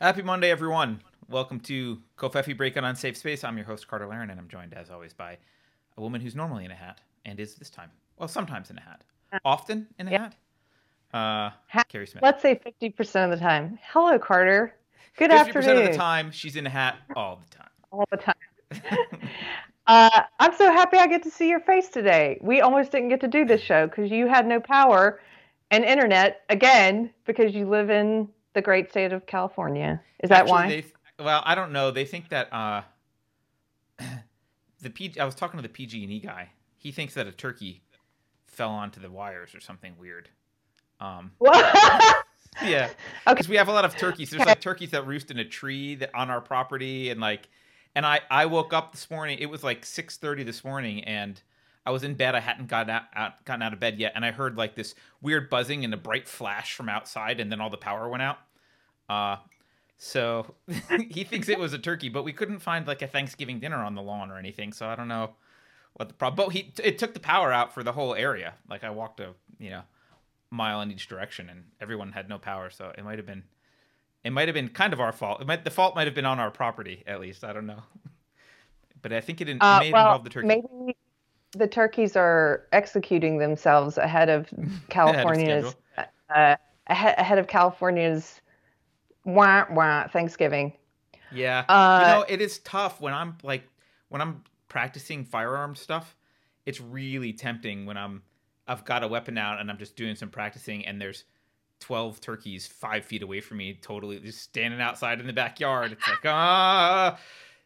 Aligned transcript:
Happy 0.00 0.22
Monday, 0.22 0.50
everyone. 0.50 1.00
Welcome 1.28 1.60
to 1.60 1.98
Covfefe 2.16 2.56
Break 2.56 2.76
on 2.76 2.84
Unsafe 2.84 3.16
Space. 3.16 3.44
I'm 3.44 3.56
your 3.56 3.66
host, 3.66 3.86
Carter 3.86 4.06
Laren, 4.06 4.30
and 4.30 4.40
I'm 4.40 4.48
joined, 4.48 4.72
as 4.74 4.90
always, 4.90 5.12
by 5.12 5.36
a 5.96 6.00
woman 6.00 6.20
who's 6.20 6.34
normally 6.34 6.64
in 6.64 6.70
a 6.70 6.74
hat 6.74 7.00
and 7.26 7.38
is 7.38 7.54
this 7.54 7.68
time. 7.70 7.90
Well, 8.16 8.28
sometimes 8.28 8.70
in 8.70 8.78
a 8.78 8.80
hat. 8.80 9.04
Often 9.44 9.86
in 9.98 10.08
a 10.08 10.10
Yep. 10.12 10.20
hat. 10.20 10.34
Uh, 11.12 11.50
Ha- 11.68 11.84
Keri 11.88 12.06
Smith. 12.06 12.22
Let's 12.22 12.40
say 12.42 12.54
50% 12.54 13.24
of 13.32 13.38
the 13.38 13.44
time. 13.44 13.78
Hello, 13.82 14.18
Carter. 14.18 14.74
Good 15.16 15.30
50% 15.30 15.40
afternoon. 15.68 15.86
of 15.86 15.92
the 15.92 15.98
time, 15.98 16.30
she's 16.30 16.56
in 16.56 16.66
a 16.66 16.70
hat 16.70 16.96
all 17.14 17.36
the 17.36 17.56
time. 17.56 17.68
All 17.92 18.06
the 18.10 18.16
time. 18.16 18.34
Uh, 19.86 20.22
I'm 20.38 20.54
so 20.54 20.70
happy 20.70 20.98
I 20.98 21.08
get 21.08 21.24
to 21.24 21.30
see 21.32 21.48
your 21.48 21.58
face 21.58 21.88
today. 21.88 22.38
We 22.42 22.60
almost 22.60 22.92
didn't 22.92 23.08
get 23.08 23.20
to 23.22 23.26
do 23.28 23.44
this 23.44 23.60
show 23.60 23.88
because 23.88 24.08
you 24.08 24.28
had 24.28 24.46
no 24.46 24.60
power 24.60 25.18
and 25.72 25.84
internet 25.84 26.42
again 26.48 27.10
because 27.24 27.54
you 27.54 27.68
live 27.68 27.90
in 27.90 28.28
the 28.54 28.62
great 28.62 28.90
state 28.90 29.12
of 29.12 29.26
California. 29.26 30.00
Is 30.22 30.30
that 30.30 30.40
Actually, 30.42 30.50
why? 30.52 30.68
They, 30.68 30.84
well, 31.24 31.42
I 31.44 31.54
don't 31.54 31.72
know. 31.72 31.90
They 31.90 32.04
think 32.04 32.28
that 32.30 32.52
uh, 32.52 32.82
the 34.80 34.90
PG. 34.90 35.20
I 35.20 35.24
was 35.24 35.34
talking 35.34 35.58
to 35.58 35.62
the 35.62 35.68
PG&E 35.72 36.20
guy. 36.20 36.50
He 36.76 36.92
thinks 36.92 37.14
that 37.14 37.26
a 37.26 37.32
turkey 37.32 37.82
fell 38.46 38.70
onto 38.70 39.00
the 39.00 39.10
wires 39.10 39.54
or 39.54 39.60
something 39.60 39.94
weird. 39.98 40.28
Um, 41.00 41.32
yeah, 42.62 42.88
Okay. 42.88 42.92
because 43.26 43.48
we 43.48 43.56
have 43.56 43.68
a 43.68 43.72
lot 43.72 43.84
of 43.84 43.96
turkeys. 43.96 44.30
There's 44.30 44.40
Okay. 44.42 44.50
like 44.50 44.60
turkeys 44.60 44.90
that 44.90 45.06
roost 45.06 45.30
in 45.30 45.38
a 45.38 45.44
tree 45.44 45.94
that 45.96 46.10
on 46.14 46.30
our 46.30 46.40
property, 46.40 47.10
and 47.10 47.20
like, 47.20 47.48
and 47.94 48.04
I 48.04 48.20
I 48.30 48.46
woke 48.46 48.72
up 48.72 48.92
this 48.92 49.10
morning. 49.10 49.38
It 49.38 49.46
was 49.46 49.62
like 49.64 49.82
6:30 49.84 50.44
this 50.44 50.64
morning, 50.64 51.04
and 51.04 51.40
I 51.86 51.90
was 51.90 52.04
in 52.04 52.14
bed. 52.14 52.34
I 52.34 52.40
hadn't 52.40 52.68
gotten 52.68 52.90
out, 52.90 53.02
out 53.14 53.44
gotten 53.44 53.62
out 53.62 53.72
of 53.72 53.80
bed 53.80 53.98
yet, 53.98 54.12
and 54.14 54.24
I 54.24 54.30
heard 54.32 54.56
like 54.56 54.74
this 54.74 54.94
weird 55.22 55.48
buzzing 55.50 55.84
and 55.84 55.92
a 55.94 55.96
bright 55.96 56.28
flash 56.28 56.74
from 56.74 56.88
outside, 56.88 57.40
and 57.40 57.50
then 57.50 57.60
all 57.60 57.70
the 57.70 57.76
power 57.76 58.08
went 58.08 58.22
out. 58.22 58.38
Uh, 59.08 59.36
so 59.96 60.54
he 61.10 61.24
thinks 61.24 61.48
it 61.48 61.58
was 61.58 61.72
a 61.72 61.78
turkey, 61.78 62.08
but 62.08 62.22
we 62.22 62.32
couldn't 62.32 62.60
find 62.60 62.86
like 62.86 63.02
a 63.02 63.06
Thanksgiving 63.06 63.60
dinner 63.60 63.78
on 63.82 63.94
the 63.94 64.02
lawn 64.02 64.30
or 64.30 64.38
anything. 64.38 64.72
So 64.72 64.86
I 64.86 64.94
don't 64.96 65.08
know 65.08 65.30
what 65.94 66.08
the 66.08 66.14
problem. 66.14 66.46
But 66.46 66.52
he 66.52 66.72
it 66.82 66.98
took 66.98 67.14
the 67.14 67.20
power 67.20 67.52
out 67.52 67.72
for 67.74 67.82
the 67.82 67.92
whole 67.92 68.14
area. 68.14 68.54
Like 68.68 68.84
I 68.84 68.90
walked 68.90 69.20
a 69.20 69.34
you 69.58 69.70
know 69.70 69.82
mile 70.50 70.80
in 70.82 70.90
each 70.92 71.08
direction, 71.08 71.48
and 71.48 71.64
everyone 71.80 72.12
had 72.12 72.28
no 72.28 72.38
power. 72.38 72.70
So 72.70 72.92
it 72.96 73.04
might 73.04 73.18
have 73.18 73.26
been 73.26 73.44
it 74.22 74.30
might 74.30 74.48
have 74.48 74.54
been 74.54 74.68
kind 74.68 74.92
of 74.92 75.00
our 75.00 75.12
fault. 75.12 75.40
It 75.40 75.46
might 75.46 75.64
the 75.64 75.70
fault 75.70 75.94
might 75.94 76.06
have 76.06 76.14
been 76.14 76.26
on 76.26 76.38
our 76.38 76.50
property 76.50 77.02
at 77.06 77.20
least. 77.20 77.42
I 77.44 77.52
don't 77.52 77.66
know. 77.66 77.82
But 79.02 79.14
I 79.14 79.22
think 79.22 79.40
it, 79.40 79.48
it 79.48 79.56
Uh, 79.62 79.78
may 79.80 79.92
well, 79.92 80.02
involved 80.02 80.26
the 80.26 80.30
turkey. 80.30 80.46
maybe 80.46 80.94
the 81.52 81.66
turkeys 81.66 82.16
are 82.16 82.66
executing 82.72 83.38
themselves 83.38 83.98
ahead 83.98 84.28
of 84.28 84.48
California's 84.88 85.74
uh, 86.34 86.56
ahead, 86.86 87.14
ahead 87.18 87.38
of 87.38 87.46
California's 87.48 88.40
wah, 89.24 89.64
wah, 89.70 90.06
Thanksgiving. 90.08 90.72
Yeah. 91.32 91.64
Uh, 91.68 92.00
you 92.00 92.14
know, 92.14 92.24
it 92.28 92.40
is 92.40 92.58
tough 92.60 93.00
when 93.00 93.14
I'm 93.14 93.36
like 93.42 93.64
when 94.08 94.20
I'm 94.20 94.42
practicing 94.68 95.24
firearm 95.24 95.74
stuff. 95.74 96.16
It's 96.66 96.80
really 96.80 97.32
tempting 97.32 97.86
when 97.86 97.96
I'm 97.96 98.22
I've 98.68 98.84
got 98.84 99.02
a 99.02 99.08
weapon 99.08 99.38
out 99.38 99.60
and 99.60 99.70
I'm 99.70 99.78
just 99.78 99.96
doing 99.96 100.14
some 100.14 100.28
practicing 100.28 100.86
and 100.86 101.00
there's 101.00 101.24
12 101.80 102.20
turkeys 102.20 102.66
5 102.66 103.04
feet 103.04 103.22
away 103.22 103.40
from 103.40 103.56
me 103.56 103.78
totally 103.80 104.20
just 104.20 104.42
standing 104.42 104.80
outside 104.80 105.18
in 105.18 105.26
the 105.26 105.32
backyard. 105.32 105.92
It's 105.92 106.06
like, 106.06 106.18
ah, 106.24 107.18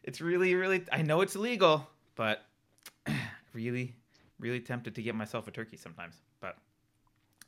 it's 0.03 0.21
really 0.21 0.55
really 0.55 0.83
I 0.91 1.01
know 1.01 1.21
it's 1.21 1.35
illegal, 1.35 1.87
but 2.15 2.45
really 3.55 3.95
really 4.37 4.59
tempted 4.59 4.93
to 4.95 5.01
get 5.01 5.15
myself 5.15 5.47
a 5.47 5.51
turkey 5.51 5.77
sometimes, 5.77 6.15
but 6.41 6.57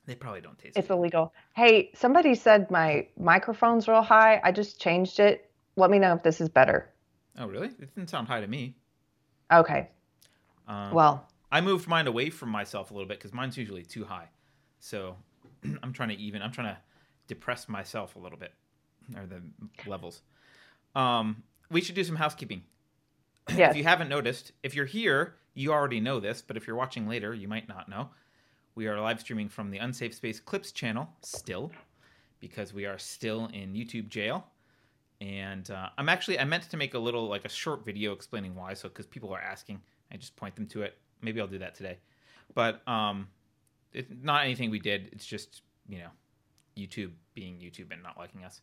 they 0.05 0.15
probably 0.15 0.39
don't 0.39 0.57
taste 0.57 0.77
It's 0.77 0.87
good. 0.87 0.93
illegal. 0.93 1.33
Hey, 1.53 1.91
somebody 1.95 2.33
said 2.33 2.71
my 2.71 3.07
microphone's 3.19 3.89
real 3.89 4.01
high. 4.01 4.39
I 4.41 4.53
just 4.53 4.79
changed 4.79 5.19
it. 5.19 5.51
Let 5.75 5.91
me 5.91 5.99
know 5.99 6.13
if 6.13 6.23
this 6.23 6.39
is 6.39 6.47
better. 6.47 6.89
Oh, 7.37 7.45
really? 7.45 7.67
It 7.67 7.93
didn't 7.93 8.09
sound 8.09 8.29
high 8.29 8.39
to 8.39 8.47
me. 8.47 8.77
Okay. 9.51 9.89
Um, 10.65 10.93
Well, 10.93 11.27
I 11.51 11.59
moved 11.59 11.89
mine 11.89 12.07
away 12.07 12.29
from 12.29 12.49
myself 12.49 12.89
a 12.89 12.93
little 12.93 13.07
bit 13.07 13.19
because 13.19 13.33
mine's 13.33 13.57
usually 13.57 13.83
too 13.83 14.05
high. 14.05 14.29
So 14.79 15.17
I'm 15.83 15.91
trying 15.91 16.09
to 16.09 16.15
even. 16.15 16.41
I'm 16.41 16.51
trying 16.53 16.73
to 16.73 16.77
depress 17.27 17.67
myself 17.67 18.15
a 18.15 18.19
little 18.19 18.37
bit, 18.39 18.53
or 19.15 19.25
the 19.25 19.41
levels. 19.89 20.21
Um, 20.95 21.43
we 21.69 21.81
should 21.81 21.95
do 21.95 22.03
some 22.05 22.15
housekeeping. 22.15 22.63
yes. 23.55 23.71
If 23.71 23.77
you 23.77 23.83
haven't 23.83 24.09
noticed, 24.09 24.51
if 24.63 24.75
you're 24.75 24.85
here, 24.85 25.35
you 25.53 25.71
already 25.71 25.99
know 25.99 26.19
this, 26.19 26.41
but 26.41 26.57
if 26.57 26.67
you're 26.67 26.75
watching 26.75 27.07
later, 27.07 27.33
you 27.33 27.47
might 27.47 27.67
not 27.67 27.89
know. 27.89 28.09
We 28.75 28.87
are 28.87 28.99
live 28.99 29.19
streaming 29.19 29.49
from 29.49 29.71
the 29.71 29.77
Unsafe 29.77 30.13
Space 30.13 30.39
Clips 30.39 30.71
channel 30.71 31.09
still, 31.21 31.71
because 32.39 32.73
we 32.73 32.85
are 32.85 32.97
still 32.97 33.49
in 33.53 33.73
YouTube 33.73 34.09
jail. 34.09 34.45
And 35.19 35.71
uh, 35.71 35.89
I'm 35.97 36.09
actually 36.09 36.39
I 36.39 36.43
meant 36.43 36.69
to 36.69 36.77
make 36.77 36.93
a 36.93 36.99
little 36.99 37.27
like 37.27 37.45
a 37.45 37.49
short 37.49 37.83
video 37.83 38.11
explaining 38.11 38.53
why. 38.53 38.73
So 38.73 38.87
because 38.87 39.07
people 39.07 39.33
are 39.33 39.41
asking, 39.41 39.81
I 40.11 40.17
just 40.17 40.35
point 40.35 40.55
them 40.55 40.67
to 40.67 40.83
it. 40.83 40.97
Maybe 41.21 41.41
I'll 41.41 41.47
do 41.47 41.57
that 41.57 41.73
today. 41.73 41.97
But 42.53 42.87
um, 42.87 43.27
it's 43.93 44.11
not 44.21 44.43
anything 44.43 44.69
we 44.69 44.79
did. 44.79 45.09
It's 45.11 45.25
just 45.25 45.61
you 45.87 45.99
know 45.99 46.09
YouTube 46.77 47.11
being 47.33 47.55
YouTube 47.55 47.91
and 47.91 48.03
not 48.03 48.17
liking 48.17 48.43
us. 48.43 48.61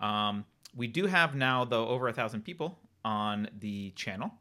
Um, 0.00 0.44
we 0.74 0.88
do 0.88 1.06
have 1.06 1.36
now 1.36 1.64
though 1.64 1.86
over 1.86 2.08
a 2.08 2.12
thousand 2.12 2.44
people 2.44 2.78
on 3.04 3.48
the 3.60 3.90
channel, 3.92 4.32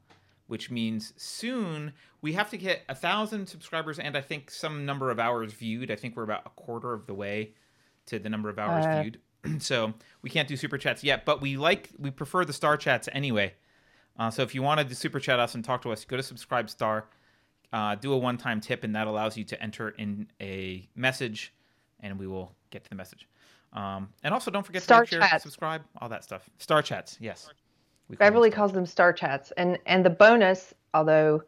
which 0.48 0.70
means 0.72 1.14
soon 1.18 1.94
we 2.22 2.34
have 2.34 2.50
to 2.52 2.58
get 2.58 2.82
a 2.90 2.96
thousand 2.96 3.48
subscribers 3.48 4.00
and 4.00 4.16
I 4.18 4.22
think 4.22 4.52
some 4.52 4.86
number 4.86 5.10
of 5.12 5.20
hours 5.20 5.54
viewed. 5.54 5.92
I 5.92 5.96
think 5.96 6.16
we're 6.16 6.24
about 6.24 6.44
a 6.46 6.50
quarter 6.50 6.94
of 6.94 7.08
the 7.08 7.14
way 7.14 7.54
to 8.08 8.20
the 8.20 8.30
number 8.30 8.50
of 8.50 8.60
hours 8.60 8.86
Uh. 8.86 9.02
viewed. 9.02 9.20
so 9.60 9.94
we 10.22 10.30
can't 10.30 10.48
do 10.48 10.56
super 10.56 10.78
chats 10.78 11.04
yet, 11.04 11.26
but 11.26 11.42
we 11.42 11.58
like 11.58 11.90
we 11.98 12.12
prefer 12.12 12.46
the 12.46 12.54
star 12.54 12.78
chats 12.78 13.10
anyway. 13.12 13.54
Uh, 14.20 14.30
so 14.30 14.44
if 14.44 14.54
you 14.54 14.62
wanted 14.62 14.90
to 14.90 14.96
super 14.96 15.20
chat 15.20 15.40
us 15.40 15.56
and 15.56 15.64
talk 15.64 15.82
to 15.82 15.92
us, 15.92 16.06
go 16.06 16.18
to 16.18 16.22
subscribe 16.24 16.70
star, 16.70 17.06
uh, 17.74 17.96
do 17.96 18.14
a 18.14 18.18
one 18.18 18.38
time 18.38 18.60
tip, 18.62 18.84
and 18.84 18.96
that 18.96 19.08
allows 19.08 19.38
you 19.38 19.44
to 19.46 19.64
enter 19.64 19.90
in 19.90 20.28
a 20.40 20.88
message, 20.96 21.54
and 22.02 22.20
we 22.20 22.28
will 22.28 22.54
get 22.70 22.84
to 22.84 22.90
the 22.90 22.96
message. 22.96 23.28
Um, 23.74 24.10
and 24.24 24.34
also, 24.34 24.52
don't 24.52 24.66
forget 24.66 24.84
Star 24.84 25.06
to 25.06 25.18
like, 25.18 25.30
share, 25.30 25.40
subscribe, 25.40 25.82
all 26.02 26.10
that 26.10 26.24
stuff. 26.24 26.50
Star 26.58 26.82
chats, 26.82 27.18
yes. 27.22 27.50
We 28.12 28.18
call 28.18 28.28
Beverly 28.28 28.50
star 28.52 28.58
calls 28.58 28.74
them 28.74 28.86
star 28.86 29.14
chats. 29.14 29.52
And 29.58 29.80
and 29.86 30.06
the 30.06 30.10
bonus, 30.10 30.74
although 30.94 31.44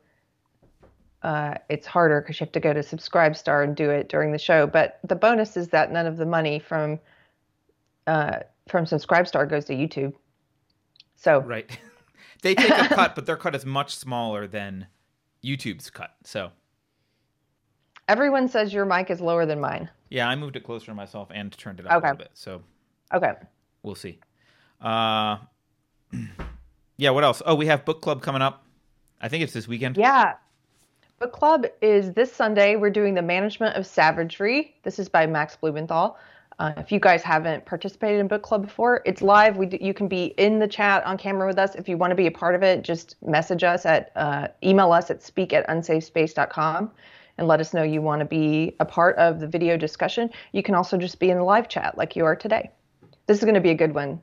uh, 1.22 1.56
it's 1.70 1.86
harder 1.86 2.22
because 2.22 2.40
you 2.40 2.46
have 2.46 2.54
to 2.54 2.60
go 2.60 2.74
to 2.74 2.82
Subscribe 2.82 3.36
Star 3.36 3.64
and 3.64 3.76
do 3.76 3.90
it 3.90 4.08
during 4.10 4.32
the 4.32 4.40
show, 4.40 4.66
but 4.66 5.00
the 5.04 5.16
bonus 5.16 5.56
is 5.58 5.68
that 5.70 5.92
none 5.92 6.06
of 6.06 6.18
the 6.18 6.26
money 6.26 6.60
from 6.60 7.00
uh, 8.08 8.40
from 8.70 8.86
Subscribe 8.86 9.28
Star 9.28 9.46
goes 9.46 9.66
to 9.66 9.74
YouTube. 9.74 10.14
So 11.16 11.40
Right. 11.42 11.70
they 12.42 12.56
take 12.56 12.72
a 12.78 12.88
cut, 12.96 13.14
but 13.16 13.26
their 13.26 13.38
cut 13.38 13.56
is 13.56 13.66
much 13.66 13.96
smaller 13.96 14.48
than 14.48 14.88
YouTube's 15.44 15.90
cut. 15.90 16.16
So 16.24 16.52
everyone 18.08 18.48
says 18.48 18.74
your 18.74 18.86
mic 18.86 19.10
is 19.10 19.20
lower 19.22 19.46
than 19.46 19.60
mine. 19.60 19.90
yeah, 20.10 20.28
I 20.30 20.36
moved 20.36 20.56
it 20.56 20.64
closer 20.64 20.86
to 20.88 20.94
myself 20.94 21.30
and 21.34 21.52
turned 21.58 21.80
it 21.82 21.88
up 21.88 21.94
Okay. 21.98 22.08
a 22.08 22.12
little 22.12 22.18
bit. 22.18 22.32
So 22.34 22.62
Okay. 23.14 23.34
we'll 23.84 23.96
see. 23.96 24.20
Uh, 24.82 25.38
yeah. 26.98 27.10
What 27.12 27.24
else? 27.24 27.42
Oh, 27.46 27.56
we 27.56 27.66
have 27.68 27.86
book 27.86 28.02
club 28.02 28.22
coming 28.22 28.42
up. 28.42 28.64
I 29.22 29.30
think 29.30 29.44
it's 29.44 29.54
this 29.54 29.68
weekend. 29.68 29.98
Yeah. 29.98 30.34
Book 31.20 31.32
club 31.32 31.66
is 31.82 32.12
this 32.14 32.34
Sunday. 32.34 32.76
We're 32.76 32.90
doing 32.90 33.14
The 33.14 33.22
Management 33.22 33.78
of 33.78 33.86
Savagery. 33.86 34.76
This 34.84 35.00
is 35.00 35.08
by 35.08 35.26
Max 35.26 35.56
Blumenthal. 35.56 36.18
Uh, 36.60 36.74
if 36.78 36.92
you 36.92 37.00
guys 37.00 37.24
haven't 37.24 37.66
participated 37.66 38.20
in 38.20 38.28
book 38.28 38.44
club 38.44 38.64
before, 38.64 39.02
it's 39.06 39.22
live. 39.22 39.58
We 39.58 39.66
do, 39.66 39.78
you 39.82 39.94
can 39.94 40.08
be 40.08 40.26
in 40.38 40.60
the 40.60 40.68
chat 40.68 41.04
on 41.06 41.18
camera 41.18 41.48
with 41.48 41.58
us. 41.58 41.76
If 41.76 41.88
you 41.90 41.98
want 41.98 42.12
to 42.12 42.16
be 42.16 42.28
a 42.28 42.32
part 42.32 42.56
of 42.56 42.64
it, 42.64 42.84
just 42.84 43.16
message 43.26 43.64
us 43.64 43.86
at 43.86 44.12
uh, 44.16 44.50
email 44.64 44.92
us 44.92 45.10
at 45.10 45.24
speak 45.24 45.54
at 45.54 45.68
unsafespace.com 45.68 46.92
and 47.38 47.48
let 47.48 47.60
us 47.60 47.74
know 47.74 47.84
you 47.84 48.02
want 48.02 48.20
to 48.20 48.26
be 48.26 48.76
a 48.80 48.86
part 48.86 49.18
of 49.18 49.40
the 49.40 49.48
video 49.48 49.78
discussion. 49.78 50.30
You 50.52 50.62
can 50.62 50.76
also 50.76 50.98
just 50.98 51.20
be 51.20 51.30
in 51.30 51.38
the 51.38 51.44
live 51.44 51.68
chat 51.68 51.98
like 51.98 52.16
you 52.16 52.26
are 52.26 52.36
today. 52.36 52.70
This 53.26 53.38
is 53.38 53.44
going 53.44 53.56
to 53.56 53.62
be 53.62 53.72
a 53.72 53.76
good 53.76 53.96
one. 53.96 54.22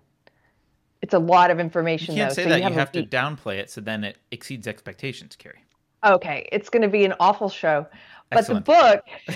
It's 1.03 1.15
a 1.15 1.19
lot 1.19 1.51
of 1.51 1.59
information. 1.59 2.15
You 2.15 2.23
can't 2.23 2.31
though, 2.31 2.35
say 2.35 2.43
so 2.45 2.49
that. 2.51 2.59
You 2.59 2.65
have 2.65 2.73
a 2.73 2.79
have 2.79 2.93
to 2.93 3.05
downplay 3.05 3.59
it, 3.59 3.71
so 3.71 3.81
then 3.81 4.05
it 4.05 4.19
exceeds 4.31 4.67
expectations, 4.67 5.37
Keri. 5.37 5.65
Okay, 6.05 6.49
it's 6.53 6.69
going 6.69 6.83
to 6.83 6.89
be 6.89 7.05
an 7.05 7.15
awful 7.21 7.49
show. 7.49 7.87
But 8.31 8.47
the 8.47 8.61
book 8.61 9.05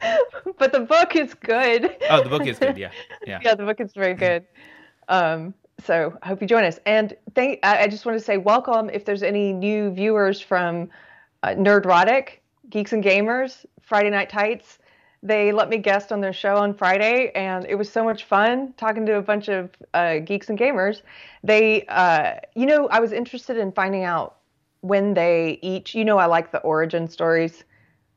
But 0.58 0.72
the 0.72 0.80
book 0.80 1.16
is 1.16 1.34
good. 1.34 1.96
Oh, 2.10 2.22
the 2.22 2.28
book 2.28 2.46
is 2.46 2.58
good. 2.58 2.76
Yeah, 2.76 2.90
yeah. 3.26 3.40
yeah, 3.42 3.54
the 3.54 3.64
book 3.64 3.80
is 3.80 3.92
very 3.92 4.14
good. 4.14 4.44
Um, 5.08 5.54
so 5.84 6.16
I 6.22 6.28
hope 6.28 6.40
you 6.40 6.46
join 6.46 6.64
us. 6.64 6.78
And 6.86 7.16
thank, 7.34 7.60
I 7.62 7.84
I 7.84 7.88
just 7.88 8.06
want 8.06 8.18
to 8.18 8.24
say 8.24 8.38
welcome 8.38 8.90
if 8.90 9.04
there's 9.04 9.22
any 9.22 9.52
new 9.52 9.90
viewers 9.90 10.40
from 10.40 10.88
uh, 11.42 11.48
Nerdrotic, 11.48 12.40
Geeks 12.70 12.92
and 12.92 13.04
Gamers, 13.04 13.64
Friday 13.80 14.10
Night 14.10 14.30
Tights. 14.30 14.78
They 15.22 15.50
let 15.52 15.68
me 15.68 15.78
guest 15.78 16.12
on 16.12 16.20
their 16.20 16.32
show 16.32 16.56
on 16.56 16.74
Friday, 16.74 17.32
and 17.34 17.64
it 17.66 17.74
was 17.74 17.90
so 17.90 18.04
much 18.04 18.24
fun 18.24 18.74
talking 18.76 19.06
to 19.06 19.16
a 19.16 19.22
bunch 19.22 19.48
of 19.48 19.70
uh, 19.94 20.18
geeks 20.18 20.48
and 20.50 20.58
gamers. 20.58 21.02
They, 21.42 21.84
uh, 21.86 22.34
you 22.54 22.66
know, 22.66 22.88
I 22.88 23.00
was 23.00 23.12
interested 23.12 23.56
in 23.56 23.72
finding 23.72 24.04
out 24.04 24.36
when 24.82 25.14
they 25.14 25.58
each, 25.62 25.94
you 25.94 26.04
know, 26.04 26.18
I 26.18 26.26
like 26.26 26.52
the 26.52 26.60
origin 26.60 27.08
stories. 27.08 27.64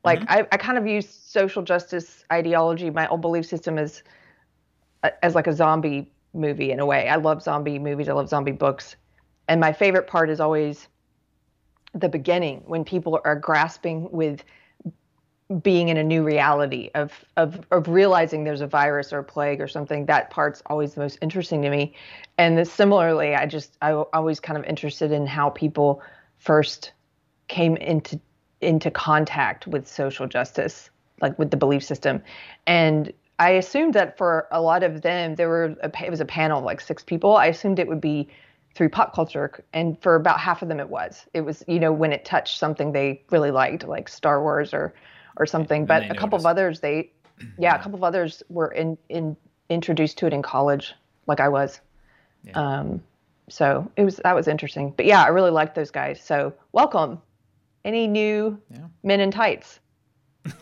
Like, 0.04 0.22
I, 0.28 0.46
I 0.50 0.56
kind 0.56 0.78
of 0.78 0.86
use 0.86 1.08
social 1.08 1.62
justice 1.62 2.24
ideology, 2.32 2.90
my 2.90 3.06
old 3.08 3.20
belief 3.20 3.44
system, 3.44 3.76
as 3.78 4.02
as 5.22 5.34
like 5.34 5.46
a 5.46 5.52
zombie 5.52 6.10
movie 6.32 6.70
in 6.70 6.80
a 6.80 6.86
way. 6.86 7.08
I 7.08 7.16
love 7.16 7.42
zombie 7.42 7.78
movies. 7.78 8.08
I 8.08 8.12
love 8.12 8.28
zombie 8.28 8.52
books, 8.52 8.96
and 9.48 9.60
my 9.60 9.72
favorite 9.72 10.06
part 10.06 10.30
is 10.30 10.40
always 10.40 10.88
the 11.94 12.08
beginning 12.08 12.62
when 12.66 12.84
people 12.84 13.20
are 13.24 13.36
grasping 13.36 14.10
with 14.10 14.44
being 15.62 15.88
in 15.88 15.96
a 15.96 16.04
new 16.04 16.22
reality 16.22 16.90
of 16.94 17.24
of 17.36 17.60
of 17.72 17.88
realizing 17.88 18.44
there's 18.44 18.60
a 18.60 18.66
virus 18.68 19.12
or 19.12 19.18
a 19.18 19.24
plague 19.24 19.60
or 19.60 19.66
something 19.66 20.06
that 20.06 20.30
part's 20.30 20.62
always 20.66 20.94
the 20.94 21.00
most 21.00 21.18
interesting 21.20 21.60
to 21.62 21.70
me. 21.70 21.92
And 22.38 22.66
similarly 22.66 23.34
i 23.34 23.46
just 23.46 23.76
i 23.82 23.92
always 23.92 24.38
kind 24.38 24.56
of 24.56 24.64
interested 24.64 25.10
in 25.10 25.26
how 25.26 25.50
people 25.50 26.02
first 26.38 26.92
came 27.48 27.76
into 27.76 28.20
into 28.60 28.90
contact 28.90 29.66
with 29.66 29.88
social 29.88 30.28
justice 30.28 30.90
like 31.20 31.36
with 31.38 31.50
the 31.50 31.56
belief 31.56 31.82
system. 31.82 32.22
And 32.68 33.12
i 33.40 33.50
assumed 33.50 33.94
that 33.94 34.16
for 34.16 34.46
a 34.52 34.62
lot 34.62 34.84
of 34.84 35.02
them 35.02 35.34
there 35.34 35.48
were 35.48 35.76
a, 35.82 35.90
it 36.04 36.10
was 36.10 36.20
a 36.20 36.24
panel 36.24 36.60
of 36.60 36.64
like 36.64 36.80
six 36.80 37.02
people. 37.02 37.36
I 37.36 37.46
assumed 37.46 37.80
it 37.80 37.88
would 37.88 38.00
be 38.00 38.28
through 38.76 38.90
pop 38.90 39.12
culture 39.12 39.64
and 39.72 40.00
for 40.00 40.14
about 40.14 40.38
half 40.38 40.62
of 40.62 40.68
them 40.68 40.78
it 40.78 40.90
was. 40.90 41.26
It 41.34 41.40
was 41.40 41.64
you 41.66 41.80
know 41.80 41.92
when 41.92 42.12
it 42.12 42.24
touched 42.24 42.56
something 42.56 42.92
they 42.92 43.24
really 43.30 43.50
liked 43.50 43.84
like 43.84 44.08
star 44.08 44.40
wars 44.40 44.72
or 44.72 44.94
or 45.36 45.46
something. 45.46 45.86
But 45.86 46.02
a 46.02 46.06
noticed. 46.06 46.20
couple 46.20 46.38
of 46.38 46.46
others, 46.46 46.80
they, 46.80 47.10
yeah, 47.58 47.74
a 47.74 47.82
couple 47.82 47.96
of 47.96 48.04
others 48.04 48.42
were 48.48 48.72
in, 48.72 48.96
in 49.08 49.36
introduced 49.68 50.18
to 50.18 50.26
it 50.26 50.32
in 50.32 50.42
college, 50.42 50.94
like 51.26 51.40
I 51.40 51.48
was. 51.48 51.80
Yeah. 52.44 52.52
Um, 52.52 53.02
so 53.48 53.90
it 53.96 54.04
was 54.04 54.16
that 54.16 54.34
was 54.34 54.48
interesting. 54.48 54.92
But 54.96 55.06
yeah, 55.06 55.22
I 55.22 55.28
really 55.28 55.50
liked 55.50 55.74
those 55.74 55.90
guys. 55.90 56.22
So 56.22 56.54
welcome, 56.72 57.20
any 57.84 58.06
new 58.06 58.58
yeah. 58.70 58.86
men 59.02 59.20
in 59.20 59.30
tights. 59.30 59.80
Is 60.46 60.54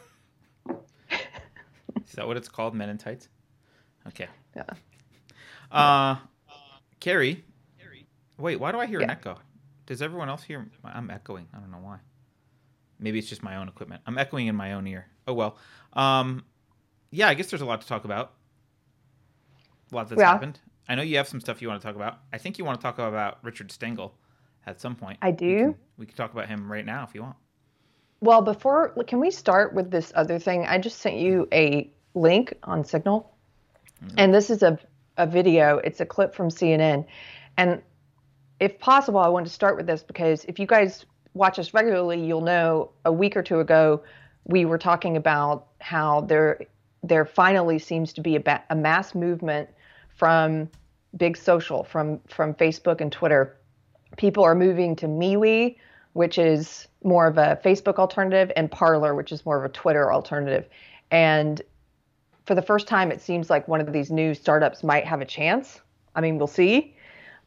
that 2.14 2.26
what 2.26 2.36
it's 2.36 2.48
called, 2.48 2.74
men 2.74 2.88
in 2.88 2.98
tights? 2.98 3.28
Okay. 4.08 4.26
Yeah. 4.56 4.64
Uh, 5.70 6.16
Keri. 7.00 7.44
Wait, 8.38 8.56
why 8.56 8.72
do 8.72 8.78
I 8.78 8.86
hear 8.86 9.00
yeah. 9.00 9.06
an 9.06 9.10
echo? 9.10 9.36
Does 9.86 10.00
everyone 10.00 10.28
else 10.28 10.42
hear? 10.42 10.66
I'm 10.84 11.10
echoing. 11.10 11.48
I 11.52 11.58
don't 11.58 11.70
know 11.70 11.78
why. 11.78 11.98
Maybe 12.98 13.18
it's 13.18 13.28
just 13.28 13.42
my 13.42 13.56
own 13.56 13.68
equipment. 13.68 14.02
I'm 14.06 14.18
echoing 14.18 14.46
in 14.46 14.56
my 14.56 14.72
own 14.72 14.86
ear. 14.86 15.06
Oh 15.26 15.34
well. 15.34 15.56
Um, 15.92 16.44
yeah, 17.10 17.28
I 17.28 17.34
guess 17.34 17.50
there's 17.50 17.62
a 17.62 17.66
lot 17.66 17.80
to 17.80 17.86
talk 17.86 18.04
about. 18.04 18.32
A 19.92 19.96
lot 19.96 20.08
that's 20.08 20.20
yeah. 20.20 20.32
happened. 20.32 20.60
I 20.88 20.94
know 20.94 21.02
you 21.02 21.16
have 21.18 21.28
some 21.28 21.40
stuff 21.40 21.62
you 21.62 21.68
want 21.68 21.80
to 21.80 21.86
talk 21.86 21.96
about. 21.96 22.20
I 22.32 22.38
think 22.38 22.58
you 22.58 22.64
want 22.64 22.80
to 22.80 22.82
talk 22.82 22.98
about 22.98 23.38
Richard 23.42 23.70
Stengel 23.70 24.14
at 24.66 24.80
some 24.80 24.96
point. 24.96 25.18
I 25.22 25.30
do. 25.30 25.46
We 25.46 25.62
can, 25.62 25.76
we 25.98 26.06
can 26.06 26.16
talk 26.16 26.32
about 26.32 26.48
him 26.48 26.70
right 26.70 26.84
now 26.84 27.04
if 27.04 27.14
you 27.14 27.22
want. 27.22 27.36
Well, 28.20 28.42
before 28.42 28.90
can 29.06 29.20
we 29.20 29.30
start 29.30 29.74
with 29.74 29.90
this 29.90 30.12
other 30.14 30.38
thing? 30.38 30.66
I 30.66 30.78
just 30.78 30.98
sent 30.98 31.16
you 31.16 31.46
a 31.52 31.90
link 32.14 32.54
on 32.64 32.84
Signal, 32.84 33.32
mm-hmm. 34.04 34.14
and 34.18 34.34
this 34.34 34.50
is 34.50 34.62
a 34.62 34.78
a 35.16 35.26
video. 35.26 35.78
It's 35.78 36.00
a 36.00 36.06
clip 36.06 36.34
from 36.34 36.48
CNN, 36.48 37.06
and 37.56 37.82
if 38.60 38.78
possible, 38.78 39.20
I 39.20 39.28
want 39.28 39.46
to 39.46 39.52
start 39.52 39.76
with 39.76 39.86
this 39.86 40.02
because 40.02 40.44
if 40.46 40.58
you 40.58 40.66
guys 40.66 41.06
watch 41.38 41.58
us 41.58 41.72
regularly, 41.72 42.24
you'll 42.24 42.42
know 42.42 42.90
a 43.04 43.12
week 43.12 43.36
or 43.36 43.42
two 43.42 43.60
ago 43.60 44.02
we 44.48 44.64
were 44.64 44.78
talking 44.78 45.16
about 45.16 45.68
how 45.80 46.22
there 46.22 46.60
there 47.04 47.24
finally 47.24 47.78
seems 47.78 48.12
to 48.14 48.20
be 48.20 48.34
a, 48.34 48.40
ba- 48.40 48.64
a 48.70 48.74
mass 48.74 49.14
movement 49.14 49.68
from 50.16 50.68
big 51.16 51.36
social, 51.36 51.84
from 51.84 52.18
from 52.26 52.54
Facebook 52.54 53.00
and 53.00 53.12
Twitter. 53.12 53.56
People 54.16 54.42
are 54.42 54.54
moving 54.54 54.96
to 54.96 55.06
MeWe, 55.06 55.76
which 56.14 56.38
is 56.38 56.88
more 57.04 57.28
of 57.28 57.38
a 57.38 57.60
Facebook 57.64 57.96
alternative, 57.96 58.50
and 58.56 58.70
Parler, 58.70 59.14
which 59.14 59.30
is 59.30 59.46
more 59.46 59.58
of 59.58 59.64
a 59.64 59.72
Twitter 59.72 60.12
alternative. 60.12 60.66
And 61.10 61.62
for 62.46 62.54
the 62.54 62.62
first 62.62 62.88
time, 62.88 63.12
it 63.12 63.20
seems 63.20 63.50
like 63.50 63.68
one 63.68 63.80
of 63.80 63.92
these 63.92 64.10
new 64.10 64.34
startups 64.34 64.82
might 64.82 65.04
have 65.04 65.20
a 65.20 65.26
chance. 65.26 65.80
I 66.16 66.20
mean, 66.20 66.38
we'll 66.38 66.46
see. 66.46 66.96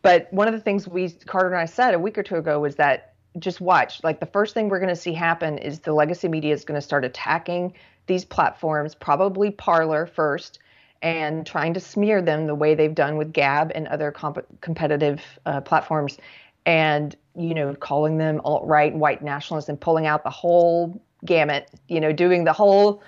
But 0.03 0.31
one 0.31 0.47
of 0.47 0.53
the 0.53 0.59
things 0.59 0.87
we 0.87 1.09
Carter 1.09 1.47
and 1.47 1.57
I 1.57 1.65
said 1.65 1.93
a 1.93 1.99
week 1.99 2.17
or 2.17 2.23
two 2.23 2.35
ago 2.35 2.59
was 2.59 2.75
that 2.75 3.10
just 3.39 3.61
watch. 3.61 4.03
Like 4.03 4.19
the 4.19 4.25
first 4.25 4.53
thing 4.53 4.69
we're 4.69 4.79
going 4.79 4.89
to 4.89 4.95
see 4.95 5.13
happen 5.13 5.57
is 5.57 5.79
the 5.79 5.93
legacy 5.93 6.27
media 6.27 6.53
is 6.53 6.65
going 6.65 6.79
to 6.79 6.85
start 6.85 7.05
attacking 7.05 7.73
these 8.07 8.25
platforms, 8.25 8.95
probably 8.95 9.51
Parler 9.51 10.05
first, 10.05 10.59
and 11.01 11.45
trying 11.45 11.73
to 11.73 11.79
smear 11.79 12.21
them 12.21 12.47
the 12.47 12.55
way 12.55 12.75
they've 12.75 12.93
done 12.93 13.17
with 13.17 13.33
Gab 13.33 13.71
and 13.73 13.87
other 13.87 14.11
comp- 14.11 14.45
competitive 14.61 15.21
uh, 15.45 15.61
platforms, 15.61 16.17
and 16.65 17.15
you 17.35 17.53
know, 17.53 17.73
calling 17.75 18.17
them 18.17 18.41
alt 18.43 18.65
right, 18.65 18.93
white 18.93 19.23
nationalists, 19.23 19.69
and 19.69 19.79
pulling 19.79 20.05
out 20.05 20.23
the 20.23 20.29
whole 20.29 21.01
gamut. 21.25 21.69
You 21.87 21.99
know, 21.99 22.11
doing 22.11 22.43
the 22.43 22.53
whole 22.53 23.01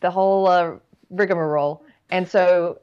the 0.00 0.10
whole 0.10 0.46
uh, 0.46 0.72
rigmarole. 1.10 1.84
And 2.10 2.26
so, 2.26 2.80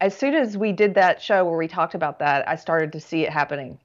as 0.00 0.16
soon 0.16 0.34
as 0.34 0.56
we 0.56 0.72
did 0.72 0.94
that 0.94 1.22
show 1.22 1.44
where 1.44 1.56
we 1.56 1.68
talked 1.68 1.94
about 1.94 2.18
that, 2.18 2.46
I 2.48 2.56
started 2.56 2.92
to 2.92 3.00
see 3.00 3.24
it 3.24 3.30
happening. 3.30 3.78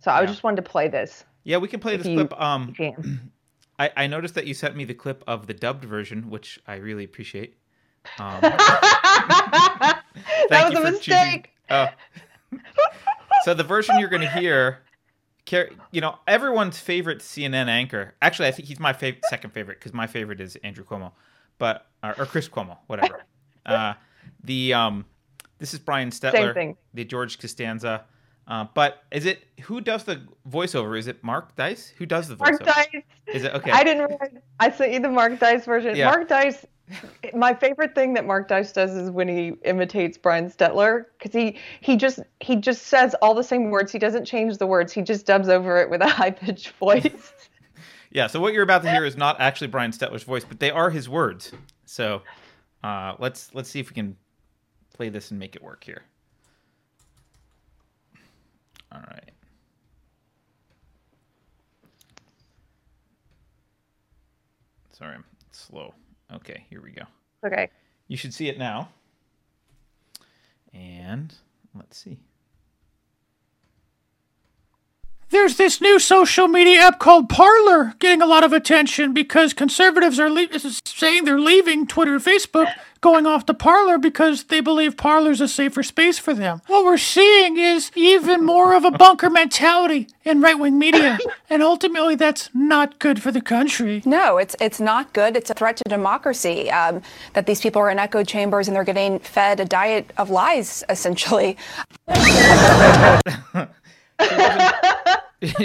So 0.00 0.10
yeah. 0.10 0.18
I 0.18 0.26
just 0.26 0.42
wanted 0.42 0.56
to 0.56 0.70
play 0.70 0.88
this. 0.88 1.24
Yeah, 1.48 1.56
we 1.56 1.68
can 1.68 1.80
play 1.80 1.96
this 1.96 2.06
clip. 2.06 2.38
Um, 2.38 2.74
I, 3.78 3.90
I 3.96 4.06
noticed 4.06 4.34
that 4.34 4.46
you 4.46 4.52
sent 4.52 4.76
me 4.76 4.84
the 4.84 4.92
clip 4.92 5.24
of 5.26 5.46
the 5.46 5.54
dubbed 5.54 5.82
version, 5.82 6.28
which 6.28 6.60
I 6.66 6.74
really 6.74 7.04
appreciate. 7.04 7.56
Um, 8.18 8.40
that 8.42 10.02
was 10.50 10.74
a 10.74 10.82
mistake. 10.82 11.00
Choosing, 11.00 11.44
uh, 11.70 11.86
so 13.44 13.54
the 13.54 13.64
version 13.64 13.98
you're 13.98 14.10
going 14.10 14.20
to 14.20 14.28
hear, 14.28 14.80
you 15.90 16.02
know, 16.02 16.18
everyone's 16.26 16.78
favorite 16.78 17.20
CNN 17.20 17.68
anchor. 17.68 18.14
Actually, 18.20 18.48
I 18.48 18.50
think 18.50 18.68
he's 18.68 18.78
my 18.78 18.92
fav- 18.92 19.20
second 19.30 19.54
favorite 19.54 19.78
because 19.78 19.94
my 19.94 20.06
favorite 20.06 20.42
is 20.42 20.56
Andrew 20.56 20.84
Cuomo, 20.84 21.12
but 21.56 21.86
or, 22.02 22.14
or 22.18 22.26
Chris 22.26 22.46
Cuomo, 22.48 22.76
whatever. 22.88 23.24
Uh, 23.66 23.92
the 24.44 24.72
um, 24.72 25.04
this 25.58 25.74
is 25.74 25.78
Brian 25.78 26.08
Stelter, 26.08 26.74
the 26.94 27.04
George 27.04 27.38
Costanza. 27.38 28.06
Uh, 28.48 28.66
but 28.72 29.04
is 29.12 29.26
it 29.26 29.44
who 29.60 29.80
does 29.80 30.04
the 30.04 30.22
voiceover? 30.48 30.98
Is 30.98 31.06
it 31.06 31.22
Mark 31.22 31.54
Dice? 31.54 31.92
Who 31.98 32.06
does 32.06 32.28
the 32.28 32.34
voiceover? 32.34 32.64
Mark 32.64 32.64
Dice. 32.64 33.02
Is 33.26 33.44
it 33.44 33.54
okay? 33.54 33.70
I 33.70 33.84
didn't 33.84 34.06
realize. 34.08 34.30
I 34.58 34.70
sent 34.70 34.92
you 34.92 35.00
the 35.00 35.10
Mark 35.10 35.38
Dice 35.38 35.66
version. 35.66 35.94
Yeah. 35.94 36.06
Mark 36.06 36.28
Dice. 36.28 36.64
My 37.34 37.52
favorite 37.52 37.94
thing 37.94 38.14
that 38.14 38.24
Mark 38.24 38.48
Dice 38.48 38.72
does 38.72 38.94
is 38.94 39.10
when 39.10 39.28
he 39.28 39.52
imitates 39.66 40.16
Brian 40.16 40.50
Stetler 40.50 41.04
because 41.18 41.34
he 41.34 41.58
he 41.80 41.98
just 41.98 42.20
he 42.40 42.56
just 42.56 42.86
says 42.86 43.14
all 43.20 43.34
the 43.34 43.44
same 43.44 43.70
words. 43.70 43.92
He 43.92 43.98
doesn't 43.98 44.24
change 44.24 44.56
the 44.56 44.66
words. 44.66 44.94
He 44.94 45.02
just 45.02 45.26
dubs 45.26 45.50
over 45.50 45.76
it 45.76 45.90
with 45.90 46.00
a 46.00 46.08
high 46.08 46.30
pitched 46.30 46.70
voice. 46.70 47.34
yeah. 48.10 48.28
So 48.28 48.40
what 48.40 48.54
you're 48.54 48.62
about 48.62 48.82
to 48.84 48.90
hear 48.90 49.04
is 49.04 49.18
not 49.18 49.38
actually 49.40 49.66
Brian 49.66 49.90
Stetler's 49.90 50.24
voice, 50.24 50.46
but 50.46 50.58
they 50.58 50.70
are 50.70 50.88
his 50.88 51.06
words. 51.06 51.52
So 51.84 52.22
uh, 52.82 53.14
let's 53.18 53.54
let's 53.54 53.68
see 53.68 53.80
if 53.80 53.90
we 53.90 53.94
can 53.94 54.16
play 54.94 55.10
this 55.10 55.32
and 55.32 55.38
make 55.38 55.54
it 55.54 55.62
work 55.62 55.84
here. 55.84 56.04
All 58.92 59.00
right. 59.00 59.30
Sorry, 64.92 65.14
I'm 65.14 65.24
slow. 65.52 65.94
Okay, 66.34 66.64
here 66.70 66.82
we 66.82 66.90
go. 66.90 67.02
Okay. 67.44 67.70
You 68.08 68.16
should 68.16 68.34
see 68.34 68.48
it 68.48 68.58
now. 68.58 68.88
And 70.72 71.34
let's 71.74 71.96
see. 71.98 72.18
There's 75.30 75.56
this 75.56 75.80
new 75.80 75.98
social 75.98 76.48
media 76.48 76.80
app 76.80 76.98
called 76.98 77.28
Parler 77.28 77.94
getting 77.98 78.22
a 78.22 78.26
lot 78.26 78.44
of 78.44 78.52
attention 78.52 79.12
because 79.12 79.52
conservatives 79.52 80.18
are 80.18 80.30
le- 80.30 80.48
saying 80.86 81.24
they're 81.24 81.38
leaving 81.38 81.86
Twitter 81.86 82.14
and 82.14 82.24
Facebook, 82.24 82.72
going 83.00 83.26
off 83.26 83.46
to 83.46 83.54
Parler 83.54 83.98
because 83.98 84.44
they 84.44 84.60
believe 84.60 84.96
Parler's 84.96 85.40
a 85.40 85.48
safer 85.48 85.82
space 85.82 86.18
for 86.18 86.34
them. 86.34 86.62
What 86.66 86.84
we're 86.84 86.98
seeing 86.98 87.56
is 87.56 87.90
even 87.94 88.44
more 88.44 88.74
of 88.74 88.84
a 88.84 88.90
bunker 88.90 89.30
mentality 89.30 90.08
in 90.24 90.40
right-wing 90.40 90.78
media, 90.78 91.18
and 91.50 91.62
ultimately 91.62 92.14
that's 92.14 92.50
not 92.54 92.98
good 92.98 93.22
for 93.22 93.30
the 93.32 93.40
country. 93.40 94.02
No, 94.04 94.38
it's 94.38 94.56
it's 94.60 94.80
not 94.80 95.12
good. 95.12 95.36
It's 95.36 95.50
a 95.50 95.54
threat 95.54 95.76
to 95.78 95.84
democracy 95.88 96.70
um, 96.70 97.02
that 97.34 97.46
these 97.46 97.60
people 97.60 97.80
are 97.82 97.90
in 97.90 97.98
echo 97.98 98.24
chambers 98.24 98.68
and 98.68 98.76
they're 98.76 98.84
getting 98.84 99.18
fed 99.20 99.60
a 99.60 99.64
diet 99.64 100.12
of 100.18 100.30
lies, 100.30 100.84
essentially. 100.88 101.56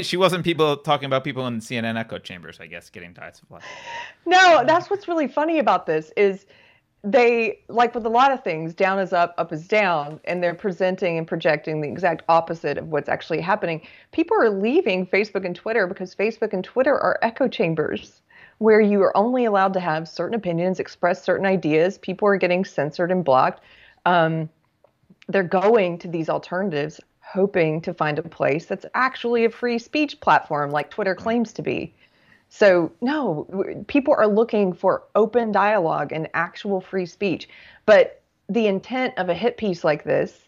she 0.02 0.18
wasn't 0.18 0.44
people 0.44 0.78
talking 0.78 1.06
about 1.06 1.24
people 1.24 1.48
in 1.48 1.60
CNN 1.60 1.98
echo 1.98 2.20
chambers, 2.20 2.60
I 2.60 2.68
guess, 2.68 2.90
getting 2.90 3.13
diets 3.13 3.42
of 3.42 3.52
life. 3.52 3.63
No, 4.25 4.63
that's 4.66 4.90
what's 4.90 5.08
really 5.08 5.28
funny 5.28 5.60
about 5.60 5.86
this 5.86 6.12
is 6.16 6.46
they 7.04 7.60
like 7.68 7.94
with 7.94 8.06
a 8.06 8.10
lot 8.10 8.32
of 8.32 8.44
things, 8.44 8.74
down 8.74 9.00
is 9.00 9.12
up, 9.12 9.36
up 9.38 9.52
is 9.52 9.68
down, 9.68 10.22
and 10.24 10.42
they're 10.42 10.56
presenting 10.56 11.18
and 11.18 11.28
projecting 11.28 11.82
the 11.82 11.88
exact 11.88 12.24
opposite 12.30 12.78
of 12.78 12.88
what's 12.88 13.10
actually 13.10 13.42
happening. 13.42 13.82
People 14.14 14.38
are 14.38 14.50
leaving 14.50 15.06
Facebook 15.06 15.46
and 15.46 15.56
Twitter 15.56 15.86
because 15.86 16.16
Facebook 16.16 16.54
and 16.54 16.64
Twitter 16.64 16.98
are 16.98 17.20
echo 17.22 17.48
chambers 17.48 18.22
where 18.60 18.80
you 18.80 19.02
are 19.02 19.16
only 19.18 19.44
allowed 19.44 19.74
to 19.74 19.80
have 19.82 20.08
certain 20.08 20.36
opinions, 20.36 20.80
express 20.80 21.22
certain 21.22 21.46
ideas. 21.46 21.98
People 21.98 22.28
are 22.30 22.38
getting 22.38 22.64
censored 22.64 23.12
and 23.12 23.26
blocked. 23.26 23.62
Um, 24.06 24.50
they're 25.28 25.44
going 25.44 25.98
to 26.00 26.08
these 26.08 26.30
alternatives 26.30 27.02
hoping 27.20 27.82
to 27.82 27.94
find 27.94 28.20
a 28.20 28.24
place 28.24 28.66
that's 28.66 28.86
actually 28.94 29.44
a 29.44 29.50
free 29.50 29.80
speech 29.80 30.20
platform 30.22 30.72
like 30.72 30.90
Twitter 30.90 31.16
claims 31.16 31.52
to 31.54 31.62
be. 31.62 31.94
So, 32.56 32.92
no, 33.02 33.48
people 33.88 34.14
are 34.16 34.28
looking 34.28 34.74
for 34.74 35.06
open 35.16 35.52
dialogue 35.52 36.12
and 36.12 36.30
actual 36.36 36.82
free 36.82 37.08
speech. 37.08 37.50
But 37.88 38.22
the 38.48 38.68
intent 38.68 39.16
of 39.18 39.28
a 39.28 39.34
hit 39.34 39.58
piece 39.58 39.84
like 39.84 40.04
this 40.04 40.40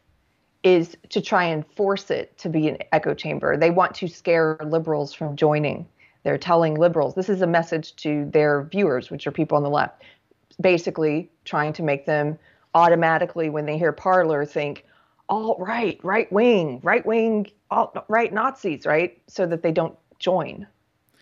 is 0.62 0.96
to 1.10 1.20
try 1.20 1.46
and 1.46 1.66
force 1.66 2.12
it 2.12 2.38
to 2.38 2.48
be 2.48 2.68
an 2.68 2.78
echo 2.92 3.16
chamber. 3.16 3.58
They 3.58 3.72
want 3.72 3.96
to 3.96 4.08
scare 4.08 4.60
liberals 4.64 5.14
from 5.14 5.36
joining. 5.36 5.88
They're 6.22 6.38
telling 6.38 6.76
liberals 6.76 7.16
this 7.16 7.28
is 7.28 7.42
a 7.42 7.48
message 7.48 7.96
to 7.96 8.30
their 8.30 8.66
viewers, 8.66 9.10
which 9.10 9.26
are 9.26 9.32
people 9.32 9.58
on 9.58 9.64
the 9.64 9.70
left, 9.72 10.04
basically 10.62 11.32
trying 11.44 11.74
to 11.74 11.82
make 11.82 12.06
them 12.06 12.38
automatically, 12.76 13.50
when 13.50 13.66
they 13.66 13.80
hear 13.80 13.92
Parler, 13.92 14.46
think 14.46 14.86
alt 15.28 15.58
right, 15.60 16.00
right 16.04 16.32
wing, 16.32 16.82
right 16.84 17.04
wing, 17.04 17.48
alt 17.72 17.98
right 18.10 18.32
Nazis, 18.32 18.86
right? 18.86 19.20
So 19.26 19.48
that 19.48 19.64
they 19.64 19.72
don't 19.72 19.98
join. 20.20 20.68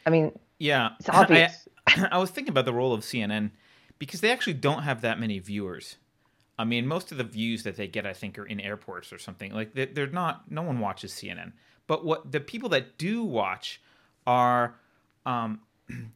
I 0.06 0.10
mean, 0.10 0.38
Yeah, 0.64 0.92
it's 0.98 1.10
obvious. 1.10 1.68
I, 1.88 2.08
I 2.14 2.18
was 2.18 2.30
thinking 2.30 2.52
about 2.52 2.64
the 2.64 2.74
role 2.74 2.94
of 2.94 3.02
CNN 3.02 3.52
because 4.00 4.22
they 4.22 4.32
actually 4.32 4.54
don't 4.54 4.84
have 4.84 5.02
that 5.02 5.20
many 5.20 5.40
viewers. 5.40 5.98
I 6.58 6.64
mean, 6.64 6.88
most 6.88 7.12
of 7.12 7.18
the 7.18 7.24
views 7.26 7.64
that 7.64 7.76
they 7.76 7.88
get, 7.88 8.06
I 8.06 8.14
think, 8.14 8.40
are 8.40 8.46
in 8.46 8.62
airports 8.62 9.12
or 9.12 9.18
something. 9.18 9.54
Like 9.54 9.74
they're, 9.74 9.88
they're 9.88 10.08
not. 10.08 10.50
No 10.50 10.62
one 10.62 10.80
watches 10.80 11.12
CNN. 11.12 11.52
But 11.86 12.06
what 12.06 12.32
the 12.32 12.40
people 12.40 12.70
that 12.70 12.98
do 12.98 13.26
watch 13.26 13.82
are, 14.26 14.76
um, 15.26 15.60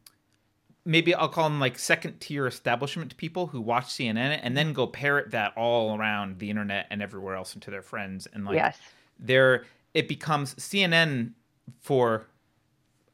maybe 0.86 1.14
I'll 1.14 1.28
call 1.28 1.44
them 1.50 1.60
like 1.60 1.78
second 1.78 2.18
tier 2.18 2.46
establishment 2.46 3.18
people 3.18 3.48
who 3.48 3.60
watch 3.60 3.86
CNN 3.86 4.40
and 4.42 4.56
then 4.56 4.72
go 4.72 4.86
parrot 4.86 5.32
that 5.32 5.52
all 5.58 5.98
around 5.98 6.38
the 6.38 6.48
internet 6.48 6.86
and 6.90 7.02
everywhere 7.02 7.34
else 7.34 7.52
and 7.52 7.62
to 7.64 7.70
their 7.70 7.82
friends 7.82 8.26
and 8.32 8.46
like 8.46 8.54
yes. 8.54 8.78
there 9.18 9.64
it 9.92 10.08
becomes 10.08 10.54
CNN 10.54 11.32
for, 11.80 12.26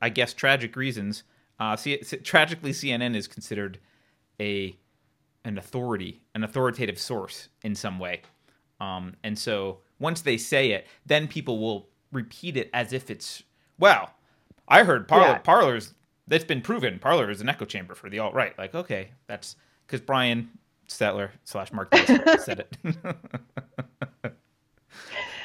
I 0.05 0.11
guess, 0.11 0.35
tragic 0.35 0.77
reasons. 0.77 1.23
Uh, 1.59 1.77
C- 1.77 1.97
tragically, 1.99 2.73
CNN 2.73 3.17
is 3.17 3.27
considered 3.27 3.79
a 4.41 4.77
an 5.45 5.59
authority, 5.59 6.21
an 6.35 6.45
authoritative 6.45 6.99
source 6.99 7.49
in 7.63 7.75
some 7.75 7.99
way, 7.99 8.23
um, 8.81 9.15
and 9.23 9.39
so 9.39 9.79
once 9.99 10.21
they 10.23 10.37
say 10.37 10.73
it, 10.73 10.87
then 11.07 11.29
people 11.29 11.59
will 11.59 11.89
repeat 12.13 12.57
it 12.57 12.71
as 12.75 12.93
if 12.93 13.11
it's 13.11 13.43
well. 13.79 14.15
I 14.69 14.85
heard 14.85 15.07
Parler, 15.09 15.27
Yeah. 15.27 15.39
Parler's. 15.39 15.95
That's 16.27 16.45
been 16.45 16.63
proven. 16.63 16.99
Parler 16.99 17.31
is 17.31 17.41
an 17.43 17.49
echo 17.51 17.65
chamber 17.67 17.95
for 17.95 18.09
the 18.09 18.19
alt 18.19 18.33
right. 18.35 18.57
Like, 18.59 18.75
okay, 18.75 19.11
that's 19.27 19.57
because 19.87 20.01
Brian 20.01 20.49
Stetler 20.89 21.31
slash 21.45 21.71
Mark 21.73 21.95
said 22.41 22.61
it. 22.61 22.77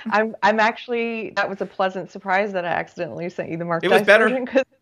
I'm 0.08 0.36
I'm 0.44 0.60
actually 0.60 1.32
that 1.36 1.50
was 1.50 1.62
a 1.62 1.66
pleasant 1.66 2.12
surprise 2.12 2.54
that 2.54 2.66
I 2.66 2.70
accidentally 2.70 3.30
sent 3.30 3.50
you 3.50 3.58
the 3.58 3.66
Mark 3.66 3.84
It 3.84 3.90
was 3.90 4.00
Dice 4.00 4.06
better. 4.08 4.28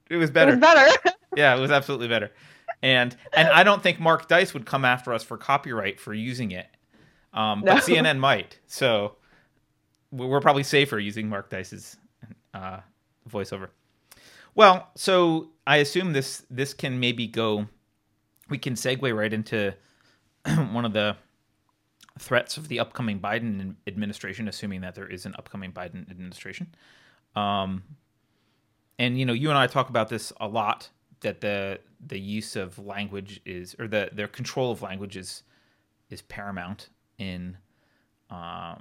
it 0.10 0.18
was 0.18 0.30
better. 0.32 0.52
it 0.52 0.56
was 0.56 0.62
better. 0.62 1.12
Yeah, 1.36 1.56
it 1.56 1.60
was 1.60 1.70
absolutely 1.72 2.08
better. 2.08 2.32
And 2.82 3.16
and 3.34 3.48
I 3.50 3.64
don't 3.64 3.84
think 3.84 4.00
Mark 4.00 4.28
Dice 4.28 4.54
would 4.54 4.66
come 4.66 4.86
after 4.86 5.14
us 5.14 5.24
for 5.24 5.38
copyright 5.38 6.00
for 6.00 6.14
using 6.14 6.52
it. 6.52 6.68
Um, 7.34 7.62
but 7.62 7.74
No. 7.76 7.80
CNN 7.82 8.18
might. 8.18 8.60
So 8.68 9.16
we're 10.12 10.40
probably 10.42 10.64
safer 10.64 10.98
using 10.98 11.30
Mark 11.30 11.50
Dice's 11.50 11.98
uh, 12.54 12.80
voiceover. 13.30 13.70
Well, 14.56 14.90
so 14.96 15.50
I 15.68 15.78
assume 15.78 16.14
this 16.14 16.44
this 16.50 16.74
can 16.74 17.00
maybe 17.00 17.28
go. 17.28 17.68
We 18.50 18.58
can 18.58 18.74
segue 18.74 19.16
right 19.16 19.32
into 19.34 19.76
one 20.72 20.86
of 20.86 20.94
the 20.94 21.18
threats 22.20 22.58
of 22.58 22.68
the 22.68 22.80
upcoming 22.80 23.20
Biden 23.20 23.76
administration, 23.86 24.48
assuming 24.48 24.82
that 24.82 24.96
there 24.96 25.08
is 25.08 25.26
an 25.26 25.36
upcoming 25.38 25.72
Biden 25.72 26.10
administration. 26.10 26.68
Um, 27.36 27.84
and 29.00 29.20
you 29.20 29.26
know, 29.26 29.34
you 29.34 29.50
and 29.50 29.58
I 29.58 29.68
talk 29.68 29.90
about 29.90 30.10
this 30.10 30.34
a 30.40 30.48
lot 30.48 30.90
that 31.22 31.42
the 31.42 31.80
the 32.06 32.20
use 32.20 32.56
of 32.56 32.78
language 32.80 33.42
is 33.46 33.76
or 33.80 33.88
the 33.88 34.10
their 34.14 34.28
control 34.28 34.72
of 34.72 34.82
language 34.82 35.18
is 35.18 35.44
is 36.10 36.22
paramount 36.24 36.90
in 37.18 37.58
uh, 38.30 38.76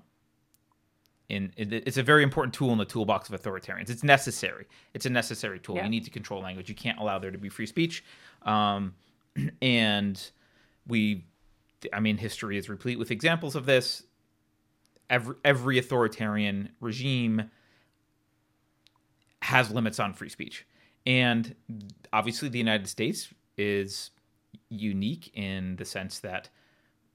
in 1.28 1.52
it, 1.56 1.73
it's 1.73 1.96
a 1.96 2.02
very 2.02 2.23
important 2.23 2.54
tool 2.54 2.73
in 2.73 2.78
the 2.78 2.85
toolbox 2.85 3.28
of 3.28 3.40
authoritarians. 3.40 3.90
It's 3.90 4.04
necessary. 4.04 4.66
It's 4.94 5.06
a 5.06 5.11
necessary 5.11 5.58
tool. 5.58 5.76
Yeah. 5.76 5.85
You 5.85 5.90
need 5.90 6.04
to 6.04 6.11
control 6.11 6.40
language. 6.40 6.68
You 6.68 6.75
can't 6.75 6.99
allow 6.99 7.18
there 7.18 7.30
to 7.30 7.38
be 7.38 7.49
free 7.49 7.66
speech. 7.66 8.04
Um, 8.42 8.94
and 9.62 10.30
we, 10.87 11.25
I 11.93 12.00
mean, 12.00 12.19
history 12.19 12.59
is 12.59 12.69
replete 12.69 12.99
with 12.99 13.11
examples 13.11 13.57
of 13.57 13.66
this. 13.66 14.02
Every 15.09 15.37
every 15.45 15.78
authoritarian 15.78 16.71
regime 16.81 17.50
has 19.43 19.71
limits 19.71 20.00
on 20.00 20.12
free 20.12 20.28
speech. 20.28 20.66
And 21.07 21.55
obviously, 22.12 22.49
the 22.49 22.59
United 22.59 22.88
States 22.88 23.33
is 23.57 24.11
unique 24.69 25.31
in 25.35 25.76
the 25.76 25.85
sense 25.85 26.19
that 26.21 26.49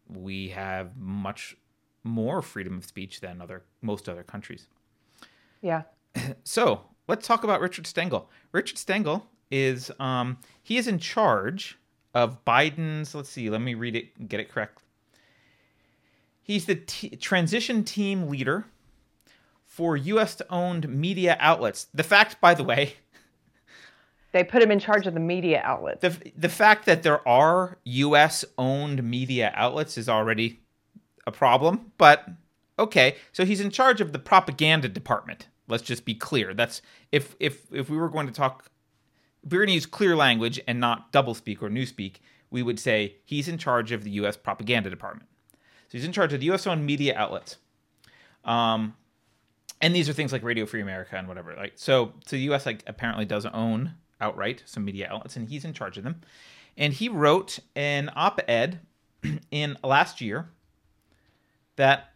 we 0.08 0.50
have 0.50 0.96
much 0.98 1.58
more 2.04 2.42
freedom 2.42 2.78
of 2.78 2.86
speech 2.86 3.20
than 3.20 3.42
other 3.42 3.64
most 3.82 4.10
other 4.10 4.24
countries. 4.24 4.68
yeah. 5.62 5.84
So 6.44 6.82
let's 7.08 7.28
talk 7.28 7.44
about 7.44 7.62
Richard 7.62 7.88
Stengel. 7.88 8.30
Richard 8.52 8.78
Stengel 8.78 9.28
is 9.50 9.92
um, 10.00 10.38
he 10.62 10.78
is 10.78 10.88
in 10.88 11.00
charge 11.00 11.78
of 12.14 12.44
Biden's. 12.46 13.16
Let's 13.16 13.30
see. 13.30 13.50
Let 13.50 13.62
me 13.62 13.74
read 13.74 13.96
it. 13.96 14.28
Get 14.28 14.40
it 14.40 14.50
correct. 14.50 14.80
He's 16.44 16.66
the 16.66 16.76
t- 16.76 17.16
transition 17.16 17.84
team 17.84 18.28
leader 18.28 18.66
for 19.66 19.96
U.S. 19.96 20.42
owned 20.50 20.90
media 20.90 21.38
outlets. 21.40 21.88
The 21.94 22.04
fact, 22.04 22.42
by 22.42 22.54
the 22.54 22.64
way, 22.64 22.96
They 24.34 24.46
put 24.46 24.62
him 24.62 24.72
in 24.72 24.80
charge 24.80 25.08
of 25.08 25.14
the 25.14 25.20
media 25.20 25.62
outlets. 25.64 26.00
the 26.02 26.32
the 26.38 26.48
fact 26.50 26.86
that 26.86 27.04
there 27.04 27.26
are 27.28 27.78
U.S. 27.84 28.46
owned 28.58 29.04
media 29.04 29.52
outlets 29.56 29.98
is 29.98 30.08
already 30.08 30.62
a 31.28 31.32
problem. 31.34 31.92
But 31.98 32.26
okay, 32.80 33.18
so 33.34 33.44
he's 33.44 33.60
in 33.60 33.72
charge 33.72 34.00
of 34.00 34.14
the 34.14 34.20
propaganda 34.20 34.88
department. 34.88 35.48
Let's 35.68 35.84
just 35.84 36.06
be 36.06 36.16
clear. 36.16 36.54
That's 36.54 36.82
if 37.12 37.36
if 37.42 37.66
if 37.74 37.90
we 37.90 37.98
were 37.98 38.08
going 38.08 38.28
to 38.28 38.32
talk, 38.34 38.71
use 39.50 39.86
clear 39.86 40.16
language 40.16 40.60
and 40.68 40.80
not 40.80 41.12
doublespeak 41.12 41.62
or 41.62 41.70
newspeak, 41.70 42.16
we 42.50 42.62
would 42.64 42.80
say 42.80 43.16
he's 43.24 43.48
in 43.48 43.58
charge 43.58 43.92
of 43.92 44.04
the 44.04 44.12
U.S. 44.12 44.38
propaganda 44.38 44.90
department. 44.90 45.30
So 45.88 45.98
he's 45.98 46.06
in 46.06 46.12
charge 46.12 46.34
of 46.34 46.40
the 46.40 46.46
U.S. 46.48 46.68
owned 46.68 46.86
media 46.86 47.16
outlets. 47.18 47.58
Um, 48.46 48.96
and 49.82 49.96
these 49.96 50.08
are 50.08 50.14
things 50.14 50.32
like 50.32 50.44
Radio 50.44 50.66
Free 50.66 50.82
America 50.82 51.16
and 51.16 51.28
whatever. 51.28 51.54
Like 51.56 51.74
so, 51.76 52.14
so 52.26 52.36
the 52.36 52.44
U.S. 52.44 52.66
like 52.66 52.84
apparently 52.88 53.26
does 53.26 53.46
own 53.46 53.94
outright 54.20 54.64
some 54.66 54.86
media 54.86 55.10
outlets, 55.12 55.36
and 55.36 55.50
he's 55.50 55.66
in 55.66 55.74
charge 55.74 55.98
of 55.98 56.04
them. 56.04 56.22
And 56.78 56.94
he 56.94 57.10
wrote 57.10 57.60
an 57.76 58.12
op-ed 58.16 58.80
in 59.52 59.78
last 59.84 60.22
year 60.22 60.50
that 61.76 62.14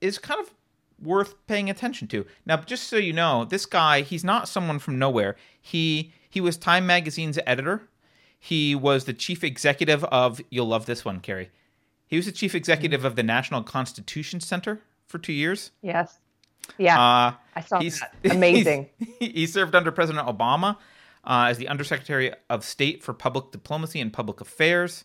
is 0.00 0.18
kind 0.18 0.40
of 0.40 0.54
worth 1.02 1.34
paying 1.46 1.68
attention 1.68 2.08
to. 2.08 2.26
Now, 2.46 2.58
just 2.58 2.84
so 2.84 2.96
you 2.96 3.12
know, 3.12 3.44
this 3.44 3.66
guy, 3.66 4.02
he's 4.02 4.24
not 4.24 4.48
someone 4.48 4.78
from 4.78 4.98
nowhere. 4.98 5.36
He 5.60 6.12
he 6.30 6.40
was 6.40 6.56
Time 6.56 6.86
Magazine's 6.86 7.38
editor. 7.44 7.88
He 8.38 8.74
was 8.74 9.04
the 9.04 9.12
chief 9.12 9.44
executive 9.44 10.04
of 10.04 10.40
you'll 10.48 10.68
love 10.68 10.86
this 10.86 11.04
one, 11.04 11.20
Keri. 11.20 11.50
He 12.06 12.16
was 12.16 12.26
the 12.26 12.32
chief 12.32 12.54
executive 12.54 13.04
of 13.04 13.16
the 13.16 13.22
National 13.22 13.62
Constitution 13.62 14.40
Center 14.40 14.80
for 15.06 15.18
two 15.18 15.32
years. 15.32 15.72
yes. 15.82 16.18
Yeah. 16.78 17.00
Uh, 17.00 17.34
I 17.56 17.60
saw 17.62 17.80
he's 17.80 18.00
that. 18.00 18.14
Amazing. 18.30 18.88
he 19.18 19.46
served 19.46 19.74
under 19.74 19.90
President 19.90 20.28
Obama 20.28 20.76
uh, 21.24 21.46
as 21.48 21.58
the 21.58 21.66
Undersecretary 21.66 22.32
of 22.48 22.64
State 22.64 23.02
for 23.02 23.12
Public 23.12 23.50
Diplomacy 23.50 24.00
and 24.00 24.12
Public 24.12 24.40
Affairs. 24.40 25.04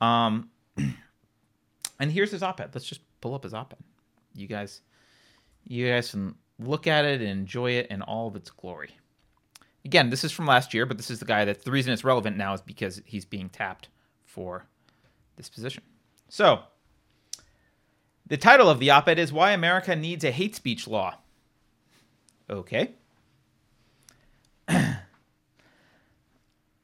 Um, 0.00 0.50
and 2.00 2.10
here's 2.10 2.32
his 2.32 2.42
op-ed. 2.42 2.70
Let's 2.74 2.86
just 2.86 3.00
pull 3.20 3.34
up 3.34 3.44
his 3.44 3.54
op-ed. 3.54 3.78
You 4.34 4.48
guys, 4.48 4.80
you 5.64 5.88
guys 5.88 6.10
can 6.10 6.34
look 6.58 6.88
at 6.88 7.04
it 7.04 7.20
and 7.20 7.30
enjoy 7.30 7.72
it 7.72 7.86
in 7.88 8.02
all 8.02 8.26
of 8.26 8.34
its 8.34 8.50
glory. 8.50 8.90
Again, 9.88 10.10
this 10.10 10.22
is 10.22 10.32
from 10.32 10.44
last 10.44 10.74
year, 10.74 10.84
but 10.84 10.98
this 10.98 11.10
is 11.10 11.18
the 11.18 11.24
guy 11.24 11.46
that 11.46 11.64
the 11.64 11.70
reason 11.70 11.94
it's 11.94 12.04
relevant 12.04 12.36
now 12.36 12.52
is 12.52 12.60
because 12.60 13.00
he's 13.06 13.24
being 13.24 13.48
tapped 13.48 13.88
for 14.26 14.66
this 15.36 15.48
position. 15.48 15.82
So, 16.28 16.60
the 18.26 18.36
title 18.36 18.68
of 18.68 18.80
the 18.80 18.90
op 18.90 19.08
ed 19.08 19.18
is 19.18 19.32
Why 19.32 19.52
America 19.52 19.96
Needs 19.96 20.24
a 20.24 20.30
Hate 20.30 20.54
Speech 20.54 20.86
Law. 20.86 21.14
Okay. 22.50 22.90
I, 24.68 24.98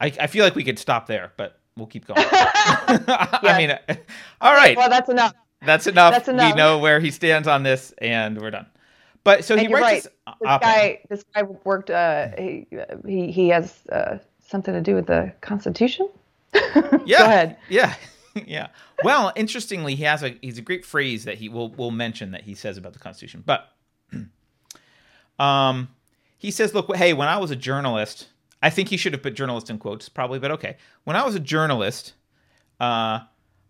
I 0.01 0.27
feel 0.27 0.43
like 0.43 0.55
we 0.55 0.65
could 0.65 0.79
stop 0.79 1.07
there, 1.07 1.35
but 1.37 1.61
we'll 1.77 1.87
keep 1.87 2.07
going. 2.07 2.25
I 2.27 3.55
mean, 3.59 3.99
all 4.41 4.55
right. 4.55 4.79
well, 4.79 4.89
that's 4.89 5.11
enough. 5.11 5.35
That's 5.61 5.87
enough. 5.87 6.25
That's 6.25 6.29
We 6.29 6.57
know 6.57 6.79
where 6.79 7.01
he 7.01 7.11
stands 7.11 7.47
on 7.47 7.65
this, 7.65 7.93
and 7.99 8.41
we're 8.41 8.51
done. 8.51 8.65
But 9.25 9.45
so 9.45 9.57
he 9.57 9.63
And 9.63 9.71
you're 9.71 9.81
writes 9.81 10.07
right. 10.27 10.37
this 10.41 10.41
This 10.41 10.59
guy, 10.61 11.01
this 11.09 11.25
guy 11.35 11.43
worked. 11.65 11.91
Uh, 11.91 12.29
he, 12.39 12.67
he 13.07 13.33
he 13.33 13.49
has 13.49 13.87
uh, 13.91 14.19
something 14.47 14.75
to 14.75 14.81
do 14.81 14.95
with 14.95 15.07
the 15.07 15.33
Constitution. 15.41 16.09
Yeah. 17.07 17.19
Go 17.19 17.25
ahead. 17.25 17.57
Yeah. 17.69 17.95
yeah. 18.47 18.69
Well, 19.03 19.33
interestingly, 19.37 19.95
he 19.95 20.05
has 20.05 20.23
a 20.23 20.39
he's 20.41 20.59
a 20.59 20.63
great 20.63 20.85
phrase 20.85 21.25
that 21.25 21.37
he 21.37 21.49
will 21.49 21.71
will 21.71 21.91
mention 21.91 22.31
that 22.31 22.43
he 22.43 22.55
says 22.55 22.77
about 22.79 22.93
the 22.93 22.99
Constitution. 22.99 23.43
But 23.45 23.71
um 25.39 25.89
he 26.39 26.51
says, 26.51 26.75
look, 26.75 26.95
hey, 26.95 27.13
when 27.15 27.29
I 27.29 27.39
was 27.39 27.51
a 27.51 27.57
journalist, 27.57 28.29
I 28.63 28.69
think 28.71 28.89
he 28.89 28.97
should 28.99 29.15
have 29.15 29.23
put 29.23 29.35
journalist 29.35 29.71
in 29.71 29.79
quotes, 29.79 30.09
probably, 30.09 30.39
but 30.39 30.51
okay. 30.53 30.77
When 31.05 31.17
I 31.17 31.25
was 31.25 31.35
a 31.35 31.41
journalist, 31.41 32.15
uh 32.81 33.21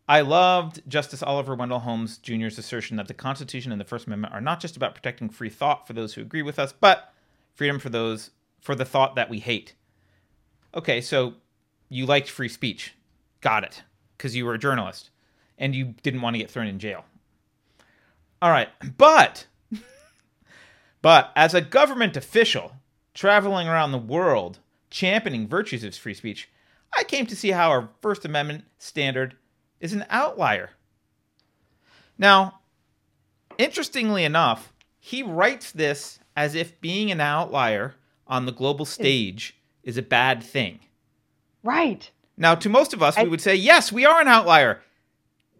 I 0.07 0.21
loved 0.21 0.83
Justice 0.87 1.23
Oliver 1.23 1.55
Wendell 1.55 1.79
Holmes 1.79 2.19
Jr.'s 2.19 2.59
assertion 2.59 2.99
that 2.99 3.09
the 3.09 3.15
Constitution 3.15 3.73
and 3.73 3.81
the 3.81 3.87
First 3.87 4.07
Amendment 4.07 4.35
are 4.35 4.41
not 4.41 4.61
just 4.61 4.77
about 4.77 4.95
protecting 4.95 5.31
free 5.31 5.49
thought 5.49 5.87
for 5.87 5.95
those 5.95 6.15
who 6.15 6.21
agree 6.21 6.43
with 6.43 6.59
us, 6.59 6.73
but 6.73 7.15
freedom 7.55 7.79
for 7.79 7.89
those 7.89 8.31
for 8.61 8.75
the 8.75 8.85
thought 8.85 9.15
that 9.15 9.31
we 9.31 9.39
hate. 9.39 9.75
Okay, 10.75 11.01
so 11.01 11.35
you 11.89 12.05
liked 12.05 12.29
free 12.29 12.49
speech. 12.49 12.95
Got 13.41 13.65
it. 13.65 13.83
Because 14.17 14.37
you 14.37 14.45
were 14.45 14.55
a 14.55 14.59
journalist 14.59 15.11
and 15.59 15.75
you 15.75 15.95
didn't 16.03 16.23
want 16.23 16.35
to 16.35 16.39
get 16.39 16.51
thrown 16.51 16.67
in 16.67 16.79
jail. 16.79 17.05
All 18.43 18.51
right, 18.51 18.69
but 18.99 19.47
but 21.03 21.33
as 21.35 21.55
a 21.55 21.61
government 21.63 22.17
official 22.17 22.73
traveling 23.15 23.69
around 23.69 23.93
the 23.93 23.99
world 23.99 24.59
championing 24.91 25.49
virtues 25.49 25.83
of 25.83 25.95
free 25.95 26.15
speech, 26.15 26.51
I 26.97 27.05
came 27.05 27.27
to 27.27 27.37
see 27.37 27.53
how 27.53 27.71
our 27.71 27.89
First 28.03 28.25
Amendment 28.25 28.65
standard 28.79 29.37
is 29.85 29.93
an 29.93 30.07
outlier. 30.09 30.71
Now, 32.17 32.61
interestingly 33.59 34.25
enough, 34.25 34.73
he 34.99 35.23
writes 35.23 35.71
this 35.73 36.19
as 36.35 36.55
if 36.55 36.81
being 36.81 37.11
an 37.11 37.21
outlier 37.21 37.95
on 38.27 38.47
the 38.47 38.53
global 38.53 38.87
stage 38.87 39.55
is 39.83 39.99
a 39.99 40.03
bad 40.03 40.43
thing. 40.43 40.81
Right. 41.63 42.11
Now, 42.39 42.55
to 42.55 42.71
most 42.71 42.95
of 42.95 43.03
us, 43.03 43.19
I- 43.19 43.25
we 43.25 43.29
would 43.29 43.43
say, 43.43 43.55
yes, 43.55 43.93
we 43.93 44.07
are 44.07 44.23
an 44.23 44.27
outlier. 44.27 44.81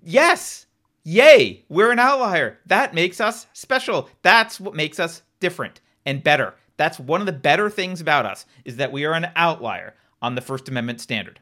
Yes. 0.03 0.67
Yay, 1.03 1.63
we're 1.69 1.93
an 1.93 1.99
outlier. 1.99 2.59
That 2.65 2.95
makes 2.95 3.21
us 3.21 3.47
special. 3.53 4.09
That's 4.23 4.59
what 4.59 4.75
makes 4.75 4.99
us 4.99 5.21
different 5.39 5.83
and 6.07 6.25
better. 6.25 6.55
That's 6.79 6.99
one 6.99 7.21
of 7.21 7.27
the 7.27 7.33
better 7.33 7.69
things 7.69 8.01
about 8.01 8.25
us 8.25 8.47
is 8.65 8.77
that 8.77 8.91
we 8.91 9.05
are 9.05 9.13
an 9.13 9.29
outlier 9.37 9.95
on 10.23 10.35
the 10.35 10.41
First 10.41 10.67
Amendment 10.71 11.03
standard. 11.03 11.41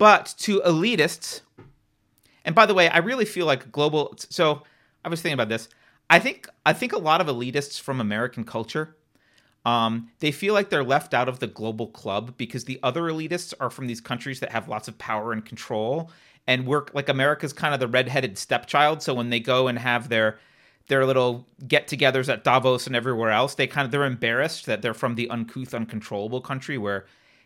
But 0.00 0.34
to 0.38 0.62
elitists, 0.62 1.42
and 2.46 2.54
by 2.54 2.64
the 2.64 2.72
way, 2.74 2.88
I 2.88 2.98
really 2.98 3.26
feel 3.26 3.44
like 3.44 3.70
global 3.70 4.14
so 4.16 4.62
I 5.04 5.10
was 5.10 5.20
thinking 5.20 5.34
about 5.34 5.50
this. 5.50 5.68
I 6.08 6.18
think 6.18 6.48
I 6.66 6.72
think 6.72 6.92
a 6.92 6.98
lot 6.98 7.20
of 7.20 7.26
elitists 7.28 7.78
from 7.78 8.00
American 8.00 8.44
culture 8.44 8.96
um, 9.64 10.10
they 10.20 10.32
feel 10.32 10.54
like 10.54 10.70
they're 10.70 10.84
left 10.84 11.12
out 11.12 11.28
of 11.28 11.38
the 11.38 11.46
global 11.46 11.88
club 11.88 12.34
because 12.38 12.64
the 12.64 12.80
other 12.82 13.02
elitists 13.02 13.52
are 13.60 13.70
from 13.70 13.86
these 13.86 14.00
countries 14.00 14.40
that 14.40 14.52
have 14.52 14.68
lots 14.68 14.88
of 14.88 14.96
power 14.96 15.32
and 15.32 15.44
control 15.44 16.10
and 16.46 16.66
work 16.66 16.90
like 16.94 17.08
America's 17.08 17.52
kind 17.52 17.74
of 17.74 17.80
the 17.80 17.86
redheaded 17.86 18.38
stepchild. 18.38 19.02
So 19.02 19.12
when 19.12 19.28
they 19.28 19.40
go 19.40 19.68
and 19.68 19.78
have 19.78 20.08
their 20.08 20.38
their 20.88 21.04
little 21.04 21.46
get-togethers 21.68 22.28
at 22.32 22.42
Davos 22.42 22.86
and 22.86 22.96
everywhere 22.96 23.30
else, 23.30 23.54
they 23.54 23.66
kind 23.66 23.84
of 23.84 23.92
they're 23.92 24.04
embarrassed 24.06 24.66
that 24.66 24.80
they're 24.80 24.94
from 24.94 25.14
the 25.14 25.28
uncouth, 25.28 25.74
uncontrollable 25.74 26.40
country 26.40 26.78
where 26.78 27.04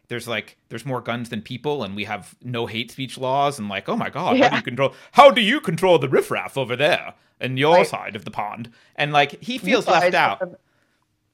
there's 0.08 0.28
like 0.28 0.56
there's 0.68 0.84
more 0.86 1.00
guns 1.00 1.28
than 1.30 1.40
people 1.42 1.82
and 1.84 1.96
we 1.96 2.04
have 2.04 2.34
no 2.42 2.66
hate 2.66 2.90
speech 2.90 3.16
laws 3.18 3.58
and 3.58 3.68
like 3.68 3.88
oh 3.88 3.96
my 3.96 4.10
god 4.10 4.38
how 4.38 4.48
do 4.50 4.56
you 4.56 4.62
control 4.62 4.94
how 5.12 5.30
do 5.30 5.40
you 5.40 5.60
control 5.60 5.98
the 5.98 6.08
riffraff 6.08 6.56
over 6.58 6.76
there 6.76 7.14
in 7.40 7.56
your 7.56 7.76
Right. 7.76 7.86
side 7.86 8.14
of 8.16 8.24
the 8.24 8.30
pond 8.30 8.70
and 8.96 9.12
like 9.12 9.42
he 9.42 9.58
feels 9.58 9.86
left 9.86 10.14
out 10.14 10.58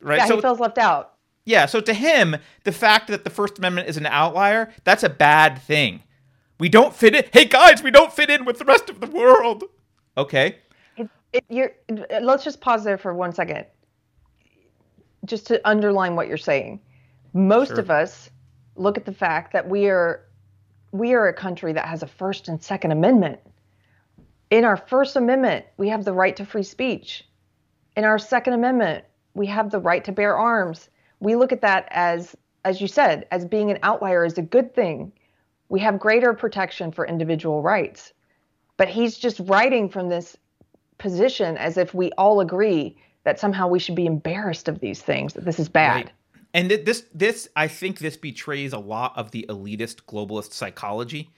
right 0.00 0.19
Yeah, 0.19 0.27
so 0.27 0.37
he 0.37 0.43
feels 0.43 0.61
left 0.61 0.79
out. 0.79 1.15
yeah, 1.45 1.67
so 1.67 1.81
to 1.81 1.93
him, 1.95 2.37
the 2.65 2.73
fact 2.73 3.09
that 3.09 3.25
the 3.25 3.31
First 3.31 3.59
Amendment 3.59 3.89
is 3.89 3.97
an 3.97 4.07
outlier, 4.07 4.73
that's 4.85 5.03
a 5.03 5.09
bad 5.11 5.61
thing. 5.61 6.03
We 6.59 6.69
don't 6.69 6.95
fit 6.95 7.15
in. 7.15 7.25
Hey 7.33 7.45
guys, 7.47 7.83
we 7.83 7.91
don't 7.91 8.12
fit 8.12 8.31
in 8.31 8.45
with 8.45 8.59
the 8.59 8.65
rest 8.65 8.89
of 8.89 9.00
the 9.00 9.07
world. 9.09 9.65
Okay. 10.17 10.57
It, 10.97 11.09
it, 11.33 11.45
you're, 11.49 11.73
let's 12.23 12.45
just 12.45 12.61
pause 12.61 12.85
there 12.85 12.99
for 12.99 13.12
one 13.15 13.33
second, 13.33 13.64
just 15.25 15.47
to 15.49 15.61
underline 15.68 16.16
what 16.16 16.29
you're 16.29 16.37
saying. 16.37 16.81
Most 17.33 17.68
Sure. 17.71 17.81
of 17.81 17.90
us 17.90 18.31
look 18.81 18.97
at 18.97 19.05
the 19.05 19.12
fact 19.12 19.53
that 19.53 19.69
we 19.69 19.88
are 19.88 20.25
we 20.93 21.14
are 21.14 21.29
a 21.29 21.35
country 21.35 21.73
that 21.73 21.87
has 21.87 22.03
a 22.03 22.07
First 22.07 22.49
and 22.49 22.61
Second 22.61 22.90
Amendment. 22.90 23.38
In 24.51 24.64
our 24.64 24.77
First 24.77 25.14
Amendment, 25.14 25.66
we 25.77 25.88
have 25.88 26.05
the 26.05 26.12
right 26.12 26.35
to 26.37 26.45
free 26.45 26.64
speech. 26.64 27.25
In 27.97 28.05
our 28.05 28.19
Second 28.19 28.55
Amendment, 28.55 29.05
we 29.35 29.47
have 29.47 29.71
the 29.71 29.79
right 29.79 30.03
to 30.05 30.12
bear 30.12 30.37
arms. 30.37 30.88
We 31.21 31.37
look 31.37 31.53
at 31.53 31.61
that 31.61 31.87
as, 31.90 32.35
as 32.64 32.81
you 32.81 32.88
said, 32.88 33.29
as 33.31 33.45
being 33.45 33.71
an 33.71 33.79
outlier 33.85 34.25
is 34.25 34.38
a 34.38 34.43
good 34.43 34.75
thing. 34.75 35.12
We 35.69 35.79
have 35.81 36.01
greater 36.01 36.33
protection 36.33 36.90
for 36.90 37.07
individual 37.07 37.62
rights. 37.62 38.12
But 38.77 38.88
he's 38.88 39.16
just 39.16 39.38
writing 39.45 39.88
from 39.88 40.09
this 40.09 40.37
position 40.99 41.57
as 41.57 41.77
if 41.77 41.95
we 41.95 42.11
all 42.12 42.40
agree 42.40 42.97
that 43.23 43.38
somehow 43.38 43.69
we 43.69 43.79
should 43.79 43.95
be 43.95 44.07
embarrassed 44.07 44.69
of 44.69 44.81
these 44.81 45.03
things, 45.03 45.35
that 45.35 45.45
this 45.45 45.61
is 45.61 45.69
bad. 45.69 46.07
Right. 46.07 46.12
And 46.53 46.69
th- 46.69 46.85
this, 46.85 47.05
this, 47.15 47.49
I 47.55 47.69
think 47.69 47.99
this 47.99 48.17
betrays 48.17 48.73
a 48.73 48.79
lot 48.79 49.17
of 49.17 49.31
the 49.31 49.47
elitist 49.49 50.03
globalist 50.07 50.53
psychology. 50.53 51.31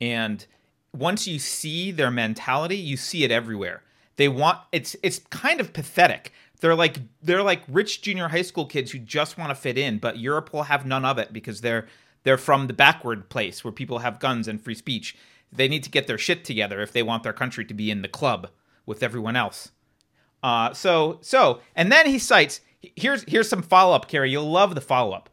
And 0.00 0.44
once 0.92 1.26
you 1.26 1.38
see 1.38 1.90
their 1.90 2.10
mentality, 2.10 2.76
you 2.76 2.96
see 2.96 3.24
it 3.24 3.30
everywhere. 3.30 3.82
They 4.16 4.28
want 4.28 4.60
it's 4.70 4.94
it's 5.02 5.18
kind 5.30 5.60
of 5.60 5.72
pathetic. 5.72 6.32
They're 6.60 6.74
like 6.74 6.98
they're 7.22 7.42
like 7.42 7.62
rich 7.68 8.02
junior 8.02 8.28
high 8.28 8.42
school 8.42 8.66
kids 8.66 8.92
who 8.92 8.98
just 8.98 9.36
want 9.36 9.50
to 9.50 9.54
fit 9.54 9.76
in, 9.76 9.98
but 9.98 10.18
Europe 10.18 10.52
will 10.52 10.64
have 10.64 10.86
none 10.86 11.04
of 11.04 11.18
it 11.18 11.32
because 11.32 11.60
they're 11.60 11.86
they're 12.22 12.38
from 12.38 12.68
the 12.68 12.72
backward 12.72 13.28
place 13.28 13.64
where 13.64 13.72
people 13.72 13.98
have 13.98 14.20
guns 14.20 14.46
and 14.48 14.62
free 14.62 14.74
speech. 14.74 15.16
They 15.52 15.68
need 15.68 15.82
to 15.84 15.90
get 15.90 16.06
their 16.06 16.18
shit 16.18 16.44
together 16.44 16.80
if 16.80 16.92
they 16.92 17.02
want 17.02 17.22
their 17.22 17.32
country 17.32 17.64
to 17.64 17.74
be 17.74 17.90
in 17.90 18.02
the 18.02 18.08
club 18.08 18.48
with 18.86 19.02
everyone 19.02 19.36
else. 19.36 19.70
Uh, 20.42 20.72
so 20.72 21.18
so 21.22 21.60
and 21.74 21.90
then 21.90 22.06
he 22.06 22.18
cites 22.18 22.60
here's 22.96 23.24
here's 23.24 23.48
some 23.48 23.62
follow 23.62 23.94
up, 23.94 24.08
Keri. 24.08 24.30
You'll 24.30 24.50
love 24.50 24.74
the 24.74 24.80
follow 24.80 25.12
up. 25.12 25.30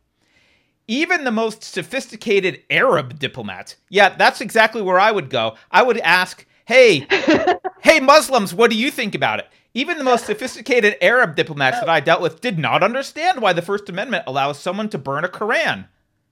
Even 0.88 1.24
the 1.24 1.32
most 1.32 1.64
sophisticated 1.64 2.64
Arab 2.70 3.20
diplomats. 3.20 3.78
Yeah, 3.90 4.10
that's 4.16 4.42
exactly 4.42 4.82
where 4.82 5.00
I 5.00 5.12
would 5.12 5.30
go. 5.30 5.56
I 5.72 5.84
would 5.84 5.98
ask, 6.00 6.46
"Hey, 6.66 7.08
hey 7.82 8.00
Muslims, 8.00 8.54
what 8.54 8.72
do 8.72 8.78
you 8.78 8.92
think 8.92 9.16
about 9.16 9.40
it?" 9.40 9.48
Even 9.74 9.98
the 9.98 10.04
most 10.04 10.26
sophisticated 10.26 10.98
Arab 11.02 11.36
diplomats 11.36 11.80
that 11.80 11.88
I 11.90 12.02
dealt 12.02 12.22
with 12.22 12.42
did 12.42 12.60
not 12.60 12.84
understand 12.84 13.42
why 13.42 13.54
the 13.54 13.62
First 13.62 13.88
Amendment 13.88 14.26
allows 14.28 14.60
someone 14.60 14.90
to 14.90 14.98
burn 14.98 15.24
a 15.24 15.30
Koran. 15.30 15.88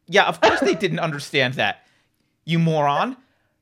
Yeah, 0.08 0.26
of 0.26 0.42
course 0.42 0.60
they 0.60 0.76
didn't 0.76 1.00
understand 1.00 1.54
that. 1.54 1.86
You 2.44 2.60
moron. 2.60 3.16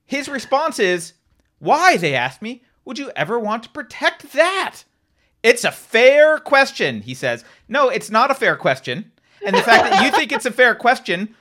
His 0.05 0.27
response 0.29 0.79
is, 0.79 1.13
"Why?" 1.59 1.97
They 1.97 2.15
asked 2.15 2.41
me. 2.41 2.63
Would 2.87 2.97
you 2.97 3.11
ever 3.17 3.37
want 3.37 3.63
to 3.63 3.69
protect 3.69 4.31
that? 4.31 4.83
It's 5.47 5.63
a 5.63 5.71
fair 5.71 6.39
question, 6.39 7.01
he 7.03 7.13
says. 7.13 7.45
No, 7.69 7.88
it's 7.88 8.10
not 8.10 8.29
a 8.29 8.33
fair 8.33 8.57
question. 8.57 9.10
And 9.45 9.55
the 9.55 9.62
fact 9.62 9.89
that 9.89 10.03
you 10.03 10.12
think 10.12 10.33
it's 10.33 10.45
a 10.45 10.51
fair 10.51 10.75
question 10.75 11.33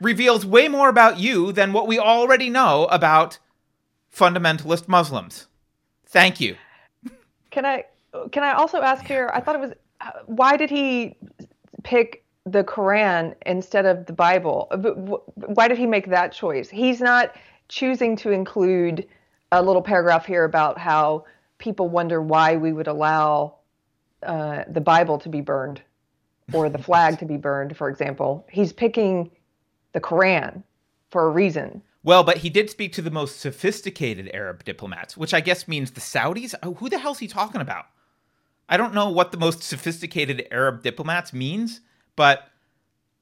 reveals 0.00 0.46
way 0.46 0.68
more 0.68 0.88
about 0.88 1.18
you 1.18 1.52
than 1.52 1.74
what 1.74 1.86
we 1.86 1.98
already 1.98 2.48
know 2.48 2.86
about 2.86 3.38
fundamentalist 4.10 4.88
Muslims. 4.88 5.48
Thank 6.06 6.40
you. 6.40 6.56
Can 7.50 7.66
I 7.66 7.84
can 8.32 8.42
I 8.42 8.54
also 8.54 8.80
ask 8.80 9.04
here? 9.04 9.30
I 9.34 9.40
thought 9.40 9.54
it 9.54 9.60
was 9.60 9.72
why 10.24 10.56
did 10.56 10.70
he 10.70 11.14
pick 11.82 12.24
the 12.46 12.64
Quran 12.64 13.34
instead 13.44 13.84
of 13.84 14.06
the 14.06 14.14
Bible? 14.14 14.66
Why 15.34 15.68
did 15.68 15.76
he 15.76 15.86
make 15.86 16.08
that 16.08 16.32
choice? 16.32 16.70
He's 16.70 17.02
not 17.02 17.36
choosing 17.68 18.16
to 18.16 18.30
include 18.30 19.06
a 19.52 19.62
little 19.62 19.82
paragraph 19.82 20.24
here 20.24 20.44
about 20.44 20.78
how 20.78 21.26
people 21.60 21.88
wonder 21.88 22.20
why 22.20 22.56
we 22.56 22.72
would 22.72 22.88
allow 22.88 23.54
uh, 24.22 24.64
the 24.68 24.80
Bible 24.80 25.18
to 25.18 25.28
be 25.28 25.40
burned 25.40 25.80
or 26.52 26.68
the 26.68 26.78
flag 26.78 27.18
to 27.20 27.24
be 27.24 27.36
burned, 27.36 27.76
for 27.76 27.88
example. 27.88 28.44
He's 28.50 28.72
picking 28.72 29.30
the 29.92 30.00
Quran 30.00 30.64
for 31.10 31.26
a 31.26 31.30
reason. 31.30 31.82
Well, 32.02 32.24
but 32.24 32.38
he 32.38 32.50
did 32.50 32.70
speak 32.70 32.92
to 32.94 33.02
the 33.02 33.10
most 33.10 33.40
sophisticated 33.40 34.30
Arab 34.32 34.64
diplomats, 34.64 35.16
which 35.16 35.34
I 35.34 35.40
guess 35.40 35.68
means 35.68 35.92
the 35.92 36.00
Saudis. 36.00 36.54
Oh, 36.62 36.74
who 36.74 36.88
the 36.88 36.98
hell's 36.98 37.18
he 37.18 37.28
talking 37.28 37.60
about? 37.60 37.86
I 38.68 38.76
don't 38.76 38.94
know 38.94 39.10
what 39.10 39.32
the 39.32 39.38
most 39.38 39.62
sophisticated 39.62 40.46
Arab 40.50 40.82
diplomats 40.82 41.32
means, 41.32 41.80
but 42.16 42.48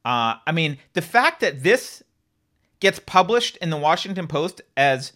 uh, 0.05 0.35
I 0.47 0.51
mean, 0.53 0.77
the 0.93 1.01
fact 1.01 1.41
that 1.41 1.63
this 1.63 2.03
gets 2.79 2.99
published 2.99 3.57
in 3.57 3.69
the 3.69 3.77
Washington 3.77 4.27
Post 4.27 4.61
as, 4.77 5.11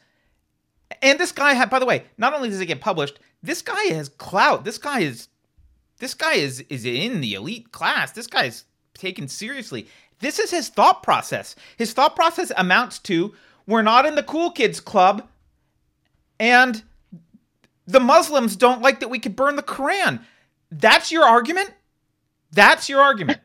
and 1.01 1.19
this 1.19 1.31
guy, 1.31 1.53
ha- 1.53 1.65
by 1.65 1.79
the 1.79 1.85
way, 1.85 2.03
not 2.17 2.33
only 2.33 2.49
does 2.49 2.61
it 2.61 2.65
get 2.65 2.81
published, 2.81 3.19
this 3.41 3.61
guy 3.61 3.83
has 3.85 4.09
clout. 4.09 4.63
This 4.63 4.77
guy 4.77 4.99
is, 4.99 5.27
this 5.99 6.13
guy 6.13 6.33
is 6.33 6.61
is 6.69 6.85
in 6.85 7.21
the 7.21 7.33
elite 7.33 7.71
class. 7.71 8.11
This 8.11 8.27
guy 8.27 8.45
is 8.45 8.65
taken 8.93 9.27
seriously. 9.27 9.87
This 10.19 10.39
is 10.39 10.51
his 10.51 10.69
thought 10.69 11.03
process. 11.03 11.55
His 11.77 11.93
thought 11.93 12.15
process 12.15 12.51
amounts 12.55 12.99
to 12.99 13.33
we're 13.65 13.81
not 13.81 14.05
in 14.05 14.15
the 14.15 14.23
cool 14.23 14.51
kids 14.51 14.79
club 14.79 15.27
and 16.39 16.83
the 17.85 17.99
Muslims 17.99 18.55
don't 18.55 18.81
like 18.81 18.99
that 18.99 19.09
we 19.09 19.19
could 19.19 19.35
burn 19.35 19.55
the 19.55 19.63
Quran. 19.63 20.21
That's 20.71 21.11
your 21.11 21.23
argument? 21.23 21.71
That's 22.51 22.89
your 22.89 23.01
argument. 23.01 23.39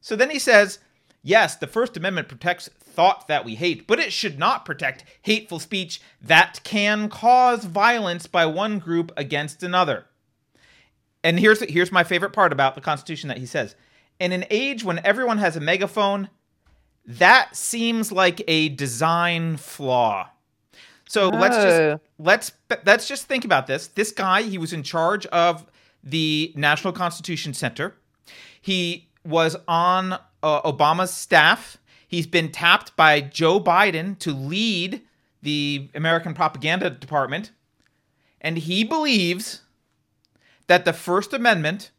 so 0.00 0.16
then 0.16 0.30
he 0.30 0.38
says, 0.38 0.78
yes, 1.22 1.56
the 1.56 1.66
First 1.66 1.96
Amendment 1.96 2.28
protects 2.28 2.70
thought 2.92 3.28
that 3.28 3.44
we 3.44 3.54
hate, 3.54 3.86
but 3.86 3.98
it 3.98 4.12
should 4.12 4.38
not 4.38 4.64
protect 4.64 5.04
hateful 5.22 5.58
speech 5.58 6.00
that 6.20 6.60
can 6.64 7.08
cause 7.08 7.64
violence 7.64 8.26
by 8.26 8.46
one 8.46 8.78
group 8.78 9.12
against 9.16 9.62
another. 9.62 10.06
And 11.24 11.38
here's 11.38 11.60
here's 11.60 11.92
my 11.92 12.04
favorite 12.04 12.32
part 12.32 12.52
about 12.52 12.74
the 12.74 12.80
Constitution 12.80 13.28
that 13.28 13.38
he 13.38 13.46
says. 13.46 13.74
In 14.18 14.32
an 14.32 14.44
age 14.50 14.84
when 14.84 15.00
everyone 15.04 15.38
has 15.38 15.56
a 15.56 15.60
megaphone, 15.60 16.28
that 17.06 17.56
seems 17.56 18.12
like 18.12 18.42
a 18.46 18.68
design 18.70 19.56
flaw. 19.56 20.28
So 21.08 21.28
let's 21.28 21.56
just 21.56 21.80
Oh. 21.80 22.00
let's 22.18 22.52
let's 22.86 23.06
just 23.06 23.26
think 23.26 23.44
about 23.44 23.66
this. 23.66 23.88
This 23.88 24.12
guy, 24.12 24.42
he 24.42 24.58
was 24.58 24.72
in 24.72 24.82
charge 24.82 25.26
of 25.26 25.66
the 26.02 26.52
National 26.56 26.92
Constitution 26.92 27.54
Center. 27.54 27.94
He 28.60 29.08
was 29.24 29.56
on 29.68 30.14
uh, 30.42 30.62
Obama's 30.72 31.12
staff. 31.12 31.78
He's 32.12 32.26
been 32.26 32.52
tapped 32.52 32.94
by 32.94 33.22
Joe 33.22 33.58
Biden 33.58 34.18
to 34.18 34.34
lead 34.34 35.00
the 35.40 35.88
American 35.94 36.34
Propaganda 36.34 36.90
Department, 36.90 37.52
and 38.38 38.58
he 38.58 38.84
believes 38.84 39.62
that 40.66 40.84
the 40.84 40.92
First 40.92 41.32
Amendment 41.32 41.90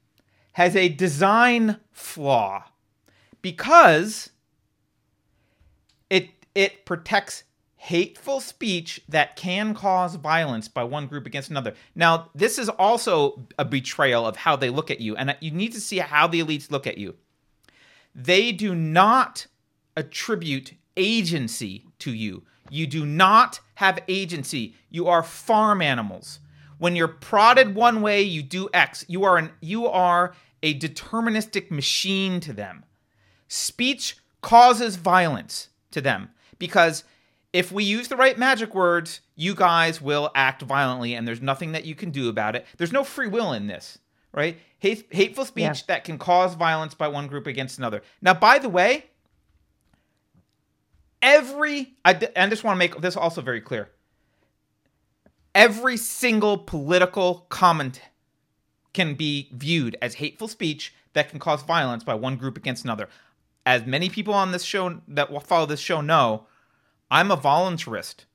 has 0.51 0.75
a 0.75 0.87
design 0.87 1.79
flaw 1.91 2.65
because 3.41 4.29
it 6.11 6.29
it 6.53 6.85
protects 6.85 7.45
hateful 7.77 8.39
speech 8.39 9.01
that 9.09 9.35
can 9.35 9.73
cause 9.73 10.13
violence 10.13 10.67
by 10.67 10.83
one 10.83 11.07
group 11.07 11.25
against 11.25 11.49
another. 11.49 11.73
Now, 11.95 12.29
this 12.35 12.59
is 12.59 12.69
also 12.69 13.47
a 13.57 13.65
betrayal 13.65 14.27
of 14.27 14.35
how 14.35 14.57
they 14.57 14.69
look 14.69 14.91
at 14.91 15.01
you, 15.01 15.15
and 15.15 15.35
you 15.39 15.49
need 15.49 15.73
to 15.73 15.81
see 15.81 15.97
how 15.97 16.27
the 16.27 16.39
elites 16.39 16.69
look 16.69 16.85
at 16.85 16.99
you. 16.99 17.15
They 18.13 18.51
do 18.51 18.75
not 18.75 19.47
attribute 19.95 20.73
agency 20.97 21.85
to 21.99 22.11
you. 22.13 22.43
You 22.69 22.87
do 22.87 23.05
not 23.05 23.59
have 23.75 23.99
agency. 24.07 24.75
You 24.89 25.07
are 25.07 25.23
farm 25.23 25.81
animals. 25.81 26.39
When 26.77 26.95
you're 26.95 27.07
prodded 27.07 27.75
one 27.75 28.01
way, 28.01 28.21
you 28.23 28.41
do 28.41 28.69
X. 28.73 29.05
You 29.07 29.23
are 29.23 29.37
an 29.37 29.51
you 29.61 29.87
are 29.87 30.33
a 30.61 30.77
deterministic 30.79 31.69
machine 31.71 32.39
to 32.41 32.53
them. 32.53 32.85
Speech 33.47 34.17
causes 34.41 34.95
violence 34.95 35.69
to 35.91 36.01
them 36.01 36.29
because 36.59 37.03
if 37.51 37.71
we 37.71 37.83
use 37.83 38.07
the 38.07 38.15
right 38.15 38.37
magic 38.37 38.73
words, 38.73 39.21
you 39.35 39.53
guys 39.53 40.01
will 40.01 40.31
act 40.33 40.61
violently 40.63 41.13
and 41.13 41.27
there's 41.27 41.41
nothing 41.41 41.73
that 41.73 41.85
you 41.85 41.95
can 41.95 42.09
do 42.09 42.29
about 42.29 42.55
it. 42.55 42.65
There's 42.77 42.91
no 42.91 43.03
free 43.03 43.27
will 43.27 43.53
in 43.53 43.67
this, 43.67 43.99
right? 44.33 44.57
Hate, 44.79 45.07
hateful 45.11 45.45
speech 45.45 45.63
Yeah. 45.63 45.73
that 45.87 46.03
can 46.03 46.17
cause 46.17 46.55
violence 46.55 46.95
by 46.95 47.07
one 47.07 47.27
group 47.27 47.45
against 47.45 47.77
another. 47.77 48.01
Now, 48.21 48.33
by 48.33 48.57
the 48.57 48.69
way, 48.69 49.05
every 51.23 51.95
I, 52.05 52.19
I 52.35 52.47
just 52.49 52.63
want 52.63 52.75
to 52.75 52.79
make 52.79 53.01
this 53.01 53.17
also 53.17 53.41
very 53.41 53.61
clear. 53.61 53.89
Every 55.55 55.97
single 55.97 56.57
political 56.57 57.45
comment 57.49 58.01
can 58.93 59.15
be 59.15 59.49
viewed 59.53 59.95
as 60.01 60.15
hateful 60.15 60.47
speech 60.47 60.93
that 61.13 61.29
can 61.29 61.39
cause 61.39 61.63
violence 61.63 62.03
by 62.03 62.13
one 62.13 62.37
group 62.37 62.57
against 62.57 62.83
another. 62.83 63.07
As 63.65 63.85
many 63.85 64.09
people 64.09 64.33
on 64.33 64.51
this 64.51 64.63
show 64.63 65.01
that 65.07 65.31
will 65.31 65.39
follow 65.39 65.65
this 65.65 65.79
show 65.79 66.01
know, 66.01 66.47
I'm 67.09 67.31
a 67.31 67.37
voluntarist. 67.37 68.25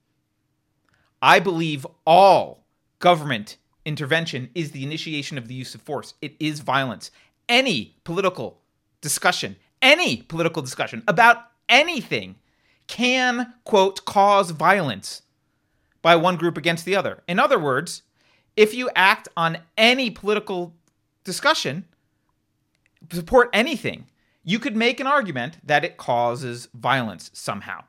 I 1.21 1.39
believe 1.39 1.87
all 2.07 2.65
government 2.99 3.57
intervention 3.85 4.51
is 4.55 4.71
the 4.71 4.85
initiation 4.85 5.39
of 5.39 5.49
the 5.49 5.55
use 5.55 5.75
of 5.75 5.83
force. 5.83 6.15
It 6.23 6.35
is 6.39 6.61
violence. 6.61 7.11
Any 7.49 7.97
political 8.05 8.61
discussion, 9.01 9.57
any 9.83 10.19
political 10.19 10.63
discussion 10.63 11.03
about 11.09 11.39
anything 11.69 12.37
can, 12.89 13.55
quote, 13.65 14.05
cause 14.05 14.51
violence 14.51 15.23
by 16.03 16.17
one 16.17 16.37
group 16.37 16.57
against 16.57 16.85
the 16.85 16.97
other. 16.97 17.23
In 17.29 17.39
other 17.39 17.59
words, 17.59 18.03
if 18.57 18.75
you 18.75 18.91
act 18.97 19.29
on 19.37 19.59
any 19.77 20.11
political 20.11 20.75
discussion, 21.23 21.85
support 23.13 23.51
anything, 23.53 24.07
you 24.43 24.59
could 24.59 24.75
make 24.75 24.99
an 24.99 25.07
argument 25.07 25.59
that 25.63 25.85
it 25.85 25.97
causes 25.97 26.69
violence 26.75 27.31
somehow. 27.35 27.85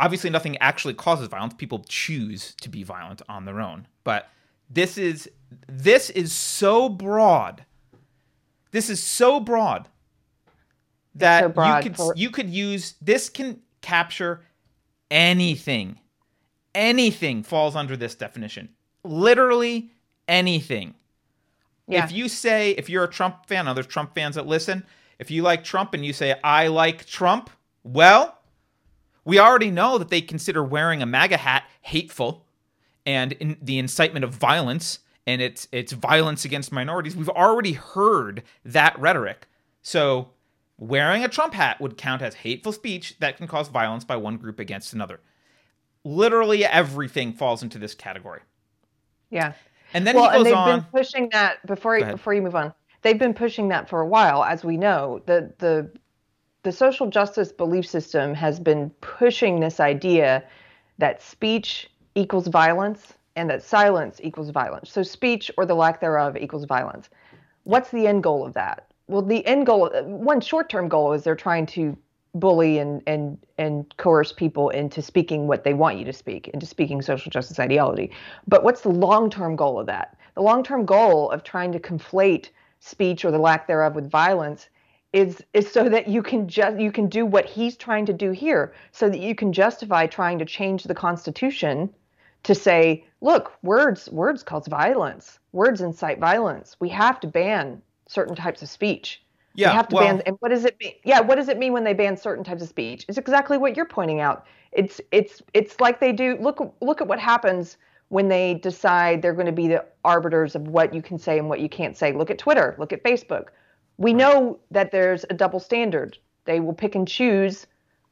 Obviously, 0.00 0.30
nothing 0.30 0.58
actually 0.58 0.94
causes 0.94 1.28
violence. 1.28 1.54
People 1.54 1.84
choose 1.88 2.54
to 2.60 2.68
be 2.68 2.82
violent 2.82 3.22
on 3.28 3.44
their 3.44 3.60
own. 3.60 3.86
But 4.02 4.28
this 4.68 4.98
is 4.98 5.30
this 5.68 6.10
is 6.10 6.32
so 6.32 6.88
broad. 6.88 7.64
This 8.72 8.90
is 8.90 9.00
so 9.02 9.38
broad 9.38 9.88
that 11.16 11.54
so 11.54 11.76
you 11.76 11.82
could 11.82 11.96
for- 11.96 12.14
you 12.16 12.30
could 12.30 12.50
use 12.50 12.94
this 13.00 13.28
can 13.28 13.60
capture 13.80 14.42
anything. 15.10 15.98
Anything 16.74 17.42
falls 17.42 17.76
under 17.76 17.96
this 17.96 18.14
definition. 18.14 18.70
Literally 19.04 19.92
anything. 20.26 20.94
Yeah. 21.86 22.04
If 22.04 22.12
you 22.12 22.28
say, 22.28 22.70
if 22.72 22.88
you're 22.88 23.04
a 23.04 23.10
Trump 23.10 23.46
fan, 23.46 23.68
other 23.68 23.82
Trump 23.82 24.14
fans 24.14 24.34
that 24.36 24.46
listen, 24.46 24.84
if 25.18 25.30
you 25.30 25.42
like 25.42 25.62
Trump 25.62 25.94
and 25.94 26.04
you 26.04 26.12
say, 26.12 26.34
I 26.42 26.68
like 26.68 27.04
Trump, 27.06 27.50
well, 27.84 28.38
we 29.24 29.38
already 29.38 29.70
know 29.70 29.98
that 29.98 30.08
they 30.08 30.20
consider 30.20 30.64
wearing 30.64 31.02
a 31.02 31.06
MAGA 31.06 31.36
hat 31.36 31.64
hateful 31.82 32.46
and 33.06 33.32
in 33.32 33.56
the 33.60 33.78
incitement 33.78 34.24
of 34.24 34.34
violence 34.34 35.00
and 35.26 35.40
it's 35.40 35.68
it's 35.72 35.92
violence 35.92 36.44
against 36.44 36.72
minorities. 36.72 37.16
We've 37.16 37.28
already 37.30 37.72
heard 37.72 38.42
that 38.64 38.98
rhetoric. 38.98 39.46
So 39.82 40.30
wearing 40.78 41.24
a 41.24 41.28
Trump 41.28 41.54
hat 41.54 41.80
would 41.80 41.96
count 41.96 42.22
as 42.22 42.34
hateful 42.34 42.72
speech 42.72 43.16
that 43.20 43.36
can 43.36 43.46
cause 43.46 43.68
violence 43.68 44.04
by 44.04 44.16
one 44.16 44.36
group 44.36 44.58
against 44.58 44.92
another. 44.92 45.20
Literally 46.04 46.64
everything 46.64 47.32
falls 47.32 47.62
into 47.62 47.78
this 47.78 47.94
category. 47.94 48.40
yeah. 49.30 49.52
And 49.92 50.06
then 50.06 50.16
well, 50.16 50.30
he 50.30 50.36
and 50.38 50.46
they've 50.46 50.54
on. 50.54 50.80
been 50.80 50.88
pushing 50.90 51.28
that 51.30 51.64
before 51.66 52.04
before 52.04 52.34
you 52.34 52.42
move 52.42 52.56
on. 52.56 52.74
They've 53.02 53.18
been 53.18 53.34
pushing 53.34 53.68
that 53.68 53.88
for 53.88 54.00
a 54.00 54.06
while, 54.06 54.42
as 54.42 54.64
we 54.64 54.76
know. 54.76 55.22
The 55.26 55.52
the 55.58 55.90
the 56.64 56.72
social 56.72 57.08
justice 57.08 57.52
belief 57.52 57.86
system 57.86 58.34
has 58.34 58.58
been 58.58 58.90
pushing 59.00 59.60
this 59.60 59.78
idea 59.80 60.42
that 60.98 61.22
speech 61.22 61.90
equals 62.14 62.48
violence 62.48 63.14
and 63.36 63.50
that 63.50 63.62
silence 63.62 64.20
equals 64.22 64.50
violence. 64.50 64.90
So 64.90 65.02
speech 65.02 65.50
or 65.56 65.66
the 65.66 65.74
lack 65.74 66.00
thereof 66.00 66.36
equals 66.36 66.64
violence. 66.64 67.08
What's 67.64 67.90
the 67.90 68.06
end 68.06 68.22
goal 68.22 68.44
of 68.46 68.54
that? 68.54 68.90
Well, 69.06 69.22
the 69.22 69.44
end 69.46 69.66
goal, 69.66 69.90
uh, 69.94 70.02
one 70.02 70.40
short-term 70.40 70.88
goal 70.88 71.12
is 71.12 71.24
they're 71.24 71.36
trying 71.36 71.66
to 71.66 71.96
bully 72.34 72.78
and 72.78 73.00
and 73.06 73.38
and 73.58 73.96
coerce 73.96 74.32
people 74.32 74.70
into 74.70 75.00
speaking 75.00 75.46
what 75.46 75.62
they 75.62 75.74
want 75.74 75.98
you 75.98 76.04
to 76.04 76.12
speak, 76.12 76.48
into 76.48 76.66
speaking 76.66 77.00
social 77.02 77.30
justice 77.30 77.60
ideology. 77.60 78.10
But 78.48 78.64
what's 78.64 78.80
the 78.80 78.88
long-term 78.88 79.56
goal 79.56 79.78
of 79.78 79.86
that? 79.86 80.16
The 80.34 80.42
long-term 80.42 80.84
goal 80.84 81.30
of 81.30 81.44
trying 81.44 81.72
to 81.72 81.78
conflate 81.78 82.48
speech 82.80 83.24
or 83.24 83.30
the 83.30 83.38
lack 83.38 83.66
thereof 83.66 83.94
with 83.94 84.10
violence 84.10 84.68
is 85.12 85.42
is 85.52 85.70
so 85.70 85.88
that 85.88 86.08
you 86.08 86.22
can 86.22 86.48
just 86.48 86.80
you 86.80 86.90
can 86.90 87.08
do 87.08 87.24
what 87.24 87.46
he's 87.46 87.76
trying 87.76 88.06
to 88.06 88.12
do 88.12 88.32
here, 88.32 88.74
so 88.90 89.08
that 89.08 89.20
you 89.20 89.34
can 89.34 89.52
justify 89.52 90.06
trying 90.06 90.38
to 90.38 90.44
change 90.44 90.84
the 90.84 90.94
Constitution 90.94 91.88
to 92.42 92.54
say, 92.54 93.04
look, 93.20 93.52
words 93.62 94.10
words 94.10 94.42
cause 94.42 94.66
violence. 94.66 95.38
Words 95.52 95.80
incite 95.80 96.18
violence. 96.18 96.76
We 96.80 96.88
have 96.88 97.20
to 97.20 97.28
ban 97.28 97.80
certain 98.06 98.34
types 98.34 98.62
of 98.62 98.68
speech. 98.68 99.22
Yeah, 99.54 99.70
we 99.70 99.76
have 99.76 99.88
to 99.88 99.94
well- 99.94 100.04
ban. 100.04 100.22
And 100.26 100.36
what 100.40 100.50
does 100.50 100.64
it 100.64 100.76
mean? 100.80 100.94
Yeah, 101.04 101.20
what 101.20 101.36
does 101.36 101.48
it 101.48 101.58
mean 101.58 101.72
when 101.72 101.84
they 101.84 101.94
ban 101.94 102.16
certain 102.16 102.44
types 102.44 102.62
of 102.62 102.68
speech? 102.68 103.04
It's 103.08 103.18
exactly 103.18 103.58
what 103.58 103.76
you're 103.76 103.86
pointing 103.86 104.20
out. 104.20 104.46
It's 104.72 105.00
it's 105.12 105.42
it's 105.52 105.80
like 105.80 106.00
they 106.00 106.12
do. 106.12 106.36
Look 106.40 106.74
look 106.80 107.00
at 107.00 107.06
what 107.06 107.20
happens 107.20 107.76
when 108.08 108.28
they 108.28 108.54
decide 108.54 109.22
they're 109.22 109.32
going 109.32 109.46
to 109.46 109.52
be 109.52 109.68
the 109.68 109.84
arbiters 110.04 110.54
of 110.54 110.68
what 110.68 110.92
you 110.92 111.00
can 111.00 111.18
say 111.18 111.38
and 111.38 111.48
what 111.48 111.60
you 111.60 111.68
can't 111.68 111.96
say. 111.96 112.12
Look 112.12 112.30
at 112.30 112.38
Twitter. 112.38 112.74
Look 112.78 112.92
at 112.92 113.02
Facebook. 113.02 113.48
We 113.96 114.12
know 114.12 114.58
that 114.72 114.90
there's 114.90 115.24
a 115.30 115.34
double 115.34 115.60
standard. 115.60 116.18
They 116.44 116.60
will 116.60 116.74
pick 116.74 116.94
and 116.96 117.06
choose 117.06 117.66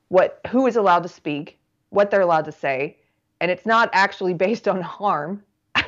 what 0.08 0.40
who 0.48 0.66
is 0.66 0.76
allowed 0.76 1.02
to 1.02 1.08
speak, 1.08 1.58
what 1.90 2.10
they're 2.10 2.20
allowed 2.20 2.44
to 2.44 2.52
say, 2.52 2.96
and 3.40 3.50
it's 3.50 3.66
not 3.66 3.90
actually 3.92 4.34
based 4.34 4.68
on 4.68 4.80
harm. 4.80 5.42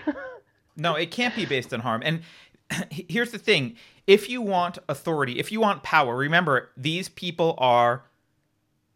No, 0.76 0.94
it 0.94 1.10
can't 1.10 1.34
be 1.34 1.46
based 1.46 1.72
on 1.72 1.80
harm. 1.80 2.02
And 2.04 2.22
here's 2.90 3.30
the 3.30 3.38
thing 3.38 3.76
if 4.06 4.28
you 4.28 4.42
want 4.42 4.78
authority, 4.88 5.38
if 5.38 5.50
you 5.50 5.60
want 5.60 5.82
power, 5.82 6.16
remember, 6.16 6.70
these 6.76 7.08
people 7.08 7.54
are 7.58 8.04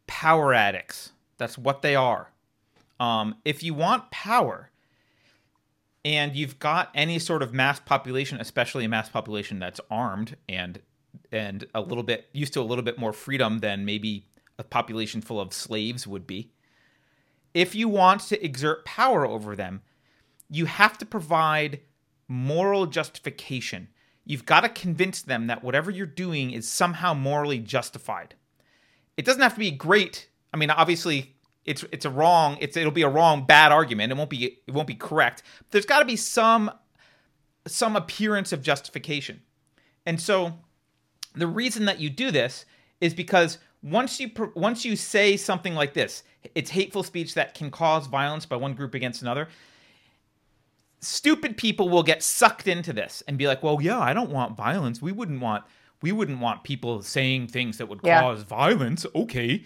power 0.06 0.52
addicts. 0.52 1.12
That's 1.38 1.56
what 1.56 1.82
they 1.82 1.94
are. 1.94 2.30
Um, 3.00 3.36
if 3.44 3.62
you 3.62 3.74
want 3.74 4.10
power 4.10 4.70
and 6.04 6.34
you've 6.34 6.58
got 6.58 6.90
any 6.94 7.18
sort 7.18 7.42
of 7.42 7.54
mass 7.54 7.80
population, 7.80 8.40
especially 8.40 8.84
a 8.84 8.88
mass 8.88 9.08
population 9.08 9.58
that's 9.58 9.80
armed 9.90 10.36
and 10.48 10.80
and 11.32 11.66
a 11.74 11.80
little 11.80 12.02
bit 12.02 12.28
used 12.32 12.52
to 12.52 12.60
a 12.60 12.62
little 12.62 12.84
bit 12.84 12.98
more 12.98 13.12
freedom 13.12 13.58
than 13.58 13.84
maybe 13.84 14.26
a 14.58 14.64
population 14.64 15.20
full 15.20 15.40
of 15.40 15.52
slaves 15.52 16.06
would 16.06 16.26
be. 16.26 16.50
If 17.54 17.74
you 17.74 17.88
want 17.88 18.22
to 18.22 18.44
exert 18.44 18.84
power 18.84 19.26
over 19.26 19.56
them, 19.56 19.82
you 20.50 20.66
have 20.66 20.98
to 20.98 21.06
provide 21.06 21.80
moral 22.28 22.86
justification. 22.86 23.88
You've 24.28 24.44
got 24.44 24.60
to 24.60 24.68
convince 24.68 25.22
them 25.22 25.46
that 25.46 25.64
whatever 25.64 25.90
you're 25.90 26.04
doing 26.06 26.50
is 26.50 26.68
somehow 26.68 27.14
morally 27.14 27.58
justified. 27.58 28.34
It 29.16 29.24
doesn't 29.24 29.40
have 29.40 29.54
to 29.54 29.58
be 29.58 29.70
great. 29.70 30.28
I 30.52 30.58
mean, 30.58 30.68
obviously, 30.68 31.34
it's 31.64 31.82
it's 31.92 32.04
a 32.04 32.10
wrong. 32.10 32.58
It's 32.60 32.76
it'll 32.76 32.92
be 32.92 33.02
a 33.02 33.08
wrong, 33.08 33.46
bad 33.46 33.72
argument. 33.72 34.12
It 34.12 34.18
won't 34.18 34.28
be 34.28 34.58
it 34.66 34.70
won't 34.70 34.86
be 34.86 34.94
correct. 34.94 35.44
There's 35.70 35.86
got 35.86 36.00
to 36.00 36.04
be 36.04 36.14
some 36.14 36.70
some 37.66 37.96
appearance 37.96 38.52
of 38.52 38.60
justification. 38.60 39.40
And 40.04 40.20
so, 40.20 40.58
the 41.34 41.46
reason 41.46 41.86
that 41.86 41.98
you 41.98 42.10
do 42.10 42.30
this 42.30 42.66
is 43.00 43.14
because 43.14 43.56
once 43.82 44.20
you 44.20 44.30
once 44.54 44.84
you 44.84 44.94
say 44.94 45.38
something 45.38 45.74
like 45.74 45.94
this, 45.94 46.22
it's 46.54 46.68
hateful 46.68 47.02
speech 47.02 47.32
that 47.32 47.54
can 47.54 47.70
cause 47.70 48.06
violence 48.06 48.44
by 48.44 48.56
one 48.56 48.74
group 48.74 48.92
against 48.92 49.22
another. 49.22 49.48
Stupid 51.00 51.56
people 51.56 51.88
will 51.88 52.02
get 52.02 52.22
sucked 52.22 52.66
into 52.66 52.92
this 52.92 53.22
and 53.28 53.38
be 53.38 53.46
like, 53.46 53.62
"Well, 53.62 53.78
yeah, 53.80 53.98
I 54.00 54.12
don't 54.12 54.30
want 54.30 54.56
violence. 54.56 55.00
We 55.00 55.12
wouldn't 55.12 55.40
want 55.40 55.64
we 56.00 56.12
wouldn't 56.12 56.38
want 56.38 56.62
people 56.62 57.02
saying 57.02 57.48
things 57.48 57.78
that 57.78 57.86
would 57.88 58.00
Yeah. 58.02 58.20
cause 58.20 58.42
violence." 58.42 59.06
Okay. 59.14 59.64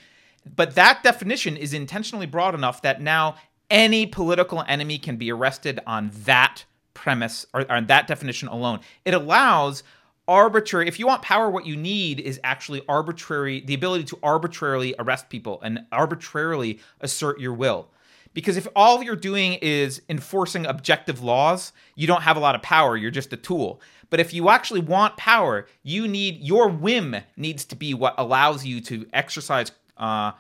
But 0.57 0.75
that 0.75 1.03
definition 1.03 1.57
is 1.57 1.73
intentionally 1.73 2.27
broad 2.27 2.55
enough 2.55 2.83
that 2.83 3.01
now 3.01 3.37
any 3.71 4.07
political 4.07 4.65
enemy 4.67 4.99
can 4.99 5.17
be 5.17 5.31
arrested 5.33 5.81
on 5.87 6.11
that 6.25 6.65
premise 6.95 7.47
or 7.55 7.71
on 7.71 7.87
that 7.87 8.07
definition 8.07 8.49
alone. 8.49 8.81
It 9.05 9.15
allows 9.15 9.83
arbitrary 10.29 10.87
if 10.87 10.99
you 10.99 11.07
want 11.07 11.21
power 11.23 11.51
what 11.51 11.67
you 11.67 11.77
need 11.77 12.21
is 12.21 12.39
actually 12.45 12.83
arbitrary 12.89 13.61
the 13.61 13.75
ability 13.75 14.05
to 14.05 14.19
arbitrarily 14.23 14.95
arrest 14.99 15.29
people 15.29 15.61
and 15.63 15.81
arbitrarily 15.91 16.79
assert 17.01 17.41
your 17.41 17.53
will 17.53 17.91
because 18.35 18.57
if 18.57 18.67
all 18.75 19.03
you're 19.03 19.17
doing 19.17 19.55
is 19.55 20.03
enforcing 20.09 20.67
objective 20.67 21.23
laws 21.23 21.73
you 21.95 22.07
don't 22.07 22.23
have 22.23 22.37
a 22.37 22.41
lot 22.41 22.55
of 22.55 22.63
power. 22.63 22.97
You're 22.97 23.11
just 23.11 23.33
a 23.33 23.37
tool. 23.37 23.81
But 24.11 24.21
if 24.21 24.33
you 24.35 24.49
actually 24.49 24.81
want 24.81 25.17
power 25.17 25.67
you 25.83 26.09
need 26.09 26.41
your 26.41 26.69
whim 26.69 27.17
needs 27.37 27.65
to 27.67 27.77
be 27.77 27.95
what 27.95 28.15
allows 28.19 28.65
you 28.65 28.81
to 28.83 29.07
exercise 29.13 29.73
uh, 29.97 30.33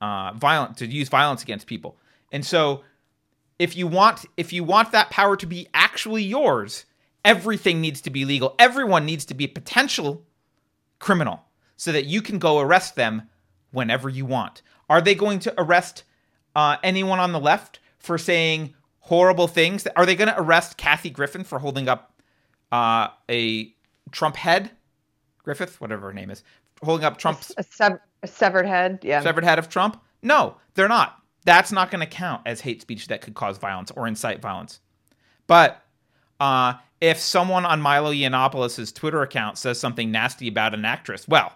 uh, 0.00 0.32
violent 0.34 0.76
to 0.78 0.86
use 0.86 1.08
violence 1.08 1.42
against 1.42 1.66
people. 1.66 1.96
And 2.30 2.44
so 2.44 2.82
if 3.58 3.76
you 3.76 3.86
want 3.86 4.24
if 4.36 4.52
you 4.52 4.64
want 4.64 4.92
that 4.92 5.10
power 5.10 5.36
to 5.36 5.46
be 5.46 5.68
actually 5.74 6.22
yours 6.22 6.84
everything 7.24 7.80
needs 7.80 8.00
to 8.02 8.10
be 8.10 8.24
legal. 8.24 8.54
Everyone 8.58 9.06
needs 9.06 9.24
to 9.26 9.34
be 9.34 9.44
a 9.44 9.48
potential 9.48 10.24
criminal 10.98 11.44
so 11.76 11.92
that 11.92 12.06
you 12.06 12.22
can 12.22 12.38
go 12.38 12.60
arrest 12.60 12.96
them 12.96 13.22
whenever 13.70 14.08
you 14.08 14.24
want. 14.24 14.62
Are 14.88 15.00
they 15.00 15.14
going 15.14 15.38
to 15.40 15.54
arrest 15.56 16.04
uh, 16.56 16.76
anyone 16.82 17.18
on 17.18 17.32
the 17.32 17.40
left 17.40 17.80
for 17.98 18.18
saying 18.18 18.74
horrible 19.00 19.48
things 19.48 19.86
are 19.96 20.06
they 20.06 20.14
going 20.14 20.28
to 20.28 20.40
arrest 20.40 20.76
kathy 20.76 21.10
griffin 21.10 21.44
for 21.44 21.58
holding 21.58 21.88
up 21.88 22.20
uh, 22.70 23.08
a 23.28 23.74
trump 24.10 24.36
head 24.36 24.70
griffith 25.42 25.80
whatever 25.80 26.06
her 26.06 26.12
name 26.12 26.30
is 26.30 26.42
holding 26.82 27.04
up 27.04 27.18
trump's 27.18 27.52
A, 27.56 27.62
sev- 27.62 27.98
a 28.22 28.26
severed 28.26 28.66
head. 28.66 29.00
Yeah. 29.02 29.20
severed 29.20 29.44
head 29.44 29.58
of 29.58 29.68
Trump? 29.68 30.00
No, 30.22 30.56
they're 30.74 30.88
not. 30.88 31.18
That's 31.44 31.72
not 31.72 31.90
going 31.90 32.00
to 32.00 32.06
count 32.06 32.42
as 32.46 32.60
hate 32.60 32.80
speech 32.80 33.08
that 33.08 33.20
could 33.20 33.34
cause 33.34 33.58
violence 33.58 33.90
or 33.90 34.06
incite 34.06 34.40
violence. 34.40 34.80
But 35.48 35.82
uh, 36.38 36.74
if 37.00 37.18
someone 37.18 37.64
on 37.64 37.80
Milo 37.80 38.12
Yiannopoulos' 38.12 38.94
Twitter 38.94 39.22
account 39.22 39.58
says 39.58 39.78
something 39.80 40.10
nasty 40.12 40.46
about 40.48 40.72
an 40.74 40.84
actress, 40.84 41.26
well, 41.26 41.52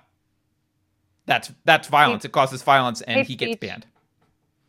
that's 1.27 1.53
that's 1.65 1.89
violence. 1.89 2.25
It 2.25 2.33
causes 2.33 2.63
violence, 2.63 3.01
and 3.03 3.27
he 3.27 3.37
gets 3.37 3.53
speech. 3.53 3.61
banned. 3.61 3.87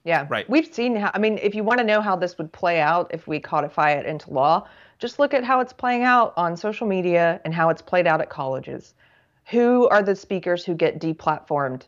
Yeah. 0.07 0.25
Right. 0.29 0.49
We've 0.49 0.73
seen 0.73 0.95
how, 0.95 1.11
I 1.13 1.19
mean, 1.19 1.37
if 1.41 1.53
you 1.53 1.65
want 1.65 1.79
to 1.79 1.83
know 1.83 1.99
how 1.99 2.15
this 2.15 2.37
would 2.37 2.53
play 2.53 2.79
out 2.79 3.11
if 3.13 3.27
we 3.27 3.41
codify 3.41 3.91
it 3.91 4.05
into 4.05 4.31
law, 4.31 4.65
just 4.99 5.19
look 5.19 5.33
at 5.33 5.43
how 5.43 5.59
it's 5.59 5.73
playing 5.73 6.03
out 6.03 6.33
on 6.37 6.55
social 6.55 6.87
media 6.87 7.41
and 7.43 7.53
how 7.53 7.67
it's 7.69 7.81
played 7.81 8.07
out 8.07 8.21
at 8.21 8.29
colleges. 8.29 8.93
Who 9.49 9.85
are 9.89 10.01
the 10.01 10.15
speakers 10.15 10.63
who 10.63 10.75
get 10.75 11.01
deplatformed? 11.01 11.83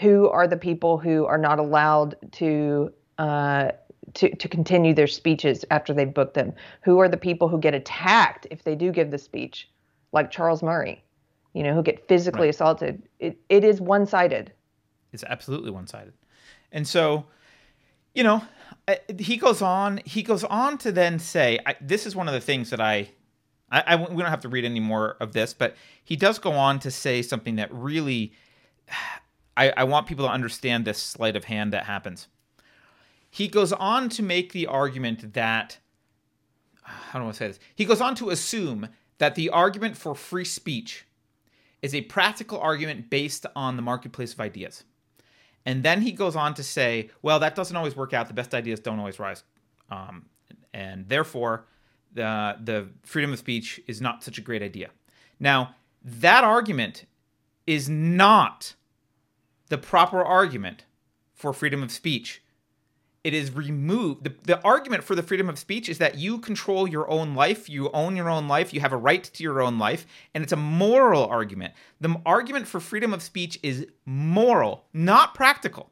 Who 0.00 0.28
are 0.28 0.46
the 0.46 0.58
people 0.58 0.98
who 0.98 1.24
are 1.24 1.38
not 1.38 1.58
allowed 1.58 2.14
to 2.32 2.92
uh, 3.16 3.70
to 4.14 4.36
to 4.36 4.48
continue 4.48 4.92
their 4.92 5.06
speeches 5.06 5.64
after 5.70 5.94
they've 5.94 6.12
booked 6.12 6.34
them? 6.34 6.52
Who 6.82 6.98
are 6.98 7.08
the 7.08 7.16
people 7.16 7.48
who 7.48 7.58
get 7.58 7.74
attacked 7.74 8.46
if 8.50 8.64
they 8.64 8.74
do 8.74 8.92
give 8.92 9.10
the 9.10 9.18
speech, 9.18 9.68
like 10.12 10.30
Charles 10.30 10.62
Murray? 10.62 11.02
You 11.54 11.62
know, 11.62 11.74
who 11.74 11.82
get 11.82 12.06
physically 12.06 12.42
Right. 12.42 12.54
assaulted. 12.54 13.02
It 13.18 13.38
it 13.48 13.64
is 13.64 13.80
one 13.80 14.04
sided. 14.04 14.52
It's 15.12 15.24
absolutely 15.24 15.70
one-sided. 15.70 16.12
And 16.72 16.86
so, 16.86 17.26
you 18.14 18.22
know, 18.22 18.42
he 19.18 19.36
goes 19.36 19.62
on. 19.62 20.00
He 20.04 20.22
goes 20.22 20.44
on 20.44 20.78
to 20.78 20.92
then 20.92 21.18
say, 21.18 21.58
I, 21.66 21.76
"This 21.80 22.06
is 22.06 22.16
one 22.16 22.28
of 22.28 22.34
the 22.34 22.40
things 22.40 22.70
that 22.70 22.80
I, 22.80 23.10
I, 23.70 23.82
I- 23.86 23.96
we 23.96 24.22
don't 24.22 24.30
have 24.30 24.40
to 24.42 24.48
read 24.48 24.64
any 24.64 24.80
more 24.80 25.16
of 25.20 25.32
this, 25.32 25.54
but 25.54 25.76
he 26.02 26.16
does 26.16 26.38
go 26.38 26.52
on 26.52 26.78
to 26.80 26.90
say 26.90 27.22
something 27.22 27.56
that 27.56 27.72
really, 27.72 28.32
I, 29.56 29.70
I 29.76 29.84
want 29.84 30.06
people 30.06 30.26
to 30.26 30.30
understand 30.32 30.84
this 30.84 30.98
sleight 30.98 31.36
of 31.36 31.44
hand 31.44 31.72
that 31.72 31.84
happens. 31.84 32.28
He 33.30 33.46
goes 33.46 33.72
on 33.72 34.08
to 34.10 34.22
make 34.24 34.52
the 34.52 34.66
argument 34.66 35.34
that, 35.34 35.78
how 36.82 37.20
do 37.20 37.26
I 37.28 37.32
say 37.32 37.46
this? 37.48 37.60
He 37.76 37.84
goes 37.84 38.00
on 38.00 38.16
to 38.16 38.30
assume 38.30 38.88
that 39.18 39.36
the 39.36 39.50
argument 39.50 39.96
for 39.96 40.14
free 40.16 40.44
speech 40.44 41.06
is 41.80 41.94
a 41.94 42.00
practical 42.02 42.58
argument 42.58 43.08
based 43.08 43.46
on 43.54 43.76
the 43.76 43.82
marketplace 43.82 44.32
of 44.32 44.40
ideas. 44.40 44.82
And 45.70 45.84
then 45.84 46.02
he 46.02 46.10
goes 46.10 46.34
on 46.34 46.54
to 46.54 46.64
say, 46.64 47.10
well, 47.22 47.38
that 47.38 47.54
doesn't 47.54 47.76
always 47.76 47.94
work 47.94 48.12
out. 48.12 48.26
The 48.26 48.34
best 48.34 48.54
ideas 48.54 48.80
don't 48.80 48.98
always 48.98 49.20
rise. 49.20 49.44
Um, 49.88 50.26
and 50.74 51.08
therefore, 51.08 51.66
the, 52.12 52.56
the 52.60 52.88
freedom 53.04 53.32
of 53.32 53.38
speech 53.38 53.80
is 53.86 54.00
not 54.00 54.24
such 54.24 54.36
a 54.36 54.40
great 54.40 54.62
idea. 54.62 54.90
Now, 55.38 55.76
that 56.02 56.42
argument 56.42 57.04
is 57.68 57.88
not 57.88 58.74
the 59.68 59.78
proper 59.78 60.20
argument 60.24 60.86
for 61.34 61.52
freedom 61.52 61.84
of 61.84 61.92
speech. 61.92 62.42
It 63.22 63.34
is 63.34 63.52
removed. 63.52 64.24
The, 64.24 64.34
the 64.44 64.62
argument 64.62 65.04
for 65.04 65.14
the 65.14 65.22
freedom 65.22 65.48
of 65.48 65.58
speech 65.58 65.88
is 65.88 65.98
that 65.98 66.16
you 66.16 66.38
control 66.38 66.88
your 66.88 67.08
own 67.10 67.34
life, 67.34 67.68
you 67.68 67.90
own 67.90 68.16
your 68.16 68.30
own 68.30 68.48
life, 68.48 68.72
you 68.72 68.80
have 68.80 68.94
a 68.94 68.96
right 68.96 69.22
to 69.22 69.42
your 69.42 69.60
own 69.60 69.78
life, 69.78 70.06
and 70.34 70.42
it's 70.42 70.52
a 70.52 70.56
moral 70.56 71.26
argument. 71.26 71.74
The 72.00 72.16
argument 72.24 72.66
for 72.66 72.80
freedom 72.80 73.12
of 73.12 73.22
speech 73.22 73.58
is 73.62 73.86
moral, 74.06 74.84
not 74.94 75.34
practical. 75.34 75.90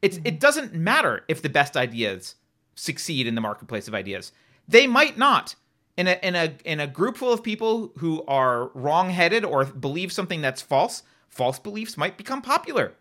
It's, 0.00 0.18
it 0.24 0.40
doesn't 0.40 0.72
matter 0.72 1.24
if 1.28 1.42
the 1.42 1.50
best 1.50 1.76
ideas 1.76 2.36
succeed 2.74 3.26
in 3.26 3.34
the 3.34 3.42
marketplace 3.42 3.86
of 3.86 3.94
ideas. 3.94 4.32
They 4.66 4.86
might 4.86 5.18
not. 5.18 5.56
In 5.96 6.08
a, 6.08 6.18
in 6.22 6.34
a 6.34 6.54
in 6.64 6.80
a 6.80 6.86
group 6.86 7.18
full 7.18 7.30
of 7.30 7.42
people 7.42 7.92
who 7.98 8.24
are 8.26 8.68
wrong-headed 8.68 9.44
or 9.44 9.66
believe 9.66 10.12
something 10.12 10.40
that's 10.40 10.62
false, 10.62 11.02
false 11.28 11.58
beliefs 11.58 11.98
might 11.98 12.16
become 12.16 12.40
popular. 12.40 12.94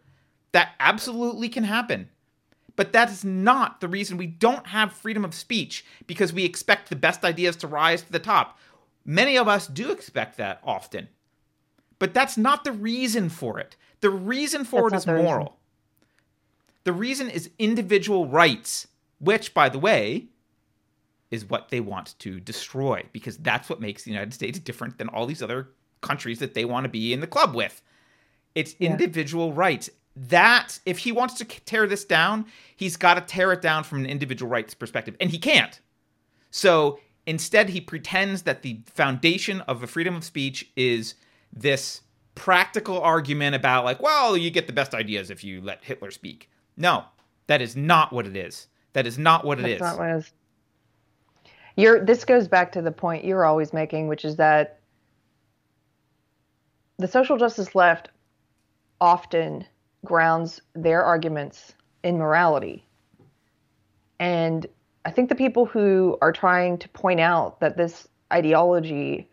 That 0.52 0.72
absolutely 0.82 1.48
can 1.48 1.64
happen. 1.64 2.10
But 2.80 2.94
that 2.94 3.12
is 3.12 3.26
not 3.26 3.82
the 3.82 3.90
reason 3.90 4.16
we 4.16 4.26
don't 4.26 4.68
have 4.68 4.94
freedom 4.94 5.26
of 5.26 5.34
speech 5.36 5.84
because 6.08 6.32
we 6.32 6.46
expect 6.46 6.88
the 6.90 6.96
best 6.96 7.26
ideas 7.26 7.58
to 7.58 7.68
rise 7.68 8.04
to 8.04 8.10
the 8.14 8.20
top. 8.20 8.58
Many 9.04 9.38
of 9.38 9.50
us 9.50 9.68
do 9.68 9.92
expect 9.92 10.38
that 10.38 10.62
often. 10.64 11.10
But 12.00 12.14
that's 12.14 12.38
not 12.38 12.64
the 12.64 12.72
reason 12.72 13.28
for 13.28 13.60
it. 13.60 13.76
The 14.00 14.10
reason 14.10 14.64
for 14.64 14.90
That's 14.90 15.06
it 15.06 15.10
is 15.10 15.14
reason. 15.14 15.26
moral. 15.26 15.58
The 16.86 16.94
reason 16.94 17.30
is 17.30 17.50
individual 17.60 18.28
rights, 18.30 18.88
which, 19.20 19.54
by 19.54 19.68
the 19.68 19.78
way, 19.78 20.28
is 21.32 21.44
what 21.50 21.68
they 21.68 21.82
want 21.82 22.18
to 22.20 22.40
destroy 22.40 23.04
because 23.12 23.36
that's 23.40 23.68
what 23.70 23.82
makes 23.82 24.04
the 24.04 24.12
United 24.12 24.34
States 24.34 24.58
different 24.58 24.98
than 24.98 25.10
all 25.10 25.26
these 25.26 25.44
other 25.44 25.68
countries 26.00 26.40
that 26.40 26.54
they 26.54 26.64
want 26.64 26.86
to 26.86 26.90
be 26.90 27.12
in 27.12 27.20
the 27.20 27.28
club 27.28 27.54
with. 27.54 27.82
It's 28.56 28.74
Yeah. 28.80 28.92
individual 28.92 29.52
rights. 29.52 29.90
That 30.28 30.80
if 30.86 30.98
he 30.98 31.14
wants 31.14 31.36
to 31.36 31.46
tear 31.46 31.88
this 31.88 32.04
down, 32.04 32.46
he's 32.76 32.98
got 32.98 33.14
to 33.14 33.22
tear 33.22 33.54
it 33.54 33.62
down 33.62 33.86
from 33.86 34.00
an 34.00 34.06
individual 34.06 34.52
rights 34.52 34.74
perspective, 34.74 35.16
and 35.22 35.30
he 35.30 35.38
can't. 35.38 35.80
So 36.52 37.00
instead, 37.26 37.70
he 37.70 37.80
pretends 37.80 38.42
that 38.42 38.62
the 38.62 38.82
foundation 38.86 39.62
of 39.62 39.82
a 39.82 39.88
freedom 39.88 40.16
of 40.16 40.26
speech 40.26 40.70
is 40.76 41.16
this 41.54 42.02
practical 42.36 43.00
argument 43.02 43.56
about, 43.56 43.86
like, 43.86 44.02
well, 44.02 44.36
you 44.36 44.52
get 44.52 44.68
the 44.68 44.74
best 44.74 44.94
ideas 44.94 45.30
if 45.30 45.44
you 45.44 45.62
let 45.62 45.84
Hitler 45.86 46.12
speak. 46.12 46.50
No, 46.76 47.06
that 47.48 47.62
is 47.62 47.78
not 47.78 48.12
what 48.12 48.28
it 48.28 48.36
is. 48.36 48.68
That 48.94 49.08
is 49.08 49.18
not 49.18 49.46
what 49.46 49.60
it 49.60 49.62
That's 49.62 49.74
is. 49.76 49.80
not 49.82 49.98
what 50.00 50.10
it 50.10 50.18
is. 50.18 50.34
You're, 51.78 52.04
this 52.04 52.26
goes 52.26 52.48
back 52.48 52.74
to 52.74 52.82
the 52.82 52.92
point 52.92 53.24
you're 53.24 53.46
always 53.46 53.72
making, 53.72 54.10
which 54.10 54.26
is 54.26 54.36
that 54.36 54.80
the 56.98 57.08
social 57.08 57.38
justice 57.38 57.74
left 57.74 58.10
often 59.00 59.66
grounds 60.06 60.62
their 60.76 61.04
arguments 61.04 61.74
in 62.04 62.18
morality. 62.18 62.86
And 64.20 64.66
I 65.06 65.12
think 65.12 65.30
the 65.30 65.36
people 65.36 65.66
who 65.66 66.18
are 66.22 66.32
trying 66.32 66.78
to 66.80 66.90
point 66.90 67.20
out 67.20 67.60
that 67.60 67.78
this 67.78 68.08
ideology 68.32 69.30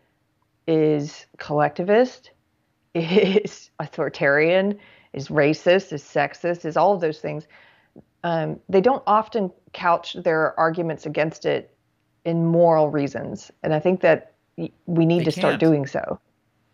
is 0.67 1.25
collectivist, 1.37 2.31
is 2.93 3.69
authoritarian, 3.79 4.77
is 5.13 5.27
racist, 5.29 5.93
is 5.93 6.03
sexist, 6.03 6.65
is 6.65 6.77
all 6.77 6.93
of 6.93 7.01
those 7.01 7.19
things, 7.19 7.47
um, 8.23 8.59
they 8.67 8.81
don't 8.81 9.03
often 9.07 9.51
couch 9.73 10.13
their 10.23 10.57
arguments 10.59 11.05
against 11.05 11.45
it 11.45 11.73
in 12.25 12.45
moral 12.45 12.89
reasons. 12.89 13.51
And 13.63 13.73
I 13.73 13.79
think 13.79 14.01
that 14.01 14.33
we 14.85 15.05
need 15.05 15.21
They 15.21 15.25
to 15.25 15.31
start 15.31 15.51
can't. 15.53 15.59
doing 15.59 15.85
so. 15.85 16.19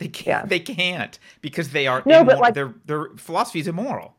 They 0.04 0.10
can't. 0.10 0.44
Yeah. 0.44 0.50
They 0.50 0.60
can't 0.60 1.20
because 1.42 1.70
they 1.70 1.88
are. 1.88 2.04
No, 2.06 2.24
but 2.24 2.40
like- 2.40 2.54
their 2.54 2.74
their 2.86 3.10
philosophy 3.16 3.60
is 3.60 3.68
immoral. 3.68 4.16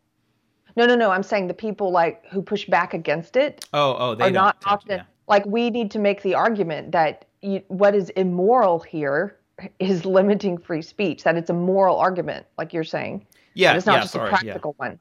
No, 0.76 0.86
no, 0.86 0.96
no. 0.96 1.10
I'm 1.10 1.22
saying 1.22 1.46
the 1.46 1.54
people 1.54 1.92
like 1.92 2.26
who 2.30 2.42
push 2.42 2.64
back 2.66 2.94
against 2.94 3.36
it 3.36 3.64
Oh, 3.72 3.94
oh, 3.96 4.14
they 4.16 4.24
are 4.24 4.30
not 4.30 4.56
often 4.64 4.96
yeah. 4.96 5.02
like 5.28 5.46
we 5.46 5.70
need 5.70 5.90
to 5.92 6.00
make 6.00 6.22
the 6.22 6.34
argument 6.34 6.90
that 6.92 7.26
you, 7.42 7.62
what 7.68 7.94
is 7.94 8.10
immoral 8.10 8.80
here 8.80 9.36
is 9.78 10.04
limiting 10.04 10.58
free 10.58 10.82
speech. 10.82 11.22
That 11.22 11.36
it's 11.36 11.50
a 11.50 11.54
moral 11.54 11.98
argument, 11.98 12.46
like 12.58 12.72
you're 12.72 12.82
saying. 12.82 13.26
Yeah, 13.52 13.74
it's 13.74 13.86
not 13.86 13.96
yeah, 13.96 14.00
just 14.00 14.12
sorry, 14.14 14.30
a 14.30 14.32
yeah. 14.32 14.38
practical 14.38 14.74
one. 14.78 14.98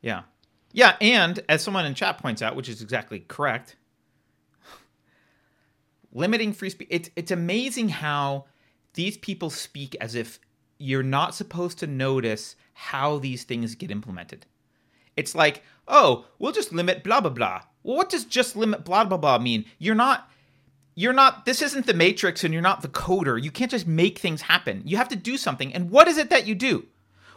Yeah. 0.00 0.22
Yeah, 0.72 0.96
and 1.00 1.38
as 1.48 1.62
someone 1.62 1.86
in 1.86 1.94
chat 1.94 2.18
points 2.18 2.42
out, 2.42 2.56
which 2.56 2.68
is 2.68 2.82
exactly 2.82 3.20
correct, 3.28 3.76
limiting 6.12 6.52
free 6.52 6.70
speech 6.70 6.88
it's 6.90 7.10
it's 7.14 7.30
amazing 7.30 7.88
how 7.88 8.46
these 8.94 9.16
people 9.16 9.50
speak 9.50 9.96
as 10.00 10.14
if 10.14 10.40
you're 10.78 11.02
not 11.02 11.34
supposed 11.34 11.78
to 11.78 11.86
notice 11.86 12.56
how 12.72 13.18
these 13.18 13.44
things 13.44 13.74
get 13.74 13.90
implemented. 13.90 14.46
It's 15.16 15.34
like, 15.34 15.62
"Oh, 15.86 16.26
we'll 16.38 16.52
just 16.52 16.72
limit 16.72 17.04
blah 17.04 17.20
blah 17.20 17.30
blah." 17.30 17.62
Well, 17.82 17.96
what 17.96 18.10
does 18.10 18.24
just 18.24 18.56
limit 18.56 18.84
blah 18.84 19.04
blah 19.04 19.18
blah 19.18 19.38
mean? 19.38 19.64
You're 19.78 19.94
not 19.94 20.30
you're 20.94 21.12
not 21.12 21.44
this 21.44 21.62
isn't 21.62 21.86
the 21.86 21.94
matrix 21.94 22.44
and 22.44 22.52
you're 22.52 22.62
not 22.62 22.82
the 22.82 22.88
coder. 22.88 23.40
You 23.42 23.50
can't 23.50 23.70
just 23.70 23.86
make 23.86 24.18
things 24.18 24.42
happen. 24.42 24.82
You 24.84 24.96
have 24.96 25.08
to 25.08 25.16
do 25.16 25.36
something. 25.36 25.72
And 25.72 25.90
what 25.90 26.08
is 26.08 26.18
it 26.18 26.30
that 26.30 26.46
you 26.46 26.54
do? 26.54 26.86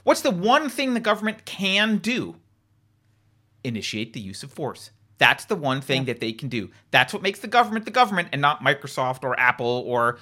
What's 0.04 0.22
the 0.22 0.32
one 0.32 0.70
thing 0.70 0.94
the 0.94 1.00
government 1.00 1.46
can 1.46 1.98
do? 1.98 2.38
initiate 3.68 4.14
the 4.14 4.20
use 4.20 4.44
of 4.44 4.52
force. 4.52 4.92
That's 5.18 5.46
the 5.46 5.56
one 5.56 5.82
thing 5.82 6.06
that 6.06 6.20
they 6.20 6.32
can 6.32 6.48
do. 6.48 6.70
That's 6.92 7.14
what 7.14 7.24
makes 7.24 7.40
the 7.40 7.48
government 7.48 7.86
the 7.86 7.92
government 7.92 8.30
and 8.32 8.42
not 8.42 8.64
Microsoft 8.64 9.24
or 9.24 9.40
Apple 9.40 9.84
or, 9.86 10.20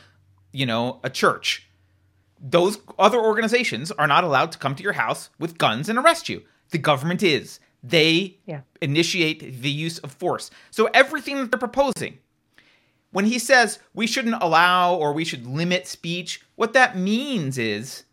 you 0.56 0.66
know, 0.66 1.00
a 1.04 1.10
church. 1.10 1.68
Those 2.40 2.78
other 2.98 3.20
organizations 3.20 3.92
are 3.92 4.08
not 4.08 4.24
allowed 4.24 4.52
to 4.54 4.58
come 4.58 4.76
to 4.76 4.84
your 4.84 4.94
house 4.94 5.30
with 5.40 5.58
guns 5.58 5.90
and 5.90 5.98
arrest 6.00 6.30
you. 6.30 6.44
The 6.72 6.78
government 6.78 7.22
is. 7.24 7.60
They 7.84 8.38
Yeah. 8.46 8.62
initiate 8.82 9.62
the 9.62 9.70
use 9.70 10.00
of 10.00 10.12
force. 10.12 10.50
So 10.72 10.86
everything 10.94 11.38
that 11.38 11.52
they're 11.52 11.60
proposing, 11.60 12.18
when 13.12 13.26
he 13.26 13.38
says 13.40 13.80
we 13.94 14.08
shouldn't 14.08 14.42
allow 14.42 14.94
or 14.96 15.14
we 15.14 15.26
should 15.26 15.46
limit 15.46 15.88
speech, 15.88 16.42
what 16.56 16.74
that 16.74 16.98
means 16.98 17.58
is 17.58 18.04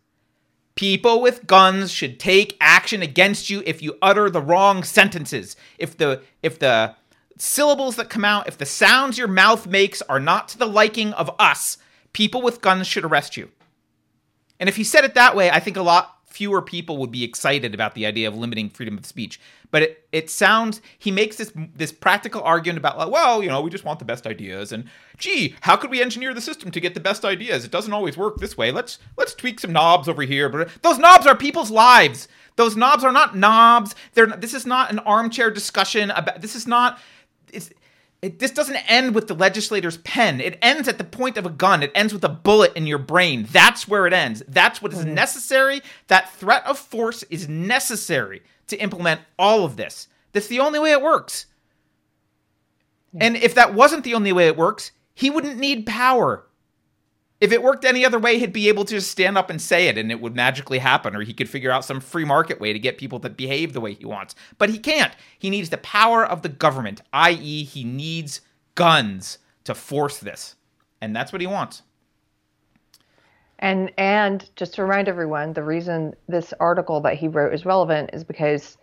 People 0.75 1.21
with 1.21 1.45
guns 1.45 1.91
should 1.91 2.19
take 2.19 2.57
action 2.59 3.03
against 3.03 3.47
you 3.47 3.61
if 3.63 3.83
you 3.83 3.95
utter 4.01 4.27
the 4.27 4.41
wrong 4.41 4.83
sentences. 4.83 5.55
If 5.77 5.97
the 5.97 6.23
if 6.41 6.57
the 6.57 6.95
syllables 7.37 7.95
that 7.97 8.09
come 8.09 8.25
out, 8.25 8.47
if 8.47 8.57
the 8.57 8.65
sounds 8.65 9.15
your 9.19 9.27
mouth 9.27 9.67
makes 9.67 10.01
are 10.03 10.19
not 10.19 10.47
to 10.49 10.57
the 10.57 10.65
liking 10.65 11.13
of 11.13 11.29
us, 11.37 11.77
people 12.13 12.41
with 12.41 12.61
guns 12.61 12.87
should 12.87 13.03
arrest 13.05 13.35
you. 13.37 13.49
And 14.59 14.69
if 14.69 14.75
he 14.75 14.83
said 14.83 15.03
it 15.03 15.15
that 15.15 15.35
way, 15.35 15.51
I 15.51 15.59
think 15.59 15.77
a 15.77 15.81
lot 15.81 16.13
fewer 16.33 16.63
people 16.63 16.97
would 16.97 17.11
be 17.11 17.23
excited 17.23 17.75
about 17.75 17.93
the 17.93 18.07
idea 18.07 18.27
of 18.27 18.35
limiting 18.35 18.67
freedom 18.67 18.97
of 18.97 19.05
speech. 19.05 19.39
But 19.69 19.83
it, 19.83 20.07
it 20.11 20.29
sounds 20.29 20.81
he 20.97 21.11
makes 21.11 21.35
this 21.35 21.51
this 21.55 21.91
practical 21.91 22.41
argument 22.41 22.79
about 22.79 22.97
like, 22.97 23.09
well, 23.09 23.43
you 23.43 23.49
know, 23.49 23.61
we 23.61 23.69
just 23.69 23.83
want 23.83 23.99
the 23.99 24.05
best 24.05 24.25
ideas, 24.25 24.71
and 24.71 24.85
gee, 25.17 25.55
how 25.61 25.75
could 25.75 25.91
we 25.91 26.01
engineer 26.01 26.33
the 26.33 26.41
system 26.41 26.71
to 26.71 26.79
get 26.79 26.95
the 26.95 26.99
best 26.99 27.23
ideas? 27.23 27.63
It 27.63 27.71
doesn't 27.71 27.93
always 27.93 28.17
work 28.17 28.37
this 28.37 28.57
way. 28.57 28.71
Let's 28.71 28.99
let's 29.15 29.33
tweak 29.33 29.59
some 29.59 29.73
knobs 29.73 30.09
over 30.09 30.23
here. 30.23 30.49
But 30.49 30.69
those 30.81 30.97
knobs 30.97 31.27
are 31.27 31.35
people's 31.35 31.71
lives. 31.71 32.27
Those 32.55 32.75
knobs 32.75 33.03
are 33.03 33.11
not 33.11 33.37
knobs. 33.37 33.95
They're 34.13 34.27
this 34.27 34.53
is 34.53 34.65
not 34.65 34.91
an 34.91 34.99
armchair 34.99 35.51
discussion 35.51 36.11
about. 36.11 36.41
This 36.41 36.55
is 36.55 36.67
not. 36.67 36.99
It's 37.51 37.71
it, 38.23 38.39
this 38.39 38.51
doesn't 38.51 38.77
end 38.89 39.13
with 39.13 39.27
the 39.27 39.35
legislator's 39.35 39.97
pen. 39.97 40.39
It 40.39 40.57
ends 40.61 40.87
at 40.87 40.97
the 40.97 41.03
point 41.03 41.37
of 41.37 41.45
a 41.45 41.49
gun. 41.49 41.83
It 41.83 41.91
ends 41.93 42.13
with 42.13 42.23
a 42.23 42.29
bullet 42.29 42.71
in 42.73 42.87
your 42.87 42.97
brain. 42.97 43.45
That's 43.51 43.85
where 43.85 44.07
it 44.07 44.13
ends. 44.13 44.41
That's 44.47 44.81
what 44.81 44.93
is 44.93 45.03
hmm. 45.03 45.13
necessary. 45.13 45.81
That 46.07 46.33
threat 46.33 46.65
of 46.65 46.79
force 46.79 47.23
is 47.23 47.49
necessary 47.49 48.41
to 48.67 48.77
implement 48.77 49.21
all 49.37 49.65
of 49.65 49.75
this. 49.75 50.07
That's 50.31 50.47
the 50.47 50.61
only 50.61 50.79
way 50.79 50.91
it 50.91 51.01
works. 51.01 51.47
And 53.19 53.35
if 53.35 53.53
that 53.55 53.73
wasn't 53.73 54.05
the 54.05 54.15
only 54.15 54.31
way 54.31 54.47
it 54.47 54.57
works, 54.57 54.91
he 55.13 55.29
wouldn't 55.29 55.59
need 55.59 55.85
power. 55.85 56.45
If 57.43 57.51
it 57.51 57.61
worked 57.61 57.83
any 57.83 58.05
other 58.05 58.19
way, 58.19 58.39
he'd 58.39 58.53
be 58.53 58.69
able 58.69 58.85
to 58.85 58.95
just 58.95 59.11
stand 59.11 59.37
up 59.37 59.49
and 59.49 59.61
say 59.61 59.89
it 59.89 59.97
and 59.97 60.09
it 60.09 60.21
would 60.21 60.33
magically 60.33 60.79
happen, 60.79 61.13
or 61.13 61.23
he 61.23 61.33
could 61.33 61.49
figure 61.49 61.71
out 61.71 61.83
some 61.83 61.99
free 61.99 62.23
market 62.23 62.61
way 62.61 62.71
to 62.71 62.79
get 62.79 62.97
people 62.97 63.19
to 63.19 63.29
behave 63.29 63.73
the 63.73 63.81
way 63.81 63.95
he 63.95 64.05
wants. 64.05 64.33
But 64.57 64.69
he 64.69 64.79
can't. 64.79 65.11
He 65.37 65.49
needs 65.49 65.69
the 65.69 65.77
power 65.79 66.25
of 66.25 66.41
the 66.41 66.47
government, 66.47 67.01
i.e., 67.11 67.65
he 67.65 67.83
needs 67.83 68.39
guns 68.75 69.39
to 69.65 69.75
force 69.75 70.19
this. 70.19 70.55
And 71.01 71.13
that's 71.13 71.33
what 71.33 71.41
he 71.41 71.47
wants. 71.47 71.81
And 73.59 73.91
and 73.97 74.49
just 74.55 74.73
to 74.75 74.83
remind 74.83 75.09
everyone, 75.09 75.51
the 75.51 75.63
reason 75.63 76.13
this 76.29 76.53
article 76.61 77.01
that 77.01 77.15
he 77.15 77.27
wrote 77.27 77.53
is 77.53 77.65
relevant 77.65 78.11
is 78.13 78.23
because 78.23 78.77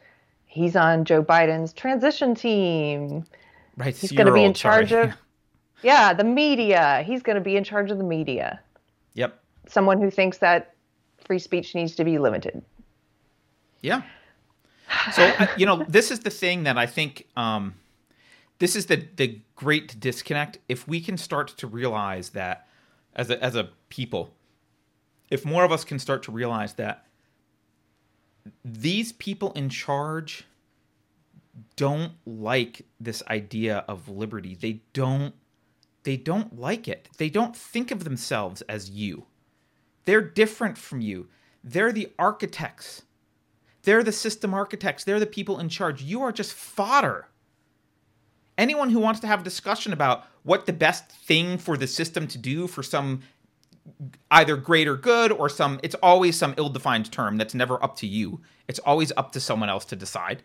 he's 0.44 0.76
on 0.76 1.06
Joe 1.06 1.22
Biden's 1.22 1.72
transition 1.72 2.34
team. 2.34 3.24
Right. 3.78 3.96
He's 3.96 4.12
going 4.12 4.26
to 4.26 4.34
be 4.34 4.40
in 4.40 4.52
Year-old, 4.52 4.56
sorry. 4.58 4.86
charge 4.86 4.92
of 4.92 5.16
yeah, 5.82 6.12
the 6.12 6.24
media. 6.24 7.02
He's 7.06 7.22
going 7.22 7.36
to 7.36 7.42
be 7.42 7.56
in 7.56 7.64
charge 7.64 7.90
of 7.90 7.98
the 7.98 8.04
media. 8.04 8.60
Yep. 9.14 9.38
Someone 9.66 10.00
who 10.00 10.10
thinks 10.10 10.38
that 10.38 10.74
free 11.24 11.38
speech 11.38 11.74
needs 11.74 11.94
to 11.96 12.04
be 12.04 12.18
limited. 12.18 12.62
Yeah. 13.80 14.02
So 15.12 15.32
you 15.56 15.66
know, 15.66 15.84
this 15.88 16.10
is 16.10 16.20
the 16.20 16.30
thing 16.30 16.64
that 16.64 16.76
I 16.76 16.86
think 16.86 17.26
um, 17.36 17.74
this 18.58 18.76
is 18.76 18.86
the 18.86 19.06
the 19.16 19.40
great 19.54 19.98
disconnect. 20.00 20.58
If 20.68 20.88
we 20.88 21.00
can 21.00 21.16
start 21.16 21.48
to 21.58 21.66
realize 21.66 22.30
that 22.30 22.66
as 23.14 23.30
a 23.30 23.42
as 23.42 23.54
a 23.54 23.70
people, 23.88 24.34
if 25.30 25.44
more 25.44 25.64
of 25.64 25.72
us 25.72 25.84
can 25.84 25.98
start 25.98 26.22
to 26.24 26.32
realize 26.32 26.74
that 26.74 27.06
these 28.64 29.12
people 29.12 29.52
in 29.52 29.68
charge 29.68 30.44
don't 31.76 32.12
like 32.26 32.86
this 32.98 33.22
idea 33.28 33.84
of 33.88 34.08
liberty. 34.08 34.54
They 34.54 34.80
don't 34.92 35.34
they 36.02 36.16
don't 36.16 36.58
like 36.58 36.88
it. 36.88 37.08
They 37.18 37.28
don't 37.28 37.56
think 37.56 37.90
of 37.90 38.04
themselves 38.04 38.62
as 38.62 38.90
you. 38.90 39.26
They're 40.04 40.22
different 40.22 40.78
from 40.78 41.00
you. 41.00 41.28
They're 41.62 41.92
the 41.92 42.12
architects. 42.18 43.02
They're 43.82 44.02
the 44.02 44.12
system 44.12 44.54
architects. 44.54 45.04
They're 45.04 45.20
the 45.20 45.26
people 45.26 45.58
in 45.58 45.68
charge. 45.68 46.02
You 46.02 46.22
are 46.22 46.32
just 46.32 46.54
fodder. 46.54 47.28
Anyone 48.56 48.90
who 48.90 48.98
wants 48.98 49.20
to 49.20 49.26
have 49.26 49.40
a 49.40 49.44
discussion 49.44 49.92
about 49.92 50.26
what 50.42 50.66
the 50.66 50.72
best 50.72 51.10
thing 51.10 51.58
for 51.58 51.76
the 51.76 51.86
system 51.86 52.26
to 52.28 52.38
do 52.38 52.66
for 52.66 52.82
some 52.82 53.20
either 54.30 54.56
greater 54.56 54.96
good 54.96 55.32
or 55.32 55.48
some 55.48 55.80
it's 55.82 55.94
always 55.96 56.36
some 56.36 56.54
ill-defined 56.58 57.10
term 57.10 57.36
that's 57.36 57.54
never 57.54 57.82
up 57.82 57.96
to 57.96 58.06
you. 58.06 58.40
It's 58.68 58.78
always 58.80 59.12
up 59.16 59.32
to 59.32 59.40
someone 59.40 59.70
else 59.70 59.84
to 59.86 59.96
decide. 59.96 60.42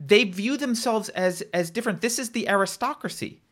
They 0.00 0.24
view 0.24 0.56
themselves 0.56 1.08
as 1.10 1.42
as 1.54 1.70
different. 1.70 2.00
This 2.00 2.18
is 2.18 2.30
the 2.30 2.48
aristocracy. 2.48 3.42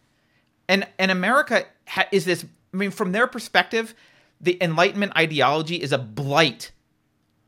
And 0.68 0.86
and 0.98 1.10
America 1.10 1.64
ha- 1.86 2.08
is 2.12 2.24
this 2.24 2.44
I 2.72 2.76
mean 2.76 2.90
from 2.90 3.12
their 3.12 3.26
perspective, 3.26 3.94
the 4.40 4.62
enlightenment 4.62 5.16
ideology 5.16 5.76
is 5.76 5.92
a 5.92 5.98
blight 5.98 6.72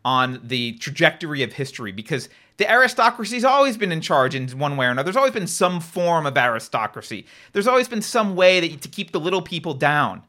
on 0.04 0.40
the 0.42 0.72
trajectory 0.74 1.42
of 1.42 1.52
history 1.52 1.92
because 1.92 2.28
the 2.56 2.70
aristocracy's 2.70 3.44
always 3.44 3.76
been 3.76 3.92
in 3.92 4.00
charge 4.00 4.34
in 4.34 4.48
one 4.58 4.76
way 4.76 4.86
or 4.86 4.90
another. 4.90 5.04
There's 5.04 5.16
always 5.16 5.32
been 5.32 5.46
some 5.46 5.80
form 5.80 6.26
of 6.26 6.36
aristocracy. 6.36 7.26
There's 7.52 7.66
always 7.66 7.88
been 7.88 8.02
some 8.02 8.34
way 8.34 8.60
that 8.60 8.80
to 8.80 8.88
keep 8.88 9.12
the 9.12 9.20
little 9.20 9.42
people 9.42 9.74
down. 9.74 10.22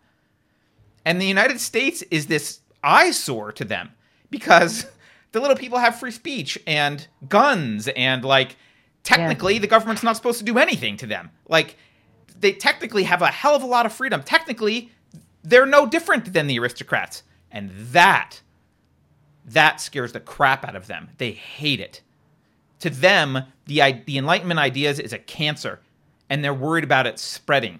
And 1.05 1.19
the 1.19 1.25
United 1.25 1.59
States 1.59 2.03
is 2.11 2.27
this 2.27 2.59
eyesore 2.83 3.51
to 3.53 3.65
them 3.65 3.91
because 4.29 4.85
the 5.31 5.39
little 5.39 5.55
people 5.55 5.79
have 5.79 5.99
free 5.99 6.11
speech 6.11 6.57
and 6.67 7.07
guns 7.27 7.87
and 7.89 8.23
like 8.23 8.57
technically 9.03 9.57
the 9.57 9.67
government's 9.67 10.03
not 10.03 10.15
supposed 10.15 10.39
to 10.39 10.45
do 10.45 10.57
anything 10.57 10.97
to 10.97 11.07
them. 11.07 11.31
Like 11.47 11.77
they 12.39 12.53
technically 12.53 13.03
have 13.03 13.21
a 13.21 13.27
hell 13.27 13.55
of 13.55 13.63
a 13.63 13.67
lot 13.67 13.85
of 13.85 13.93
freedom. 13.93 14.23
Technically, 14.23 14.91
they're 15.43 15.65
no 15.65 15.85
different 15.85 16.33
than 16.33 16.47
the 16.47 16.59
aristocrats. 16.59 17.23
And 17.51 17.71
that 17.75 18.41
that 19.45 19.81
scares 19.81 20.11
the 20.11 20.19
crap 20.19 20.63
out 20.63 20.75
of 20.75 20.87
them. 20.87 21.09
They 21.17 21.31
hate 21.31 21.79
it. 21.79 22.01
To 22.81 22.89
them, 22.89 23.43
the 23.65 24.01
the 24.05 24.17
enlightenment 24.17 24.59
ideas 24.59 24.99
is 24.99 25.11
a 25.11 25.19
cancer 25.19 25.79
and 26.29 26.43
they're 26.43 26.53
worried 26.53 26.83
about 26.83 27.07
it 27.07 27.19
spreading. 27.19 27.79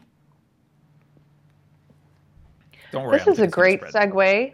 Don't 2.91 3.05
worry. 3.05 3.19
This 3.19 3.27
is 3.27 3.39
a 3.39 3.47
think 3.47 3.47
it's 3.47 3.55
gonna 3.55 3.77
great 3.77 3.81
segue 3.81 4.53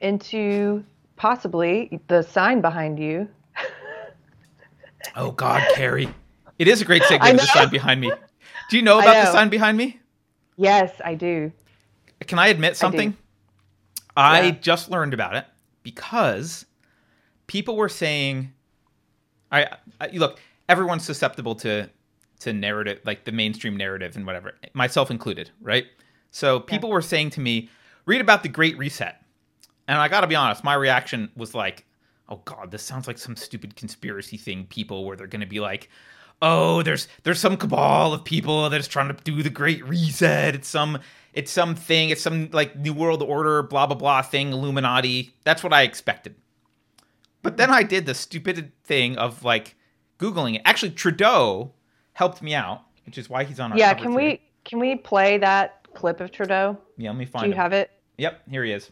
into 0.00 0.84
possibly 1.16 2.00
the 2.08 2.22
sign 2.22 2.60
behind 2.60 2.98
you. 2.98 3.26
Oh 5.16 5.30
God, 5.32 5.62
Keri. 5.74 6.08
It 6.58 6.68
is 6.68 6.82
a 6.82 6.84
great 6.84 7.02
segue 7.04 7.30
to 7.30 7.36
the 7.36 7.46
sign 7.46 7.70
behind 7.70 8.00
me. 8.00 8.12
Do 8.68 8.76
you 8.76 8.82
know 8.82 8.98
about 8.98 9.14
the 9.26 9.32
sign 9.32 9.48
behind 9.48 9.76
me? 9.76 10.00
Yes, 10.56 10.92
I 11.04 11.14
do. 11.14 11.52
Can 12.26 12.38
I 12.38 12.48
admit 12.48 12.76
something? 12.76 13.16
I, 14.16 14.42
Yeah. 14.42 14.50
just 14.52 14.90
learned 14.90 15.12
about 15.14 15.34
it 15.36 15.44
because 15.82 16.66
people 17.46 17.76
were 17.76 17.88
saying, 17.88 18.52
I, 19.50 19.76
I 20.00 20.08
look, 20.12 20.40
everyone's 20.68 21.04
susceptible 21.04 21.54
to 21.56 21.90
to 22.40 22.52
narrative, 22.52 23.00
like 23.04 23.24
the 23.24 23.32
mainstream 23.32 23.76
narrative 23.76 24.16
and 24.16 24.26
whatever, 24.26 24.52
myself 24.74 25.10
included, 25.10 25.50
right? 25.62 25.86
So 26.30 26.60
people 26.60 26.90
were 26.90 27.00
saying 27.00 27.30
to 27.30 27.40
me, 27.40 27.70
read 28.06 28.20
about 28.20 28.42
the 28.42 28.48
Great 28.48 28.76
Reset, 28.76 29.16
and 29.88 29.98
I 29.98 30.08
got 30.08 30.22
to 30.22 30.26
be 30.26 30.34
honest, 30.34 30.64
my 30.64 30.74
reaction 30.74 31.30
was 31.36 31.54
like, 31.54 31.86
oh 32.28 32.40
God, 32.44 32.70
this 32.70 32.82
sounds 32.82 33.06
like 33.06 33.18
some 33.18 33.36
stupid 33.36 33.76
conspiracy 33.76 34.36
thing. 34.36 34.66
People 34.66 35.04
where 35.04 35.16
they're 35.16 35.26
going 35.26 35.40
to 35.40 35.46
be 35.46 35.60
like. 35.60 35.88
Oh, 36.42 36.82
there's 36.82 37.08
there's 37.22 37.38
some 37.40 37.56
cabal 37.56 38.12
of 38.12 38.24
people 38.24 38.68
that's 38.70 38.88
trying 38.88 39.08
to 39.14 39.14
do 39.24 39.42
the 39.42 39.50
Great 39.50 39.84
Reset. 39.86 40.54
It's 40.54 40.68
some 40.68 40.98
it's 41.32 41.50
some 41.50 41.74
thing. 41.74 42.10
It's 42.10 42.22
some 42.22 42.50
like 42.52 42.76
New 42.76 42.92
World 42.92 43.22
Order, 43.22 43.62
blah 43.62 43.86
blah 43.86 43.96
blah 43.96 44.22
thing, 44.22 44.52
Illuminati. 44.52 45.34
That's 45.44 45.62
what 45.62 45.72
I 45.72 45.82
expected. 45.82 46.34
But 47.42 47.56
then 47.56 47.70
I 47.70 47.82
did 47.82 48.06
the 48.06 48.14
stupid 48.14 48.72
thing 48.84 49.16
of 49.18 49.44
like 49.44 49.76
googling 50.18 50.56
it. 50.56 50.62
Actually, 50.64 50.92
Trudeau 50.92 51.72
helped 52.14 52.42
me 52.42 52.54
out, 52.54 52.82
which 53.06 53.18
is 53.18 53.28
why 53.30 53.44
he's 53.44 53.60
on 53.60 53.72
our 53.72 53.78
Yeah, 53.78 53.94
can 53.94 54.12
today. 54.12 54.16
we 54.16 54.40
can 54.64 54.78
we 54.78 54.96
play 54.96 55.38
that 55.38 55.86
clip 55.94 56.20
of 56.20 56.30
Trudeau? 56.30 56.76
Yeah, 56.96 57.10
let 57.10 57.18
me 57.18 57.24
find 57.26 57.44
Do 57.44 57.48
you 57.48 57.54
him. 57.54 57.58
have 57.60 57.72
it? 57.72 57.90
Yep, 58.18 58.42
here 58.50 58.64
he 58.64 58.72
is. 58.72 58.90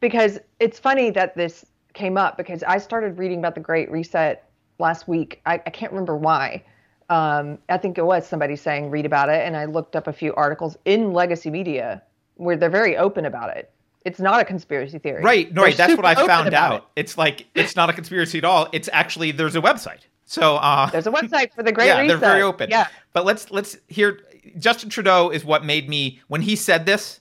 because 0.00 0.38
it's 0.60 0.78
funny 0.78 1.10
that 1.10 1.36
this 1.36 1.64
came 1.94 2.16
up 2.16 2.36
because 2.36 2.62
I 2.64 2.78
started 2.78 3.18
reading 3.18 3.38
about 3.38 3.54
the 3.54 3.60
Great 3.60 3.90
Reset 3.90 4.44
last 4.80 5.06
week. 5.06 5.40
I, 5.46 5.54
I 5.54 5.70
can't 5.70 5.92
remember 5.92 6.16
why. 6.16 6.62
Um, 7.08 7.58
I 7.68 7.76
think 7.76 7.98
it 7.98 8.04
was 8.04 8.26
somebody 8.26 8.56
saying 8.56 8.90
read 8.90 9.04
about 9.06 9.28
it, 9.28 9.44
and 9.46 9.56
I 9.56 9.64
looked 9.64 9.96
up 9.96 10.06
a 10.06 10.12
few 10.12 10.34
articles 10.34 10.76
in 10.84 11.12
legacy 11.12 11.50
media 11.50 12.02
where 12.36 12.56
they're 12.56 12.70
very 12.70 12.96
open 12.96 13.24
about 13.26 13.56
it. 13.56 13.70
It's 14.04 14.18
not 14.20 14.40
a 14.40 14.44
conspiracy 14.44 14.98
theory. 14.98 15.22
Right, 15.22 15.52
no, 15.52 15.62
right. 15.62 15.76
That's 15.76 15.94
what 15.94 16.06
I 16.06 16.14
found 16.26 16.54
out. 16.54 16.74
it. 16.96 17.00
It's 17.00 17.18
like 17.18 17.46
it's 17.54 17.76
not 17.76 17.90
a 17.90 17.92
conspiracy 17.92 18.38
at 18.38 18.44
all. 18.44 18.68
It's 18.72 18.88
actually 18.92 19.30
there's 19.32 19.56
a 19.56 19.60
website. 19.60 20.00
So 20.24 20.56
uh 20.56 20.88
There's 20.90 21.06
a 21.08 21.10
website 21.10 21.52
for 21.52 21.62
the 21.62 21.72
Great 21.76 21.88
yeah, 21.88 22.00
Reset. 22.00 22.08
they're 22.20 22.30
very 22.30 22.40
open. 22.40 22.70
Yeah. 22.70 22.86
But 23.12 23.26
let's 23.26 23.50
let's 23.50 23.76
hear 23.88 24.20
Justin 24.58 24.88
Trudeau 24.88 25.28
is 25.30 25.44
what 25.44 25.64
made 25.66 25.88
me 25.88 26.20
when 26.28 26.40
he 26.40 26.56
said 26.56 26.86
this, 26.86 27.20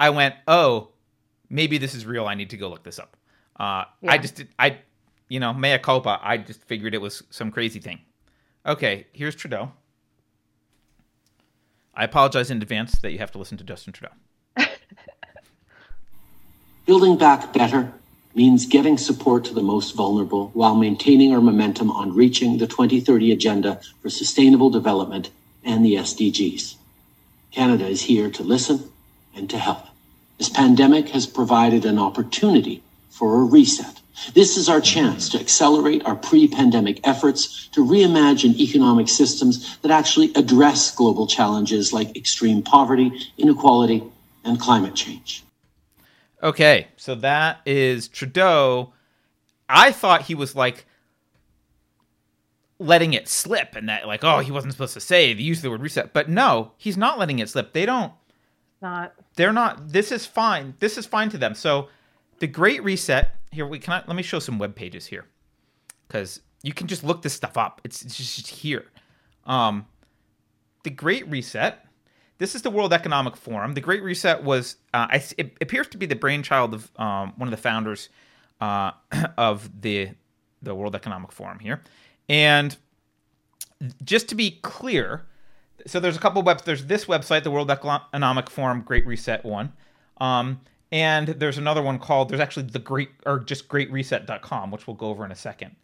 I 0.00 0.10
went, 0.10 0.34
"Oh, 0.48 0.88
maybe 1.50 1.78
this 1.78 1.94
is 1.94 2.04
real. 2.04 2.26
I 2.26 2.34
need 2.34 2.50
to 2.50 2.56
go 2.56 2.68
look 2.68 2.82
this 2.82 2.98
up." 2.98 3.16
Uh 3.60 3.84
Yeah. 4.00 4.12
I 4.12 4.18
just 4.18 4.34
did, 4.36 4.48
I 4.58 4.78
you 5.28 5.40
know, 5.40 5.52
mea 5.52 5.78
culpa. 5.78 6.18
I 6.22 6.38
just 6.38 6.62
figured 6.64 6.94
it 6.94 7.00
was 7.00 7.22
some 7.30 7.50
crazy 7.50 7.80
thing. 7.80 8.00
Okay, 8.66 9.06
here's 9.12 9.34
Trudeau. 9.34 9.72
I 11.94 12.04
apologize 12.04 12.50
in 12.50 12.62
advance 12.62 12.98
that 13.00 13.12
you 13.12 13.18
have 13.18 13.32
to 13.32 13.38
listen 13.38 13.58
to 13.58 13.64
Justin 13.64 13.92
Trudeau. 13.92 14.14
Building 16.86 17.18
back 17.18 17.52
better 17.52 17.92
means 18.34 18.66
getting 18.66 18.96
support 18.96 19.44
to 19.44 19.54
the 19.54 19.62
most 19.62 19.96
vulnerable 19.96 20.50
while 20.54 20.76
maintaining 20.76 21.34
our 21.34 21.40
momentum 21.40 21.90
on 21.90 22.14
reaching 22.14 22.58
the 22.58 22.66
2030 22.66 23.32
Agenda 23.32 23.80
for 24.00 24.10
Sustainable 24.10 24.70
Development 24.70 25.30
and 25.64 25.84
the 25.84 25.94
SDGs. 25.94 26.76
Canada 27.50 27.86
is 27.86 28.02
here 28.02 28.30
to 28.30 28.42
listen 28.44 28.90
and 29.34 29.50
to 29.50 29.58
help. 29.58 29.86
This 30.38 30.48
pandemic 30.48 31.08
has 31.08 31.26
provided 31.26 31.84
an 31.84 31.98
opportunity 31.98 32.82
for 33.10 33.40
a 33.40 33.44
reset. 33.44 34.00
This 34.34 34.56
is 34.56 34.68
our 34.68 34.80
chance 34.80 35.28
to 35.30 35.40
accelerate 35.40 36.04
our 36.04 36.16
pre 36.16 36.48
pandemic 36.48 37.06
efforts 37.06 37.68
to 37.68 37.84
reimagine 37.84 38.56
economic 38.58 39.08
systems 39.08 39.78
that 39.78 39.90
actually 39.90 40.32
address 40.34 40.94
global 40.94 41.26
challenges 41.26 41.92
like 41.92 42.16
extreme 42.16 42.62
poverty, 42.62 43.12
inequality, 43.38 44.02
and 44.44 44.60
climate 44.60 44.94
change. 44.94 45.44
Okay, 46.42 46.88
so 46.96 47.14
that 47.16 47.60
is 47.66 48.08
Trudeau. 48.08 48.92
I 49.68 49.92
thought 49.92 50.22
he 50.22 50.34
was 50.34 50.54
like 50.54 50.86
letting 52.78 53.12
it 53.12 53.28
slip 53.28 53.74
and 53.74 53.88
that 53.88 54.06
like, 54.06 54.22
oh, 54.22 54.38
he 54.38 54.52
wasn't 54.52 54.72
supposed 54.72 54.94
to 54.94 55.00
say 55.00 55.34
the 55.34 55.42
use 55.42 55.58
of 55.58 55.62
the 55.62 55.70
word 55.70 55.82
reset. 55.82 56.12
But 56.12 56.28
no, 56.28 56.72
he's 56.76 56.96
not 56.96 57.18
letting 57.18 57.38
it 57.38 57.48
slip. 57.48 57.72
They 57.72 57.86
don't 57.86 58.12
Not. 58.80 59.14
they're 59.34 59.52
not 59.52 59.88
this 59.92 60.12
is 60.12 60.26
fine. 60.26 60.74
This 60.78 60.96
is 60.96 61.06
fine 61.06 61.28
to 61.30 61.38
them. 61.38 61.54
So 61.54 61.88
the 62.38 62.46
Great 62.46 62.82
Reset, 62.84 63.34
here 63.50 63.66
we 63.66 63.78
can 63.78 63.94
I, 63.94 64.04
let 64.06 64.16
me 64.16 64.22
show 64.22 64.38
some 64.38 64.58
web 64.58 64.74
pages 64.74 65.06
here. 65.06 65.26
Cuz 66.08 66.40
you 66.62 66.72
can 66.72 66.86
just 66.86 67.04
look 67.04 67.22
this 67.22 67.34
stuff 67.34 67.56
up. 67.56 67.80
It's, 67.84 68.02
it's 68.02 68.16
just 68.16 68.48
here. 68.48 68.86
Um 69.46 69.86
the 70.82 70.90
Great 70.90 71.28
Reset. 71.28 71.84
This 72.38 72.54
is 72.54 72.62
the 72.62 72.70
World 72.70 72.92
Economic 72.92 73.36
Forum. 73.36 73.74
The 73.74 73.80
Great 73.80 74.02
Reset 74.02 74.44
was, 74.44 74.76
uh, 74.94 75.08
I, 75.10 75.24
it 75.36 75.56
appears 75.60 75.88
to 75.88 75.98
be 75.98 76.06
the 76.06 76.14
brainchild 76.14 76.72
of 76.72 76.90
um, 76.96 77.32
one 77.36 77.48
of 77.48 77.50
the 77.50 77.60
founders 77.60 78.08
uh, 78.60 78.92
of 79.36 79.82
the 79.82 80.10
the 80.62 80.74
World 80.74 80.96
Economic 80.96 81.30
Forum 81.30 81.58
here. 81.60 81.82
And 82.28 82.76
just 84.02 84.28
to 84.28 84.34
be 84.34 84.58
clear, 84.62 85.26
so 85.86 86.00
there's 86.00 86.16
a 86.16 86.20
couple 86.20 86.40
of 86.40 86.46
webs. 86.46 86.64
There's 86.64 86.86
this 86.86 87.04
website, 87.04 87.44
the 87.44 87.50
World 87.50 87.70
Economic 87.70 88.50
Forum 88.50 88.82
Great 88.82 89.06
Reset 89.06 89.44
one, 89.44 89.72
um, 90.20 90.60
and 90.90 91.28
there's 91.28 91.58
another 91.58 91.82
one 91.82 91.98
called. 91.98 92.28
There's 92.28 92.40
actually 92.40 92.64
the 92.64 92.78
Great 92.78 93.10
or 93.26 93.40
just 93.40 93.68
GreatReset.com, 93.68 94.70
which 94.70 94.86
we'll 94.86 94.96
go 94.96 95.08
over 95.08 95.24
in 95.24 95.32
a 95.32 95.36
second 95.36 95.76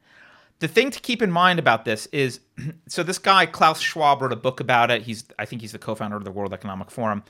the 0.60 0.68
thing 0.68 0.90
to 0.90 1.00
keep 1.00 1.22
in 1.22 1.30
mind 1.30 1.58
about 1.58 1.84
this 1.84 2.06
is 2.06 2.40
so 2.88 3.02
this 3.02 3.18
guy 3.18 3.46
Klaus 3.46 3.80
Schwab 3.80 4.22
wrote 4.22 4.32
a 4.32 4.36
book 4.36 4.60
about 4.60 4.90
it. 4.90 5.02
He's 5.02 5.24
I 5.38 5.44
think 5.44 5.62
he's 5.62 5.72
the 5.72 5.78
co-founder 5.78 6.16
of 6.16 6.24
the 6.24 6.30
World 6.30 6.52
Economic 6.52 6.90
Forum. 6.90 7.22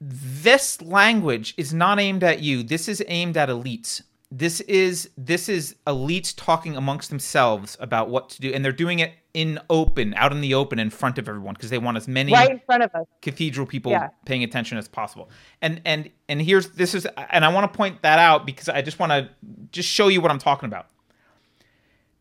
This 0.00 0.80
language 0.80 1.54
is 1.56 1.74
not 1.74 1.98
aimed 1.98 2.22
at 2.22 2.40
you. 2.40 2.62
This 2.62 2.88
is 2.88 3.02
aimed 3.08 3.36
at 3.36 3.48
elites. 3.48 4.02
This 4.30 4.60
is 4.62 5.10
this 5.16 5.48
is 5.48 5.74
elites 5.86 6.34
talking 6.36 6.76
amongst 6.76 7.10
themselves 7.10 7.76
about 7.80 8.08
what 8.08 8.30
to 8.30 8.40
do 8.40 8.52
and 8.52 8.64
they're 8.64 8.72
doing 8.72 9.00
it 9.00 9.12
in 9.38 9.60
open, 9.70 10.14
out 10.14 10.32
in 10.32 10.40
the 10.40 10.52
open 10.54 10.80
in 10.80 10.90
front 10.90 11.16
of 11.16 11.28
everyone 11.28 11.54
because 11.54 11.70
they 11.70 11.78
want 11.78 11.96
as 11.96 12.08
many 12.08 12.32
Right 12.32 12.50
in 12.50 12.58
front 12.66 12.82
of 12.82 12.92
us. 12.92 13.06
cathedral 13.22 13.66
people 13.68 13.92
Yeah. 13.92 14.08
paying 14.24 14.42
attention 14.42 14.78
as 14.78 14.88
possible. 14.88 15.30
And 15.62 15.80
and 15.84 16.10
and 16.28 16.42
here's 16.42 16.70
this 16.70 16.92
is 16.92 17.06
and 17.30 17.44
I 17.44 17.48
want 17.52 17.72
to 17.72 17.76
point 17.76 18.02
that 18.02 18.18
out 18.18 18.46
because 18.46 18.68
I 18.68 18.82
just 18.82 18.98
want 18.98 19.12
to 19.12 19.28
just 19.70 19.88
show 19.88 20.08
you 20.08 20.20
what 20.20 20.32
I'm 20.32 20.40
talking 20.40 20.66
about. 20.66 20.86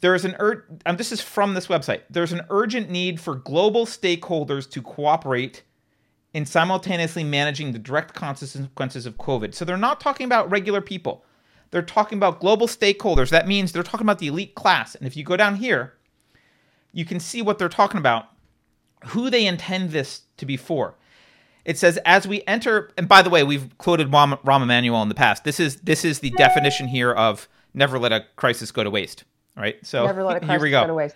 There 0.02 0.14
is 0.14 0.26
an 0.26 0.36
ur- 0.40 0.66
um, 0.86 0.98
this 0.98 1.12
is 1.12 1.22
from 1.22 1.56
this 1.56 1.66
website. 1.68 2.02
There's 2.08 2.32
an 2.32 2.42
urgent 2.52 2.92
need 2.92 3.20
for 3.20 3.34
global 3.34 3.88
stakeholders 3.88 4.70
to 4.70 4.82
cooperate 4.84 5.64
in 6.36 6.46
simultaneously 6.46 7.24
managing 7.24 7.72
the 7.72 7.80
direct 7.80 8.14
consequences 8.14 9.08
of 9.08 9.18
COVID. 9.18 9.56
So 9.56 9.66
they're 9.66 9.76
not 9.76 10.00
talking 10.00 10.26
about 10.26 10.52
regular 10.52 10.82
people. 10.82 11.26
They're 11.72 11.82
talking 11.82 12.20
about 12.20 12.40
global 12.40 12.68
stakeholders. 12.68 13.30
That 13.32 13.48
means 13.48 13.72
they're 13.72 13.82
talking 13.82 14.06
about 14.06 14.20
the 14.20 14.28
elite 14.28 14.54
class. 14.54 14.94
And 14.94 15.08
if 15.08 15.18
you 15.18 15.24
go 15.24 15.36
down 15.36 15.56
here, 15.56 15.96
you 16.98 17.06
can 17.06 17.20
see 17.20 17.44
what 17.44 17.60
they're 17.60 17.70
talking 17.70 18.00
about, 18.00 18.26
who 19.10 19.30
they 19.30 19.46
intend 19.46 19.92
this 19.92 20.22
to 20.38 20.48
be 20.48 20.58
for. 20.58 20.96
It 21.64 21.78
says 21.78 22.00
as 22.06 22.28
we 22.28 22.42
enter, 22.48 22.90
and 22.98 23.08
by 23.08 23.22
the 23.22 23.30
way, 23.30 23.44
we've 23.44 23.78
quoted 23.78 24.10
Rahm, 24.10 24.42
Rahm 24.44 24.64
Emanuel 24.64 25.04
in 25.04 25.10
the 25.10 25.14
past. 25.16 25.44
This 25.44 25.60
is 25.60 25.76
this 25.82 26.04
is 26.04 26.20
the 26.20 26.32
definition 26.32 26.88
here 26.88 27.12
of 27.12 27.48
never 27.76 28.00
let 28.00 28.12
a 28.12 28.26
crisis 28.36 28.72
go 28.72 28.84
to 28.84 28.90
waste. 28.90 29.26
Right. 29.56 29.76
So 29.86 30.06
Never 30.06 30.24
let 30.24 30.38
a 30.38 30.40
crisis 30.40 30.54
here 30.54 30.62
we 30.62 30.72
go. 30.72 30.82
go 30.82 30.88
to 30.88 30.94
waste. 30.96 31.16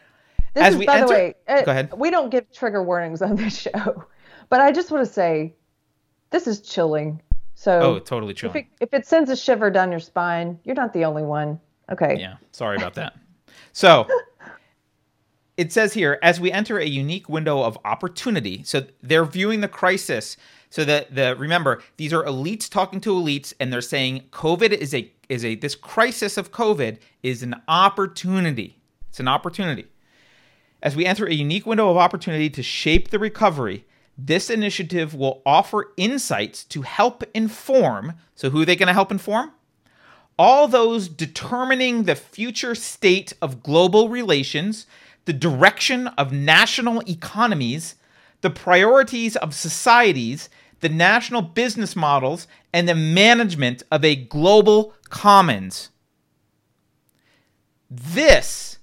This 0.53 0.63
As 0.63 0.73
is, 0.73 0.79
we 0.79 0.85
by 0.85 0.95
enter- 0.99 1.07
the 1.07 1.13
way, 1.13 1.33
uh, 1.47 1.61
Go 1.63 1.71
ahead. 1.71 1.93
we 1.97 2.09
don't 2.11 2.29
give 2.29 2.51
trigger 2.51 2.83
warnings 2.83 3.21
on 3.23 3.35
this 3.35 3.57
show, 3.61 4.03
but 4.49 4.61
I 4.61 4.71
just 4.71 4.91
want 4.91 5.05
to 5.07 5.11
say 5.11 5.55
this 6.29 6.45
is 6.45 6.61
chilling. 6.61 7.21
So 7.55 7.79
Oh, 7.79 7.99
totally 7.99 8.31
if 8.33 8.37
chilling. 8.37 8.57
it, 8.57 8.67
if 8.81 8.93
it 8.93 9.07
sends 9.07 9.29
a 9.31 9.35
shiver 9.35 9.71
down 9.71 9.89
your 9.89 9.99
spine, 9.99 10.59
you're 10.63 10.75
not 10.75 10.91
the 10.93 11.05
only 11.05 11.23
one. 11.23 11.59
Okay. 11.91 12.17
Yeah, 12.19 12.35
sorry 12.51 12.75
about 12.77 12.93
that. 12.95 13.13
So 13.73 14.07
it 15.57 15.71
says 15.71 15.93
here 15.93 16.19
as 16.21 16.39
we 16.39 16.51
enter 16.51 16.77
a 16.77 16.85
unique 16.85 17.29
window 17.29 17.61
of 17.61 17.77
opportunity. 17.85 18.63
So 18.63 18.85
they're 19.01 19.25
viewing 19.25 19.61
the 19.61 19.67
crisis. 19.67 20.37
So 20.69 20.85
that 20.85 21.13
the 21.13 21.35
remember 21.35 21.81
these 21.97 22.13
are 22.13 22.23
elites 22.23 22.69
talking 22.69 23.01
to 23.01 23.13
elites, 23.13 23.53
and 23.59 23.73
they're 23.73 23.81
saying 23.81 24.23
COVID 24.31 24.71
is 24.71 24.93
a 24.93 25.11
is 25.27 25.43
a 25.43 25.55
this 25.55 25.75
crisis 25.75 26.37
of 26.37 26.53
COVID 26.53 26.97
is 27.23 27.43
an 27.43 27.55
opportunity. 27.67 28.77
It's 29.09 29.19
an 29.19 29.27
opportunity. 29.27 29.87
As 30.81 30.95
we 30.95 31.05
enter 31.05 31.27
a 31.27 31.33
unique 31.33 31.65
window 31.65 31.89
of 31.89 31.97
opportunity 31.97 32.49
to 32.49 32.63
shape 32.63 33.09
the 33.09 33.19
recovery, 33.19 33.85
this 34.17 34.49
initiative 34.49 35.13
will 35.13 35.41
offer 35.45 35.93
insights 35.97 36.63
to 36.65 36.81
help 36.81 37.23
inform. 37.33 38.13
So, 38.35 38.49
who 38.49 38.61
are 38.61 38.65
they 38.65 38.75
going 38.75 38.87
to 38.87 38.93
help 38.93 39.11
inform? 39.11 39.51
All 40.39 40.67
those 40.67 41.07
determining 41.07 42.03
the 42.03 42.15
future 42.15 42.73
state 42.73 43.33
of 43.41 43.61
global 43.61 44.09
relations, 44.09 44.87
the 45.25 45.33
direction 45.33 46.07
of 46.07 46.31
national 46.31 47.01
economies, 47.09 47.95
the 48.41 48.49
priorities 48.49 49.35
of 49.35 49.53
societies, 49.53 50.49
the 50.79 50.89
national 50.89 51.41
business 51.41 51.95
models, 51.95 52.47
and 52.73 52.87
the 52.89 52.95
management 52.95 53.83
of 53.91 54.03
a 54.03 54.15
global 54.15 54.93
commons. 55.09 55.89
This 57.89 58.79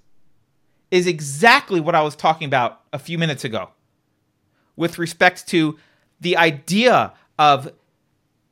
is 0.91 1.07
exactly 1.07 1.81
what 1.81 1.95
I 1.95 2.03
was 2.03 2.15
talking 2.15 2.47
about 2.47 2.83
a 2.93 2.99
few 2.99 3.19
minutes 3.19 3.45
ago 3.45 3.71
with 4.77 4.99
respect 4.99 5.49
to 5.49 5.79
the 6.21 6.37
idea 6.37 7.13
of 7.39 7.73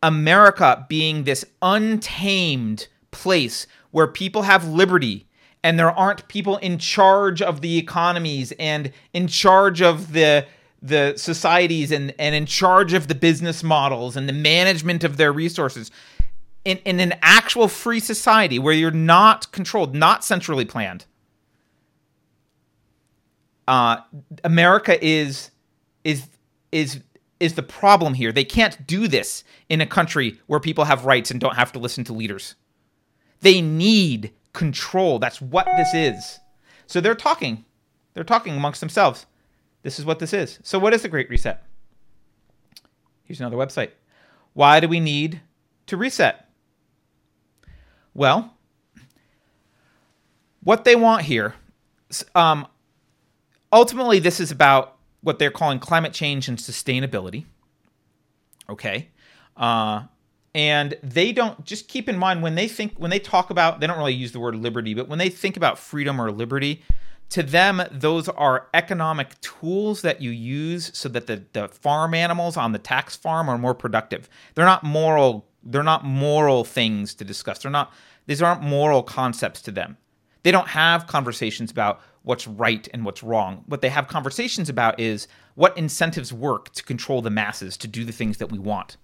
America 0.03 0.85
being 0.89 1.25
this 1.25 1.45
untamed 1.63 2.89
place 3.11 3.67
where 3.91 4.07
people 4.07 4.43
have 4.43 4.69
liberty 4.69 5.26
and 5.67 5.81
there 5.81 5.91
aren't 5.91 6.29
people 6.29 6.59
in 6.59 6.79
charge 6.79 7.43
of 7.43 7.61
the 7.61 7.77
economies 7.77 8.53
and 8.53 8.93
in 9.13 9.27
charge 9.27 9.83
of 9.83 10.13
the 10.13 10.47
the 10.81 11.15
societies 11.17 11.91
and, 11.91 12.15
and 12.21 12.37
in 12.37 12.47
charge 12.47 12.93
of 12.93 13.09
the 13.09 13.17
business 13.17 13.65
models 13.65 14.17
and 14.17 14.29
the 14.29 14.33
management 14.33 15.03
of 15.03 15.17
their 15.17 15.33
resources 15.33 15.91
in, 16.65 16.79
in 16.85 17.01
an 17.01 17.15
actual 17.21 17.67
free 17.67 17.99
society 17.99 18.61
where 18.61 18.75
you're 18.75 18.93
not 18.93 19.51
controlled, 19.51 19.93
not 19.93 20.25
centrally 20.25 20.65
planned. 20.65 21.05
Uh, 23.67 23.97
America 24.45 25.05
is 25.05 25.51
is 26.05 26.29
is 26.71 27.01
is 27.41 27.55
the 27.55 27.65
problem 27.65 28.15
here. 28.15 28.31
They 28.31 28.45
can't 28.45 28.87
do 28.87 29.09
this 29.09 29.43
in 29.69 29.81
a 29.81 29.87
country 29.87 30.39
where 30.47 30.61
people 30.61 30.85
have 30.85 31.05
rights 31.05 31.33
and 31.33 31.41
don't 31.41 31.57
have 31.57 31.73
to 31.73 31.81
listen 31.81 32.05
to 32.05 32.13
leaders. 32.13 32.55
They 33.41 33.61
need 33.61 34.33
control. 34.57 35.21
That's 35.21 35.41
what 35.41 35.67
this 35.77 35.95
is. 35.95 36.41
So 36.87 37.01
they're 37.01 37.15
talking. 37.15 37.65
They're 38.15 38.25
talking 38.25 38.57
amongst 38.57 38.81
themselves. 38.81 39.27
This 39.83 40.01
is 40.01 40.05
what 40.05 40.19
this 40.19 40.33
is. 40.33 40.59
So, 40.65 40.81
what 40.81 40.95
is 40.95 41.03
the 41.03 41.09
Great 41.09 41.31
Reset? 41.31 41.63
Here's 43.23 43.39
another 43.39 43.57
website. 43.57 43.91
Why 44.55 44.81
do 44.81 44.89
we 44.89 44.99
need 44.99 45.43
to 45.87 45.97
reset? 45.97 46.49
Well, 48.15 48.55
what 50.65 50.85
they 50.85 50.97
want 50.97 51.23
here, 51.23 51.55
um, 52.35 52.67
ultimately, 53.73 54.19
this 54.19 54.41
is 54.41 54.51
about 54.51 54.97
what 55.21 55.39
they're 55.39 55.51
calling 55.51 55.79
climate 55.79 56.13
change 56.13 56.49
and 56.49 56.57
sustainability. 56.59 57.45
Okay. 58.69 59.11
Uh, 59.57 60.05
and 60.57 60.97
they 61.03 61.33
don't 61.33 61.65
just 61.65 61.87
keep 61.87 62.09
in 62.09 62.17
mind 62.17 62.43
when 62.43 62.55
they 62.55 62.67
think 62.67 62.95
when 62.97 63.11
they 63.11 63.19
talk 63.19 63.51
about 63.51 63.79
they 63.79 63.87
don't 63.87 63.99
really 63.99 64.15
use 64.15 64.33
the 64.33 64.41
word 64.41 64.57
liberty 64.57 64.95
but 64.95 65.07
when 65.07 65.19
they 65.19 65.29
think 65.29 65.57
about 65.57 65.79
freedom 65.79 66.21
or 66.21 66.33
liberty 66.33 66.83
to 67.29 67.43
them 67.43 67.83
those 67.91 68.29
are 68.29 68.69
economic 68.73 69.41
tools 69.41 70.03
that 70.03 70.21
you 70.23 70.31
use 70.31 70.91
so 70.95 71.09
that 71.09 71.27
the, 71.27 71.45
the 71.53 71.69
farm 71.69 72.15
animals 72.15 72.57
on 72.57 72.73
the 72.73 72.79
tax 72.79 73.17
farm 73.17 73.49
are 73.49 73.59
more 73.59 73.75
productive. 73.75 74.29
They're 74.55 74.65
not 74.65 74.83
moral 74.83 75.47
they're 75.69 75.83
not 75.83 76.05
moral 76.05 76.63
things 76.63 77.15
to 77.15 77.25
discuss. 77.25 77.59
They're 77.59 77.71
not 77.71 77.93
these 78.27 78.43
aren't 78.43 78.63
moral 78.63 79.03
concepts 79.03 79.61
to 79.63 79.71
them. 79.71 79.97
They 80.43 80.53
don't 80.53 80.69
have 80.69 81.07
conversations 81.07 81.71
about 81.71 82.01
what's 82.23 82.47
right 82.47 82.89
and 82.93 83.05
what's 83.05 83.23
wrong. 83.23 83.65
What 83.67 83.81
they 83.81 83.89
have 83.89 84.09
conversations 84.09 84.69
about 84.69 84.99
is 84.99 85.27
what 85.55 85.77
incentives 85.77 86.33
work 86.33 86.73
to 86.75 86.83
control 86.85 87.23
the 87.23 87.31
masses 87.31 87.77
to 87.79 87.89
do 87.89 88.05
the 88.05 88.13
things 88.13 88.39
that 88.39 88.51
we 88.51 88.59
want 88.59 88.97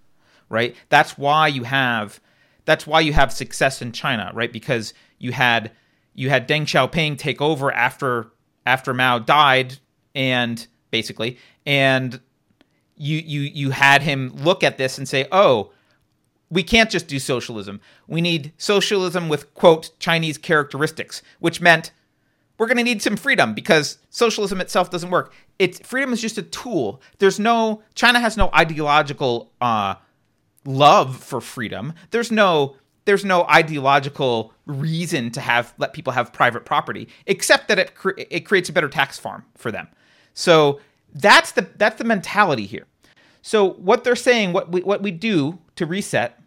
right? 0.52 0.76
That's 0.90 1.18
why 1.18 1.48
you 1.48 1.64
have 1.64 2.20
that's 2.64 2.86
why 2.86 3.00
you 3.00 3.12
have 3.12 3.32
success 3.32 3.82
in 3.82 3.90
China, 3.90 4.30
right? 4.34 4.52
Because 4.52 4.94
you 5.18 5.32
had 5.32 5.72
you 6.14 6.28
had 6.28 6.46
Deng 6.46 6.62
Xiaoping 6.62 7.18
take 7.18 7.40
over 7.40 7.72
after 7.72 8.30
after 8.64 8.94
Mao 8.94 9.18
died 9.18 9.78
and 10.14 10.64
basically 10.90 11.38
and 11.66 12.20
you 12.96 13.18
you 13.18 13.40
you 13.40 13.70
had 13.70 14.02
him 14.02 14.32
look 14.36 14.62
at 14.62 14.78
this 14.78 14.98
and 14.98 15.08
say, 15.08 15.26
"Oh, 15.32 15.72
we 16.50 16.62
can't 16.62 16.90
just 16.90 17.08
do 17.08 17.18
socialism. 17.18 17.80
We 18.06 18.20
need 18.20 18.52
socialism 18.58 19.28
with 19.28 19.52
quote 19.54 19.90
Chinese 19.98 20.38
characteristics," 20.38 21.22
which 21.40 21.60
meant 21.60 21.92
we're 22.58 22.66
going 22.66 22.76
to 22.76 22.84
need 22.84 23.02
some 23.02 23.16
freedom 23.16 23.54
because 23.54 23.98
socialism 24.10 24.60
itself 24.60 24.90
doesn't 24.90 25.10
work. 25.10 25.32
It's 25.58 25.80
freedom 25.80 26.12
is 26.12 26.20
just 26.20 26.38
a 26.38 26.42
tool. 26.42 27.00
There's 27.18 27.40
no 27.40 27.82
China 27.94 28.20
has 28.20 28.36
no 28.36 28.50
ideological 28.54 29.50
uh, 29.60 29.96
love 30.64 31.16
for 31.16 31.40
freedom. 31.40 31.92
There's 32.10 32.30
no 32.30 32.76
there's 33.04 33.24
no 33.24 33.44
ideological 33.44 34.52
reason 34.66 35.30
to 35.32 35.40
have 35.40 35.74
let 35.78 35.92
people 35.92 36.12
have 36.12 36.32
private 36.32 36.64
property 36.64 37.08
except 37.26 37.68
that 37.68 37.78
it 37.78 37.94
cre- 37.94 38.10
it 38.16 38.40
creates 38.40 38.68
a 38.68 38.72
better 38.72 38.88
tax 38.88 39.18
farm 39.18 39.44
for 39.56 39.72
them. 39.72 39.88
So 40.34 40.80
that's 41.14 41.52
the 41.52 41.68
that's 41.76 41.96
the 41.96 42.04
mentality 42.04 42.66
here. 42.66 42.86
So 43.42 43.70
what 43.72 44.04
they're 44.04 44.16
saying 44.16 44.52
what 44.52 44.70
we 44.70 44.82
what 44.82 45.02
we 45.02 45.10
do 45.10 45.58
to 45.76 45.86
reset 45.86 46.38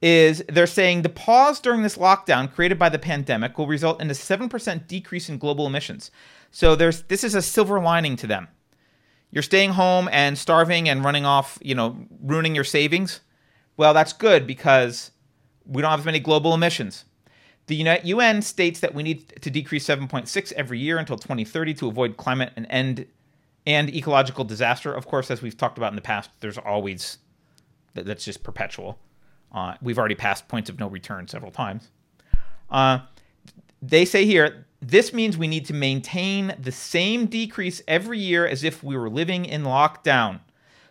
is 0.00 0.42
they're 0.48 0.66
saying 0.66 1.02
the 1.02 1.08
pause 1.08 1.60
during 1.60 1.82
this 1.82 1.96
lockdown 1.96 2.52
created 2.52 2.78
by 2.78 2.88
the 2.88 2.98
pandemic 2.98 3.56
will 3.56 3.68
result 3.68 4.02
in 4.02 4.10
a 4.10 4.14
7% 4.14 4.88
decrease 4.88 5.28
in 5.28 5.38
global 5.38 5.66
emissions. 5.66 6.10
So 6.50 6.74
there's 6.74 7.02
this 7.02 7.22
is 7.22 7.34
a 7.34 7.42
silver 7.42 7.80
lining 7.80 8.16
to 8.16 8.26
them. 8.26 8.48
You're 9.30 9.42
staying 9.42 9.70
home 9.70 10.08
and 10.12 10.36
starving 10.36 10.88
and 10.88 11.04
running 11.04 11.24
off, 11.24 11.58
you 11.62 11.74
know, 11.74 11.96
ruining 12.22 12.54
your 12.54 12.64
savings 12.64 13.20
well, 13.76 13.94
that's 13.94 14.12
good 14.12 14.46
because 14.46 15.10
we 15.66 15.82
don't 15.82 15.90
have 15.90 16.00
as 16.00 16.06
many 16.06 16.20
global 16.20 16.54
emissions. 16.54 17.04
The 17.66 18.00
UN 18.04 18.42
states 18.42 18.80
that 18.80 18.94
we 18.94 19.02
need 19.02 19.40
to 19.40 19.50
decrease 19.50 19.86
7.6 19.86 20.52
every 20.52 20.78
year 20.78 20.98
until 20.98 21.16
2030 21.16 21.74
to 21.74 21.88
avoid 21.88 22.16
climate 22.16 22.52
and 22.56 22.66
end 22.68 23.06
and 23.64 23.94
ecological 23.94 24.44
disaster. 24.44 24.92
Of 24.92 25.06
course, 25.06 25.30
as 25.30 25.40
we've 25.40 25.56
talked 25.56 25.78
about 25.78 25.92
in 25.92 25.96
the 25.96 26.02
past, 26.02 26.30
there's 26.40 26.58
always 26.58 27.18
that's 27.94 28.24
just 28.24 28.42
perpetual. 28.42 28.98
Uh, 29.52 29.74
we've 29.80 29.98
already 29.98 30.14
passed 30.14 30.48
points 30.48 30.68
of 30.68 30.78
no 30.78 30.88
return 30.88 31.28
several 31.28 31.52
times. 31.52 31.90
Uh, 32.70 33.00
they 33.80 34.04
say 34.04 34.24
here 34.24 34.66
this 34.80 35.12
means 35.12 35.38
we 35.38 35.46
need 35.46 35.64
to 35.66 35.74
maintain 35.74 36.56
the 36.58 36.72
same 36.72 37.26
decrease 37.26 37.80
every 37.86 38.18
year 38.18 38.46
as 38.46 38.64
if 38.64 38.82
we 38.82 38.96
were 38.96 39.08
living 39.08 39.44
in 39.44 39.62
lockdown. 39.62 40.40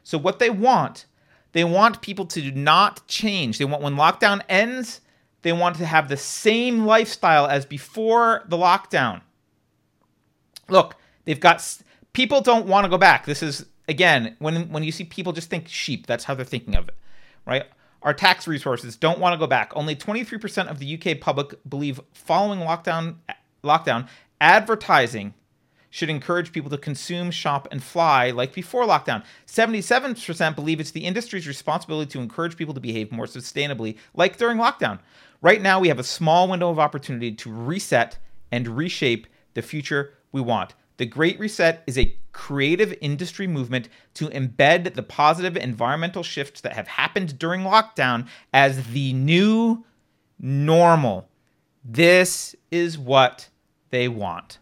So 0.03 0.17
what 0.17 0.39
they 0.39 0.49
want 0.49 1.05
they 1.53 1.63
want 1.63 2.01
people 2.01 2.25
to 2.27 2.51
not 2.51 3.05
change. 3.07 3.57
They 3.57 3.65
want 3.65 3.83
when 3.83 3.95
lockdown 3.95 4.41
ends, 4.47 5.01
they 5.41 5.51
want 5.51 5.75
to 5.77 5.85
have 5.85 6.07
the 6.07 6.17
same 6.17 6.85
lifestyle 6.85 7.47
as 7.47 7.65
before 7.65 8.43
the 8.47 8.57
lockdown. 8.57 9.21
Look, 10.69 10.95
they've 11.25 11.39
got 11.39 11.77
people 12.13 12.41
don't 12.41 12.67
want 12.67 12.85
to 12.85 12.89
go 12.89 12.97
back. 12.97 13.25
This 13.25 13.43
is 13.43 13.65
again 13.87 14.35
when 14.39 14.69
when 14.69 14.83
you 14.83 14.91
see 14.91 15.03
people 15.03 15.33
just 15.33 15.49
think 15.49 15.67
sheep, 15.67 16.07
that's 16.07 16.23
how 16.23 16.35
they're 16.35 16.45
thinking 16.45 16.75
of 16.75 16.87
it, 16.87 16.95
right? 17.45 17.65
Our 18.03 18.13
tax 18.13 18.47
resources 18.47 18.95
don't 18.95 19.19
want 19.19 19.33
to 19.33 19.37
go 19.37 19.45
back. 19.45 19.73
Only 19.75 19.95
23% 19.95 20.67
of 20.67 20.79
the 20.79 20.95
UK 20.97 21.19
public 21.19 21.53
believe 21.69 21.99
following 22.13 22.59
lockdown 22.59 23.15
lockdown 23.63 24.07
advertising 24.39 25.35
should 25.91 26.09
encourage 26.09 26.51
people 26.51 26.71
to 26.71 26.77
consume, 26.77 27.29
shop, 27.29 27.67
and 27.69 27.83
fly 27.83 28.31
like 28.31 28.53
before 28.53 28.87
lockdown. 28.87 29.23
77% 29.45 30.55
believe 30.55 30.79
it's 30.79 30.91
the 30.91 31.05
industry's 31.05 31.47
responsibility 31.47 32.09
to 32.11 32.19
encourage 32.19 32.57
people 32.57 32.73
to 32.73 32.79
behave 32.79 33.11
more 33.11 33.27
sustainably 33.27 33.97
like 34.15 34.37
during 34.37 34.57
lockdown. 34.57 34.99
Right 35.41 35.61
now, 35.61 35.79
we 35.79 35.89
have 35.89 35.99
a 35.99 36.03
small 36.03 36.47
window 36.47 36.69
of 36.69 36.79
opportunity 36.79 37.31
to 37.33 37.51
reset 37.51 38.17
and 38.51 38.67
reshape 38.67 39.27
the 39.53 39.61
future 39.61 40.13
we 40.31 40.41
want. 40.41 40.73
The 40.97 41.05
Great 41.05 41.39
Reset 41.39 41.83
is 41.87 41.97
a 41.97 42.15
creative 42.31 42.93
industry 43.01 43.47
movement 43.47 43.89
to 44.13 44.27
embed 44.29 44.93
the 44.93 45.03
positive 45.03 45.57
environmental 45.57 46.23
shifts 46.23 46.61
that 46.61 46.73
have 46.73 46.87
happened 46.87 47.37
during 47.37 47.61
lockdown 47.61 48.27
as 48.53 48.87
the 48.87 49.11
new 49.13 49.83
normal. 50.39 51.27
This 51.83 52.55
is 52.69 52.97
what 52.97 53.49
they 53.89 54.07
want. 54.07 54.59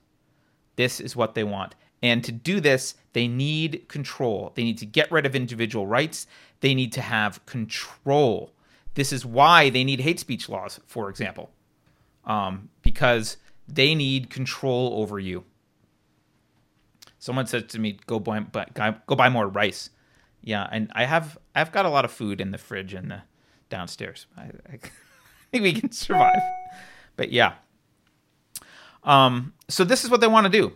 This 0.79 1.01
is 1.01 1.13
what 1.13 1.35
they 1.35 1.43
want. 1.43 1.75
And 2.01 2.23
to 2.23 2.31
do 2.31 2.61
this, 2.61 2.95
they 3.11 3.27
need 3.27 3.89
control. 3.89 4.53
They 4.55 4.63
need 4.63 4.77
to 4.77 4.85
get 4.85 5.11
rid 5.11 5.25
of 5.25 5.35
individual 5.35 5.85
rights. 5.85 6.25
They 6.61 6.73
need 6.73 6.93
to 6.93 7.01
have 7.01 7.45
control. 7.45 8.53
This 8.93 9.11
is 9.11 9.25
why 9.25 9.69
they 9.69 9.83
need 9.83 9.99
hate 9.99 10.21
speech 10.21 10.47
laws, 10.47 10.79
for 10.87 11.09
example, 11.09 11.51
um, 12.23 12.69
because 12.81 13.35
they 13.67 13.93
need 13.93 14.29
control 14.29 14.93
over 15.01 15.19
you. 15.19 15.43
Someone 17.17 17.45
said 17.45 17.67
to 17.71 17.77
me, 17.77 17.99
"Go 18.07 18.17
buy, 18.17 18.39
go 19.05 19.15
buy 19.17 19.27
more 19.27 19.49
rice." 19.49 19.89
Yeah, 20.41 20.65
and 20.71 20.89
I 20.95 21.03
have 21.03 21.37
I've 21.53 21.73
got 21.73 21.85
a 21.85 21.89
lot 21.89 22.05
of 22.05 22.11
food 22.13 22.39
in 22.39 22.51
the 22.51 22.57
fridge 22.57 22.93
and 22.93 23.11
the 23.11 23.23
downstairs. 23.67 24.27
I, 24.37 24.43
I 24.43 24.79
think 25.51 25.61
we 25.61 25.73
can 25.73 25.91
survive. 25.91 26.41
But 27.17 27.33
yeah, 27.33 27.55
um, 29.03 29.51
so 29.69 29.83
this 29.83 30.03
is 30.03 30.09
what 30.09 30.21
they 30.21 30.27
want 30.27 30.45
to 30.45 30.51
do. 30.51 30.73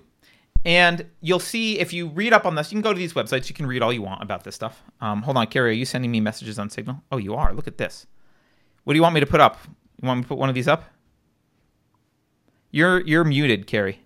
And 0.66 1.06
you'll 1.20 1.40
see 1.40 1.80
if 1.80 1.92
you 1.92 2.08
read 2.08 2.32
up 2.32 2.46
on 2.46 2.56
this, 2.56 2.72
you 2.72 2.76
can 2.76 2.82
go 2.82 2.94
to 2.94 3.00
these 3.00 3.14
websites. 3.14 3.50
You 3.50 3.56
can 3.56 3.66
read 3.66 3.82
all 3.82 3.92
you 3.92 4.02
want 4.02 4.24
about 4.24 4.46
this 4.46 4.56
stuff. 4.56 4.82
Um, 5.02 5.22
hold 5.22 5.36
on, 5.36 5.48
Keri, 5.48 5.72
are 5.72 5.74
you 5.74 5.86
sending 5.86 6.10
me 6.10 6.22
messages 6.22 6.58
on 6.58 6.70
Signal? 6.70 7.04
Oh, 7.12 7.18
you 7.18 7.36
are. 7.36 7.54
Look 7.54 7.68
at 7.68 7.78
this. 7.78 8.08
What 8.86 8.94
do 8.94 8.98
you 8.98 9.02
want 9.02 9.14
me 9.14 9.20
to 9.20 9.26
put 9.26 9.42
up? 9.42 9.58
You 10.02 10.08
want 10.08 10.20
me 10.20 10.24
to 10.24 10.28
put 10.28 10.38
one 10.38 10.50
of 10.50 10.56
these 10.56 10.68
up? 10.68 10.86
You're 12.72 13.02
you're 13.02 13.24
muted, 13.24 13.68
Keri. 13.68 14.00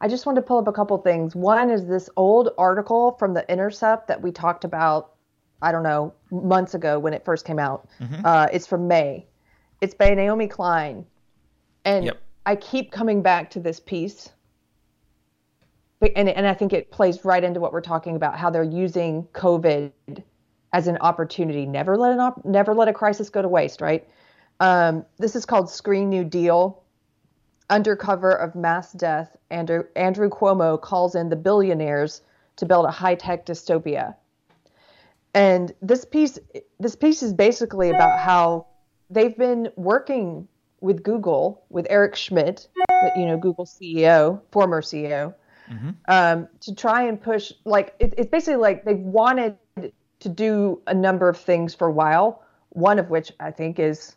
I 0.00 0.08
just 0.08 0.26
wanted 0.26 0.40
to 0.40 0.46
pull 0.46 0.58
up 0.58 0.66
a 0.66 0.72
couple 0.72 0.98
things. 0.98 1.36
One 1.36 1.70
is 1.70 1.86
this 1.86 2.10
old 2.16 2.50
article 2.58 3.12
from 3.18 3.34
the 3.34 3.48
Intercept 3.50 4.08
that 4.08 4.20
we 4.20 4.32
talked 4.32 4.64
about. 4.64 5.12
I 5.60 5.70
don't 5.70 5.84
know 5.84 6.12
months 6.32 6.74
ago 6.74 6.98
when 6.98 7.14
it 7.14 7.24
first 7.24 7.46
came 7.46 7.60
out. 7.60 7.88
Mm-hmm. 8.00 8.26
Uh, 8.26 8.48
it's 8.52 8.66
from 8.66 8.88
May. 8.88 9.26
It's 9.80 9.94
by 9.94 10.10
Naomi 10.10 10.48
Klein 10.48 11.06
and 11.84 12.04
yep. 12.06 12.22
I 12.46 12.56
keep 12.56 12.92
coming 12.92 13.22
back 13.22 13.50
to 13.50 13.60
this 13.60 13.80
piece. 13.80 14.30
But, 16.00 16.12
and, 16.16 16.28
and 16.28 16.46
I 16.46 16.54
think 16.54 16.72
it 16.72 16.90
plays 16.90 17.24
right 17.24 17.42
into 17.42 17.60
what 17.60 17.72
we're 17.72 17.80
talking 17.80 18.16
about 18.16 18.36
how 18.36 18.50
they're 18.50 18.64
using 18.64 19.28
COVID 19.34 19.92
as 20.72 20.86
an 20.88 20.98
opportunity. 21.00 21.64
Never 21.66 21.96
let 21.96 22.12
an 22.12 22.20
op- 22.20 22.44
never 22.44 22.74
let 22.74 22.88
a 22.88 22.92
crisis 22.92 23.30
go 23.30 23.42
to 23.42 23.48
waste, 23.48 23.80
right? 23.80 24.08
Um, 24.58 25.04
this 25.18 25.36
is 25.36 25.44
called 25.46 25.70
Screen 25.70 26.08
New 26.10 26.24
Deal. 26.24 26.82
Under 27.70 27.96
cover 27.96 28.32
of 28.32 28.54
mass 28.54 28.92
death, 28.92 29.36
Andrew, 29.50 29.84
Andrew 29.96 30.28
Cuomo 30.28 30.80
calls 30.80 31.14
in 31.14 31.28
the 31.30 31.36
billionaires 31.36 32.20
to 32.56 32.66
build 32.66 32.84
a 32.84 32.90
high-tech 32.90 33.46
dystopia. 33.46 34.14
And 35.34 35.72
this 35.80 36.04
piece 36.04 36.38
this 36.78 36.96
piece 36.96 37.22
is 37.22 37.32
basically 37.32 37.90
about 37.90 38.18
how 38.18 38.66
they've 39.08 39.36
been 39.36 39.70
working 39.76 40.48
with 40.82 41.02
Google, 41.02 41.64
with 41.70 41.86
Eric 41.88 42.16
Schmidt, 42.16 42.68
you 43.16 43.24
know, 43.24 43.38
Google 43.38 43.64
CEO, 43.64 44.40
former 44.50 44.82
CEO, 44.82 45.34
mm-hmm. 45.70 45.90
um, 46.08 46.48
to 46.60 46.74
try 46.74 47.02
and 47.02 47.20
push. 47.20 47.52
Like 47.64 47.94
it, 47.98 48.14
it's 48.18 48.30
basically 48.30 48.60
like 48.60 48.84
they 48.84 48.94
wanted 48.94 49.56
to 50.20 50.28
do 50.28 50.82
a 50.86 50.94
number 50.94 51.28
of 51.28 51.38
things 51.38 51.74
for 51.74 51.86
a 51.86 51.92
while. 51.92 52.42
One 52.70 52.98
of 52.98 53.10
which 53.10 53.32
I 53.38 53.50
think 53.50 53.78
is 53.78 54.16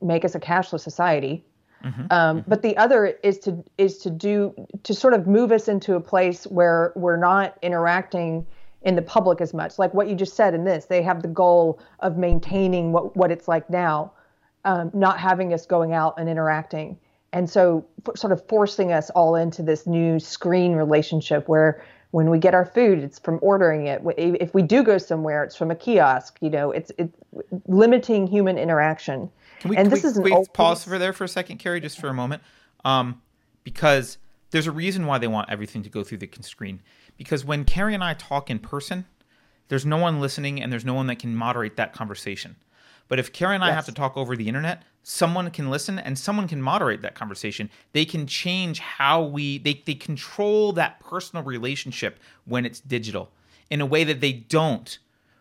make 0.00 0.24
us 0.24 0.34
a 0.34 0.40
cashless 0.40 0.80
society. 0.80 1.44
Mm-hmm. 1.84 2.00
Um, 2.10 2.38
mm-hmm. 2.38 2.50
But 2.50 2.62
the 2.62 2.76
other 2.76 3.06
is 3.22 3.38
to 3.40 3.64
is 3.78 3.98
to 3.98 4.10
do 4.10 4.54
to 4.82 4.94
sort 4.94 5.14
of 5.14 5.26
move 5.26 5.52
us 5.52 5.68
into 5.68 5.94
a 5.94 6.00
place 6.00 6.44
where 6.44 6.92
we're 6.96 7.16
not 7.16 7.56
interacting 7.62 8.46
in 8.82 8.96
the 8.96 9.02
public 9.02 9.40
as 9.40 9.52
much. 9.52 9.78
Like 9.78 9.92
what 9.92 10.08
you 10.08 10.14
just 10.14 10.34
said 10.34 10.54
in 10.54 10.64
this, 10.64 10.86
they 10.86 11.02
have 11.02 11.22
the 11.22 11.28
goal 11.28 11.80
of 12.00 12.16
maintaining 12.16 12.92
what 12.92 13.16
what 13.16 13.30
it's 13.30 13.48
like 13.48 13.68
now, 13.70 14.12
um, 14.64 14.90
not 14.94 15.18
having 15.18 15.52
us 15.52 15.66
going 15.66 15.92
out 15.92 16.14
and 16.18 16.28
interacting, 16.28 16.98
and 17.32 17.48
so 17.48 17.84
f- 18.06 18.16
sort 18.16 18.32
of 18.32 18.46
forcing 18.48 18.92
us 18.92 19.10
all 19.10 19.36
into 19.36 19.62
this 19.62 19.86
new 19.86 20.18
screen 20.18 20.72
relationship 20.72 21.48
where 21.48 21.84
when 22.10 22.28
we 22.28 22.38
get 22.38 22.54
our 22.54 22.64
food, 22.64 22.98
it's 22.98 23.18
from 23.18 23.38
ordering 23.40 23.86
it. 23.86 24.02
If 24.16 24.52
we 24.52 24.62
do 24.62 24.82
go 24.82 24.98
somewhere, 24.98 25.44
it's 25.44 25.54
from 25.54 25.70
a 25.70 25.76
kiosk. 25.76 26.38
You 26.40 26.50
know, 26.50 26.70
it's 26.72 26.90
it's 26.98 27.16
limiting 27.66 28.26
human 28.26 28.58
interaction. 28.58 29.30
Can 29.60 29.70
we, 29.70 29.76
and 29.76 29.86
can 29.86 29.90
this 29.90 30.02
we, 30.02 30.32
is 30.32 30.38
an 30.38 30.46
pause 30.52 30.84
for 30.84 30.98
there 30.98 31.12
for 31.12 31.24
a 31.24 31.28
second, 31.28 31.58
Keri, 31.58 31.80
just 31.80 32.00
for 32.00 32.08
a 32.08 32.14
moment, 32.14 32.42
um, 32.84 33.20
because 33.62 34.18
there's 34.50 34.66
a 34.66 34.72
reason 34.72 35.06
why 35.06 35.18
they 35.18 35.28
want 35.28 35.50
everything 35.50 35.82
to 35.82 35.88
go 35.88 36.02
through 36.02 36.18
the 36.18 36.28
screen. 36.40 36.80
Because 37.16 37.44
when 37.44 37.64
Keri 37.64 37.94
and 37.94 38.02
I 38.02 38.14
talk 38.14 38.50
in 38.50 38.58
person, 38.58 39.06
there's 39.68 39.86
no 39.86 39.98
one 39.98 40.20
listening, 40.20 40.60
and 40.60 40.72
there's 40.72 40.84
no 40.84 40.94
one 40.94 41.06
that 41.06 41.20
can 41.20 41.36
moderate 41.36 41.76
that 41.76 41.92
conversation. 41.92 42.56
But 43.10 43.18
if 43.18 43.32
Keri 43.32 43.56
and 43.56 43.64
I 43.64 43.72
have 43.72 43.86
to 43.86 43.92
talk 43.92 44.16
over 44.16 44.36
the 44.36 44.46
internet, 44.46 44.84
someone 45.02 45.50
can 45.50 45.68
listen 45.68 45.98
and 45.98 46.16
someone 46.16 46.46
can 46.46 46.62
moderate 46.62 47.02
that 47.02 47.16
conversation. 47.16 47.68
They 47.92 48.04
can 48.04 48.24
change 48.24 48.78
how 48.78 49.24
we 49.24 49.58
they, 49.58 49.82
they 49.84 49.94
control 49.94 50.72
that 50.74 51.00
personal 51.00 51.44
relationship 51.44 52.20
when 52.44 52.64
it's 52.64 52.78
digital 52.78 53.32
in 53.68 53.80
a 53.80 53.86
way 53.86 54.04
that 54.04 54.20
they 54.20 54.32
don't 54.32 54.96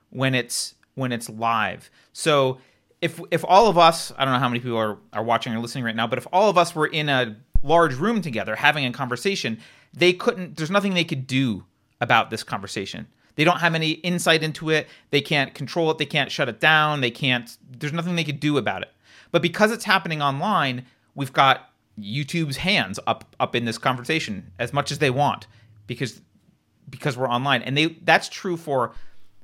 when 0.09 0.33
it's 0.33 0.73
when 0.95 1.11
it's 1.11 1.29
live. 1.29 1.91
So 2.11 2.57
if 3.01 3.21
if 3.29 3.45
all 3.47 3.67
of 3.67 3.77
us, 3.77 4.11
I 4.17 4.25
don't 4.25 4.33
know 4.33 4.39
how 4.39 4.49
many 4.49 4.61
people 4.61 4.77
are, 4.77 4.97
are 5.13 5.23
watching 5.23 5.53
or 5.53 5.59
listening 5.59 5.83
right 5.83 5.95
now, 5.95 6.07
but 6.07 6.17
if 6.17 6.25
all 6.33 6.49
of 6.49 6.57
us 6.57 6.73
were 6.73 6.87
in 6.87 7.07
a 7.07 7.37
large 7.61 7.93
room 7.93 8.23
together 8.23 8.55
having 8.55 8.83
a 8.83 8.91
conversation, 8.91 9.59
they 9.93 10.11
couldn't 10.11 10.57
there's 10.57 10.71
nothing 10.71 10.95
they 10.95 11.03
could 11.03 11.27
do 11.27 11.65
about 12.01 12.31
this 12.31 12.43
conversation. 12.43 13.05
They 13.39 13.45
don't 13.45 13.61
have 13.61 13.73
any 13.73 13.91
insight 13.91 14.43
into 14.43 14.69
it. 14.69 14.89
They 15.11 15.21
can't 15.21 15.53
control 15.53 15.89
it. 15.91 15.97
They 15.97 16.05
can't 16.05 16.29
shut 16.29 16.49
it 16.49 16.59
down. 16.59 16.99
They 16.99 17.09
can't, 17.09 17.57
there's 17.71 17.93
nothing 17.93 18.17
they 18.17 18.25
could 18.25 18.41
do 18.41 18.57
about 18.57 18.81
it. 18.81 18.91
But 19.31 19.41
because 19.41 19.71
it's 19.71 19.85
happening 19.85 20.21
online, 20.21 20.85
we've 21.15 21.31
got 21.31 21.69
YouTube's 21.97 22.57
hands 22.57 22.99
up 23.07 23.33
up 23.39 23.55
in 23.55 23.63
this 23.63 23.77
conversation 23.77 24.51
as 24.59 24.73
much 24.73 24.91
as 24.91 24.99
they 24.99 25.09
want 25.09 25.47
because 25.87 26.19
because 26.89 27.15
we're 27.15 27.29
online. 27.29 27.61
And 27.61 27.77
they 27.77 27.85
that's 28.03 28.27
true 28.27 28.57
for 28.57 28.91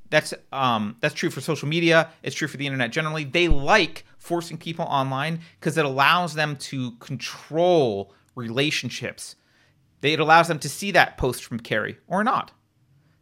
that's 0.09 0.33
um 0.51 0.97
that's 0.99 1.15
true 1.15 1.29
for 1.29 1.39
social 1.39 1.69
media, 1.69 2.09
it's 2.21 2.35
true 2.35 2.49
for 2.49 2.57
the 2.57 2.65
internet 2.65 2.91
generally. 2.91 3.23
They 3.23 3.47
like 3.47 4.03
forcing 4.17 4.57
people 4.57 4.83
online 4.89 5.39
because 5.57 5.77
it 5.77 5.85
allows 5.85 6.33
them 6.33 6.57
to 6.57 6.91
control 6.97 8.13
relationships. 8.35 9.37
It 10.01 10.19
allows 10.19 10.49
them 10.49 10.59
to 10.59 10.67
see 10.67 10.91
that 10.91 11.17
post 11.17 11.45
from 11.45 11.61
Keri 11.61 11.95
or 12.07 12.25
not 12.25 12.51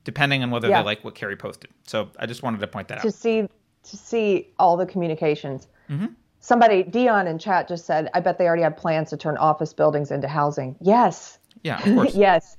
depending 0.03 0.43
on 0.43 0.51
whether 0.51 0.69
yeah. 0.69 0.81
they 0.81 0.85
like 0.85 1.03
what 1.03 1.15
Keri 1.15 1.35
posted. 1.35 1.69
So 1.85 2.09
I 2.19 2.25
just 2.25 2.43
wanted 2.43 2.59
to 2.59 2.67
point 2.67 2.87
that 2.89 2.95
to 2.95 2.99
out. 2.99 3.03
To 3.03 3.11
see 3.11 3.47
to 3.83 3.97
see 3.97 4.49
all 4.59 4.77
the 4.77 4.85
communications. 4.85 5.67
Mm-hmm. 5.89 6.07
Somebody 6.39 6.83
Dion 6.83 7.27
in 7.27 7.37
chat 7.37 7.67
just 7.67 7.85
said, 7.85 8.09
"I 8.13 8.19
bet 8.19 8.37
they 8.37 8.47
already 8.47 8.63
have 8.63 8.77
plans 8.77 9.09
to 9.11 9.17
turn 9.17 9.37
office 9.37 9.73
buildings 9.73 10.11
into 10.11 10.27
housing." 10.27 10.75
Yes. 10.81 11.39
Yeah, 11.63 11.77
of 11.77 11.83
course. 11.95 12.15
yes. 12.15 12.57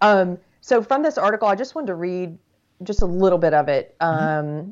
Um, 0.00 0.38
so 0.60 0.82
from 0.82 1.02
this 1.02 1.18
article, 1.18 1.48
I 1.48 1.54
just 1.54 1.74
wanted 1.74 1.88
to 1.88 1.94
read 1.94 2.38
just 2.82 3.02
a 3.02 3.06
little 3.06 3.38
bit 3.38 3.54
of 3.54 3.68
it. 3.68 3.96
Mm-hmm. 4.00 4.24
Um, 4.24 4.46
mm-hmm. 4.46 4.70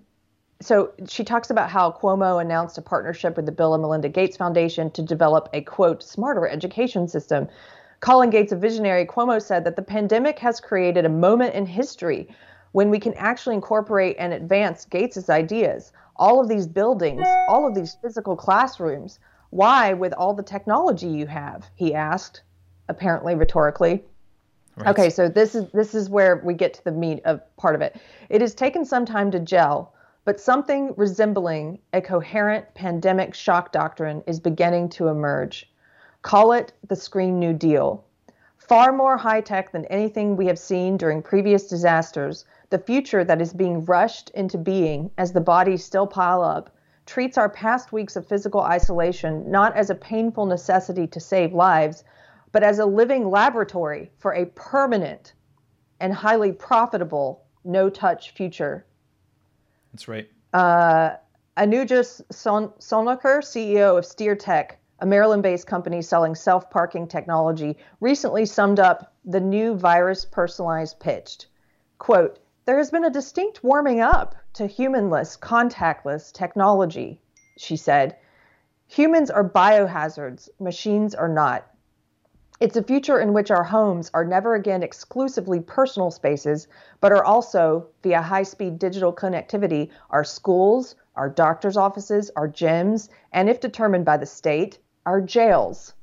So 0.62 0.92
she 1.08 1.24
talks 1.24 1.48
about 1.48 1.70
how 1.70 1.90
Cuomo 1.90 2.40
announced 2.40 2.76
a 2.76 2.82
partnership 2.82 3.34
with 3.36 3.46
the 3.46 3.52
Bill 3.52 3.72
and 3.72 3.80
Melinda 3.82 4.10
Gates 4.10 4.36
Foundation 4.36 4.90
to 4.90 5.00
develop 5.00 5.48
a 5.54 5.62
quote 5.62 6.02
smarter 6.02 6.46
education 6.46 7.08
system 7.08 7.48
Calling 8.00 8.30
Gates 8.30 8.50
a 8.50 8.56
visionary, 8.56 9.04
Cuomo 9.04 9.40
said 9.40 9.64
that 9.64 9.76
the 9.76 9.82
pandemic 9.82 10.38
has 10.38 10.58
created 10.58 11.04
a 11.04 11.10
moment 11.10 11.54
in 11.54 11.66
history 11.66 12.28
when 12.72 12.88
we 12.88 12.98
can 12.98 13.12
actually 13.14 13.54
incorporate 13.54 14.16
and 14.18 14.32
advance 14.32 14.86
Gates's 14.86 15.28
ideas. 15.28 15.92
All 16.16 16.40
of 16.40 16.48
these 16.48 16.66
buildings, 16.66 17.26
all 17.48 17.66
of 17.66 17.74
these 17.74 17.96
physical 18.00 18.36
classrooms. 18.36 19.18
Why, 19.50 19.92
with 19.92 20.14
all 20.14 20.32
the 20.32 20.42
technology 20.42 21.08
you 21.08 21.26
have? 21.26 21.68
He 21.74 21.94
asked, 21.94 22.42
apparently 22.88 23.34
rhetorically. 23.34 24.04
Right. 24.76 24.88
Okay, 24.88 25.10
so 25.10 25.28
this 25.28 25.54
is 25.54 25.70
this 25.72 25.94
is 25.94 26.08
where 26.08 26.36
we 26.44 26.54
get 26.54 26.72
to 26.74 26.84
the 26.84 26.92
meat 26.92 27.20
of 27.24 27.40
part 27.56 27.74
of 27.74 27.82
it. 27.82 28.00
It 28.30 28.40
has 28.40 28.54
taken 28.54 28.84
some 28.84 29.04
time 29.04 29.30
to 29.32 29.40
gel, 29.40 29.92
but 30.24 30.40
something 30.40 30.94
resembling 30.96 31.80
a 31.92 32.00
coherent 32.00 32.72
pandemic 32.74 33.34
shock 33.34 33.72
doctrine 33.72 34.22
is 34.26 34.40
beginning 34.40 34.88
to 34.90 35.08
emerge. 35.08 35.69
Call 36.22 36.52
it 36.52 36.72
the 36.86 36.96
Screen 36.96 37.38
New 37.38 37.52
Deal. 37.52 38.04
Far 38.58 38.92
more 38.92 39.16
high 39.16 39.40
tech 39.40 39.72
than 39.72 39.84
anything 39.86 40.36
we 40.36 40.46
have 40.46 40.58
seen 40.58 40.96
during 40.96 41.22
previous 41.22 41.66
disasters, 41.66 42.44
the 42.68 42.78
future 42.78 43.24
that 43.24 43.40
is 43.40 43.52
being 43.52 43.84
rushed 43.84 44.30
into 44.30 44.58
being 44.58 45.10
as 45.18 45.32
the 45.32 45.40
bodies 45.40 45.84
still 45.84 46.06
pile 46.06 46.42
up 46.42 46.70
treats 47.06 47.36
our 47.36 47.48
past 47.48 47.90
weeks 47.90 48.14
of 48.14 48.26
physical 48.26 48.60
isolation 48.60 49.50
not 49.50 49.74
as 49.76 49.90
a 49.90 49.94
painful 49.94 50.46
necessity 50.46 51.06
to 51.08 51.18
save 51.18 51.52
lives, 51.52 52.04
but 52.52 52.62
as 52.62 52.78
a 52.78 52.86
living 52.86 53.30
laboratory 53.30 54.12
for 54.18 54.32
a 54.34 54.46
permanent 54.46 55.32
and 55.98 56.12
highly 56.14 56.52
profitable 56.52 57.44
no 57.64 57.90
touch 57.90 58.30
future. 58.30 58.86
That's 59.92 60.06
right. 60.06 60.30
Uh, 60.52 61.16
Anuja 61.56 62.22
Son- 62.30 62.72
CEO 62.78 63.98
of 63.98 64.04
SteerTech, 64.04 64.72
a 65.00 65.06
Maryland 65.06 65.42
based 65.42 65.66
company 65.66 66.02
selling 66.02 66.34
self 66.34 66.68
parking 66.70 67.06
technology, 67.06 67.76
recently 68.00 68.44
summed 68.44 68.78
up 68.78 69.12
the 69.24 69.40
new 69.40 69.74
virus 69.74 70.24
personalized 70.24 71.00
pitched. 71.00 71.46
Quote, 71.98 72.38
there 72.66 72.76
has 72.78 72.90
been 72.90 73.04
a 73.04 73.10
distinct 73.10 73.64
warming 73.64 74.00
up 74.00 74.34
to 74.52 74.66
humanless, 74.66 75.36
contactless 75.36 76.32
technology, 76.32 77.20
she 77.56 77.76
said. 77.76 78.16
Humans 78.88 79.30
are 79.30 79.48
biohazards, 79.48 80.48
machines 80.58 81.14
are 81.14 81.28
not. 81.28 81.66
It's 82.60 82.76
a 82.76 82.82
future 82.82 83.18
in 83.18 83.32
which 83.32 83.50
our 83.50 83.64
homes 83.64 84.10
are 84.12 84.24
never 84.24 84.54
again 84.54 84.82
exclusively 84.82 85.60
personal 85.60 86.10
spaces, 86.10 86.68
but 87.00 87.10
are 87.10 87.24
also, 87.24 87.86
via 88.02 88.20
high 88.20 88.42
speed 88.42 88.78
digital 88.78 89.14
connectivity, 89.14 89.88
our 90.10 90.24
schools, 90.24 90.94
our 91.16 91.30
doctor's 91.30 91.78
offices, 91.78 92.30
our 92.36 92.48
gyms, 92.48 93.08
and 93.32 93.48
if 93.48 93.60
determined 93.60 94.04
by 94.04 94.18
the 94.18 94.26
state, 94.26 94.78
our 95.06 95.20
jails. 95.20 95.94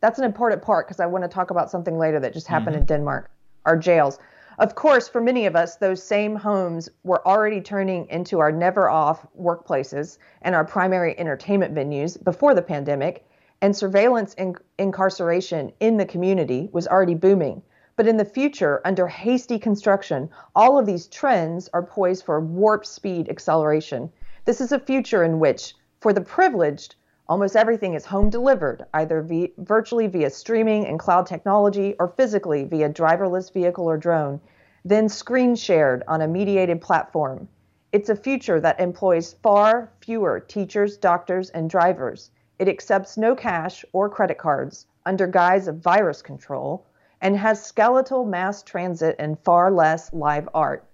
That's 0.00 0.18
an 0.18 0.24
important 0.24 0.62
part 0.62 0.86
because 0.86 1.00
I 1.00 1.06
want 1.06 1.24
to 1.24 1.28
talk 1.28 1.50
about 1.50 1.70
something 1.70 1.98
later 1.98 2.20
that 2.20 2.32
just 2.32 2.46
happened 2.46 2.74
mm-hmm. 2.74 2.82
in 2.82 2.86
Denmark. 2.86 3.30
Our 3.66 3.76
jails. 3.76 4.18
Of 4.58 4.74
course, 4.74 5.08
for 5.08 5.20
many 5.20 5.46
of 5.46 5.56
us, 5.56 5.76
those 5.76 6.02
same 6.02 6.36
homes 6.36 6.88
were 7.02 7.26
already 7.26 7.60
turning 7.60 8.06
into 8.08 8.40
our 8.40 8.52
never 8.52 8.90
off 8.90 9.26
workplaces 9.38 10.18
and 10.42 10.54
our 10.54 10.64
primary 10.64 11.18
entertainment 11.18 11.74
venues 11.74 12.22
before 12.22 12.54
the 12.54 12.60
pandemic, 12.60 13.24
and 13.62 13.74
surveillance 13.76 14.34
and 14.34 14.58
incarceration 14.78 15.72
in 15.80 15.96
the 15.96 16.04
community 16.04 16.68
was 16.72 16.86
already 16.88 17.14
booming. 17.14 17.62
But 17.96 18.06
in 18.06 18.16
the 18.16 18.24
future, 18.24 18.80
under 18.84 19.06
hasty 19.06 19.58
construction, 19.58 20.30
all 20.54 20.78
of 20.78 20.86
these 20.86 21.06
trends 21.06 21.68
are 21.72 21.82
poised 21.82 22.24
for 22.24 22.40
warp 22.40 22.86
speed 22.86 23.28
acceleration. 23.28 24.10
This 24.44 24.60
is 24.60 24.72
a 24.72 24.78
future 24.78 25.22
in 25.22 25.38
which, 25.38 25.74
for 26.00 26.12
the 26.12 26.22
privileged, 26.22 26.96
Almost 27.30 27.54
everything 27.54 27.94
is 27.94 28.06
home 28.06 28.28
delivered, 28.28 28.86
either 28.92 29.22
via, 29.22 29.50
virtually 29.58 30.08
via 30.08 30.30
streaming 30.30 30.84
and 30.88 30.98
cloud 30.98 31.26
technology 31.26 31.94
or 32.00 32.08
physically 32.08 32.64
via 32.64 32.90
driverless 32.90 33.52
vehicle 33.52 33.88
or 33.88 33.96
drone, 33.96 34.40
then 34.84 35.08
screen 35.08 35.54
shared 35.54 36.02
on 36.08 36.22
a 36.22 36.26
mediated 36.26 36.80
platform. 36.80 37.46
It's 37.92 38.08
a 38.08 38.16
future 38.16 38.58
that 38.58 38.80
employs 38.80 39.34
far 39.44 39.92
fewer 40.00 40.40
teachers, 40.40 40.96
doctors, 40.96 41.50
and 41.50 41.70
drivers. 41.70 42.32
It 42.58 42.66
accepts 42.66 43.16
no 43.16 43.36
cash 43.36 43.84
or 43.92 44.08
credit 44.08 44.38
cards 44.38 44.88
under 45.06 45.28
guise 45.28 45.68
of 45.68 45.76
virus 45.76 46.22
control 46.22 46.84
and 47.20 47.36
has 47.36 47.62
skeletal 47.62 48.24
mass 48.24 48.64
transit 48.64 49.14
and 49.20 49.38
far 49.44 49.70
less 49.70 50.12
live 50.12 50.48
art. 50.52 50.84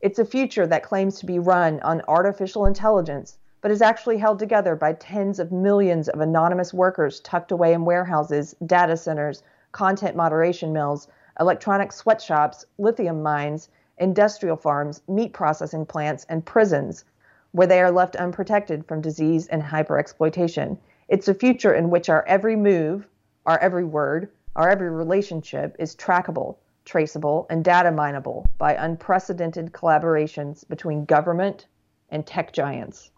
It's 0.00 0.20
a 0.20 0.24
future 0.24 0.68
that 0.68 0.84
claims 0.84 1.18
to 1.18 1.26
be 1.26 1.40
run 1.40 1.80
on 1.80 2.00
artificial 2.06 2.66
intelligence 2.66 3.38
but 3.62 3.70
is 3.70 3.82
actually 3.82 4.16
held 4.16 4.38
together 4.38 4.74
by 4.74 4.92
tens 4.94 5.38
of 5.38 5.52
millions 5.52 6.08
of 6.08 6.20
anonymous 6.20 6.72
workers 6.72 7.20
tucked 7.20 7.52
away 7.52 7.74
in 7.74 7.84
warehouses, 7.84 8.54
data 8.64 8.96
centers, 8.96 9.42
content 9.72 10.16
moderation 10.16 10.72
mills, 10.72 11.08
electronic 11.38 11.92
sweatshops, 11.92 12.64
lithium 12.78 13.22
mines, 13.22 13.68
industrial 13.98 14.56
farms, 14.56 15.02
meat 15.08 15.34
processing 15.34 15.84
plants, 15.84 16.24
and 16.30 16.46
prisons, 16.46 17.04
where 17.52 17.66
they 17.66 17.82
are 17.82 17.90
left 17.90 18.16
unprotected 18.16 18.86
from 18.86 19.02
disease 19.02 19.46
and 19.48 19.62
hyperexploitation. 19.62 20.78
It's 21.08 21.28
a 21.28 21.34
future 21.34 21.74
in 21.74 21.90
which 21.90 22.08
our 22.08 22.24
every 22.26 22.56
move, 22.56 23.06
our 23.44 23.58
every 23.58 23.84
word, 23.84 24.30
our 24.56 24.70
every 24.70 24.90
relationship 24.90 25.76
is 25.78 25.94
trackable, 25.94 26.56
traceable, 26.86 27.46
and 27.50 27.62
data 27.62 27.90
mineable 27.90 28.46
by 28.56 28.74
unprecedented 28.74 29.72
collaborations 29.72 30.66
between 30.66 31.04
government 31.04 31.66
and 32.08 32.26
tech 32.26 32.52
giants 32.52 33.10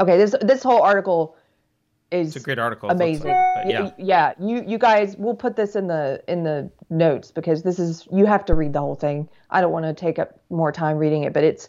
okay 0.00 0.16
this 0.16 0.34
this 0.42 0.62
whole 0.62 0.82
article 0.82 1.36
is 2.10 2.28
It's 2.34 2.36
a 2.36 2.40
great 2.44 2.58
article. 2.58 2.90
amazing. 2.90 3.28
like, 3.30 3.66
yeah. 3.68 3.90
yeah, 3.96 4.32
you 4.40 4.64
you 4.66 4.78
guys, 4.78 5.16
we'll 5.16 5.36
put 5.36 5.54
this 5.54 5.76
in 5.76 5.86
the 5.86 6.20
in 6.26 6.42
the 6.42 6.68
notes 6.90 7.30
because 7.30 7.62
this 7.62 7.78
is 7.78 8.08
you 8.10 8.26
have 8.26 8.44
to 8.46 8.54
read 8.56 8.72
the 8.72 8.80
whole 8.80 8.96
thing. 8.96 9.28
I 9.50 9.60
don't 9.60 9.70
want 9.70 9.84
to 9.84 9.94
take 9.94 10.18
up 10.18 10.40
more 10.50 10.72
time 10.72 10.96
reading 10.96 11.22
it, 11.22 11.32
but 11.32 11.44
it's 11.44 11.68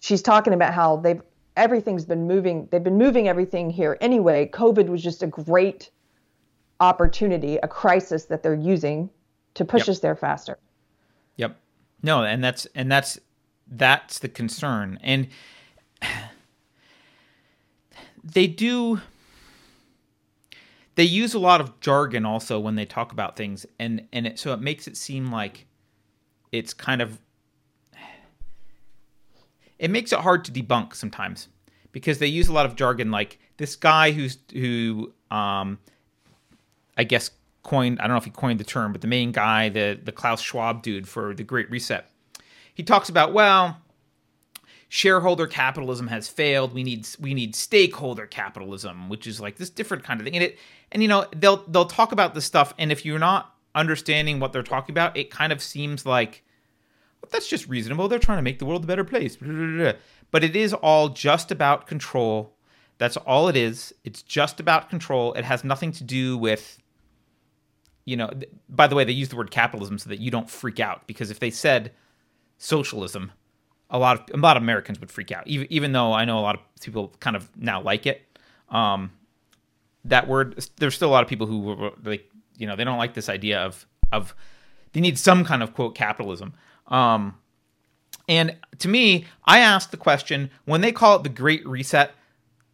she's 0.00 0.20
talking 0.20 0.52
about 0.52 0.74
how 0.74 0.96
they've 0.96 1.22
everything's 1.56 2.04
been 2.04 2.26
moving. 2.26 2.68
They've 2.70 2.84
been 2.84 2.98
moving 2.98 3.26
everything 3.26 3.70
here 3.70 3.96
anyway. 4.02 4.50
COVID 4.52 4.88
was 4.88 5.02
just 5.02 5.22
a 5.22 5.26
great 5.26 5.90
opportunity, 6.80 7.56
a 7.62 7.68
crisis 7.68 8.26
that 8.26 8.42
they're 8.42 8.54
using 8.54 9.08
to 9.54 9.64
push 9.64 9.82
Yep. 9.82 9.88
us 9.88 9.98
there 10.00 10.14
faster. 10.16 10.58
Yep. 11.36 11.56
No, 12.02 12.22
and 12.24 12.44
that's 12.44 12.66
and 12.74 12.92
that's 12.92 13.18
that's 13.66 14.18
the 14.18 14.28
concern. 14.28 14.98
And 15.02 15.28
they 18.22 18.46
do 18.46 19.00
they 20.96 21.04
use 21.04 21.34
a 21.34 21.38
lot 21.38 21.60
of 21.60 21.78
jargon 21.80 22.26
also 22.26 22.58
when 22.58 22.74
they 22.74 22.84
talk 22.84 23.12
about 23.12 23.36
things 23.36 23.66
and 23.78 24.06
and 24.12 24.26
it 24.26 24.38
so 24.38 24.52
it 24.52 24.60
makes 24.60 24.86
it 24.86 24.96
seem 24.96 25.30
like 25.30 25.66
it's 26.52 26.74
kind 26.74 27.00
of 27.00 27.18
it 29.78 29.90
makes 29.90 30.12
it 30.12 30.18
hard 30.20 30.44
to 30.44 30.52
debunk 30.52 30.94
sometimes 30.94 31.48
because 31.92 32.18
they 32.18 32.26
use 32.26 32.48
a 32.48 32.52
lot 32.52 32.66
of 32.66 32.76
jargon 32.76 33.10
like 33.10 33.38
this 33.56 33.76
guy 33.76 34.10
who's 34.10 34.38
who 34.52 35.12
um 35.30 35.78
I 36.96 37.04
guess 37.04 37.30
coined 37.62 37.98
I 38.00 38.04
don't 38.04 38.12
know 38.12 38.18
if 38.18 38.24
he 38.24 38.30
coined 38.30 38.60
the 38.60 38.64
term, 38.64 38.92
but 38.92 39.00
the 39.00 39.06
main 39.06 39.32
guy, 39.32 39.68
the 39.68 39.98
the 40.02 40.12
Klaus 40.12 40.40
Schwab 40.40 40.82
dude 40.82 41.08
for 41.08 41.34
the 41.34 41.44
Great 41.44 41.70
Reset. 41.70 42.08
He 42.74 42.82
talks 42.82 43.08
about, 43.08 43.32
well, 43.32 43.78
shareholder 44.90 45.46
capitalism 45.46 46.08
has 46.08 46.28
failed. 46.28 46.74
We 46.74 46.82
need 46.82 47.08
we 47.20 47.32
need 47.32 47.54
stakeholder 47.54 48.26
capitalism, 48.26 49.08
which 49.08 49.26
is 49.26 49.40
like 49.40 49.56
this 49.56 49.70
different 49.70 50.02
kind 50.02 50.20
of 50.20 50.24
thing. 50.24 50.34
And 50.34 50.42
it 50.42 50.58
and 50.92 51.00
you 51.00 51.08
know, 51.08 51.26
they'll 51.34 51.64
they'll 51.68 51.86
talk 51.86 52.12
about 52.12 52.34
this 52.34 52.44
stuff 52.44 52.74
and 52.76 52.92
if 52.92 53.06
you're 53.06 53.20
not 53.20 53.54
understanding 53.74 54.40
what 54.40 54.52
they're 54.52 54.64
talking 54.64 54.92
about, 54.92 55.16
it 55.16 55.30
kind 55.30 55.52
of 55.52 55.62
seems 55.62 56.04
like 56.04 56.44
well, 57.22 57.30
that's 57.32 57.48
just 57.48 57.68
reasonable. 57.68 58.08
They're 58.08 58.18
trying 58.18 58.38
to 58.38 58.42
make 58.42 58.58
the 58.58 58.66
world 58.66 58.82
a 58.82 58.86
better 58.88 59.04
place. 59.04 59.38
But 60.32 60.44
it 60.44 60.56
is 60.56 60.74
all 60.74 61.08
just 61.08 61.52
about 61.52 61.86
control. 61.86 62.56
That's 62.98 63.16
all 63.16 63.48
it 63.48 63.56
is. 63.56 63.94
It's 64.04 64.22
just 64.22 64.58
about 64.58 64.90
control. 64.90 65.32
It 65.34 65.44
has 65.44 65.62
nothing 65.64 65.92
to 65.92 66.04
do 66.04 66.36
with 66.36 66.78
you 68.04 68.16
know, 68.16 68.30
by 68.68 68.88
the 68.88 68.96
way, 68.96 69.04
they 69.04 69.12
use 69.12 69.28
the 69.28 69.36
word 69.36 69.52
capitalism 69.52 69.98
so 69.98 70.08
that 70.08 70.18
you 70.18 70.32
don't 70.32 70.50
freak 70.50 70.80
out 70.80 71.06
because 71.06 71.30
if 71.30 71.38
they 71.38 71.50
said 71.50 71.92
socialism, 72.58 73.30
a 73.90 73.98
lot 73.98 74.30
of 74.30 74.38
a 74.38 74.42
lot 74.42 74.56
of 74.56 74.62
Americans 74.62 75.00
would 75.00 75.10
freak 75.10 75.32
out. 75.32 75.46
Even 75.46 75.66
even 75.70 75.92
though 75.92 76.12
I 76.12 76.24
know 76.24 76.38
a 76.38 76.40
lot 76.40 76.54
of 76.54 76.60
people 76.82 77.12
kind 77.20 77.36
of 77.36 77.50
now 77.56 77.80
like 77.82 78.06
it, 78.06 78.22
um, 78.68 79.10
that 80.04 80.28
word 80.28 80.64
there's 80.76 80.94
still 80.94 81.08
a 81.08 81.12
lot 81.12 81.22
of 81.22 81.28
people 81.28 81.46
who 81.46 81.90
like 82.04 82.30
you 82.56 82.66
know 82.66 82.76
they 82.76 82.84
don't 82.84 82.98
like 82.98 83.14
this 83.14 83.28
idea 83.28 83.60
of 83.60 83.86
of 84.12 84.34
they 84.92 85.00
need 85.00 85.18
some 85.18 85.44
kind 85.44 85.62
of 85.62 85.74
quote 85.74 85.94
capitalism. 85.94 86.54
Um, 86.88 87.36
and 88.28 88.56
to 88.78 88.88
me, 88.88 89.26
I 89.44 89.58
asked 89.58 89.90
the 89.90 89.96
question 89.96 90.50
when 90.64 90.80
they 90.80 90.92
call 90.92 91.16
it 91.16 91.22
the 91.22 91.28
Great 91.28 91.66
Reset. 91.66 92.12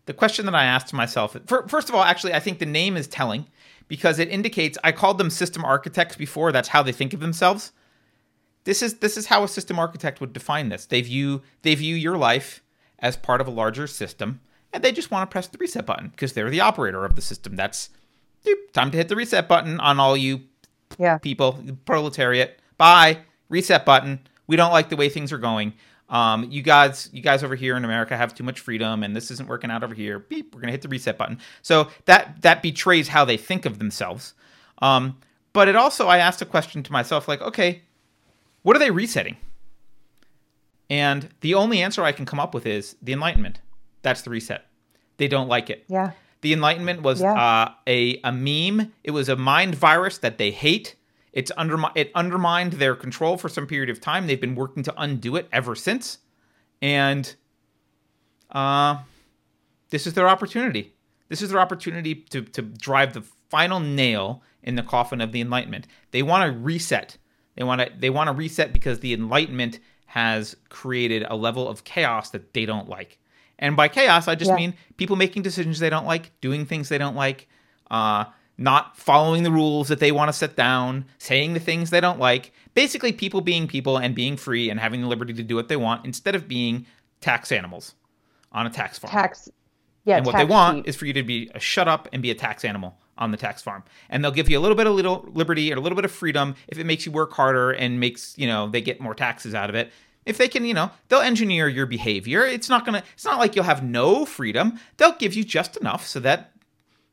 The 0.05 0.15
question 0.15 0.47
that 0.47 0.55
I 0.55 0.65
asked 0.65 0.93
myself, 0.93 1.37
fir- 1.47 1.67
first 1.67 1.89
of 1.89 1.95
all, 1.97 2.05
actually, 2.05 2.33
I 2.33 2.39
think 2.39 2.61
the 2.61 2.67
name 2.67 2.97
is 2.97 3.09
telling 3.09 3.47
because 3.89 4.21
it 4.21 4.29
indicates 4.29 4.79
I 4.85 4.93
called 4.93 5.19
them 5.19 5.31
system 5.31 5.65
architects 5.65 6.15
before. 6.15 6.53
That's 6.53 6.69
how 6.69 6.83
they 6.83 6.93
think 6.93 7.13
of 7.13 7.19
themselves. 7.19 7.73
This 8.67 8.83
is 8.83 8.95
this 8.99 9.17
is 9.17 9.27
how 9.27 9.43
a 9.45 9.49
system 9.49 9.79
architect 9.79 10.21
would 10.21 10.33
define 10.35 10.69
this. 10.69 10.85
They 10.87 11.01
view 11.01 11.41
they 11.63 11.75
view 11.75 11.95
your 11.95 12.19
life 12.19 12.63
as 12.99 13.17
part 13.17 13.41
of 13.41 13.47
a 13.47 13.51
larger 13.51 13.87
system, 13.87 14.41
and 14.73 14.83
they 14.83 14.93
just 14.93 15.11
want 15.11 15.29
to 15.29 15.33
press 15.33 15.47
the 15.49 15.57
reset 15.59 15.87
button 15.87 16.09
because 16.09 16.33
they're 16.35 16.51
the 16.51 16.61
operator 16.61 17.05
of 17.05 17.15
the 17.15 17.23
system. 17.23 17.57
That's 17.57 17.91
doop, 18.45 18.73
time 18.73 18.91
to 18.91 18.97
hit 18.99 19.09
the 19.09 19.17
reset 19.17 19.49
button 19.49 19.81
on 19.81 19.99
all 20.01 20.17
you 20.17 20.41
Yeah. 20.99 21.19
people, 21.19 21.63
proletariat. 21.87 22.59
Bye. 22.77 23.19
Reset 23.49 23.85
button. 23.87 24.21
We 24.47 24.57
don't 24.57 24.73
like 24.73 24.89
the 24.89 24.97
way 24.97 25.09
things 25.09 25.33
are 25.33 25.39
going. 25.39 25.73
Um, 26.09 26.51
you 26.51 26.63
guys, 26.63 27.09
you 27.13 27.21
guys 27.23 27.43
over 27.43 27.55
here 27.57 27.77
in 27.77 27.85
America 27.85 28.17
have 28.17 28.35
too 28.35 28.45
much 28.45 28.61
freedom, 28.61 29.03
and 29.03 29.15
this 29.15 29.31
isn't 29.33 29.49
working 29.49 29.71
out 29.71 29.83
over 29.85 29.95
here. 29.95 30.19
Beep. 30.21 30.55
We're 30.55 30.61
gonna 30.61 30.73
hit 30.73 30.83
the 30.83 30.89
reset 30.89 31.17
button. 31.19 31.39
So 31.63 31.89
that 32.07 32.43
that 32.43 32.63
betrays 32.63 33.09
how 33.09 33.25
they 33.25 33.37
think 33.37 33.65
of 33.67 33.79
themselves. 33.79 34.35
Um, 34.83 35.19
but 35.53 35.69
it 35.69 35.77
also, 35.77 36.07
I 36.09 36.19
asked 36.19 36.43
a 36.43 36.45
question 36.47 36.83
to 36.83 36.93
myself, 36.93 37.27
like, 37.29 37.41
okay, 37.41 37.83
what 38.67 38.75
are 38.75 38.81
they 38.81 38.91
resetting? 38.91 39.37
And 40.91 41.29
the 41.41 41.55
only 41.55 41.81
answer 41.83 42.03
I 42.03 42.11
can 42.11 42.27
come 42.27 42.41
up 42.41 42.53
with 42.53 42.67
is 42.67 42.97
the 43.01 43.13
Enlightenment. 43.13 43.61
That's 44.03 44.23
the 44.23 44.31
reset. 44.31 44.67
They 45.19 45.29
don't 45.29 45.47
like 45.47 45.71
it. 45.71 45.85
Yeah. 45.87 46.11
The 46.41 46.53
Enlightenment 46.53 47.03
was 47.03 47.21
Yeah. 47.21 47.33
uh, 47.35 47.73
a 47.87 48.21
a 48.25 48.33
meme. 48.33 48.93
It 49.05 49.13
was 49.13 49.29
a 49.29 49.37
mind 49.37 49.77
virus 49.77 50.19
that 50.19 50.39
they 50.39 50.51
hate. 50.51 50.97
It's 51.33 51.53
undermi- 51.53 51.93
it 51.95 52.11
undermined 52.17 52.73
their 52.73 52.97
control 52.97 53.37
for 53.37 53.49
some 53.49 53.69
period 53.69 53.89
of 53.89 54.01
time. 54.01 54.27
They've 54.27 54.41
been 54.41 54.57
working 54.57 54.83
to 54.83 54.95
undo 54.97 55.37
it 55.37 55.49
ever 55.53 55.77
since, 55.77 56.19
and 56.83 57.37
uh, 58.51 58.99
this 59.91 60.09
is 60.09 60.15
their 60.15 60.29
opportunity. 60.29 60.93
This 61.29 61.41
is 61.41 61.51
their 61.51 61.61
opportunity 61.61 62.17
to 62.31 62.43
to 62.43 62.63
drive 62.63 63.13
the 63.13 63.23
final 63.49 63.79
nail 63.79 64.43
in 64.61 64.75
the 64.75 64.83
coffin 64.83 65.21
of 65.21 65.31
the 65.31 65.41
Enlightenment. 65.41 65.87
They 66.11 66.25
want 66.25 66.53
to 66.53 66.59
reset. 66.59 67.17
They 67.57 67.65
want 67.65 67.81
to 67.81 67.91
they 67.99 68.11
want 68.11 68.29
to 68.29 68.33
reset 68.35 68.73
because 68.73 69.01
the 69.01 69.13
Enlightenment 69.13 69.81
has 70.07 70.57
created 70.69 71.25
a 71.29 71.37
level 71.37 71.69
of 71.69 71.85
chaos 71.85 72.31
that 72.31 72.55
they 72.55 72.65
don't 72.67 72.89
like. 72.89 73.19
And 73.59 73.77
by 73.77 73.89
chaos, 73.89 74.29
I 74.29 74.35
just 74.35 74.51
Yeah. 74.51 74.57
mean 74.57 74.75
people 74.97 75.17
making 75.17 75.43
decisions 75.43 75.79
they 75.79 75.91
don't 75.91 76.07
like, 76.07 76.31
doing 76.41 76.67
things 76.67 76.89
they 76.89 76.99
don't 76.99 77.17
like, 77.17 77.49
uh, 77.91 78.27
not 78.59 78.97
following 78.97 79.43
the 79.43 79.51
rules 79.51 79.89
that 79.89 79.99
they 79.99 80.13
want 80.13 80.29
to 80.29 80.33
set 80.33 80.57
down, 80.57 81.05
saying 81.19 81.55
the 81.55 81.61
things 81.61 81.91
they 81.91 82.01
don't 82.01 82.19
like. 82.19 82.53
Basically, 82.75 83.13
people 83.13 83.41
being 83.41 83.67
people 83.67 83.99
and 83.99 84.15
being 84.15 84.37
free 84.37 84.71
and 84.71 84.81
having 84.81 85.03
the 85.03 85.07
liberty 85.09 85.33
to 85.35 85.43
do 85.43 85.57
what 85.57 85.69
they 85.69 85.77
want 85.77 86.05
instead 86.07 86.35
of 86.35 86.49
being 86.49 86.87
tax 87.21 87.51
animals 87.53 87.95
on 88.53 88.67
a 88.67 88.71
tax 88.71 88.99
farm. 88.99 89.11
Tax. 89.13 89.51
Yeah. 90.05 90.19
and 90.19 90.27
what 90.27 90.37
they 90.37 90.45
want 90.45 90.87
is 90.87 90.95
for 90.95 91.05
you 91.05 91.13
to 91.15 91.25
be 91.25 91.51
a 91.55 91.59
shut 91.59 91.89
up 91.89 92.09
and 92.13 92.23
be 92.23 92.31
a 92.31 92.35
tax 92.35 92.65
animal 92.65 92.97
on 93.19 93.31
the 93.31 93.37
tax 93.37 93.63
farm. 93.63 93.83
And 94.09 94.23
they'll 94.23 94.31
give 94.31 94.49
you 94.49 94.59
a 94.59 94.61
little 94.61 94.77
bit 94.77 94.87
of 94.87 94.95
little 94.95 95.29
liberty 95.33 95.73
or 95.73 95.77
a 95.77 95.81
little 95.81 95.97
bit 95.97 96.05
of 96.05 96.13
freedom 96.13 96.55
if 96.69 96.79
it 96.79 96.85
makes 96.85 97.07
you 97.07 97.13
work 97.13 97.33
harder 97.33 97.71
and 97.71 98.01
makes, 98.01 98.37
you 98.37 98.47
know, 98.47 98.69
they 98.69 98.81
get 98.81 99.01
more 99.01 99.15
taxes 99.15 99.55
out 99.55 99.71
of 99.71 99.77
it. 99.77 99.93
If 100.25 100.39
they 100.39 100.49
can, 100.49 100.65
you 100.65 100.75
know, 100.75 100.91
they'll 101.09 101.21
engineer 101.21 101.69
your 101.69 101.87
behavior. 101.87 102.45
It's 102.45 102.69
not 102.69 102.85
going 102.85 103.01
to 103.01 103.07
it's 103.15 103.25
not 103.25 103.39
like 103.39 103.55
you'll 103.55 103.65
have 103.65 103.85
no 103.85 104.25
freedom. 104.25 104.79
They'll 104.97 105.17
give 105.17 105.35
you 105.35 105.45
just 105.45 105.77
enough 105.77 106.07
so 106.07 106.21
that 106.21 106.53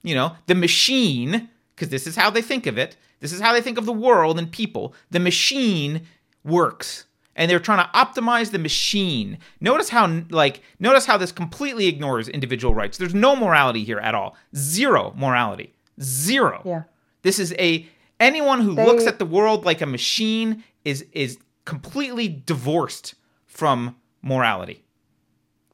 you 0.04 0.14
know, 0.14 0.36
the 0.48 0.56
machine 0.56 1.50
because 1.76 1.90
this 1.90 2.06
is 2.06 2.16
how 2.16 2.30
they 2.30 2.42
think 2.42 2.68
of 2.68 2.78
it. 2.78 2.98
This 3.20 3.32
is 3.32 3.42
how 3.42 3.54
they 3.54 3.62
think 3.62 3.78
of 3.78 3.86
the 3.86 3.94
world 3.94 4.38
and 4.38 4.52
people. 4.52 4.94
The 5.12 5.20
machine 5.20 6.02
works 6.44 7.06
and 7.36 7.50
they're 7.50 7.60
trying 7.60 7.86
to 7.86 7.92
optimize 7.98 8.52
the 8.52 8.60
machine. 8.60 9.38
Notice 9.60 9.90
how 9.90 10.24
like 10.30 10.62
notice 10.80 11.06
how 11.06 11.18
this 11.18 11.32
completely 11.32 11.88
ignores 11.88 12.28
individual 12.28 12.76
rights. 12.76 12.98
There's 12.98 13.16
no 13.16 13.36
morality 13.36 13.84
here 13.84 14.00
at 14.00 14.16
all. 14.16 14.36
Zero 14.56 15.14
morality. 15.16 15.74
Zero. 16.02 16.62
Yeah. 16.66 16.84
This 17.22 17.40
is 17.40 17.54
a 17.60 17.88
anyone 18.20 18.62
who 18.62 18.76
They- 18.76 18.86
looks 18.86 19.06
at 19.06 19.20
the 19.20 19.26
world 19.26 19.66
like 19.66 19.82
a 19.82 19.86
machine 19.86 20.64
is 20.84 21.06
is 21.12 21.38
completely 21.66 22.28
divorced 22.28 23.16
from 23.46 23.96
morality. 24.22 24.84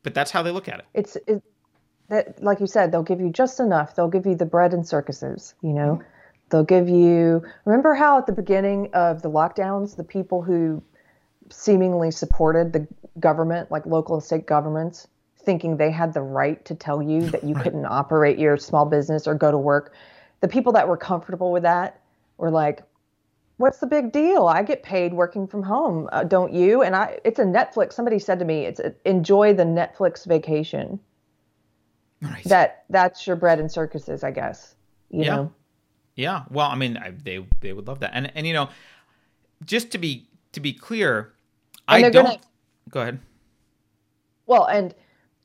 But 0.03 0.13
that's 0.13 0.31
how 0.31 0.43
they 0.43 0.51
look 0.51 0.67
at 0.67 0.79
it. 0.79 0.85
it's 0.93 1.15
it, 1.27 1.43
that 2.09 2.41
like 2.43 2.59
you 2.59 2.67
said 2.67 2.91
they'll 2.91 3.03
give 3.03 3.19
you 3.21 3.29
just 3.29 3.59
enough 3.59 3.95
they'll 3.95 4.07
give 4.09 4.25
you 4.25 4.35
the 4.35 4.45
bread 4.45 4.73
and 4.73 4.87
circuses 4.87 5.53
you 5.61 5.69
know 5.71 6.01
they'll 6.49 6.63
give 6.63 6.89
you 6.89 7.43
remember 7.65 7.93
how 7.93 8.17
at 8.17 8.25
the 8.25 8.31
beginning 8.31 8.89
of 8.93 9.21
the 9.21 9.29
lockdowns 9.29 9.95
the 9.95 10.03
people 10.03 10.41
who 10.41 10.81
seemingly 11.51 12.09
supported 12.11 12.73
the 12.73 12.87
government 13.19 13.69
like 13.69 13.85
local 13.85 14.15
and 14.15 14.23
state 14.23 14.45
governments 14.47 15.07
thinking 15.43 15.77
they 15.77 15.91
had 15.91 16.13
the 16.13 16.21
right 16.21 16.63
to 16.65 16.75
tell 16.75 17.01
you 17.01 17.21
that 17.29 17.43
you 17.43 17.55
couldn't 17.63 17.85
operate 17.85 18.37
your 18.39 18.57
small 18.57 18.85
business 18.85 19.27
or 19.27 19.33
go 19.35 19.51
to 19.51 19.57
work 19.57 19.93
the 20.41 20.47
people 20.47 20.71
that 20.73 20.87
were 20.87 20.97
comfortable 20.97 21.51
with 21.51 21.63
that 21.63 22.01
were 22.37 22.51
like 22.51 22.81
what's 23.57 23.79
the 23.79 23.87
big 23.87 24.11
deal 24.11 24.47
i 24.47 24.61
get 24.63 24.83
paid 24.83 25.13
working 25.13 25.45
from 25.47 25.61
home 25.63 26.07
uh, 26.11 26.23
don't 26.23 26.53
you 26.53 26.81
and 26.81 26.95
i 26.95 27.19
it's 27.25 27.39
a 27.39 27.43
netflix 27.43 27.93
somebody 27.93 28.17
said 28.19 28.39
to 28.39 28.45
me 28.45 28.65
it's 28.65 28.79
a, 28.79 28.93
enjoy 29.05 29.53
the 29.53 29.63
netflix 29.63 30.25
vacation 30.25 30.99
Right. 32.21 32.43
that 32.45 32.83
that's 32.89 33.25
your 33.25 33.35
bread 33.37 33.59
and 33.59 33.71
circuses 33.71 34.23
i 34.23 34.31
guess 34.31 34.75
you 35.09 35.23
Yeah. 35.23 35.35
know 35.35 35.53
Yeah, 36.15 36.43
well, 36.51 36.67
I 36.69 36.75
mean, 36.75 36.97
I, 36.97 37.11
they 37.11 37.45
they 37.61 37.71
would 37.71 37.87
love 37.87 38.01
that, 38.01 38.11
and 38.13 38.29
and 38.35 38.45
you 38.45 38.51
know, 38.51 38.67
just 39.63 39.89
to 39.91 39.97
be 39.97 40.27
to 40.51 40.59
be 40.59 40.73
clear, 40.73 41.31
I 41.87 42.01
don't. 42.01 42.11
gonna- 42.11 42.39
Go 42.89 42.99
ahead. 43.01 43.19
well 44.45 44.65
and 44.65 44.93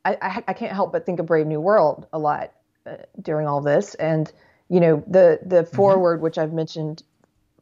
I, 0.04 0.16
I 0.20 0.44
i 0.48 0.52
can't 0.52 0.72
help 0.72 0.92
but 0.92 1.06
think 1.06 1.20
of 1.20 1.26
brave 1.26 1.46
new 1.46 1.60
world 1.60 2.06
a 2.12 2.18
lot 2.18 2.52
uh, 2.86 2.96
during 3.22 3.46
all 3.46 3.60
this 3.60 3.94
and 3.94 4.30
you 4.68 4.80
know 4.80 5.02
the 5.06 5.40
the 5.44 5.64
foreword 5.64 6.20
which 6.20 6.38
i've 6.38 6.52
mentioned 6.52 7.02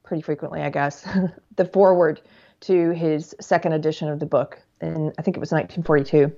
pretty 0.02 0.22
frequently 0.22 0.62
i 0.62 0.70
guess 0.70 1.06
the 1.56 1.64
foreword 1.64 2.20
to 2.60 2.90
his 2.90 3.34
second 3.40 3.72
edition 3.72 4.08
of 4.08 4.20
the 4.20 4.26
book 4.26 4.60
and 4.80 5.12
i 5.18 5.22
think 5.22 5.36
it 5.36 5.40
was 5.40 5.52
1942 5.52 6.32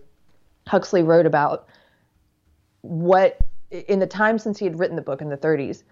huxley 0.66 1.02
wrote 1.02 1.26
about 1.26 1.68
what 2.82 3.38
in 3.74 3.98
the 3.98 4.06
time 4.06 4.38
since 4.38 4.58
he 4.58 4.64
had 4.64 4.78
written 4.78 4.96
the 4.96 5.02
book 5.02 5.20
in 5.20 5.28
the 5.28 5.36
30s, 5.36 5.82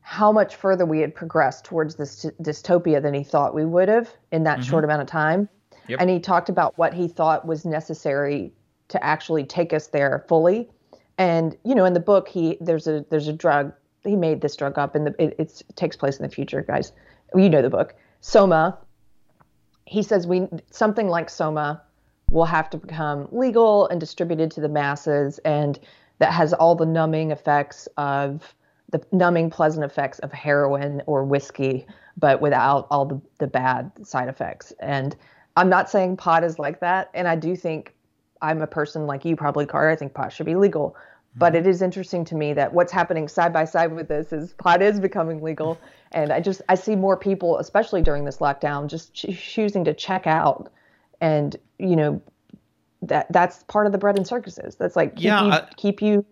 how 0.00 0.32
much 0.32 0.56
further 0.56 0.84
we 0.84 1.00
had 1.00 1.14
progressed 1.14 1.64
towards 1.64 1.94
this 1.94 2.26
dystopia 2.42 3.00
than 3.00 3.14
he 3.14 3.22
thought 3.22 3.54
we 3.54 3.64
would 3.64 3.88
have 3.88 4.10
in 4.32 4.42
that 4.44 4.58
mm-hmm. 4.58 4.68
short 4.70 4.84
amount 4.84 5.02
of 5.02 5.06
time. 5.06 5.48
Yep. 5.88 6.00
And 6.00 6.10
he 6.10 6.18
talked 6.18 6.48
about 6.48 6.76
what 6.76 6.94
he 6.94 7.08
thought 7.08 7.46
was 7.46 7.64
necessary 7.64 8.52
to 8.92 9.04
actually 9.04 9.44
take 9.44 9.72
us 9.72 9.88
there 9.88 10.24
fully. 10.28 10.70
And 11.18 11.56
you 11.64 11.74
know, 11.74 11.84
in 11.84 11.92
the 11.92 12.00
book, 12.00 12.28
he 12.28 12.56
there's 12.60 12.86
a 12.86 13.04
there's 13.10 13.28
a 13.28 13.32
drug 13.32 13.72
he 14.04 14.16
made 14.16 14.40
this 14.40 14.56
drug 14.56 14.78
up, 14.78 14.94
and 14.94 15.08
it, 15.18 15.34
it 15.38 15.62
takes 15.76 15.96
place 15.96 16.16
in 16.16 16.22
the 16.22 16.28
future, 16.28 16.62
guys. 16.62 16.92
You 17.34 17.48
know 17.48 17.62
the 17.62 17.70
book, 17.70 17.94
Soma. 18.20 18.78
He 19.86 20.02
says 20.02 20.26
we 20.26 20.48
something 20.70 21.08
like 21.08 21.28
Soma 21.28 21.82
will 22.30 22.44
have 22.44 22.70
to 22.70 22.78
become 22.78 23.28
legal 23.30 23.88
and 23.88 24.00
distributed 24.00 24.50
to 24.52 24.60
the 24.60 24.68
masses, 24.68 25.38
and 25.44 25.78
that 26.18 26.32
has 26.32 26.52
all 26.52 26.74
the 26.74 26.86
numbing 26.86 27.30
effects 27.30 27.88
of 27.96 28.54
the 28.90 29.02
numbing 29.10 29.50
pleasant 29.50 29.84
effects 29.84 30.18
of 30.20 30.32
heroin 30.32 31.02
or 31.06 31.24
whiskey, 31.24 31.86
but 32.16 32.40
without 32.40 32.86
all 32.90 33.06
the, 33.06 33.20
the 33.38 33.46
bad 33.46 33.90
side 34.06 34.28
effects. 34.28 34.72
And 34.80 35.16
I'm 35.56 35.68
not 35.68 35.90
saying 35.90 36.18
pot 36.18 36.44
is 36.44 36.58
like 36.58 36.80
that. 36.80 37.10
And 37.14 37.26
I 37.26 37.36
do 37.36 37.56
think 37.56 37.94
I'm 38.42 38.60
a 38.60 38.66
person 38.66 39.06
like 39.06 39.24
you, 39.24 39.36
probably, 39.36 39.64
Carter. 39.64 39.88
I 39.88 39.96
think 39.96 40.12
pot 40.12 40.32
should 40.32 40.46
be 40.46 40.56
legal. 40.56 40.96
But 41.34 41.54
it 41.54 41.66
is 41.66 41.80
interesting 41.80 42.26
to 42.26 42.34
me 42.34 42.52
that 42.52 42.74
what's 42.74 42.92
happening 42.92 43.26
side 43.26 43.54
by 43.54 43.64
side 43.64 43.94
with 43.94 44.08
this 44.08 44.34
is 44.34 44.52
pot 44.54 44.82
is 44.82 45.00
becoming 45.00 45.40
legal, 45.40 45.80
and 46.12 46.30
I 46.30 46.40
just 46.40 46.60
I 46.68 46.74
see 46.74 46.94
more 46.94 47.16
people, 47.16 47.58
especially 47.58 48.02
during 48.02 48.24
this 48.24 48.38
lockdown, 48.38 48.88
just 48.88 49.14
choosing 49.14 49.84
to 49.84 49.94
check 49.94 50.26
out, 50.26 50.70
and 51.22 51.56
you 51.78 51.96
know, 51.96 52.20
that 53.00 53.32
that's 53.32 53.62
part 53.64 53.86
of 53.86 53.92
the 53.92 53.98
bread 53.98 54.16
and 54.16 54.26
circuses. 54.26 54.76
That's 54.76 54.94
like 54.94 55.16
keep 55.16 55.24
yeah, 55.24 55.44
you, 55.44 55.50
I, 55.52 55.68
keep 55.76 56.02
you 56.02 56.26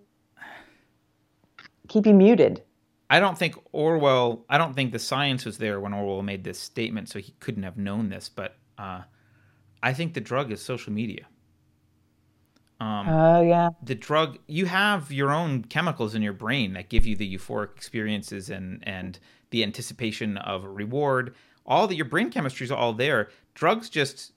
keep 1.89 2.07
you 2.07 2.13
muted. 2.13 2.63
I 3.09 3.21
don't 3.21 3.39
think 3.39 3.57
Orwell. 3.73 4.45
I 4.51 4.59
don't 4.59 4.75
think 4.75 4.93
the 4.93 4.99
science 4.99 5.47
was 5.47 5.59
there 5.59 5.81
when 5.81 5.95
Orwell 5.95 6.23
made 6.23 6.45
this 6.45 6.59
statement, 6.59 7.09
so 7.09 7.19
he 7.19 7.35
couldn't 7.41 7.63
have 7.63 7.79
known 7.79 8.11
this. 8.11 8.29
But 8.29 8.57
uh, 8.77 9.03
I 9.83 9.95
think 9.95 10.13
the 10.13 10.21
drug 10.21 10.53
is 10.53 10.61
social 10.61 10.93
media. 10.93 11.27
Um, 12.81 13.09
oh 13.09 13.43
yeah. 13.43 13.71
The 13.83 13.95
drug 13.95 14.39
you 14.47 14.67
have 14.67 15.13
your 15.13 15.31
own 15.31 15.65
chemicals 15.65 16.15
in 16.15 16.23
your 16.23 16.33
brain 16.33 16.73
that 16.73 16.89
give 16.89 17.05
you 17.05 17.15
the 17.15 17.37
euphoric 17.37 17.77
experiences 17.77 18.49
and 18.49 18.83
and 18.87 19.19
the 19.51 19.63
anticipation 19.63 20.39
of 20.39 20.65
a 20.65 20.69
reward. 20.69 21.35
All 21.67 21.87
that 21.87 21.95
your 21.95 22.07
brain 22.07 22.31
chemistry 22.31 22.65
is 22.65 22.71
all 22.71 22.95
there. 22.95 23.29
Drugs 23.55 23.91
just 23.91 24.33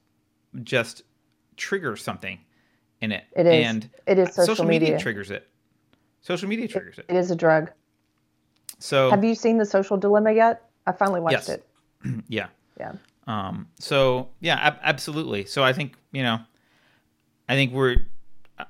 just 0.62 1.04
trigger 1.56 1.96
something 1.96 2.40
in 3.00 3.14
it. 3.14 3.24
It 3.36 3.46
is. 3.46 3.66
And 3.66 3.90
it 4.06 4.20
is 4.20 4.30
social, 4.30 4.46
social 4.46 4.66
media. 4.66 4.90
media. 4.90 5.00
triggers 5.00 5.32
it. 5.32 5.48
Social 6.22 6.50
media 6.50 6.68
triggers 6.68 7.00
it. 7.00 7.06
It 7.08 7.16
is 7.16 7.32
a 7.32 7.36
drug. 7.36 7.72
So 8.80 9.10
have 9.10 9.24
you 9.24 9.36
seen 9.36 9.58
the 9.58 9.66
Social 9.66 9.96
Dilemma 9.96 10.34
yet? 10.34 10.70
I 10.86 10.92
finally 10.92 11.22
watched 11.22 11.48
yes. 11.48 11.50
it. 11.50 11.66
yeah. 12.28 12.48
Yeah. 12.78 12.94
Um. 13.26 13.68
So 13.80 14.30
yeah, 14.42 14.56
ab- 14.56 14.80
absolutely. 14.82 15.46
So 15.46 15.64
I 15.64 15.72
think 15.72 15.96
you 16.12 16.24
know, 16.24 16.40
I 17.48 17.56
think 17.56 17.72
we're 17.72 17.98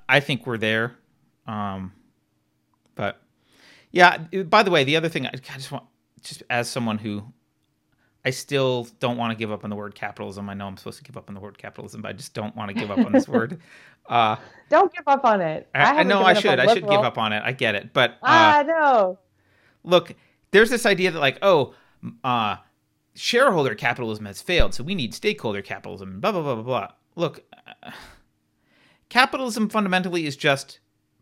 I 0.08 0.20
think 0.20 0.46
we're 0.46 0.58
there. 0.58 0.96
Um, 1.48 1.94
but 2.96 3.22
yeah. 3.92 4.18
By 4.18 4.64
the 4.64 4.72
way, 4.72 4.84
the 4.84 4.96
other 4.96 5.10
thing 5.10 5.28
I 5.28 5.32
just 5.36 5.72
want, 5.72 5.86
just 6.22 6.44
as 6.50 6.70
someone 6.70 6.98
who 6.98 7.24
I 8.26 8.30
still 8.30 8.88
don't 9.00 9.18
want 9.18 9.32
to 9.32 9.36
give 9.36 9.52
up 9.52 9.64
on 9.64 9.70
the 9.70 9.76
word 9.76 9.96
capitalism. 9.96 10.50
I 10.50 10.54
know 10.54 10.66
I'm 10.68 10.78
supposed 10.78 10.98
to 11.00 11.04
give 11.04 11.18
up 11.18 11.28
on 11.28 11.36
the 11.36 11.42
word 11.42 11.58
capitalism, 11.58 12.02
but 12.02 12.10
I 12.10 12.14
just 12.14 12.34
don't 12.34 12.56
want 12.56 12.70
to 12.70 12.74
give 12.74 12.90
up 12.90 13.00
on 13.00 13.12
this 13.12 13.28
word. 13.28 13.60
Uh, 14.06 14.36
don't 14.68 14.94
give 14.94 15.08
up 15.08 15.24
on 15.24 15.40
it. 15.40 15.70
I, 15.74 16.00
I 16.00 16.04
know 16.04 16.24
I 16.24 16.34
should. 16.34 16.60
I 16.60 16.74
should 16.74 16.86
give 16.86 17.00
up 17.00 17.18
on 17.18 17.32
it. 17.32 17.42
I 17.42 17.54
get 17.54 17.74
it, 17.74 17.94
but 17.94 18.12
uh, 18.22 18.26
I 18.60 18.64
know. 18.64 19.18
Look, 19.86 20.14
there's 20.52 20.70
this 20.70 20.86
idea 20.86 21.12
that 21.12 21.20
like, 21.22 21.38
oh, 21.42 21.74
uh, 22.22 22.58
shareholder 23.16 23.76
capitalism 23.76 24.26
has 24.26 24.42
failed, 24.42 24.74
so 24.74 24.84
we 24.84 24.94
need 24.94 25.14
stakeholder 25.14 25.62
capitalism. 25.62 26.20
Blah 26.20 26.34
blah 26.34 26.42
blah 26.42 26.56
blah 26.56 26.64
blah. 26.64 26.88
Look. 27.16 27.46
Uh, 27.82 27.92
Capitalism 29.14 29.70
fundamentally 29.70 30.26
is 30.26 30.36
just 30.36 30.80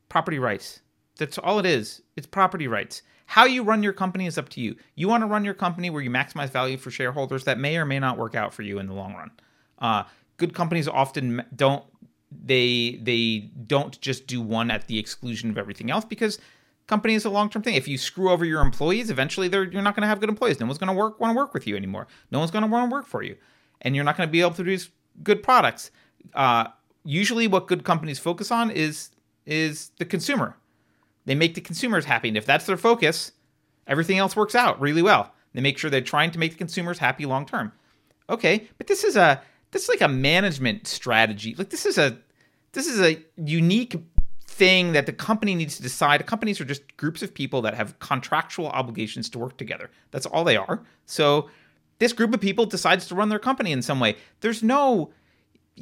property 0.07 0.39
rights. 0.39 0.79
That's 1.17 1.37
all 1.37 1.59
it 1.59 1.65
is. 1.65 2.01
It's 2.15 2.25
property 2.25 2.69
rights. 2.69 3.01
How 3.25 3.43
you 3.43 3.63
run 3.63 3.83
your 3.83 3.91
company 3.91 4.27
is 4.27 4.37
up 4.37 4.47
to 4.51 4.61
you. 4.61 4.77
You 4.95 5.09
want 5.09 5.23
to 5.23 5.27
run 5.27 5.43
your 5.43 5.53
company 5.53 5.89
where 5.89 6.01
you 6.01 6.09
maximize 6.09 6.51
value 6.51 6.77
for 6.77 6.89
shareholders. 6.89 7.43
That 7.43 7.59
may 7.59 7.75
or 7.75 7.83
may 7.83 7.99
not 7.99 8.17
work 8.17 8.33
out 8.33 8.53
for 8.53 8.61
you 8.61 8.79
in 8.79 8.87
the 8.87 8.93
long 8.93 9.13
run. 9.13 9.31
Uh, 9.79 10.03
good 10.37 10.53
companies 10.53 10.87
often 10.87 11.43
don't 11.53 11.83
they 12.31 12.97
they 13.03 13.51
don't 13.67 13.99
just 13.99 14.25
do 14.25 14.39
one 14.39 14.71
at 14.71 14.87
the 14.87 14.97
exclusion 14.97 15.49
of 15.49 15.57
everything 15.57 15.91
else 15.91 16.05
because 16.05 16.39
company 16.87 17.13
is 17.13 17.25
a 17.25 17.29
long 17.29 17.49
term 17.49 17.61
thing. 17.61 17.75
If 17.75 17.89
you 17.89 17.97
screw 17.97 18.31
over 18.31 18.45
your 18.45 18.61
employees, 18.61 19.09
eventually 19.09 19.49
you're 19.49 19.81
not 19.81 19.97
going 19.97 20.03
to 20.03 20.07
have 20.07 20.21
good 20.21 20.29
employees. 20.29 20.61
No 20.61 20.65
one's 20.65 20.77
going 20.77 20.87
to 20.87 20.97
work 20.97 21.19
want 21.19 21.33
to 21.33 21.37
work 21.37 21.53
with 21.53 21.67
you 21.67 21.75
anymore. 21.75 22.07
No 22.31 22.39
one's 22.39 22.51
going 22.51 22.63
to 22.63 22.71
want 22.71 22.89
to 22.89 22.95
work 22.95 23.05
for 23.05 23.21
you, 23.21 23.35
and 23.81 23.97
you're 23.97 24.05
not 24.05 24.15
going 24.15 24.29
to 24.29 24.31
be 24.31 24.39
able 24.39 24.51
to 24.51 24.55
produce 24.55 24.89
good 25.23 25.43
products. 25.43 25.91
Uh, 26.33 26.67
usually 27.03 27.47
what 27.47 27.67
good 27.67 27.83
companies 27.83 28.19
focus 28.19 28.51
on 28.51 28.71
is 28.71 29.09
is 29.45 29.91
the 29.97 30.05
consumer. 30.05 30.55
They 31.25 31.35
make 31.35 31.55
the 31.55 31.61
consumers 31.61 32.05
happy, 32.05 32.27
and 32.27 32.37
if 32.37 32.45
that's 32.45 32.65
their 32.65 32.77
focus, 32.77 33.31
everything 33.87 34.17
else 34.17 34.35
works 34.35 34.55
out 34.55 34.79
really 34.79 35.01
well. 35.01 35.33
They 35.53 35.61
make 35.61 35.77
sure 35.77 35.89
they're 35.89 36.01
trying 36.01 36.31
to 36.31 36.39
make 36.39 36.51
the 36.51 36.57
consumers 36.57 36.99
happy 36.99 37.25
long 37.25 37.45
term. 37.45 37.71
Okay, 38.29 38.69
but 38.77 38.87
this 38.87 39.03
is 39.03 39.15
a 39.15 39.41
this 39.71 39.83
is 39.83 39.89
like 39.89 40.01
a 40.01 40.07
management 40.07 40.87
strategy. 40.87 41.55
Like 41.55 41.69
this 41.69 41.85
is 41.85 41.97
a 41.97 42.17
this 42.73 42.87
is 42.87 43.01
a 43.01 43.21
unique 43.37 43.95
thing 44.45 44.91
that 44.93 45.05
the 45.05 45.13
company 45.13 45.55
needs 45.55 45.75
to 45.77 45.81
decide. 45.81 46.25
Companies 46.25 46.61
are 46.61 46.65
just 46.65 46.95
groups 46.97 47.21
of 47.21 47.33
people 47.33 47.61
that 47.63 47.73
have 47.73 47.97
contractual 47.99 48.67
obligations 48.67 49.29
to 49.29 49.39
work 49.39 49.57
together. 49.57 49.89
That's 50.11 50.25
all 50.25 50.43
they 50.43 50.57
are. 50.57 50.83
So 51.05 51.49
this 51.99 52.13
group 52.13 52.33
of 52.33 52.41
people 52.41 52.65
decides 52.65 53.07
to 53.07 53.15
run 53.15 53.29
their 53.29 53.39
company 53.39 53.71
in 53.71 53.81
some 53.81 53.99
way. 53.99 54.17
There's 54.41 54.63
no 54.63 55.11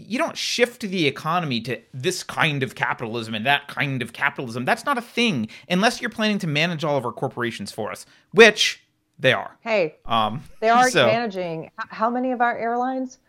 you 0.08 0.18
don't 0.18 0.38
shift 0.38 0.82
the 0.82 1.08
economy 1.08 1.62
to 1.62 1.80
this 1.94 2.24
kind 2.24 2.64
of 2.64 2.76
capitalism 2.76 3.34
and 3.34 3.46
that 3.46 3.68
kind 3.68 4.02
of 4.02 4.14
capitalism. 4.14 4.66
That's 4.66 4.86
not 4.86 4.98
a 4.98 5.02
thing 5.02 5.50
unless 5.70 6.02
you're 6.02 6.10
planning 6.10 6.40
to 6.40 6.48
manage 6.48 6.84
all 6.84 6.98
of 6.98 7.06
our 7.06 7.12
corporations 7.12 7.72
for 7.72 7.92
us, 7.92 8.06
which 8.32 8.84
they 9.20 9.34
are. 9.34 9.58
Hey, 9.62 9.98
um, 10.06 10.44
they 10.62 10.70
are 10.70 10.90
so, 10.92 11.06
managing 11.06 11.72
how 11.78 12.10
many 12.10 12.32
of 12.32 12.42
our 12.42 12.58
airlines? 12.58 13.20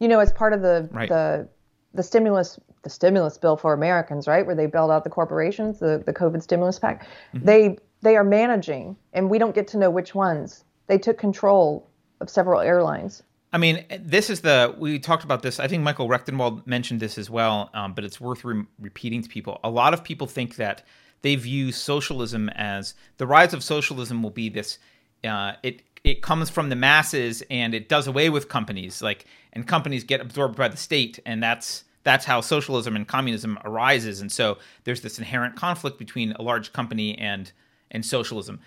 You 0.00 0.08
know, 0.08 0.20
as 0.20 0.32
part 0.32 0.52
of 0.52 0.62
the 0.62 0.88
right. 0.92 1.08
the 1.08 1.48
the 1.92 2.02
stimulus 2.02 2.58
the 2.82 2.90
stimulus 2.90 3.38
bill 3.38 3.56
for 3.56 3.72
Americans, 3.72 4.26
right, 4.26 4.44
where 4.44 4.54
they 4.54 4.66
bailed 4.66 4.90
out 4.90 5.04
the 5.04 5.10
corporations, 5.10 5.78
the 5.78 6.02
the 6.04 6.12
COVID 6.12 6.42
stimulus 6.42 6.78
pack. 6.78 7.06
Mm-hmm. 7.34 7.44
They 7.44 7.78
they 8.02 8.16
are 8.16 8.24
managing, 8.24 8.96
and 9.12 9.30
we 9.30 9.38
don't 9.38 9.54
get 9.54 9.68
to 9.68 9.78
know 9.78 9.90
which 9.90 10.14
ones. 10.14 10.64
They 10.86 10.98
took 10.98 11.18
control 11.18 11.88
of 12.20 12.28
several 12.28 12.60
airlines. 12.60 13.22
I 13.54 13.56
mean, 13.56 13.84
this 14.00 14.30
is 14.30 14.40
the 14.40 14.74
we 14.76 14.98
talked 14.98 15.22
about 15.22 15.42
this. 15.42 15.60
I 15.60 15.68
think 15.68 15.84
Michael 15.84 16.08
Rectenwald 16.08 16.66
mentioned 16.66 16.98
this 16.98 17.16
as 17.16 17.30
well, 17.30 17.70
um, 17.72 17.94
but 17.94 18.02
it's 18.02 18.20
worth 18.20 18.44
re- 18.44 18.64
repeating 18.80 19.22
to 19.22 19.28
people. 19.28 19.60
A 19.62 19.70
lot 19.70 19.94
of 19.94 20.02
people 20.02 20.26
think 20.26 20.56
that 20.56 20.84
they 21.22 21.36
view 21.36 21.70
socialism 21.70 22.48
as 22.48 22.94
the 23.16 23.28
rise 23.28 23.54
of 23.54 23.62
socialism 23.62 24.24
will 24.24 24.30
be 24.30 24.48
this. 24.48 24.80
Uh, 25.22 25.52
it 25.62 25.82
it 26.02 26.20
comes 26.20 26.50
from 26.50 26.68
the 26.68 26.74
masses 26.74 27.44
and 27.48 27.74
it 27.74 27.88
does 27.88 28.08
away 28.08 28.28
with 28.28 28.48
companies, 28.48 29.00
like 29.00 29.24
and 29.52 29.68
companies 29.68 30.02
get 30.02 30.20
absorbed 30.20 30.56
by 30.56 30.66
the 30.66 30.76
state, 30.76 31.20
and 31.24 31.40
that's 31.40 31.84
that's 32.02 32.24
how 32.24 32.40
socialism 32.40 32.96
and 32.96 33.06
communism 33.06 33.56
arises. 33.64 34.20
And 34.20 34.32
so 34.32 34.58
there's 34.82 35.02
this 35.02 35.20
inherent 35.20 35.54
conflict 35.54 35.96
between 35.96 36.32
a 36.32 36.42
large 36.42 36.72
company 36.72 37.16
and 37.16 37.52
and 37.92 38.04
socialism 38.04 38.58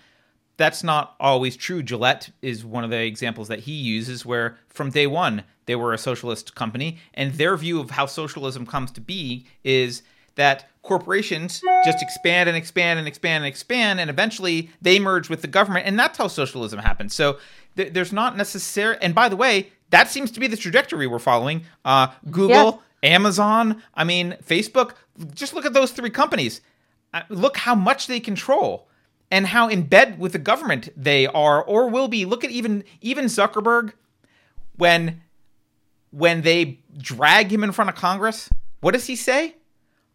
that's 0.58 0.82
not 0.82 1.14
always 1.18 1.56
true. 1.56 1.82
Gillette 1.82 2.30
is 2.42 2.64
one 2.64 2.84
of 2.84 2.90
the 2.90 3.00
examples 3.00 3.48
that 3.48 3.60
he 3.60 3.72
uses 3.72 4.26
where 4.26 4.58
from 4.68 4.90
day 4.90 5.06
one 5.06 5.44
they 5.64 5.76
were 5.76 5.94
a 5.94 5.98
socialist 5.98 6.54
company 6.54 6.98
and 7.14 7.32
their 7.34 7.56
view 7.56 7.80
of 7.80 7.90
how 7.90 8.06
socialism 8.06 8.66
comes 8.66 8.90
to 8.90 9.00
be 9.00 9.46
is 9.64 10.02
that 10.34 10.68
corporations 10.82 11.62
just 11.84 12.02
expand 12.02 12.48
and 12.48 12.56
expand 12.56 12.98
and 12.98 13.06
expand 13.06 13.44
and 13.44 13.48
expand 13.48 14.00
and 14.00 14.10
eventually 14.10 14.70
they 14.82 14.98
merge 14.98 15.28
with 15.28 15.42
the 15.42 15.48
government 15.48 15.86
and 15.86 15.98
that's 15.98 16.18
how 16.18 16.26
socialism 16.26 16.80
happens. 16.80 17.14
So 17.14 17.38
th- 17.76 17.92
there's 17.92 18.12
not 18.12 18.36
necessary 18.36 18.96
and 19.00 19.14
by 19.14 19.28
the 19.28 19.36
way, 19.36 19.70
that 19.90 20.08
seems 20.08 20.30
to 20.32 20.40
be 20.40 20.48
the 20.48 20.56
trajectory 20.56 21.06
we're 21.06 21.18
following. 21.20 21.62
Uh, 21.84 22.08
Google, 22.30 22.82
yes. 23.02 23.14
Amazon, 23.14 23.82
I 23.94 24.02
mean 24.02 24.36
Facebook, 24.44 24.94
just 25.34 25.54
look 25.54 25.64
at 25.64 25.72
those 25.72 25.92
three 25.92 26.10
companies. 26.10 26.62
Uh, 27.14 27.22
look 27.28 27.58
how 27.58 27.76
much 27.76 28.08
they 28.08 28.18
control 28.18 28.87
and 29.30 29.46
how 29.46 29.68
in 29.68 29.82
bed 29.82 30.18
with 30.18 30.32
the 30.32 30.38
government 30.38 30.88
they 30.96 31.26
are 31.26 31.62
or 31.62 31.88
will 31.88 32.08
be. 32.08 32.24
Look 32.24 32.44
at 32.44 32.50
even 32.50 32.84
even 33.00 33.26
Zuckerberg 33.26 33.92
when 34.76 35.22
when 36.10 36.42
they 36.42 36.80
drag 36.96 37.52
him 37.52 37.62
in 37.62 37.72
front 37.72 37.90
of 37.90 37.96
Congress. 37.96 38.48
What 38.80 38.92
does 38.92 39.06
he 39.06 39.16
say? 39.16 39.56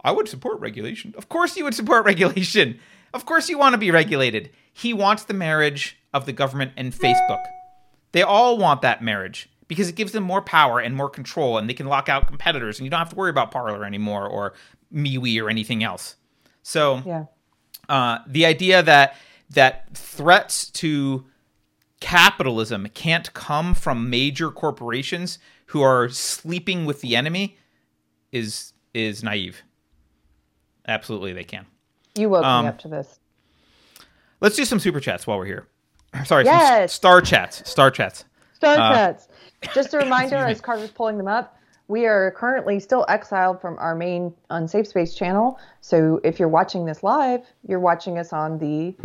I 0.04 0.12
would 0.12 0.28
support 0.28 0.60
regulation. 0.60 1.14
Of 1.18 1.30
course 1.30 1.56
you 1.56 1.64
would 1.64 1.76
support 1.76 2.06
regulation. 2.06 2.80
Of 3.14 3.26
course 3.26 3.50
you 3.50 3.58
want 3.58 3.74
to 3.74 3.78
be 3.78 3.92
regulated. 3.92 4.50
He 4.74 4.94
wants 4.94 5.26
the 5.26 5.34
marriage 5.34 5.98
of 6.14 6.26
the 6.26 6.34
government 6.34 6.72
and 6.76 6.94
Facebook. 6.94 7.44
They 8.12 8.24
all 8.24 8.58
want 8.58 8.82
that 8.82 9.04
marriage 9.04 9.50
because 9.68 9.90
it 9.90 9.96
gives 9.96 10.12
them 10.12 10.24
more 10.24 10.42
power 10.42 10.80
and 10.80 10.96
more 10.96 11.10
control 11.10 11.58
and 11.58 11.70
they 11.70 11.74
can 11.74 11.88
lock 11.88 12.10
out 12.10 12.28
competitors 12.28 12.80
and 12.80 12.86
you 12.86 12.90
don't 12.90 13.00
have 13.00 13.10
to 13.10 13.16
worry 13.16 13.30
about 13.30 13.52
Parler 13.52 13.86
anymore 13.86 14.28
or 14.28 14.54
MeWe 14.94 15.42
or 15.42 15.50
anything 15.50 15.84
else. 15.84 16.16
So 16.64 17.02
yeah 17.06 17.26
uh, 17.90 18.20
the 18.28 18.46
idea 18.46 18.82
that 18.84 19.16
that 19.50 19.96
threats 19.96 20.70
to 20.72 21.26
capitalism 22.00 22.88
can't 22.94 23.32
come 23.34 23.74
from 23.74 24.10
major 24.10 24.50
corporations 24.52 25.40
who 25.68 25.82
are 25.82 26.10
sleeping 26.10 26.86
with 26.86 27.02
the 27.02 27.16
enemy 27.16 27.58
is 28.32 28.74
is 28.94 29.24
naive. 29.24 29.64
Absolutely, 30.88 31.34
they 31.34 31.44
can. 31.44 31.66
You 32.16 32.30
woke 32.30 32.44
Um, 32.44 32.66
me 32.66 32.70
up 32.70 32.80
to 32.80 32.88
this. 32.88 33.20
Let's 34.42 34.56
do 34.56 34.66
some 34.66 34.80
super 34.80 35.00
chats 35.00 35.26
while 35.26 35.38
we're 35.38 35.46
here. 35.46 35.68
Sorry, 36.26 36.44
Yes. 36.46 36.94
star 36.94 37.22
chats. 37.22 37.68
Star 37.70 37.90
chats. 37.90 38.26
Star 38.54 38.74
uh, 38.78 38.94
chats. 38.94 39.28
Just 39.74 39.94
a 39.94 39.98
reminder, 40.04 40.36
as 40.36 40.62
Carter's 40.62 40.92
pulling 40.92 41.18
them 41.18 41.28
up, 41.28 41.58
we 41.94 42.08
are 42.08 42.32
currently 42.32 42.80
still 42.80 43.06
exiled 43.08 43.62
from 43.62 43.78
our 43.78 43.94
main 43.94 44.34
Unsafe 44.50 44.88
Space 44.88 45.14
channel. 45.14 45.60
So 45.82 46.20
if 46.24 46.40
you're 46.40 46.50
watching 46.50 46.86
this 46.86 47.04
live, 47.04 47.46
you're 47.68 47.80
watching 47.80 48.18
us 48.18 48.34
on 48.34 48.58
the 48.58 48.96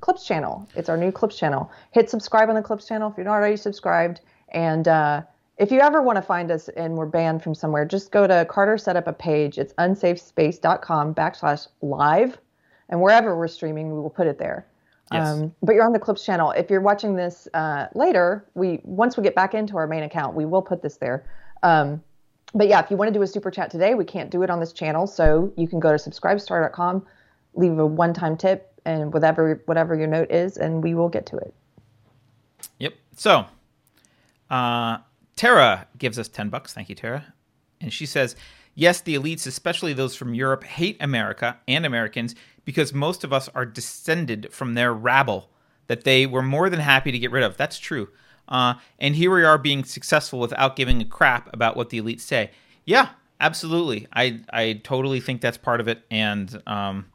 Clips 0.00 0.24
channel. 0.24 0.66
It's 0.74 0.88
our 0.88 0.96
new 0.96 1.12
Clips 1.12 1.36
channel. 1.36 1.70
Hit 1.90 2.08
subscribe 2.08 2.48
on 2.48 2.54
the 2.54 2.62
Clips 2.62 2.88
channel 2.88 3.10
if 3.10 3.18
you're 3.18 3.26
not 3.26 3.34
already 3.34 3.58
subscribed. 3.58 4.22
And 4.48 4.88
uh, 4.88 5.20
if 5.58 5.70
you 5.70 5.80
ever 5.80 6.00
want 6.00 6.16
to 6.16 6.22
find 6.22 6.50
us 6.50 6.70
and 6.70 6.94
we're 6.94 7.04
banned 7.04 7.42
from 7.42 7.54
somewhere, 7.54 7.84
just 7.84 8.10
go 8.10 8.26
to 8.26 8.46
Carter 8.48 8.78
set 8.78 8.96
up 8.96 9.06
a 9.06 9.12
page. 9.12 9.58
It's 9.58 9.74
unsafespace.com 9.74 11.14
backslash 11.14 11.68
live. 11.82 12.38
And 12.88 13.02
wherever 13.02 13.36
we're 13.36 13.48
streaming, 13.48 13.92
we 13.94 14.00
will 14.00 14.08
put 14.08 14.26
it 14.26 14.38
there. 14.38 14.66
Yes. 15.12 15.28
Um, 15.28 15.54
but 15.62 15.74
you're 15.74 15.84
on 15.84 15.92
the 15.92 15.98
Clips 15.98 16.24
channel. 16.24 16.52
If 16.52 16.70
you're 16.70 16.80
watching 16.80 17.16
this 17.16 17.48
uh, 17.52 17.88
later, 17.94 18.46
we 18.54 18.80
once 18.84 19.18
we 19.18 19.22
get 19.22 19.34
back 19.34 19.52
into 19.52 19.76
our 19.76 19.86
main 19.86 20.04
account, 20.04 20.34
we 20.34 20.46
will 20.46 20.62
put 20.62 20.80
this 20.80 20.96
there. 20.96 21.26
Um, 21.62 22.02
but 22.54 22.68
yeah, 22.68 22.82
if 22.82 22.90
you 22.90 22.96
want 22.96 23.08
to 23.08 23.18
do 23.18 23.22
a 23.22 23.26
super 23.26 23.50
chat 23.50 23.70
today, 23.70 23.94
we 23.94 24.04
can't 24.04 24.30
do 24.30 24.42
it 24.42 24.50
on 24.50 24.60
this 24.60 24.72
channel, 24.72 25.06
so 25.06 25.52
you 25.56 25.66
can 25.66 25.80
go 25.80 25.96
to 25.96 25.98
subscribestar.com, 25.98 27.04
leave 27.54 27.78
a 27.78 27.86
one-time 27.86 28.36
tip, 28.36 28.72
and 28.84 29.12
whatever 29.12 29.62
whatever 29.66 29.94
your 29.94 30.06
note 30.06 30.30
is, 30.30 30.56
and 30.56 30.82
we 30.82 30.94
will 30.94 31.08
get 31.08 31.26
to 31.26 31.36
it. 31.36 31.54
Yep. 32.78 32.94
So, 33.16 33.46
uh, 34.50 34.98
Tara 35.36 35.86
gives 35.98 36.18
us 36.18 36.28
10 36.28 36.48
bucks. 36.48 36.72
Thank 36.72 36.88
you, 36.88 36.94
Tara. 36.94 37.34
And 37.80 37.92
she 37.92 38.06
says, 38.06 38.36
Yes, 38.74 39.00
the 39.00 39.14
elites, 39.14 39.46
especially 39.46 39.92
those 39.92 40.16
from 40.16 40.34
Europe, 40.34 40.64
hate 40.64 40.96
America 41.00 41.58
and 41.68 41.86
Americans 41.86 42.34
because 42.64 42.92
most 42.92 43.22
of 43.24 43.32
us 43.32 43.48
are 43.54 43.64
descended 43.64 44.52
from 44.52 44.74
their 44.74 44.92
rabble 44.92 45.50
that 45.86 46.04
they 46.04 46.26
were 46.26 46.42
more 46.42 46.68
than 46.70 46.80
happy 46.80 47.12
to 47.12 47.18
get 47.18 47.30
rid 47.30 47.44
of. 47.44 47.56
That's 47.56 47.78
true. 47.78 48.08
Uh, 48.48 48.74
and 48.98 49.14
here 49.14 49.34
we 49.34 49.44
are 49.44 49.58
being 49.58 49.84
successful 49.84 50.38
without 50.38 50.76
giving 50.76 51.00
a 51.00 51.04
crap 51.04 51.52
about 51.52 51.76
what 51.76 51.90
the 51.90 52.00
elites 52.00 52.20
say. 52.20 52.50
Yeah, 52.84 53.10
absolutely. 53.40 54.06
I, 54.12 54.40
I 54.50 54.80
totally 54.84 55.20
think 55.20 55.40
that's 55.40 55.56
part 55.56 55.80
of 55.80 55.88
it. 55.88 56.02
And, 56.10 56.62
um, 56.66 57.06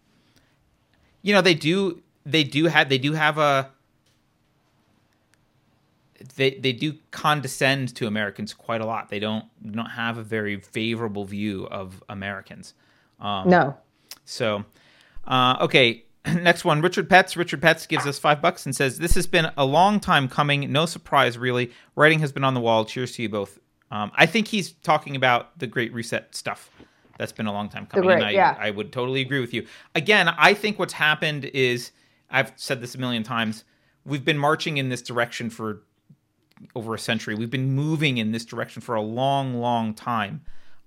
you 1.21 1.33
know, 1.33 1.41
they 1.41 1.53
do, 1.53 2.01
they 2.25 2.43
do 2.43 2.65
have, 2.65 2.89
they 2.89 2.97
do 2.97 3.13
have 3.13 3.37
a, 3.37 3.69
they 6.35 6.51
they 6.51 6.73
do 6.73 6.95
condescend 7.11 7.95
to 7.95 8.07
Americans 8.07 8.53
quite 8.53 8.81
a 8.81 8.85
lot. 8.85 9.09
They 9.09 9.19
don't 9.19 9.45
they 9.61 9.71
don't 9.71 9.85
have 9.85 10.17
a 10.17 10.23
very 10.23 10.59
favorable 10.59 11.25
view 11.25 11.65
of 11.67 12.03
Americans. 12.09 12.73
Um, 13.19 13.49
No, 13.49 13.77
So, 14.25 14.65
uh, 15.25 15.57
okay, 15.61 16.03
next 16.25 16.65
one. 16.65 16.81
Richard 16.81 17.09
Petz. 17.09 17.35
Richard 17.35 17.61
Petz 17.61 17.87
gives 17.87 18.05
us 18.05 18.19
five 18.19 18.41
bucks 18.41 18.65
and 18.65 18.75
says, 18.75 18.99
"This 18.99 19.15
has 19.15 19.27
been 19.27 19.49
a 19.57 19.65
long 19.65 19.99
time 19.99 20.27
coming. 20.27 20.71
No 20.71 20.85
surprise, 20.85 21.37
really. 21.37 21.71
Writing 21.95 22.19
has 22.19 22.31
been 22.31 22.43
on 22.43 22.53
the 22.53 22.59
wall. 22.59 22.85
Cheers 22.85 23.13
to 23.13 23.21
you 23.23 23.29
both." 23.29 23.59
Um, 23.91 24.11
I 24.15 24.25
think 24.25 24.47
he's 24.47 24.71
talking 24.71 25.15
about 25.15 25.57
the 25.57 25.65
Great 25.67 25.93
Reset 25.93 26.35
stuff. 26.35 26.69
That's 27.17 27.31
been 27.31 27.47
a 27.47 27.51
long 27.53 27.69
time 27.69 27.85
coming. 27.85 28.09
and 28.09 28.19
Great- 28.21 28.29
I, 28.29 28.31
yeah. 28.31 28.55
I 28.59 28.69
would 28.69 28.91
totally 28.91 29.21
agree 29.21 29.39
with 29.39 29.53
you. 29.53 29.65
Again, 29.95 30.27
I 30.29 30.53
think 30.53 30.77
what's 30.79 30.93
happened 30.93 31.45
is 31.45 31.91
I've 32.29 32.53
said 32.55 32.81
this 32.81 32.95
a 32.95 32.97
million 32.97 33.23
times. 33.23 33.63
We've 34.05 34.23
been 34.23 34.37
marching 34.37 34.77
in 34.77 34.89
this 34.89 35.01
direction 35.01 35.49
for 35.49 35.81
over 36.75 36.93
a 36.93 36.99
century. 36.99 37.35
We've 37.35 37.49
been 37.49 37.73
moving 37.73 38.17
in 38.17 38.31
this 38.31 38.45
direction 38.45 38.81
for 38.81 38.95
a 38.95 39.01
long, 39.01 39.55
long 39.55 39.93
time. 39.93 40.41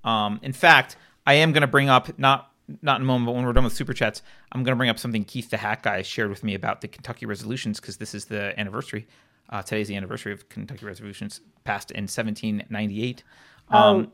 Um, 0.05 0.39
in 0.43 0.53
fact, 0.53 0.97
I 1.27 1.35
am 1.35 1.53
going 1.53 1.63
to 1.63 1.67
bring 1.67 1.89
up 1.89 2.19
not 2.19 2.52
not 2.81 2.97
in 2.97 3.03
a 3.03 3.05
moment, 3.07 3.27
but 3.27 3.35
when 3.35 3.45
we're 3.45 3.53
done 3.53 3.65
with 3.65 3.73
super 3.73 3.93
chats, 3.93 4.23
I'm 4.53 4.63
going 4.63 4.73
to 4.73 4.77
bring 4.77 4.89
up 4.91 4.99
something 4.99 5.25
Keith 5.25 5.51
the 5.51 5.57
Hat 5.57 5.83
guy 5.83 6.03
shared 6.03 6.31
with 6.31 6.45
me 6.45 6.55
about 6.55 6.81
the 6.81 6.89
Kentucky 6.89 7.27
resolutions 7.27 7.81
because 7.81 7.97
this 7.97 8.15
is 8.15 8.27
the 8.27 8.59
anniversary. 8.59 9.07
Uh, 9.51 9.61
today's 9.63 9.89
the 9.89 9.97
anniversary 9.97 10.33
of 10.33 10.49
Kentucky 10.49 10.87
resolutions 10.87 11.41
passed 11.65 11.91
in 11.91 12.05
1798. 12.05 13.23
Um, 13.69 14.13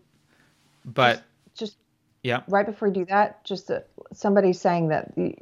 but 0.84 1.22
just 1.54 1.76
yeah, 2.22 2.42
right 2.48 2.66
before 2.66 2.88
you 2.88 2.94
do 2.94 3.04
that, 3.06 3.44
just 3.44 3.70
uh, 3.70 3.80
somebody 4.12 4.52
saying 4.52 4.88
that 4.88 5.14
the, 5.14 5.34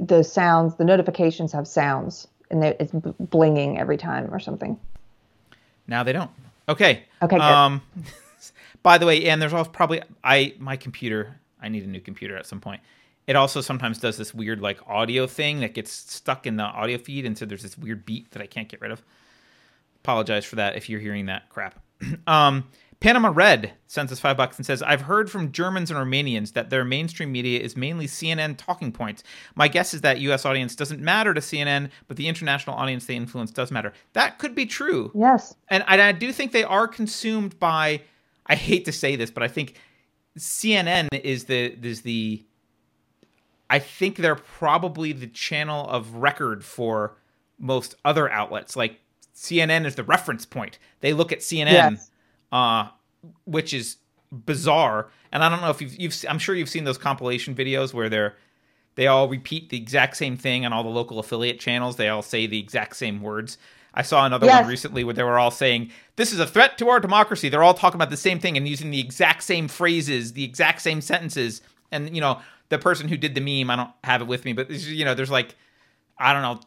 the 0.00 0.22
sounds, 0.22 0.76
the 0.76 0.84
notifications 0.84 1.52
have 1.52 1.66
sounds, 1.66 2.26
and 2.50 2.62
they- 2.62 2.76
it's 2.80 2.92
b- 2.92 3.12
blinging 3.22 3.78
every 3.78 3.96
time 3.98 4.32
or 4.32 4.38
something. 4.38 4.78
Now 5.86 6.02
they 6.02 6.12
don't. 6.12 6.30
Okay. 6.68 7.04
Okay, 7.20 7.36
good. 7.36 7.42
Um, 7.42 7.82
by 8.82 8.96
the 8.98 9.04
way, 9.06 9.26
and 9.26 9.42
there's 9.42 9.52
also 9.52 9.70
probably 9.70 10.00
I 10.22 10.54
my 10.58 10.76
computer. 10.76 11.36
I 11.64 11.68
need 11.68 11.84
a 11.84 11.88
new 11.88 12.00
computer 12.00 12.36
at 12.36 12.46
some 12.46 12.60
point. 12.60 12.82
It 13.26 13.36
also 13.36 13.60
sometimes 13.62 13.98
does 13.98 14.18
this 14.18 14.34
weird 14.34 14.60
like 14.60 14.78
audio 14.86 15.26
thing 15.26 15.60
that 15.60 15.72
gets 15.74 15.90
stuck 15.90 16.46
in 16.46 16.56
the 16.56 16.64
audio 16.64 16.98
feed, 16.98 17.24
and 17.24 17.36
so 17.36 17.46
there's 17.46 17.62
this 17.62 17.78
weird 17.78 18.04
beat 18.04 18.30
that 18.32 18.42
I 18.42 18.46
can't 18.46 18.68
get 18.68 18.80
rid 18.80 18.90
of. 18.92 19.02
Apologize 20.02 20.44
for 20.44 20.56
that 20.56 20.76
if 20.76 20.88
you're 20.90 21.00
hearing 21.00 21.26
that 21.26 21.48
crap. 21.48 21.80
um, 22.26 22.64
Panama 23.00 23.30
Red 23.34 23.72
sends 23.86 24.12
us 24.12 24.20
five 24.20 24.36
bucks 24.36 24.56
and 24.56 24.64
says, 24.64 24.82
I've 24.82 25.02
heard 25.02 25.30
from 25.30 25.52
Germans 25.52 25.90
and 25.90 25.98
Romanians 25.98 26.52
that 26.52 26.70
their 26.70 26.84
mainstream 26.84 27.32
media 27.32 27.60
is 27.60 27.76
mainly 27.76 28.06
CNN 28.06 28.56
talking 28.56 28.92
points. 28.92 29.22
My 29.54 29.68
guess 29.68 29.94
is 29.94 30.02
that 30.02 30.20
US 30.20 30.44
audience 30.44 30.74
doesn't 30.76 31.00
matter 31.00 31.34
to 31.34 31.40
CNN, 31.40 31.90
but 32.08 32.16
the 32.16 32.28
international 32.28 32.76
audience 32.76 33.06
they 33.06 33.16
influence 33.16 33.50
does 33.50 33.70
matter. 33.70 33.92
That 34.12 34.38
could 34.38 34.54
be 34.54 34.66
true 34.66 35.10
Yes. 35.14 35.54
and 35.68 35.84
I, 35.86 36.08
I 36.08 36.12
do 36.12 36.32
think 36.32 36.52
they 36.52 36.64
are 36.64 36.88
consumed 36.88 37.58
by. 37.58 38.02
I 38.46 38.54
hate 38.56 38.84
to 38.84 38.92
say 38.92 39.16
this, 39.16 39.30
but 39.30 39.42
I 39.42 39.48
think 39.48 39.80
CNN 40.38 41.08
is 41.22 41.44
the 41.44 41.76
is 41.86 42.02
the. 42.02 42.44
I 43.70 43.78
think 43.78 44.16
they're 44.16 44.34
probably 44.36 45.12
the 45.12 45.26
channel 45.26 45.88
of 45.88 46.16
record 46.16 46.64
for 46.64 47.16
most 47.58 47.94
other 48.04 48.30
outlets. 48.30 48.76
Like 48.76 49.00
CNN 49.34 49.86
is 49.86 49.94
the 49.94 50.04
reference 50.04 50.44
point. 50.44 50.78
They 51.00 51.12
look 51.12 51.32
at 51.32 51.38
CNN, 51.40 51.72
Yes. 51.72 52.10
uh, 52.52 52.88
which 53.44 53.72
is 53.72 53.96
bizarre. 54.30 55.08
And 55.32 55.42
I 55.42 55.48
don't 55.48 55.60
know 55.60 55.70
if 55.70 55.80
you've, 55.80 55.96
you've 55.98 56.24
I'm 56.28 56.38
sure 56.38 56.54
you've 56.54 56.68
seen 56.68 56.84
those 56.84 56.98
compilation 56.98 57.54
videos 57.54 57.94
where 57.94 58.08
they're 58.08 58.36
they 58.96 59.06
all 59.08 59.28
repeat 59.28 59.70
the 59.70 59.76
exact 59.76 60.16
same 60.16 60.36
thing 60.36 60.64
on 60.64 60.72
all 60.72 60.82
the 60.84 60.88
local 60.88 61.18
affiliate 61.18 61.58
channels. 61.58 61.96
They 61.96 62.08
all 62.08 62.22
say 62.22 62.46
the 62.46 62.58
exact 62.60 62.96
same 62.96 63.22
words. 63.22 63.58
I 63.94 64.02
saw 64.02 64.26
another 64.26 64.46
Yes. 64.46 64.62
one 64.62 64.68
recently 64.68 65.04
where 65.04 65.14
they 65.14 65.22
were 65.22 65.38
all 65.38 65.50
saying, 65.52 65.90
This 66.16 66.32
is 66.32 66.40
a 66.40 66.46
threat 66.46 66.76
to 66.78 66.88
our 66.88 67.00
democracy. 67.00 67.48
They're 67.48 67.62
all 67.62 67.74
talking 67.74 67.96
about 67.96 68.10
the 68.10 68.16
same 68.16 68.38
thing 68.40 68.56
and 68.56 68.66
using 68.68 68.90
the 68.90 69.00
exact 69.00 69.42
same 69.44 69.68
phrases, 69.68 70.32
the 70.32 70.44
exact 70.44 70.82
same 70.82 71.00
sentences. 71.00 71.62
And, 71.92 72.14
you 72.14 72.20
know, 72.20 72.40
the 72.70 72.78
person 72.78 73.08
who 73.08 73.16
did 73.16 73.34
the 73.34 73.40
meme, 73.40 73.70
I 73.70 73.76
don't 73.76 73.90
have 74.02 74.20
it 74.20 74.26
with 74.26 74.44
me, 74.44 74.52
but, 74.52 74.68
you 74.70 75.04
know, 75.04 75.14
there's 75.14 75.30
like, 75.30 75.54
I 76.18 76.32
don't 76.32 76.42
know, 76.42 76.60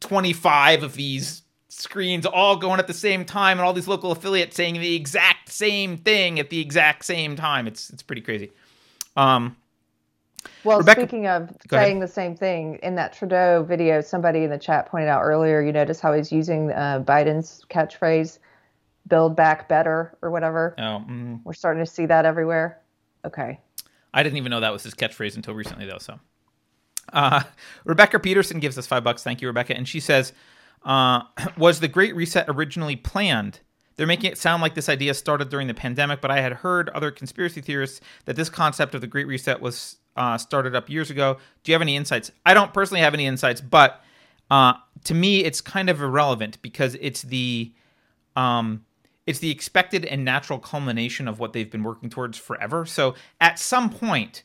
25 0.00 0.82
of 0.82 0.94
these 0.94 1.42
screens 1.68 2.26
all 2.26 2.56
going 2.56 2.78
at 2.78 2.86
the 2.86 2.94
same 2.94 3.24
time 3.24 3.58
and 3.58 3.66
all 3.66 3.72
these 3.72 3.88
local 3.88 4.12
affiliates 4.12 4.54
saying 4.54 4.74
the 4.74 4.94
exact 4.94 5.50
same 5.50 5.96
thing 5.96 6.38
at 6.38 6.50
the 6.50 6.60
exact 6.60 7.04
same 7.04 7.34
time. 7.34 7.66
It's, 7.66 7.90
it's 7.90 8.02
pretty 8.02 8.22
crazy. 8.22 8.52
Um, 9.16 9.56
Well, 10.64 10.78
Rebecca- 10.78 11.00
speaking 11.02 11.26
of 11.26 11.48
Go 11.68 11.76
ahead. 11.76 11.86
saying 11.86 12.00
the 12.00 12.08
same 12.08 12.36
thing, 12.36 12.78
in 12.82 12.94
that 12.96 13.12
Trudeau 13.12 13.62
video, 13.62 14.00
somebody 14.00 14.44
in 14.44 14.50
the 14.50 14.58
chat 14.58 14.86
pointed 14.86 15.08
out 15.08 15.22
earlier, 15.22 15.60
you 15.60 15.72
notice 15.72 16.00
how 16.00 16.12
he's 16.12 16.32
using 16.32 16.70
uh, 16.72 17.02
Biden's 17.06 17.64
catchphrase, 17.70 18.38
build 19.08 19.36
back 19.36 19.68
better 19.68 20.16
or 20.22 20.30
whatever. 20.30 20.74
oh, 20.78 21.04
mm, 21.08 21.40
We're 21.44 21.52
starting 21.52 21.84
to 21.84 21.90
see 21.90 22.06
that 22.06 22.24
everywhere. 22.24 22.80
Okay. 23.24 23.60
I 24.12 24.22
didn't 24.22 24.38
even 24.38 24.50
know 24.50 24.60
that 24.60 24.72
was 24.72 24.82
his 24.82 24.94
catchphrase 24.94 25.36
until 25.36 25.54
recently, 25.54 25.86
though. 25.86 25.98
So, 25.98 26.18
uh, 27.12 27.42
Rebecca 27.84 28.18
Peterson 28.18 28.60
gives 28.60 28.78
us 28.78 28.86
five 28.86 29.04
bucks. 29.04 29.22
Thank 29.22 29.42
you, 29.42 29.48
Rebecca. 29.48 29.76
And 29.76 29.86
she 29.88 30.00
says, 30.00 30.32
uh, 30.84 31.22
"Was 31.58 31.80
the 31.80 31.88
Great 31.88 32.14
Reset 32.14 32.46
originally 32.48 32.96
planned?" 32.96 33.60
They're 33.96 34.06
making 34.06 34.30
it 34.32 34.38
sound 34.38 34.60
like 34.62 34.74
this 34.74 34.88
idea 34.88 35.14
started 35.14 35.50
during 35.50 35.68
the 35.68 35.74
pandemic, 35.74 36.20
but 36.20 36.30
I 36.30 36.40
had 36.40 36.52
heard 36.52 36.88
other 36.90 37.10
conspiracy 37.12 37.60
theorists 37.60 38.00
that 38.24 38.34
this 38.34 38.48
concept 38.48 38.94
of 38.94 39.00
the 39.00 39.06
Great 39.06 39.26
Reset 39.28 39.60
was 39.60 39.96
uh, 40.16 40.38
started 40.38 40.74
up 40.74 40.88
years 40.88 41.10
ago. 41.10 41.38
Do 41.62 41.72
you 41.72 41.74
have 41.74 41.82
any 41.82 41.96
insights? 41.96 42.30
I 42.44 42.54
don't 42.54 42.72
personally 42.72 43.00
have 43.00 43.14
any 43.14 43.26
insights, 43.26 43.60
but 43.60 44.02
uh, 44.50 44.74
to 45.04 45.14
me, 45.14 45.44
it's 45.44 45.60
kind 45.60 45.90
of 45.90 46.00
irrelevant 46.00 46.60
because 46.62 46.96
it's 47.00 47.22
the 47.22 47.72
um, 48.36 48.84
it's 49.26 49.38
the 49.38 49.50
expected 49.50 50.04
and 50.04 50.24
natural 50.24 50.58
culmination 50.58 51.28
of 51.28 51.38
what 51.38 51.52
they've 51.52 51.70
been 51.70 51.82
working 51.82 52.10
towards 52.10 52.36
forever. 52.36 52.84
So 52.84 53.14
at 53.40 53.58
some 53.58 53.90
point, 53.90 54.42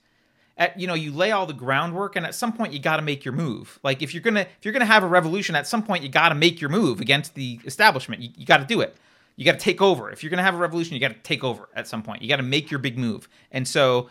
at 0.57 0.79
you 0.79 0.87
know, 0.87 0.93
you 0.93 1.11
lay 1.11 1.31
all 1.31 1.45
the 1.45 1.53
groundwork, 1.53 2.15
and 2.15 2.25
at 2.25 2.35
some 2.35 2.53
point 2.53 2.73
you 2.73 2.79
got 2.79 2.97
to 2.97 3.01
make 3.01 3.25
your 3.25 3.33
move. 3.33 3.79
Like 3.83 4.01
if 4.01 4.13
you're 4.13 4.23
gonna 4.23 4.41
if 4.41 4.63
you're 4.63 4.73
gonna 4.73 4.85
have 4.85 5.03
a 5.03 5.07
revolution, 5.07 5.55
at 5.55 5.67
some 5.67 5.83
point 5.83 6.03
you 6.03 6.09
got 6.09 6.29
to 6.29 6.35
make 6.35 6.61
your 6.61 6.69
move 6.69 7.01
against 7.01 7.35
the 7.35 7.59
establishment. 7.65 8.21
You, 8.21 8.29
you 8.35 8.45
got 8.45 8.57
to 8.57 8.65
do 8.65 8.81
it. 8.81 8.95
You 9.35 9.45
got 9.45 9.53
to 9.53 9.59
take 9.59 9.81
over. 9.81 10.11
If 10.11 10.21
you're 10.21 10.29
gonna 10.29 10.43
have 10.43 10.55
a 10.55 10.57
revolution, 10.57 10.93
you 10.93 10.99
got 10.99 11.13
to 11.13 11.21
take 11.23 11.43
over 11.43 11.69
at 11.75 11.87
some 11.87 12.03
point. 12.03 12.21
You 12.21 12.29
got 12.29 12.37
to 12.37 12.43
make 12.43 12.71
your 12.71 12.79
big 12.79 12.97
move. 12.97 13.29
And 13.51 13.67
so 13.67 14.09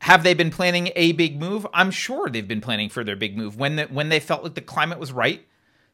have 0.00 0.22
they 0.22 0.34
been 0.34 0.50
planning 0.50 0.90
a 0.96 1.12
big 1.12 1.38
move? 1.38 1.66
I'm 1.74 1.90
sure 1.90 2.28
they've 2.28 2.46
been 2.46 2.62
planning 2.62 2.88
for 2.88 3.04
their 3.04 3.16
big 3.16 3.36
move. 3.36 3.56
When 3.56 3.76
the, 3.76 3.84
when 3.84 4.08
they 4.08 4.18
felt 4.18 4.42
like 4.42 4.54
the 4.54 4.62
climate 4.62 4.98
was 4.98 5.12
right, 5.12 5.46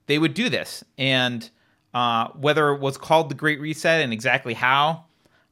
they 0.07 0.19
would 0.19 0.33
do 0.33 0.49
this. 0.49 0.85
And 0.97 1.49
uh, 1.93 2.29
whether 2.29 2.71
it 2.71 2.81
was 2.81 2.97
called 2.97 3.31
the 3.31 3.35
Great 3.35 3.61
Reset 3.61 4.01
and 4.01 4.13
exactly 4.13 4.55
how, 4.55 5.07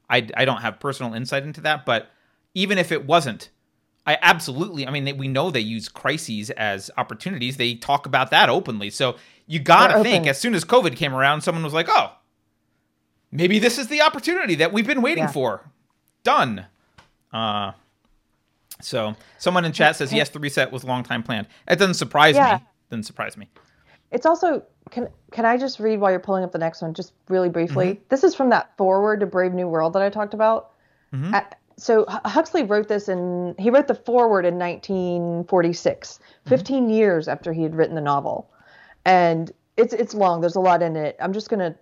I, 0.09 0.27
I 0.37 0.45
don't 0.45 0.61
have 0.61 0.79
personal 0.79 1.13
insight 1.13 1.43
into 1.43 1.61
that. 1.61 1.85
But 1.85 2.09
even 2.53 2.77
if 2.77 2.93
it 2.93 3.05
wasn't, 3.05 3.49
I 4.07 4.17
absolutely, 4.21 4.87
I 4.87 4.91
mean, 4.91 5.17
we 5.17 5.27
know 5.27 5.51
they 5.51 5.59
use 5.59 5.89
crises 5.89 6.49
as 6.51 6.89
opportunities. 6.95 7.57
They 7.57 7.75
talk 7.75 8.05
about 8.05 8.29
that 8.31 8.47
openly. 8.47 8.89
So 8.89 9.17
you 9.47 9.59
got 9.59 9.87
to 9.87 10.01
think 10.01 10.27
as 10.27 10.39
soon 10.39 10.55
as 10.55 10.63
COVID 10.63 10.95
came 10.95 11.13
around, 11.13 11.41
someone 11.41 11.63
was 11.63 11.73
like, 11.73 11.87
oh, 11.89 12.13
maybe 13.31 13.59
this 13.59 13.77
is 13.77 13.89
the 13.89 14.01
opportunity 14.01 14.55
that 14.55 14.71
we've 14.71 14.87
been 14.87 15.01
waiting 15.01 15.25
yeah. 15.25 15.31
for. 15.31 15.69
Done. 16.23 16.67
Uh, 17.33 17.73
so 18.85 19.15
someone 19.37 19.65
in 19.65 19.71
chat 19.71 19.95
says, 19.95 20.13
yes, 20.13 20.29
the 20.29 20.39
reset 20.39 20.71
was 20.71 20.83
long 20.83 21.03
time 21.03 21.23
planned. 21.23 21.47
It 21.67 21.79
doesn't 21.79 21.95
surprise 21.95 22.35
yeah. 22.35 22.59
me. 22.59 22.65
Doesn't 22.91 23.03
surprise 23.03 23.35
me. 23.35 23.49
It's 24.11 24.25
also 24.25 24.63
can 24.91 25.09
can 25.31 25.45
I 25.45 25.57
just 25.57 25.79
read 25.79 25.99
while 25.99 26.11
you're 26.11 26.19
pulling 26.19 26.43
up 26.43 26.51
the 26.51 26.57
next 26.57 26.81
one, 26.81 26.93
just 26.93 27.13
really 27.27 27.49
briefly? 27.49 27.85
Mm-hmm. 27.87 28.03
This 28.09 28.23
is 28.23 28.35
from 28.35 28.49
that 28.51 28.77
forward 28.77 29.19
to 29.21 29.25
Brave 29.25 29.53
New 29.53 29.67
World 29.67 29.93
that 29.93 30.01
I 30.01 30.09
talked 30.09 30.33
about. 30.33 30.71
Mm-hmm. 31.13 31.33
At, 31.33 31.59
so 31.77 32.05
Huxley 32.07 32.63
wrote 32.63 32.87
this 32.87 33.09
in 33.09 33.55
he 33.57 33.69
wrote 33.69 33.87
the 33.87 33.95
foreword 33.95 34.45
in 34.45 34.57
1946, 34.57 36.19
mm-hmm. 36.19 36.49
15 36.49 36.89
years 36.89 37.27
after 37.27 37.51
he 37.51 37.63
had 37.63 37.75
written 37.75 37.95
the 37.95 38.01
novel, 38.01 38.49
and 39.03 39.51
it's 39.75 39.93
it's 39.93 40.13
long. 40.13 40.39
There's 40.39 40.55
a 40.55 40.61
lot 40.61 40.81
in 40.81 40.95
it. 40.95 41.17
I'm 41.19 41.33
just 41.33 41.49
gonna 41.49 41.75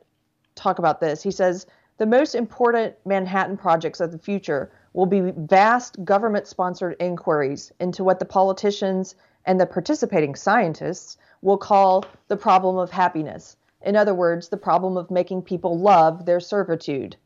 talk 0.56 0.80
about 0.80 1.02
this. 1.02 1.22
He 1.22 1.32
says 1.32 1.68
the 1.98 2.06
most 2.06 2.34
important 2.34 2.96
Manhattan 3.06 3.58
projects 3.58 4.00
of 4.00 4.12
the 4.12 4.18
future 4.18 4.72
will 4.94 5.06
be 5.06 5.32
vast 5.36 6.04
government-sponsored 6.06 6.96
inquiries 7.00 7.72
into 7.80 8.04
what 8.04 8.20
the 8.20 8.26
politicians 8.26 9.16
and 9.46 9.60
the 9.60 9.66
participating 9.66 10.36
scientists 10.36 11.18
will 11.42 11.58
call 11.58 12.06
the 12.28 12.38
problem 12.38 12.78
of 12.78 12.92
happiness. 12.92 13.58
In 13.82 13.96
other 13.96 14.14
words, 14.14 14.48
the 14.48 14.58
problem 14.58 14.96
of 14.96 15.12
making 15.12 15.42
people 15.42 15.78
love 15.78 16.26
their 16.26 16.40
servitude. 16.40 17.18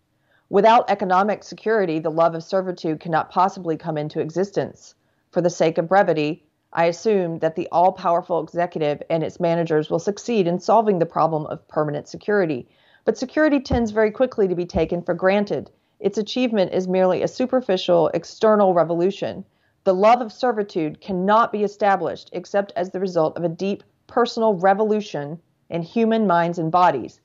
Without 0.50 0.90
economic 0.90 1.44
security, 1.44 2.00
the 2.00 2.10
love 2.10 2.34
of 2.34 2.44
servitude 2.44 3.00
cannot 3.00 3.30
possibly 3.30 3.78
come 3.78 3.98
into 3.98 4.22
existence. 4.22 4.96
For 5.32 5.42
the 5.42 5.50
sake 5.50 5.78
of 5.78 5.90
brevity, 5.90 6.46
I 6.74 6.86
assume 6.86 7.40
that 7.40 7.56
the 7.56 7.68
all 7.72 7.92
powerful 7.92 8.42
executive 8.42 9.04
and 9.10 9.24
its 9.24 9.40
managers 9.40 9.90
will 9.90 10.00
succeed 10.00 10.48
in 10.48 10.60
solving 10.60 11.00
the 11.00 11.06
problem 11.06 11.46
of 11.48 11.68
permanent 11.68 12.08
security. 12.08 12.68
But 13.06 13.18
security 13.18 13.60
tends 13.60 13.92
very 13.92 14.12
quickly 14.12 14.48
to 14.48 14.56
be 14.56 14.66
taken 14.66 15.02
for 15.02 15.14
granted. 15.14 15.70
Its 16.00 16.18
achievement 16.18 16.74
is 16.74 16.88
merely 16.88 17.24
a 17.24 17.28
superficial, 17.28 18.10
external 18.14 18.74
revolution. 18.74 19.44
The 19.84 19.94
love 19.94 20.22
of 20.22 20.32
servitude 20.32 21.02
cannot 21.02 21.52
be 21.52 21.64
established 21.64 22.30
except 22.34 22.72
as 22.76 22.92
the 22.92 23.00
result 23.00 23.38
of 23.38 23.44
a 23.44 23.50
deep 23.50 23.84
personal 24.06 24.54
revolution 24.54 25.40
in 25.70 25.82
human 25.82 26.28
minds 26.28 26.60
and 26.60 26.72
bodies. 26.72 27.20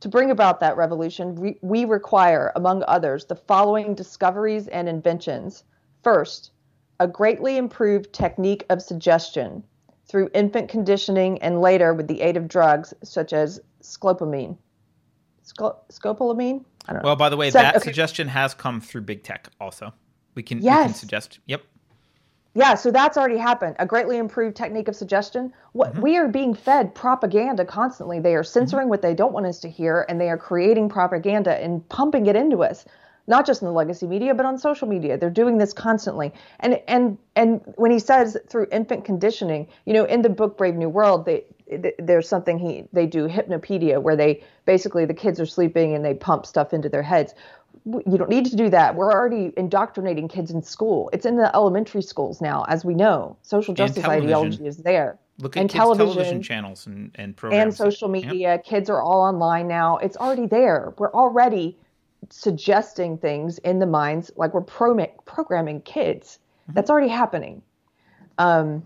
To 0.00 0.08
bring 0.08 0.30
about 0.30 0.60
that 0.60 0.76
revolution, 0.76 1.56
we, 1.62 1.84
require, 1.84 2.52
among 2.56 2.84
others, 2.88 3.26
the 3.26 3.36
following 3.36 3.94
discoveries 3.94 4.66
and 4.68 4.88
inventions. 4.88 5.64
First, 6.02 6.52
a 6.98 7.06
greatly 7.06 7.58
improved 7.58 8.12
technique 8.12 8.64
of 8.70 8.82
suggestion 8.82 9.62
through 10.06 10.30
infant 10.34 10.68
conditioning 10.68 11.40
and 11.42 11.60
later 11.60 11.94
with 11.94 12.08
the 12.08 12.20
aid 12.22 12.36
of 12.36 12.48
drugs 12.48 12.94
such 13.02 13.32
as 13.32 13.60
scopamine. 13.82 14.56
scopolamine? 15.44 16.64
I 16.88 16.92
don't 16.92 17.02
know. 17.02 17.08
Well, 17.08 17.16
by 17.16 17.28
the 17.28 17.36
way, 17.36 17.50
so, 17.50 17.58
that 17.58 17.76
okay. 17.76 17.84
suggestion 17.84 18.28
has 18.28 18.54
come 18.54 18.80
through 18.80 19.02
big 19.02 19.22
tech 19.22 19.48
also. 19.60 19.92
We 20.34 20.42
can, 20.42 20.60
yes. 20.60 20.78
we 20.78 20.84
can 20.84 20.94
suggest. 20.94 21.38
Yep. 21.46 21.62
Yeah, 22.54 22.74
so 22.74 22.90
that's 22.90 23.16
already 23.16 23.36
happened. 23.36 23.76
A 23.78 23.86
greatly 23.86 24.16
improved 24.16 24.56
technique 24.56 24.88
of 24.88 24.96
suggestion. 24.96 25.52
What 25.72 25.92
mm-hmm. 25.92 26.02
we 26.02 26.16
are 26.16 26.26
being 26.26 26.54
fed 26.54 26.94
propaganda 26.94 27.64
constantly. 27.64 28.18
They 28.18 28.34
are 28.34 28.42
censoring 28.42 28.84
mm-hmm. 28.84 28.90
what 28.90 29.02
they 29.02 29.14
don't 29.14 29.32
want 29.32 29.46
us 29.46 29.60
to 29.60 29.70
hear, 29.70 30.04
and 30.08 30.20
they 30.20 30.28
are 30.28 30.38
creating 30.38 30.88
propaganda 30.88 31.62
and 31.62 31.88
pumping 31.88 32.26
it 32.26 32.34
into 32.34 32.64
us. 32.64 32.84
Not 33.28 33.46
just 33.46 33.62
in 33.62 33.66
the 33.66 33.72
legacy 33.72 34.08
media, 34.08 34.34
but 34.34 34.46
on 34.46 34.58
social 34.58 34.88
media. 34.88 35.16
They're 35.16 35.30
doing 35.30 35.58
this 35.58 35.72
constantly. 35.72 36.32
And 36.58 36.80
and 36.88 37.18
and 37.36 37.60
when 37.76 37.92
he 37.92 38.00
says 38.00 38.36
through 38.48 38.66
infant 38.72 39.04
conditioning, 39.04 39.68
you 39.84 39.92
know, 39.92 40.04
in 40.04 40.22
the 40.22 40.28
book 40.28 40.58
Brave 40.58 40.74
New 40.74 40.88
World, 40.88 41.26
they 41.26 41.44
there's 41.98 42.28
something 42.28 42.58
he 42.58 42.84
they 42.92 43.06
do 43.06 43.28
hypnopedia 43.28 44.02
where 44.02 44.16
they 44.16 44.42
basically 44.64 45.04
the 45.04 45.14
kids 45.14 45.38
are 45.38 45.46
sleeping 45.46 45.94
and 45.94 46.04
they 46.04 46.14
pump 46.14 46.44
stuff 46.44 46.72
into 46.72 46.88
their 46.88 47.02
heads 47.02 47.34
you 47.84 48.18
don't 48.18 48.28
need 48.28 48.44
to 48.46 48.56
do 48.56 48.68
that. 48.70 48.94
We're 48.94 49.12
already 49.12 49.52
indoctrinating 49.56 50.28
kids 50.28 50.50
in 50.50 50.62
school. 50.62 51.08
It's 51.12 51.24
in 51.24 51.36
the 51.36 51.54
elementary 51.54 52.02
schools 52.02 52.40
now, 52.40 52.64
as 52.68 52.84
we 52.84 52.94
know. 52.94 53.36
Social 53.42 53.74
justice 53.74 54.04
ideology 54.04 54.66
is 54.66 54.78
there. 54.78 55.18
Look 55.38 55.56
at 55.56 55.60
and 55.60 55.70
television, 55.70 56.06
television 56.06 56.42
channels 56.42 56.86
and, 56.86 57.10
and 57.14 57.34
programs. 57.36 57.62
And 57.62 57.74
social 57.74 58.08
media. 58.08 58.54
Yep. 58.54 58.64
Kids 58.64 58.90
are 58.90 59.00
all 59.00 59.22
online 59.22 59.66
now. 59.66 59.96
It's 59.96 60.16
already 60.16 60.46
there. 60.46 60.92
We're 60.98 61.12
already 61.12 61.78
suggesting 62.28 63.16
things 63.16 63.58
in 63.58 63.78
the 63.78 63.86
minds, 63.86 64.30
like 64.36 64.52
we're 64.52 64.60
pro- 64.60 65.06
programming 65.24 65.80
kids. 65.80 66.38
Mm-hmm. 66.64 66.74
That's 66.74 66.90
already 66.90 67.08
happening. 67.08 67.62
Um, 68.36 68.82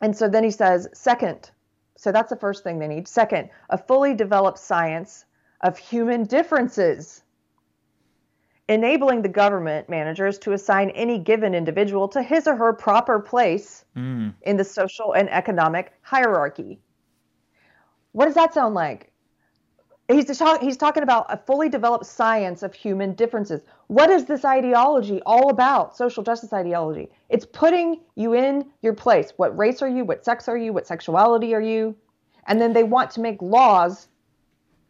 and 0.00 0.16
so 0.16 0.28
then 0.28 0.44
he 0.44 0.50
says, 0.50 0.88
second, 0.94 1.50
so 2.04 2.12
that's 2.12 2.28
the 2.28 2.36
first 2.36 2.62
thing 2.62 2.78
they 2.78 2.86
need. 2.86 3.08
Second, 3.08 3.48
a 3.70 3.78
fully 3.78 4.12
developed 4.12 4.58
science 4.58 5.24
of 5.62 5.78
human 5.78 6.24
differences 6.24 7.22
enabling 8.68 9.22
the 9.22 9.28
government 9.28 9.88
managers 9.88 10.38
to 10.40 10.52
assign 10.52 10.90
any 10.90 11.18
given 11.18 11.54
individual 11.54 12.06
to 12.08 12.22
his 12.22 12.46
or 12.46 12.56
her 12.56 12.74
proper 12.74 13.18
place 13.18 13.86
mm. 13.96 14.34
in 14.42 14.58
the 14.58 14.64
social 14.64 15.14
and 15.14 15.30
economic 15.30 15.94
hierarchy. 16.02 16.78
What 18.12 18.26
does 18.26 18.34
that 18.34 18.52
sound 18.52 18.74
like? 18.74 19.10
He's, 20.08 20.36
talk, 20.36 20.60
he's 20.60 20.76
talking 20.76 21.02
about 21.02 21.26
a 21.30 21.38
fully 21.38 21.70
developed 21.70 22.04
science 22.04 22.62
of 22.62 22.74
human 22.74 23.14
differences. 23.14 23.62
What 23.86 24.10
is 24.10 24.26
this 24.26 24.44
ideology 24.44 25.22
all 25.24 25.48
about? 25.48 25.96
Social 25.96 26.22
justice 26.22 26.52
ideology. 26.52 27.08
It's 27.30 27.46
putting 27.46 28.00
you 28.14 28.34
in 28.34 28.66
your 28.82 28.92
place. 28.92 29.32
What 29.36 29.56
race 29.56 29.80
are 29.80 29.88
you? 29.88 30.04
What 30.04 30.22
sex 30.22 30.46
are 30.46 30.58
you? 30.58 30.74
What 30.74 30.86
sexuality 30.86 31.54
are 31.54 31.60
you? 31.60 31.96
And 32.46 32.60
then 32.60 32.74
they 32.74 32.84
want 32.84 33.10
to 33.12 33.20
make 33.20 33.40
laws. 33.40 34.08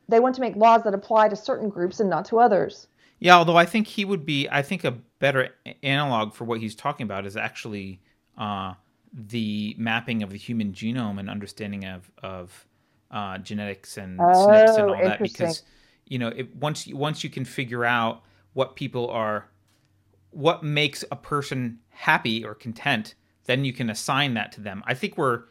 They 0.08 0.18
want 0.18 0.34
to 0.34 0.40
make 0.40 0.56
laws 0.56 0.82
that 0.82 0.94
apply 0.94 1.28
to 1.28 1.36
certain 1.36 1.68
groups 1.68 2.00
and 2.00 2.10
not 2.10 2.24
to 2.26 2.40
others. 2.40 2.88
Yeah, 3.20 3.36
although 3.36 3.56
I 3.56 3.66
think 3.66 3.86
he 3.86 4.04
would 4.04 4.26
be, 4.26 4.48
I 4.50 4.62
think 4.62 4.82
a 4.82 4.98
better 5.20 5.50
analog 5.84 6.34
for 6.34 6.44
what 6.44 6.58
he's 6.58 6.74
talking 6.74 7.04
about 7.04 7.24
is 7.24 7.36
actually 7.36 8.00
uh, 8.36 8.74
the 9.12 9.76
mapping 9.78 10.24
of 10.24 10.30
the 10.30 10.36
human 10.36 10.72
genome 10.72 11.20
and 11.20 11.30
understanding 11.30 11.84
of 11.84 12.10
of 12.22 12.66
uh, 13.14 13.38
genetics 13.38 13.96
and 13.96 14.20
oh, 14.20 14.24
SNPs 14.24 14.78
and 14.78 14.90
all 14.90 15.02
that. 15.02 15.22
Because 15.22 15.62
you 16.06 16.18
know, 16.18 16.28
it, 16.28 16.54
once 16.56 16.86
you, 16.86 16.96
once 16.96 17.24
you 17.24 17.30
can 17.30 17.46
figure 17.46 17.84
out 17.84 18.22
what 18.52 18.76
people 18.76 19.08
are, 19.08 19.48
what 20.30 20.62
makes 20.62 21.02
a 21.10 21.16
person 21.16 21.78
happy 21.88 22.44
or 22.44 22.54
content, 22.54 23.14
then 23.46 23.64
you 23.64 23.72
can 23.72 23.88
assign 23.88 24.34
that 24.34 24.52
to 24.52 24.60
them. 24.60 24.82
I 24.86 24.92
think 24.92 25.16
we're 25.16 25.44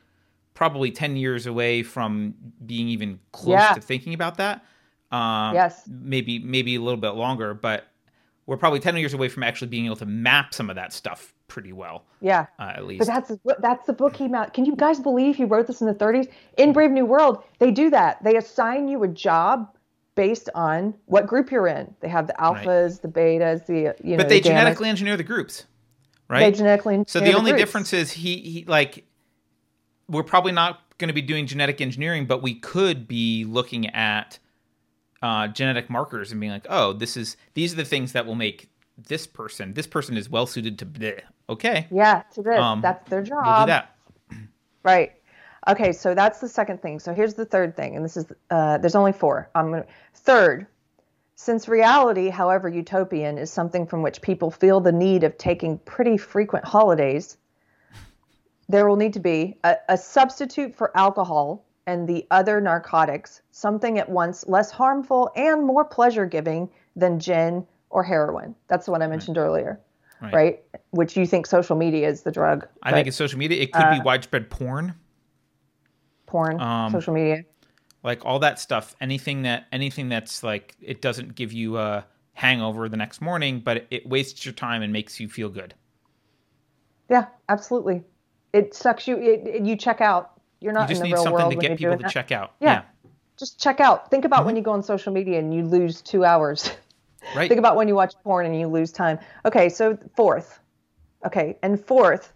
probably 0.53 0.91
10 0.91 1.15
years 1.15 1.47
away 1.47 1.81
from 1.81 2.35
being 2.63 2.87
even 2.87 3.19
close 3.31 3.53
yeah. 3.53 3.73
to 3.73 3.81
thinking 3.81 4.13
about 4.13 4.37
that 4.37 4.63
um, 5.13 5.53
yes. 5.53 5.83
Maybe 5.87 6.39
maybe 6.39 6.75
a 6.75 6.81
little 6.81 6.99
bit 6.99 7.11
longer, 7.11 7.53
but 7.53 7.85
we're 8.47 8.57
probably 8.57 8.79
ten 8.79 8.97
years 8.97 9.13
away 9.13 9.29
from 9.29 9.43
actually 9.43 9.67
being 9.67 9.85
able 9.85 9.95
to 9.97 10.07
map 10.07 10.55
some 10.55 10.71
of 10.71 10.75
that 10.75 10.91
stuff 10.91 11.35
pretty 11.53 11.71
well. 11.71 12.03
Yeah. 12.19 12.47
Uh, 12.57 12.73
at 12.75 12.85
least. 12.85 12.99
But 12.99 13.07
that's 13.07 13.31
that's 13.59 13.85
the 13.85 13.93
book 13.93 14.15
he 14.15 14.27
made. 14.27 14.53
Can 14.53 14.65
you 14.65 14.75
guys 14.75 14.99
believe 14.99 15.35
he 15.35 15.45
wrote 15.45 15.67
this 15.67 15.81
in 15.81 15.87
the 15.87 15.93
30s? 15.93 16.27
In 16.57 16.73
Brave 16.73 16.89
New 16.89 17.05
World, 17.05 17.43
they 17.59 17.69
do 17.69 17.91
that. 17.91 18.23
They 18.23 18.35
assign 18.37 18.87
you 18.87 19.03
a 19.03 19.07
job 19.07 19.69
based 20.15 20.49
on 20.55 20.95
what 21.05 21.27
group 21.27 21.51
you're 21.51 21.67
in. 21.67 21.93
They 21.99 22.09
have 22.09 22.25
the 22.25 22.33
alphas, 22.33 22.65
right. 22.65 23.01
the 23.03 23.07
betas, 23.07 23.65
the 23.67 23.95
you 24.03 24.11
know. 24.11 24.17
But 24.17 24.29
they 24.29 24.39
the 24.39 24.49
genetically 24.49 24.89
engineer 24.89 25.15
the 25.15 25.23
groups, 25.23 25.65
right? 26.27 26.39
They 26.39 26.57
genetically 26.57 26.95
engineer 26.95 27.05
So 27.07 27.19
the, 27.19 27.25
the 27.31 27.37
only 27.37 27.51
groups. 27.51 27.61
difference 27.61 27.93
is 27.93 28.11
he 28.11 28.37
he 28.37 28.65
like 28.65 29.05
we're 30.09 30.23
probably 30.23 30.53
not 30.53 30.81
going 30.97 31.09
to 31.09 31.13
be 31.13 31.21
doing 31.21 31.45
genetic 31.45 31.81
engineering, 31.81 32.25
but 32.25 32.41
we 32.41 32.55
could 32.55 33.07
be 33.07 33.45
looking 33.45 33.89
at 33.91 34.39
uh, 35.21 35.47
genetic 35.47 35.89
markers 35.89 36.31
and 36.31 36.41
being 36.41 36.51
like, 36.51 36.65
oh, 36.67 36.93
this 36.93 37.15
is 37.15 37.37
these 37.53 37.73
are 37.73 37.77
the 37.77 37.85
things 37.85 38.13
that 38.13 38.25
will 38.25 38.35
make 38.35 38.69
this 38.97 39.27
person. 39.27 39.73
This 39.73 39.87
person 39.87 40.17
is 40.17 40.29
well 40.29 40.45
suited 40.45 40.79
to 40.79 40.85
bleh. 40.85 41.21
Okay. 41.49 41.87
Yeah, 41.91 42.23
to 42.33 42.41
this. 42.41 42.59
Um, 42.59 42.81
that's 42.81 43.09
their 43.09 43.23
job. 43.23 43.45
We'll 43.45 43.65
do 43.65 43.67
that. 43.67 43.95
Right. 44.83 45.13
Okay, 45.65 45.93
so 45.93 46.13
that's 46.13 46.41
the 46.41 46.49
second 46.49 46.81
thing. 46.81 46.99
So 46.99 47.13
here's 47.13 47.35
the 47.35 47.45
third 47.45 47.77
thing, 47.77 47.95
and 47.95 48.03
this 48.03 48.17
is 48.17 48.25
uh, 48.49 48.79
there's 48.79 48.95
only 48.95 49.13
four. 49.13 49.49
I'm 49.55 49.71
gonna 49.71 49.85
third. 50.13 50.67
Since 51.35 51.69
reality, 51.69 52.29
however 52.29 52.67
utopian, 52.67 53.37
is 53.37 53.49
something 53.49 53.87
from 53.87 54.01
which 54.01 54.21
people 54.21 54.51
feel 54.51 54.81
the 54.81 54.91
need 54.91 55.23
of 55.23 55.37
taking 55.37 55.77
pretty 55.79 56.17
frequent 56.17 56.65
holidays, 56.65 57.37
there 58.67 58.87
will 58.87 58.97
need 58.97 59.13
to 59.13 59.19
be 59.19 59.57
a, 59.63 59.77
a 59.89 59.97
substitute 59.97 60.75
for 60.75 60.95
alcohol 60.97 61.65
and 61.85 62.07
the 62.07 62.25
other 62.31 62.61
narcotics, 62.61 63.41
something 63.51 63.97
at 63.99 64.09
once 64.09 64.47
less 64.47 64.71
harmful 64.71 65.31
and 65.35 65.65
more 65.65 65.83
pleasure 65.83 66.25
giving 66.25 66.69
than 66.95 67.19
gin 67.19 67.65
or 67.93 68.03
heroin. 68.03 68.55
That's 68.67 68.85
the 68.85 68.91
one 68.91 69.01
I 69.01 69.07
mentioned 69.07 69.37
right. 69.37 69.43
earlier. 69.43 69.79
right? 70.21 70.33
right? 70.33 70.63
Which 70.89 71.15
you 71.15 71.25
think 71.25 71.45
social 71.45 71.75
media 71.75 72.09
is 72.09 72.23
the 72.23 72.31
drug. 72.31 72.67
I 72.81 72.91
think 72.91 73.07
it's 73.07 73.15
social 73.15 73.39
media. 73.39 73.61
It 73.61 73.71
could 73.71 73.83
uh, 73.83 73.93
be 73.93 74.01
widespread 74.01 74.49
porn. 74.49 74.95
Porn, 76.25 76.59
um, 76.59 76.91
social 76.91 77.13
media. 77.13 77.45
Like 78.03 78.25
all 78.25 78.39
that 78.39 78.59
stuff. 78.59 78.95
Anything 78.99 79.43
that 79.43 79.67
anything 79.71 80.09
that's 80.09 80.43
like 80.43 80.75
it 80.81 81.01
doesn't 81.01 81.35
give 81.35 81.53
you 81.53 81.77
a 81.77 82.05
hangover 82.33 82.89
the 82.89 82.97
next 82.97 83.21
morning, 83.21 83.59
but 83.59 83.85
it 83.91 84.09
wastes 84.09 84.43
your 84.43 84.53
time 84.53 84.81
and 84.81 84.91
makes 84.91 85.19
you 85.19 85.29
feel 85.29 85.49
good. 85.49 85.75
Yeah, 87.09 87.27
absolutely. 87.47 88.03
It 88.53 88.73
sucks 88.73 89.07
you. 89.07 89.17
It, 89.17 89.47
it, 89.47 89.65
you 89.65 89.75
check 89.75 90.01
out. 90.01 90.41
You're 90.59 90.73
not 90.73 90.89
you 90.89 90.95
just 90.95 91.03
in 91.03 91.11
the 91.11 91.15
need 91.15 91.23
real 91.23 91.37
something 91.37 91.59
to 91.59 91.67
get 91.67 91.77
people 91.77 91.97
to 91.97 92.03
that. 92.03 92.11
check 92.11 92.31
out. 92.31 92.53
Yeah. 92.59 92.71
yeah. 92.71 93.09
Just 93.37 93.59
check 93.59 93.79
out. 93.79 94.09
Think 94.09 94.25
about 94.25 94.37
mm-hmm. 94.37 94.45
when 94.47 94.55
you 94.55 94.61
go 94.63 94.71
on 94.71 94.81
social 94.81 95.13
media 95.13 95.37
and 95.39 95.53
you 95.53 95.63
lose 95.63 96.01
two 96.01 96.25
hours. 96.25 96.71
Right. 97.35 97.47
Think 97.47 97.59
about 97.59 97.75
when 97.75 97.87
you 97.87 97.95
watch 97.95 98.13
porn 98.23 98.45
and 98.45 98.59
you 98.59 98.67
lose 98.67 98.91
time. 98.91 99.19
Okay, 99.45 99.69
so 99.69 99.97
fourth. 100.15 100.59
Okay, 101.25 101.57
and 101.63 101.79
fourth, 101.79 102.33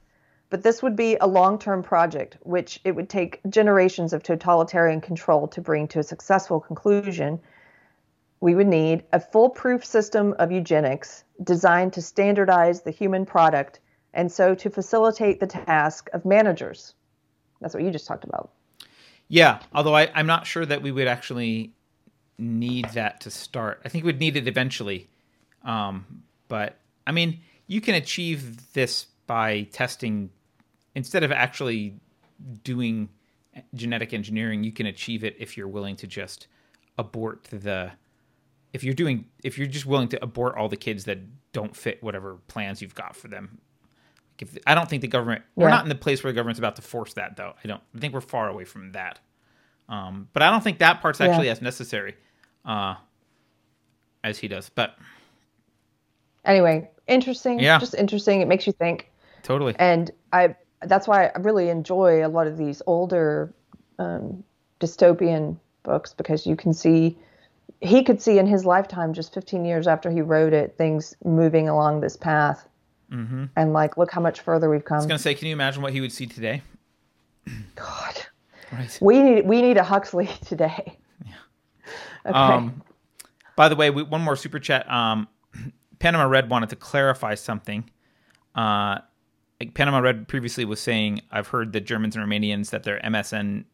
but 0.49 0.63
this 0.63 0.81
would 0.81 0.95
be 0.95 1.17
a 1.19 1.27
long-term 1.27 1.83
project, 1.83 2.37
which 2.41 2.79
it 2.85 2.93
would 2.93 3.09
take 3.09 3.41
generations 3.49 4.13
of 4.13 4.23
totalitarian 4.23 5.01
control 5.01 5.47
to 5.49 5.61
bring 5.61 5.87
to 5.89 5.99
a 5.99 6.03
successful 6.03 6.59
conclusion. 6.59 7.39
We 8.39 8.55
would 8.55 8.67
need 8.67 9.03
a 9.11 9.19
foolproof 9.19 9.83
system 9.83 10.35
of 10.39 10.51
eugenics 10.51 11.25
designed 11.43 11.93
to 11.93 12.01
standardize 12.01 12.81
the 12.81 12.91
human 12.91 13.25
product 13.25 13.81
and 14.13 14.31
so 14.31 14.55
to 14.55 14.69
facilitate 14.69 15.39
the 15.39 15.47
task 15.47 16.09
of 16.13 16.25
managers. 16.25 16.95
That's 17.59 17.73
what 17.73 17.83
you 17.83 17.91
just 17.91 18.07
talked 18.07 18.23
about. 18.23 18.51
Yeah, 19.27 19.59
although 19.73 19.95
I, 19.95 20.03
am 20.03 20.27
not 20.27 20.47
sure 20.47 20.65
that 20.65 20.81
we 20.81 20.91
would 20.91 21.07
actually 21.07 21.73
need 22.37 22.85
that 22.89 23.21
to 23.21 23.31
start. 23.31 23.81
I 23.83 23.89
think 23.89 24.03
we 24.03 24.09
would 24.09 24.19
need 24.19 24.37
it 24.37 24.47
eventually. 24.47 25.09
Um, 25.63 26.23
but 26.47 26.77
I 27.05 27.11
mean, 27.11 27.39
you 27.67 27.81
can 27.81 27.95
achieve 27.95 28.73
this 28.73 29.07
by 29.25 29.63
testing 29.71 30.29
instead 30.95 31.23
of 31.23 31.31
actually 31.31 31.99
doing 32.63 33.09
genetic 33.73 34.13
engineering. 34.13 34.63
You 34.63 34.71
can 34.71 34.85
achieve 34.85 35.23
it 35.23 35.35
if 35.39 35.57
you're 35.57 35.67
willing 35.67 35.95
to 35.97 36.07
just 36.07 36.47
abort 36.97 37.45
the. 37.45 37.91
If 38.73 38.83
you're 38.83 38.93
doing, 38.93 39.25
if 39.43 39.57
you're 39.57 39.67
just 39.67 39.85
willing 39.85 40.09
to 40.09 40.23
abort 40.23 40.55
all 40.55 40.69
the 40.69 40.77
kids 40.77 41.05
that 41.05 41.19
don't 41.53 41.75
fit 41.75 42.03
whatever 42.03 42.37
plans 42.47 42.81
you've 42.81 42.93
got 42.93 43.15
for 43.15 43.27
them, 43.27 43.59
if, 44.39 44.55
I 44.67 44.75
don't 44.75 44.87
think 44.87 45.01
the 45.01 45.07
government. 45.07 45.43
Yeah. 45.55 45.63
We're 45.63 45.69
not 45.69 45.83
in 45.83 45.89
the 45.89 45.95
place 45.95 46.23
where 46.23 46.31
the 46.31 46.35
government's 46.35 46.59
about 46.59 46.75
to 46.75 46.81
force 46.81 47.13
that, 47.13 47.37
though. 47.37 47.53
I 47.63 47.67
don't. 47.67 47.81
I 47.95 47.99
think 47.99 48.13
we're 48.13 48.21
far 48.21 48.49
away 48.49 48.65
from 48.65 48.91
that. 48.91 49.19
Um, 49.89 50.27
but 50.33 50.43
I 50.43 50.51
don't 50.51 50.63
think 50.63 50.79
that 50.79 51.01
part's 51.01 51.21
actually 51.21 51.45
yeah. 51.45 51.53
as 51.53 51.61
necessary 51.61 52.15
uh, 52.67 52.95
as 54.23 54.37
he 54.37 54.47
does. 54.47 54.69
But 54.69 54.95
anyway, 56.45 56.89
interesting. 57.07 57.59
Yeah, 57.59 57.79
just 57.79 57.95
interesting. 57.95 58.41
It 58.41 58.47
makes 58.47 58.67
you 58.67 58.73
think. 58.73 59.11
Totally. 59.43 59.75
And 59.79 60.11
I. 60.31 60.55
That's 60.83 61.07
why 61.07 61.31
I 61.35 61.39
really 61.39 61.69
enjoy 61.69 62.23
a 62.23 62.29
lot 62.29 62.45
of 62.45 62.55
these 62.55 62.83
older 62.85 63.51
um, 63.97 64.43
dystopian 64.79 65.57
books 65.81 66.13
because 66.13 66.45
you 66.45 66.55
can 66.55 66.71
see 66.71 67.17
he 67.81 68.03
could 68.03 68.21
see 68.21 68.37
in 68.37 68.45
his 68.45 68.63
lifetime, 68.63 69.11
just 69.11 69.33
15 69.33 69.65
years 69.65 69.87
after 69.87 70.11
he 70.11 70.21
wrote 70.21 70.53
it, 70.53 70.77
things 70.77 71.15
moving 71.23 71.67
along 71.67 72.01
this 72.01 72.15
path 72.15 72.67
Mm-hmm. 73.11 73.45
And 73.55 73.73
like, 73.73 73.97
look 73.97 74.11
how 74.11 74.21
much 74.21 74.41
further 74.41 74.69
we've 74.69 74.83
come. 74.83 74.95
I 74.95 74.99
was 74.99 75.05
gonna 75.05 75.19
say, 75.19 75.33
can 75.33 75.47
you 75.47 75.53
imagine 75.53 75.81
what 75.81 75.93
he 75.93 76.01
would 76.01 76.11
see 76.11 76.25
today? 76.25 76.61
God, 77.75 78.25
right. 78.71 78.97
We 79.01 79.21
need 79.21 79.47
we 79.47 79.61
need 79.61 79.77
a 79.77 79.83
Huxley 79.83 80.29
today. 80.45 80.97
Okay. 82.27 82.37
Um, 82.37 82.81
by 83.55 83.69
the 83.69 83.75
way, 83.75 83.89
we, 83.89 84.03
one 84.03 84.21
more 84.21 84.35
super 84.35 84.59
chat. 84.59 84.89
Um, 84.91 85.27
Panama 85.99 86.25
Red 86.25 86.49
wanted 86.49 86.69
to 86.69 86.75
clarify 86.75 87.35
something. 87.35 87.89
Uh, 88.55 88.99
like 89.59 89.73
Panama 89.73 89.99
Red 89.99 90.27
previously 90.27 90.65
was 90.65 90.79
saying, 90.79 91.21
I've 91.31 91.47
heard 91.47 91.73
the 91.73 91.81
Germans 91.81 92.15
and 92.15 92.25
Romanians 92.25 92.69
that 92.69 92.83
their 92.83 92.99
MSN 92.99 93.65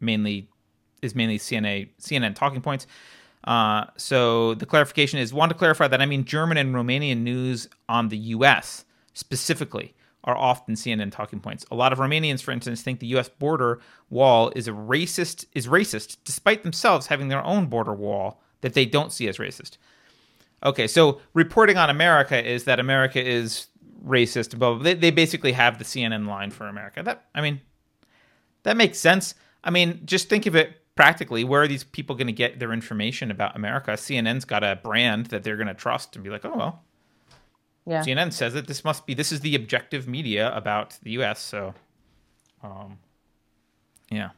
mainly 0.00 0.48
is 1.02 1.14
mainly 1.14 1.38
CNN 1.38 1.88
CNN 2.00 2.34
talking 2.34 2.60
points. 2.60 2.86
Uh, 3.44 3.84
so 3.96 4.54
the 4.54 4.66
clarification 4.66 5.18
is 5.20 5.32
want 5.32 5.50
to 5.50 5.56
clarify 5.56 5.86
that 5.86 6.02
I 6.02 6.06
mean 6.06 6.24
German 6.24 6.56
and 6.56 6.74
Romanian 6.74 7.18
news 7.18 7.68
on 7.88 8.08
the 8.08 8.18
U.S. 8.18 8.84
specifically 9.14 9.94
are 10.28 10.36
often 10.36 10.74
CNN 10.74 11.10
talking 11.10 11.40
points. 11.40 11.64
A 11.70 11.74
lot 11.74 11.90
of 11.90 11.98
Romanians, 11.98 12.42
for 12.42 12.52
instance, 12.52 12.82
think 12.82 13.00
the 13.00 13.06
U.S. 13.08 13.30
border 13.30 13.80
wall 14.10 14.52
is 14.54 14.68
a 14.68 14.72
racist 14.72 15.46
is 15.54 15.66
racist, 15.66 16.18
despite 16.22 16.62
themselves 16.62 17.06
having 17.06 17.28
their 17.28 17.42
own 17.44 17.66
border 17.66 17.94
wall 17.94 18.42
that 18.60 18.74
they 18.74 18.84
don't 18.84 19.10
see 19.10 19.26
as 19.26 19.38
racist. 19.38 19.78
Okay, 20.62 20.86
so 20.86 21.22
reporting 21.32 21.78
on 21.78 21.88
America 21.88 22.46
is 22.46 22.64
that 22.64 22.78
America 22.78 23.24
is 23.24 23.68
racist. 24.04 24.58
But 24.58 24.80
they, 24.80 24.92
they 24.92 25.10
basically 25.10 25.52
have 25.52 25.78
the 25.78 25.84
CNN 25.84 26.26
line 26.26 26.50
for 26.50 26.68
America. 26.68 27.02
That 27.02 27.24
I 27.34 27.40
mean, 27.40 27.62
that 28.64 28.76
makes 28.76 28.98
sense. 28.98 29.34
I 29.64 29.70
mean, 29.70 30.02
just 30.04 30.28
think 30.28 30.44
of 30.44 30.54
it 30.54 30.82
practically, 30.94 31.42
where 31.42 31.62
are 31.62 31.68
these 31.68 31.84
people 31.84 32.16
going 32.16 32.26
to 32.26 32.34
get 32.34 32.58
their 32.58 32.74
information 32.74 33.30
about 33.30 33.56
America? 33.56 33.92
CNN's 33.92 34.44
got 34.44 34.62
a 34.62 34.78
brand 34.82 35.26
that 35.26 35.42
they're 35.42 35.56
going 35.56 35.68
to 35.68 35.74
trust 35.74 36.16
and 36.16 36.22
be 36.22 36.28
like, 36.28 36.44
oh 36.44 36.54
well, 36.54 36.84
yeah. 37.88 38.02
CNN 38.02 38.32
says 38.32 38.54
that 38.54 38.66
this 38.66 38.84
must 38.84 39.06
be 39.06 39.14
this 39.14 39.32
is 39.32 39.40
the 39.40 39.54
objective 39.54 40.06
media 40.06 40.54
about 40.54 40.98
the 41.02 41.12
U.S. 41.12 41.40
So, 41.40 41.74
um, 42.62 42.98
yeah. 44.10 44.30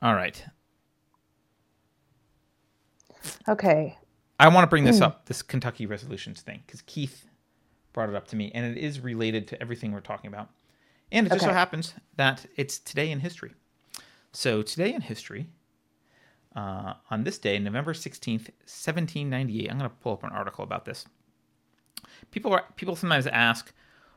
All 0.00 0.14
right. 0.14 0.42
Okay. 3.48 3.98
I 4.38 4.48
want 4.48 4.64
to 4.64 4.68
bring 4.68 4.84
this 4.84 4.98
hmm. 4.98 5.04
up, 5.04 5.26
this 5.26 5.42
Kentucky 5.42 5.86
resolutions 5.86 6.40
thing, 6.40 6.62
because 6.66 6.82
Keith 6.82 7.26
brought 7.92 8.08
it 8.08 8.14
up 8.14 8.26
to 8.28 8.36
me, 8.36 8.50
and 8.54 8.64
it 8.64 8.82
is 8.82 9.00
related 9.00 9.46
to 9.48 9.60
everything 9.60 9.92
we're 9.92 10.00
talking 10.00 10.28
about. 10.28 10.48
And 11.12 11.26
it 11.26 11.30
just 11.30 11.42
okay. 11.42 11.50
so 11.50 11.54
happens 11.54 11.94
that 12.16 12.46
it's 12.56 12.78
today 12.78 13.10
in 13.10 13.20
history. 13.20 13.52
So 14.32 14.62
today 14.62 14.94
in 14.94 15.02
history, 15.02 15.46
uh, 16.56 16.94
on 17.10 17.24
this 17.24 17.38
day, 17.38 17.58
November 17.58 17.92
16th, 17.92 18.48
1798, 18.66 19.70
I'm 19.70 19.78
going 19.78 19.90
to 19.90 19.96
pull 19.96 20.14
up 20.14 20.24
an 20.24 20.30
article 20.30 20.64
about 20.64 20.84
this. 20.84 21.04
People 22.30 22.52
are, 22.52 22.64
people 22.76 22.96
sometimes 22.96 23.26
ask, 23.26 23.72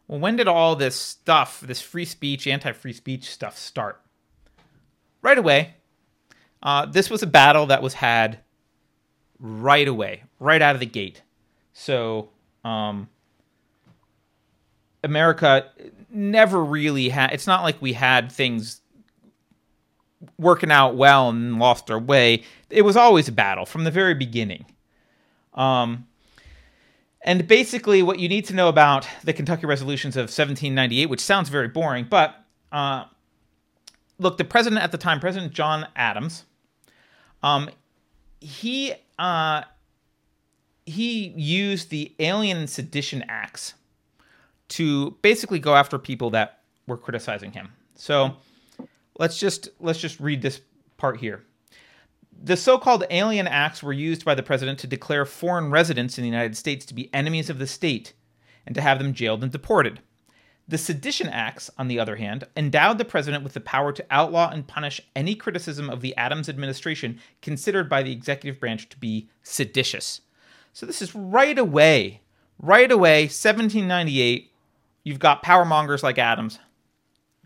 well, 0.08 0.20
when 0.20 0.36
did 0.36 0.48
all 0.48 0.76
this 0.76 0.96
stuff, 0.96 1.62
this 1.62 1.82
free 1.82 2.06
speech, 2.06 2.48
anti-free 2.48 2.94
speech 2.94 3.30
stuff 3.30 3.58
start? 3.58 4.02
Right 5.22 5.38
away. 5.38 5.76
Uh, 6.62 6.86
this 6.86 7.10
was 7.10 7.24
a 7.24 7.28
battle 7.28 7.66
that 7.68 7.82
was 7.82 7.96
had 7.96 8.40
right 9.40 9.88
away, 9.88 10.24
right 10.40 10.62
out 10.62 10.76
of 10.76 10.80
the 10.80 10.86
gate. 10.86 11.22
So, 11.74 12.30
um, 12.64 13.10
America 15.04 15.70
never 16.10 16.64
really 16.64 17.10
had. 17.10 17.34
It's 17.34 17.48
not 17.48 17.64
like 17.64 17.82
we 17.82 17.94
had 17.94 18.32
things 18.32 18.82
working 20.40 20.72
out 20.72 20.96
well 20.96 21.30
and 21.30 21.60
lost 21.60 21.92
our 21.92 22.00
way. 22.00 22.44
It 22.70 22.82
was 22.82 22.98
always 22.98 23.28
a 23.28 23.32
battle 23.32 23.66
from 23.66 23.84
the 23.84 23.92
very 23.92 24.16
beginning. 24.16 24.66
Um, 25.54 26.08
and 27.26 27.48
basically, 27.48 28.04
what 28.04 28.20
you 28.20 28.30
need 28.30 28.46
to 28.46 28.54
know 28.54 28.70
about 28.70 29.08
the 29.24 29.34
Kentucky 29.34 29.66
resolutions 29.66 30.16
of 30.16 30.26
1798, 30.26 31.08
which 31.08 31.20
sounds 31.20 31.50
very 31.50 31.68
boring, 31.68 32.06
but 32.08 32.46
uh, 32.72 33.06
look, 34.20 34.38
the 34.38 34.44
president 34.44 34.84
at 34.84 34.92
the 34.92 34.98
time, 35.00 35.20
President 35.20 35.52
John 35.52 35.88
Adams, 35.96 36.46
um, 37.42 37.68
he 38.40 38.94
uh, 39.18 39.64
he 40.86 41.30
used 41.30 41.90
the 41.90 42.14
Alien 42.20 42.58
and 42.58 42.70
Sedition 42.70 43.26
Acts 43.28 43.74
to 44.68 45.18
basically 45.24 45.58
go 45.58 45.74
after 45.74 45.98
people 45.98 46.30
that 46.30 46.60
were 46.86 46.98
criticizing 46.98 47.52
him. 47.52 47.70
So 47.96 48.36
let's 49.18 49.40
just 49.40 49.70
let's 49.80 50.00
just 50.00 50.20
read 50.20 50.44
this 50.44 50.62
part 50.98 51.18
here. 51.18 51.44
The 52.42 52.58
so-called 52.58 53.06
alien 53.10 53.48
acts 53.48 53.82
were 53.82 53.94
used 53.94 54.26
by 54.26 54.36
the 54.36 54.44
president 54.44 54.80
to 54.80 54.88
declare 54.88 55.26
foreign 55.26 55.72
residents 55.72 56.18
in 56.18 56.24
the 56.24 56.30
United 56.30 56.56
States 56.56 56.86
to 56.86 56.94
be 56.94 57.14
enemies 57.14 57.50
of 57.50 57.60
the 57.60 57.68
state 57.68 58.14
and 58.66 58.76
to 58.76 58.82
have 58.82 59.00
them 59.00 59.14
jailed 59.14 59.44
and 59.44 59.52
deported. 59.52 60.02
The 60.68 60.78
sedition 60.78 61.30
acts, 61.30 61.70
on 61.78 61.88
the 61.88 62.00
other 62.00 62.16
hand, 62.16 62.46
endowed 62.58 62.98
the 62.98 63.06
president 63.06 63.44
with 63.44 63.54
the 63.54 63.60
power 63.60 63.92
to 63.92 64.06
outlaw 64.10 64.50
and 64.50 64.68
punish 64.68 65.00
any 65.16 65.36
criticism 65.36 65.90
of 65.90 66.02
the 66.02 66.16
Adams 66.18 66.50
administration 66.50 67.20
considered 67.42 67.88
by 67.88 68.02
the 68.02 68.12
executive 68.12 68.60
branch 68.60 68.90
to 68.90 68.98
be 68.98 69.30
seditious. 69.44 70.22
So 70.74 70.86
this 70.86 71.04
is 71.04 71.14
right 71.14 71.58
away, 71.58 72.22
right 72.58 72.92
away, 72.92 73.24
1798. 73.24 74.52
You've 75.04 75.20
got 75.20 75.44
power 75.44 75.66
mongers 75.66 76.02
like 76.02 76.18
Adams 76.18 76.58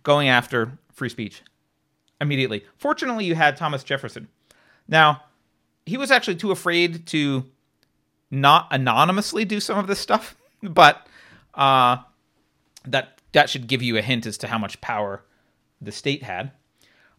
going 0.03 0.29
after 0.29 0.79
free 0.93 1.09
speech 1.09 1.43
immediately. 2.21 2.63
Fortunately, 2.77 3.25
you 3.25 3.35
had 3.35 3.57
Thomas 3.57 3.83
Jefferson. 3.83 4.29
Now, 4.89 5.23
he 5.85 5.95
was 5.95 6.11
actually 6.11 6.35
too 6.35 6.51
afraid 6.51 7.05
to 7.07 7.45
not 8.29 8.67
anonymously 8.71 9.45
do 9.45 9.59
some 9.59 9.77
of 9.77 9.87
this 9.87 9.99
stuff, 9.99 10.35
but 10.63 11.07
uh, 11.53 11.97
that 12.85 13.21
that 13.31 13.49
should 13.49 13.67
give 13.67 13.81
you 13.81 13.95
a 13.97 14.01
hint 14.01 14.25
as 14.25 14.37
to 14.39 14.47
how 14.47 14.57
much 14.57 14.81
power 14.81 15.23
the 15.79 15.91
state 15.91 16.23
had. 16.23 16.51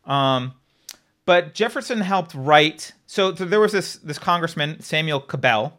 Um, 0.04 0.54
but 1.24 1.54
Jefferson 1.54 2.00
helped 2.00 2.34
write. 2.34 2.92
So, 3.06 3.30
there 3.30 3.60
was 3.60 3.72
this 3.72 3.96
this 3.96 4.18
congressman 4.18 4.80
Samuel 4.80 5.20
Cabell 5.20 5.78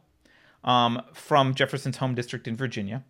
um, 0.63 1.01
from 1.13 1.53
Jefferson's 1.53 1.97
home 1.97 2.15
district 2.15 2.47
in 2.47 2.55
Virginia, 2.55 3.03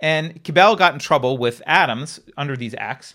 And 0.00 0.42
Cabell 0.44 0.76
got 0.76 0.92
in 0.92 0.98
trouble 0.98 1.38
with 1.38 1.62
Adams 1.66 2.20
under 2.36 2.56
these 2.56 2.74
acts 2.76 3.14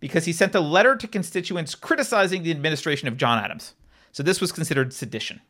because 0.00 0.24
he 0.24 0.32
sent 0.32 0.54
a 0.54 0.60
letter 0.60 0.96
to 0.96 1.06
constituents 1.06 1.74
criticizing 1.74 2.42
the 2.42 2.50
administration 2.50 3.08
of 3.08 3.16
John 3.16 3.42
Adams. 3.42 3.74
So 4.12 4.22
this 4.22 4.40
was 4.40 4.52
considered 4.52 4.92
sedition. 4.92 5.40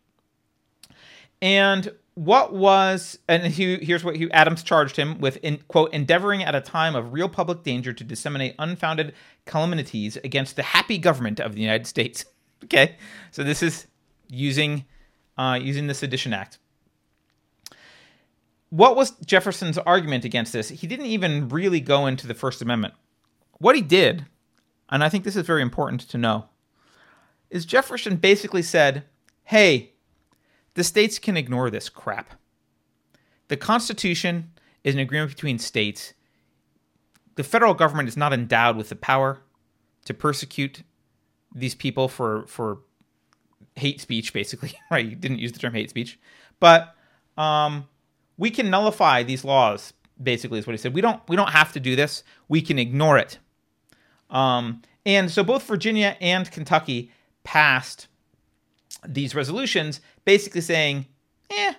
And 1.40 1.92
what 2.14 2.52
was 2.52 3.18
and 3.28 3.46
he, 3.46 3.76
here's 3.76 4.02
what 4.02 4.16
he, 4.16 4.30
Adams 4.32 4.64
charged 4.64 4.96
him 4.96 5.20
with 5.20 5.36
in 5.36 5.58
quote 5.68 5.92
endeavoring 5.92 6.42
at 6.42 6.54
a 6.54 6.60
time 6.60 6.96
of 6.96 7.12
real 7.12 7.28
public 7.28 7.62
danger 7.62 7.92
to 7.92 8.02
disseminate 8.02 8.56
unfounded 8.58 9.14
calumnies 9.46 10.16
against 10.24 10.56
the 10.56 10.64
happy 10.64 10.98
government 10.98 11.38
of 11.38 11.54
the 11.54 11.60
United 11.60 11.86
States. 11.86 12.24
okay, 12.64 12.96
so 13.30 13.44
this 13.44 13.62
is 13.62 13.86
using 14.28 14.84
uh, 15.36 15.58
using 15.62 15.86
the 15.86 15.94
Sedition 15.94 16.32
Act. 16.32 16.58
What 18.70 18.96
was 18.96 19.12
Jefferson's 19.24 19.78
argument 19.78 20.24
against 20.24 20.52
this? 20.52 20.68
He 20.68 20.86
didn't 20.86 21.06
even 21.06 21.48
really 21.48 21.80
go 21.80 22.06
into 22.06 22.26
the 22.26 22.34
First 22.34 22.60
Amendment. 22.60 22.94
What 23.58 23.76
he 23.76 23.82
did, 23.82 24.26
and 24.90 25.04
I 25.04 25.08
think 25.08 25.24
this 25.24 25.36
is 25.36 25.46
very 25.46 25.62
important 25.62 26.00
to 26.02 26.18
know, 26.18 26.48
is 27.50 27.64
Jefferson 27.64 28.16
basically 28.16 28.62
said, 28.62 29.04
"Hey." 29.44 29.92
The 30.74 30.84
states 30.84 31.18
can 31.18 31.36
ignore 31.36 31.70
this 31.70 31.88
crap. 31.88 32.34
The 33.48 33.56
Constitution 33.56 34.52
is 34.84 34.94
an 34.94 35.00
agreement 35.00 35.30
between 35.32 35.58
states. 35.58 36.14
The 37.34 37.42
federal 37.42 37.74
government 37.74 38.08
is 38.08 38.16
not 38.16 38.32
endowed 38.32 38.76
with 38.76 38.88
the 38.88 38.94
power 38.94 39.42
to 40.04 40.14
persecute 40.14 40.84
these 41.52 41.74
people 41.74 42.06
for 42.06 42.46
for 42.46 42.78
hate 43.74 44.00
speech, 44.00 44.32
basically. 44.32 44.72
Right? 44.90 45.04
You 45.04 45.16
didn't 45.16 45.40
use 45.40 45.50
the 45.50 45.58
term 45.58 45.74
hate 45.74 45.90
speech, 45.90 46.16
but 46.60 46.94
um, 47.36 47.88
we 48.36 48.50
can 48.50 48.70
nullify 48.70 49.24
these 49.24 49.44
laws. 49.44 49.92
Basically, 50.22 50.60
is 50.60 50.66
what 50.66 50.74
he 50.74 50.78
said. 50.78 50.94
We 50.94 51.00
don't 51.00 51.20
we 51.28 51.34
don't 51.34 51.50
have 51.50 51.72
to 51.72 51.80
do 51.80 51.96
this. 51.96 52.22
We 52.48 52.62
can 52.62 52.78
ignore 52.78 53.18
it. 53.18 53.38
Um, 54.30 54.82
and 55.04 55.28
so 55.28 55.42
both 55.42 55.66
Virginia 55.66 56.16
and 56.20 56.48
Kentucky 56.50 57.10
passed 57.48 58.08
these 59.06 59.34
resolutions 59.34 60.02
basically 60.26 60.60
saying, 60.60 61.06
"Eh, 61.48 61.72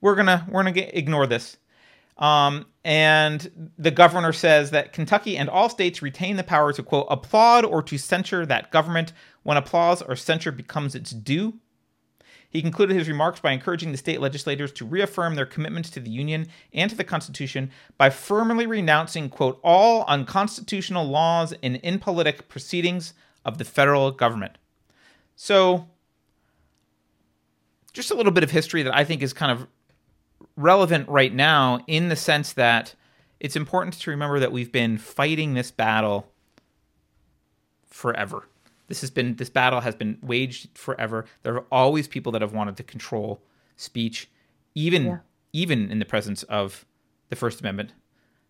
we're 0.00 0.14
gonna 0.14 0.46
we're 0.48 0.62
gonna 0.62 0.86
ignore 0.92 1.26
this." 1.26 1.56
Um, 2.16 2.66
and 2.84 3.72
the 3.76 3.90
governor 3.90 4.32
says 4.32 4.70
that 4.70 4.92
Kentucky 4.92 5.36
and 5.36 5.50
all 5.50 5.68
states 5.68 6.00
retain 6.00 6.36
the 6.36 6.44
power 6.44 6.72
to 6.72 6.82
quote 6.82 7.08
applaud 7.10 7.64
or 7.64 7.82
to 7.82 7.98
censure 7.98 8.46
that 8.46 8.70
government 8.70 9.12
when 9.42 9.56
applause 9.56 10.00
or 10.00 10.14
censure 10.14 10.52
becomes 10.52 10.94
its 10.94 11.10
due. 11.10 11.54
He 12.48 12.62
concluded 12.62 12.96
his 12.96 13.08
remarks 13.08 13.40
by 13.40 13.50
encouraging 13.50 13.90
the 13.90 13.98
state 13.98 14.20
legislators 14.20 14.70
to 14.74 14.84
reaffirm 14.84 15.34
their 15.34 15.46
commitment 15.46 15.86
to 15.86 15.98
the 15.98 16.10
Union 16.10 16.46
and 16.72 16.88
to 16.88 16.96
the 16.96 17.04
Constitution 17.04 17.70
by 17.98 18.10
firmly 18.10 18.66
renouncing, 18.66 19.28
quote, 19.28 19.58
all 19.64 20.04
unconstitutional 20.06 21.04
laws 21.04 21.52
and 21.64 21.80
impolitic 21.82 22.48
proceedings 22.48 23.12
of 23.44 23.58
the 23.58 23.64
federal 23.64 24.10
government. 24.10 24.58
So, 25.36 25.88
just 27.92 28.10
a 28.10 28.14
little 28.14 28.32
bit 28.32 28.44
of 28.44 28.50
history 28.50 28.82
that 28.82 28.94
I 28.94 29.04
think 29.04 29.22
is 29.22 29.32
kind 29.32 29.50
of 29.52 29.66
relevant 30.56 31.08
right 31.08 31.32
now 31.32 31.80
in 31.86 32.08
the 32.08 32.16
sense 32.16 32.52
that 32.52 32.94
it's 33.40 33.56
important 33.56 33.94
to 33.94 34.10
remember 34.10 34.38
that 34.38 34.52
we've 34.52 34.70
been 34.70 34.98
fighting 34.98 35.54
this 35.54 35.70
battle 35.70 36.30
forever. 37.86 38.46
This 38.88 39.00
has 39.00 39.10
been 39.10 39.36
this 39.36 39.50
battle 39.50 39.80
has 39.80 39.94
been 39.94 40.18
waged 40.22 40.76
forever. 40.76 41.24
There 41.42 41.54
are 41.54 41.64
always 41.70 42.08
people 42.08 42.32
that 42.32 42.42
have 42.42 42.52
wanted 42.52 42.76
to 42.76 42.82
control 42.82 43.40
speech, 43.76 44.28
even 44.74 45.04
yeah. 45.04 45.18
even 45.52 45.90
in 45.90 46.00
the 46.00 46.04
presence 46.04 46.42
of 46.44 46.84
the 47.28 47.36
First 47.36 47.60
Amendment. 47.60 47.94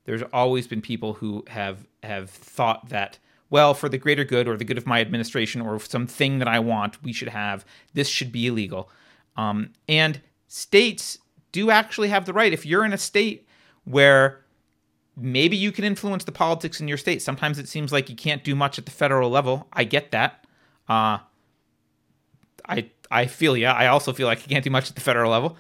There's 0.05 0.23
always 0.33 0.67
been 0.67 0.81
people 0.81 1.15
who 1.15 1.45
have 1.49 1.87
have 2.03 2.31
thought 2.31 2.89
that 2.89 3.19
well, 3.51 3.75
for 3.75 3.89
the 3.89 3.99
greater 3.99 4.25
good 4.25 4.49
or 4.49 4.57
the 4.57 4.65
good 4.65 4.79
of 4.79 4.87
my 4.87 5.01
administration 5.01 5.61
or 5.61 5.79
something 5.81 6.39
that 6.39 6.49
I 6.49 6.61
want, 6.61 7.03
we 7.03 7.13
should 7.13 7.29
have 7.29 7.65
this 7.93 8.09
should 8.09 8.33
be 8.33 8.47
illegal. 8.47 8.89
Um, 9.37 9.73
and 9.89 10.21
states 10.47 11.19
do 11.53 11.71
actually 11.71 12.09
have 12.09 12.25
the 12.25 12.33
right. 12.33 12.53
If 12.53 12.65
you're 12.65 12.85
in 12.85 12.93
a 12.93 12.99
state 12.99 13.47
where 13.85 14.45
maybe 15.17 15.57
you 15.57 15.73
can 15.73 15.85
influence 15.85 16.25
the 16.25 16.33
politics 16.33 16.81
in 16.81 16.89
your 16.89 16.97
state, 16.97 17.23
sometimes 17.23 17.59
it 17.59 17.69
seems 17.69 17.93
like 17.93 18.09
you 18.09 18.17
can't 18.17 18.45
do 18.45 18.55
much 18.55 18.79
at 18.79 18.85
the 18.87 18.93
federal 18.93 19.31
level. 19.31 19.67
I 19.73 19.85
get 19.85 20.13
that. 20.13 20.47
Uh, 20.89 21.19
I 22.69 22.91
I 23.11 23.27
feel 23.27 23.57
yeah. 23.57 23.73
I 23.73 23.89
also 23.89 24.13
feel 24.13 24.27
like 24.27 24.43
you 24.43 24.49
can't 24.49 24.65
do 24.65 24.71
much 24.71 24.89
at 24.89 24.95
the 24.95 25.01
federal 25.01 25.31
level. 25.31 25.57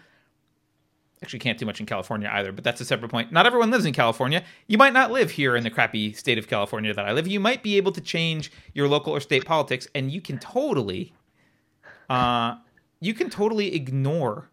Actually, 1.22 1.40
can't 1.40 1.58
do 1.58 1.66
much 1.66 1.80
in 1.80 1.86
California 1.86 2.30
either, 2.32 2.50
but 2.50 2.64
that's 2.64 2.80
a 2.80 2.84
separate 2.84 3.10
point. 3.10 3.30
Not 3.30 3.44
everyone 3.44 3.70
lives 3.70 3.84
in 3.84 3.92
California. 3.92 4.42
You 4.68 4.78
might 4.78 4.94
not 4.94 5.10
live 5.10 5.30
here 5.30 5.54
in 5.54 5.64
the 5.64 5.70
crappy 5.70 6.14
state 6.14 6.38
of 6.38 6.48
California 6.48 6.94
that 6.94 7.04
I 7.04 7.12
live. 7.12 7.26
You 7.26 7.40
might 7.40 7.62
be 7.62 7.76
able 7.76 7.92
to 7.92 8.00
change 8.00 8.50
your 8.72 8.88
local 8.88 9.14
or 9.14 9.20
state 9.20 9.44
politics, 9.44 9.86
and 9.94 10.10
you 10.10 10.22
can 10.22 10.38
totally, 10.38 11.12
uh, 12.08 12.54
you 13.00 13.12
can 13.12 13.28
totally 13.28 13.74
ignore 13.74 14.48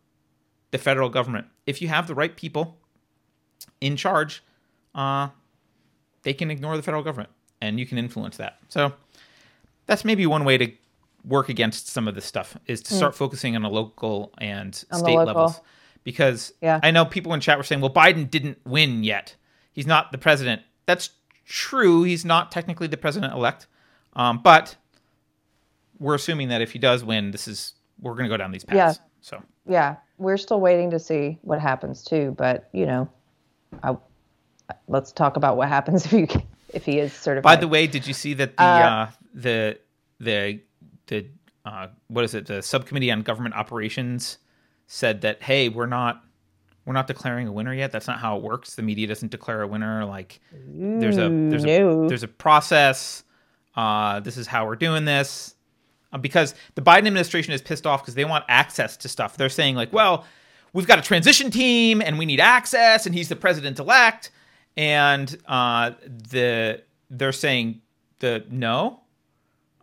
the 0.71 0.77
federal 0.77 1.07
government 1.07 1.47
if 1.65 1.81
you 1.81 1.87
have 1.87 2.05
the 2.05 2.15
right 2.15 2.35
people 2.35 2.77
in 3.79 3.95
charge. 3.95 4.43
Uh, 4.93 5.29
they 6.23 6.33
can 6.33 6.51
ignore 6.51 6.75
the 6.75 6.83
federal 6.83 7.03
government, 7.03 7.29
and 7.61 7.79
you 7.79 7.85
can 7.85 7.97
influence 7.97 8.35
that. 8.37 8.59
So 8.67 8.91
that's 9.85 10.03
maybe 10.03 10.25
one 10.25 10.43
way 10.43 10.57
to 10.57 10.69
work 11.23 11.47
against 11.47 11.87
some 11.87 12.09
of 12.09 12.15
this 12.15 12.25
stuff 12.25 12.57
is 12.65 12.81
to 12.81 12.93
start 12.93 13.13
mm. 13.13 13.17
focusing 13.17 13.55
on 13.55 13.61
the 13.61 13.69
local 13.69 14.33
and 14.39 14.83
on 14.91 14.99
state 14.99 15.15
levels 15.15 15.61
because 16.07 16.53
yeah. 16.61 16.79
I 16.81 16.91
know 16.91 17.03
people 17.03 17.33
in 17.33 17.41
chat 17.41 17.57
were 17.57 17.65
saying, 17.65 17.81
well, 17.81 17.93
Biden 17.93 18.31
didn't 18.31 18.59
win 18.65 19.03
yet. 19.03 19.35
He's 19.73 19.85
not 19.85 20.13
the 20.13 20.17
president. 20.17 20.61
That's 20.85 21.09
true. 21.45 22.03
He's 22.03 22.23
not 22.23 22.49
technically 22.49 22.87
the 22.87 22.95
president 22.95 23.33
elect. 23.33 23.67
Um, 24.13 24.39
but 24.41 24.77
we're 25.99 26.15
assuming 26.15 26.47
that 26.47 26.61
if 26.61 26.71
he 26.71 26.79
does 26.79 27.03
win, 27.03 27.31
this 27.31 27.45
is 27.45 27.73
we're 27.99 28.13
going 28.13 28.23
to 28.23 28.29
go 28.29 28.37
down 28.37 28.51
these 28.51 28.63
paths. 28.63 28.99
Yeah. 28.99 29.07
So 29.19 29.43
yeah, 29.67 29.95
we're 30.17 30.37
still 30.37 30.61
waiting 30.61 30.91
to 30.91 30.99
see 30.99 31.39
what 31.41 31.59
happens 31.59 32.05
too. 32.05 32.33
But 32.37 32.69
you 32.71 32.85
know, 32.85 33.09
I, 33.83 33.97
let's 34.87 35.11
talk 35.11 35.35
about 35.35 35.57
what 35.57 35.67
happens 35.67 36.05
if 36.09 36.13
you 36.13 36.27
if 36.73 36.85
he 36.85 36.99
is 36.99 37.11
certified. 37.11 37.43
By 37.43 37.57
the 37.57 37.67
way, 37.67 37.85
did 37.85 38.07
you 38.07 38.13
see 38.13 38.33
that 38.35 38.55
the 38.55 38.63
uh, 38.63 38.65
uh, 38.65 39.09
the 39.33 39.79
the 40.21 40.61
the 41.07 41.25
uh, 41.65 41.87
what 42.07 42.23
is 42.23 42.33
it? 42.33 42.45
The 42.45 42.61
subcommittee 42.61 43.11
on 43.11 43.23
government 43.23 43.55
operations 43.55 44.37
said 44.87 45.21
that 45.21 45.43
hey, 45.43 45.69
we're 45.69 45.85
not 45.85 46.23
we're 46.85 46.93
not 46.93 47.07
declaring 47.07 47.47
a 47.47 47.51
winner 47.51 47.73
yet. 47.73 47.91
That's 47.91 48.07
not 48.07 48.19
how 48.19 48.37
it 48.37 48.43
works. 48.43 48.75
The 48.75 48.81
media 48.81 49.07
doesn't 49.07 49.29
declare 49.29 49.61
a 49.61 49.67
winner. 49.67 50.05
Like 50.05 50.39
there's 50.53 51.17
a 51.17 51.29
there's 51.29 51.65
no. 51.65 52.05
a 52.05 52.07
there's 52.07 52.23
a 52.23 52.27
process. 52.27 53.23
Uh, 53.75 54.21
this 54.21 54.37
is 54.37 54.47
how 54.47 54.65
we're 54.65 54.77
doing 54.77 55.05
this. 55.05 55.55
Uh, 56.13 56.17
because 56.17 56.55
the 56.75 56.81
Biden 56.81 57.05
administration 57.05 57.53
is 57.53 57.61
pissed 57.61 57.85
off 57.85 58.01
because 58.01 58.15
they 58.15 58.23
want 58.23 58.45
access 58.47 58.95
to 58.97 59.09
stuff. 59.09 59.35
They're 59.35 59.49
saying 59.49 59.75
like, 59.75 59.91
well, 59.91 60.25
we've 60.71 60.87
got 60.87 60.97
a 60.97 61.01
transition 61.01 61.51
team 61.51 62.01
and 62.01 62.17
we 62.17 62.25
need 62.25 62.39
access, 62.39 63.05
and 63.05 63.13
he's 63.13 63.27
the 63.27 63.35
president 63.35 63.79
elect, 63.79 64.31
and 64.77 65.37
uh, 65.45 65.91
the 66.07 66.81
they're 67.09 67.33
saying 67.33 67.81
the 68.19 68.45
no, 68.49 69.01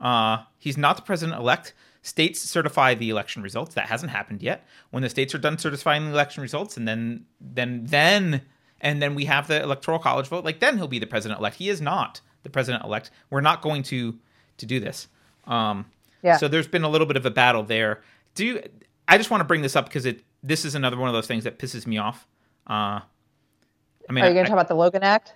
uh, 0.00 0.38
he's 0.58 0.78
not 0.78 0.96
the 0.96 1.02
president 1.02 1.38
elect. 1.38 1.74
States 2.04 2.38
certify 2.38 2.94
the 2.94 3.08
election 3.08 3.42
results. 3.42 3.74
That 3.74 3.88
hasn't 3.88 4.12
happened 4.12 4.42
yet. 4.42 4.66
When 4.90 5.02
the 5.02 5.08
states 5.08 5.34
are 5.34 5.38
done 5.38 5.56
certifying 5.56 6.04
the 6.04 6.12
election 6.12 6.42
results, 6.42 6.76
and 6.76 6.86
then 6.86 7.24
then 7.40 7.86
then 7.86 8.42
and 8.82 9.00
then 9.00 9.14
we 9.14 9.24
have 9.24 9.48
the 9.48 9.62
electoral 9.62 9.98
college 9.98 10.28
vote, 10.28 10.44
like 10.44 10.60
then 10.60 10.76
he'll 10.76 10.86
be 10.86 10.98
the 10.98 11.06
president 11.06 11.40
elect. 11.40 11.56
He 11.56 11.70
is 11.70 11.80
not 11.80 12.20
the 12.42 12.50
president 12.50 12.84
elect. 12.84 13.10
We're 13.30 13.40
not 13.40 13.62
going 13.62 13.82
to 13.84 14.18
to 14.58 14.66
do 14.66 14.80
this. 14.80 15.08
Um, 15.46 15.86
yeah. 16.22 16.36
So 16.36 16.46
there's 16.46 16.68
been 16.68 16.84
a 16.84 16.90
little 16.90 17.06
bit 17.06 17.16
of 17.16 17.24
a 17.24 17.30
battle 17.30 17.62
there. 17.62 18.02
Do 18.34 18.44
you, 18.44 18.62
I 19.08 19.16
just 19.16 19.30
want 19.30 19.40
to 19.40 19.44
bring 19.44 19.62
this 19.62 19.74
up 19.74 19.86
because 19.86 20.04
it 20.04 20.22
this 20.42 20.66
is 20.66 20.74
another 20.74 20.98
one 20.98 21.08
of 21.08 21.14
those 21.14 21.26
things 21.26 21.44
that 21.44 21.58
pisses 21.58 21.86
me 21.86 21.96
off. 21.96 22.26
Uh, 22.66 23.00
I 23.00 24.12
mean, 24.12 24.24
are 24.24 24.28
you 24.28 24.34
going 24.34 24.44
to 24.44 24.50
talk 24.50 24.58
about 24.58 24.68
the 24.68 24.74
Logan 24.74 25.02
Act? 25.02 25.34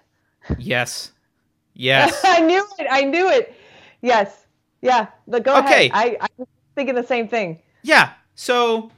Yes. 0.59 1.13
Yes. 1.81 2.21
I 2.25 2.41
knew 2.41 2.67
it. 2.81 2.89
I 2.91 3.03
knew 3.03 3.31
it. 3.31 3.55
Yes. 4.03 4.47
Yeah. 4.83 5.07
But 5.29 5.45
go 5.45 5.57
okay. 5.59 5.89
ahead. 5.89 6.19
I, 6.21 6.27
I 6.39 6.45
thinking 6.79 6.95
the 6.95 7.03
same 7.03 7.27
thing. 7.27 7.61
Yeah. 7.83 8.13
So 8.37 8.91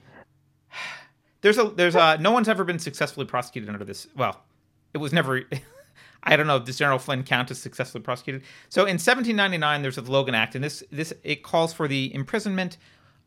there's 1.40 1.58
a 1.58 1.64
there's 1.70 1.94
a 1.96 2.18
no 2.18 2.30
one's 2.30 2.48
ever 2.48 2.62
been 2.62 2.78
successfully 2.78 3.26
prosecuted 3.26 3.70
under 3.70 3.84
this. 3.84 4.06
Well, 4.14 4.42
it 4.94 4.98
was 4.98 5.12
never. 5.12 5.42
I 6.22 6.36
don't 6.36 6.46
know. 6.46 6.58
Does 6.58 6.76
General 6.76 6.98
Flynn 6.98 7.22
count 7.22 7.50
as 7.50 7.58
successfully 7.58 8.04
prosecuted? 8.04 8.42
So 8.68 8.82
in 8.82 8.98
1799, 8.98 9.80
there's 9.80 9.96
the 9.96 10.02
Logan 10.02 10.34
Act, 10.34 10.54
and 10.54 10.62
this 10.62 10.84
this 10.92 11.14
it 11.24 11.42
calls 11.42 11.72
for 11.72 11.88
the 11.88 12.14
imprisonment 12.14 12.76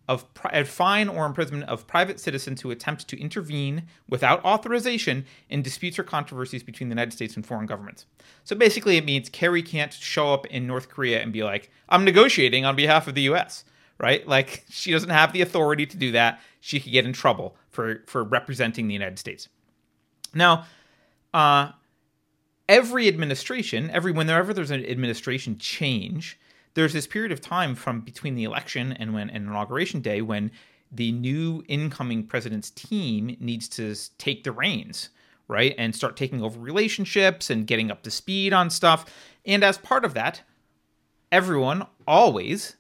of 0.08 0.26
a 0.52 0.64
fine 0.66 1.08
or 1.08 1.26
imprisonment 1.26 1.68
of 1.70 1.88
private 1.88 2.20
citizens 2.20 2.62
who 2.62 2.70
attempt 2.70 3.08
to 3.08 3.20
intervene 3.20 3.84
without 4.10 4.44
authorization 4.44 5.26
in 5.50 5.62
disputes 5.62 5.98
or 5.98 6.04
controversies 6.04 6.62
between 6.62 6.90
the 6.90 6.94
United 6.94 7.14
States 7.14 7.38
and 7.38 7.46
foreign 7.46 7.66
governments. 7.66 8.06
So 8.44 8.54
basically, 8.56 8.98
it 8.98 9.06
means 9.06 9.30
Keri 9.30 9.64
can't 9.64 9.94
show 9.94 10.34
up 10.34 10.46
in 10.48 10.68
North 10.68 10.90
Korea 10.90 11.22
and 11.22 11.34
be 11.34 11.44
like, 11.44 11.72
"I'm 11.90 12.06
negotiating 12.06 12.66
on 12.66 12.76
behalf 12.76 13.08
of 13.08 13.16
the 13.16 13.24
U.S." 13.24 13.64
right? 14.04 14.28
Like 14.28 14.66
she 14.70 14.92
doesn't 14.92 15.12
have 15.12 15.32
the 15.32 15.40
authority 15.40 15.86
to 15.86 15.96
do 15.96 16.12
that. 16.12 16.42
She 16.60 16.82
could 16.82 16.92
get 16.92 17.06
in 17.06 17.14
trouble 17.14 17.56
for 17.70 18.04
for 18.06 18.26
representing 18.26 18.88
the 18.88 18.94
United 18.94 19.18
States. 19.18 19.48
Now, 20.34 20.66
uh, 21.34 21.72
every 22.68 23.08
administration, 23.08 23.90
every 23.92 24.12
whenever 24.12 24.54
there's 24.54 24.72
an 24.72 24.86
administration 24.86 25.58
change, 25.58 26.38
there's 26.74 26.92
this 26.92 27.08
period 27.08 27.32
of 27.32 27.40
time 27.40 27.76
from 27.76 28.02
between 28.02 28.36
the 28.36 28.44
election 28.44 28.92
and 28.92 29.14
when 29.14 29.30
and 29.30 29.48
inauguration 29.48 30.02
day 30.02 30.22
when 30.22 30.52
the 30.92 31.14
new 31.14 31.64
incoming 31.70 32.28
president's 32.28 32.72
team 32.72 33.38
needs 33.40 33.70
to 33.70 33.96
take 34.18 34.44
the 34.44 34.52
reins, 34.52 35.12
right, 35.48 35.74
and 35.78 35.96
start 35.96 36.18
taking 36.18 36.44
over 36.44 36.60
relationships 36.60 37.50
and 37.50 37.68
getting 37.68 37.90
up 37.90 38.04
to 38.04 38.12
speed 38.12 38.52
on 38.52 38.70
stuff. 38.70 39.06
And 39.46 39.64
as 39.64 39.78
part 39.78 40.04
of 40.04 40.14
that, 40.14 40.42
everyone 41.32 41.88
always 42.06 42.76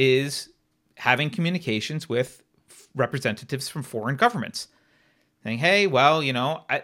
is 0.00 0.48
having 0.96 1.30
communications 1.30 2.08
with 2.08 2.42
representatives 2.94 3.68
from 3.68 3.82
foreign 3.82 4.16
governments. 4.16 4.68
Saying 5.44 5.58
hey 5.58 5.86
well 5.86 6.22
you 6.22 6.34
know 6.34 6.64
I, 6.68 6.82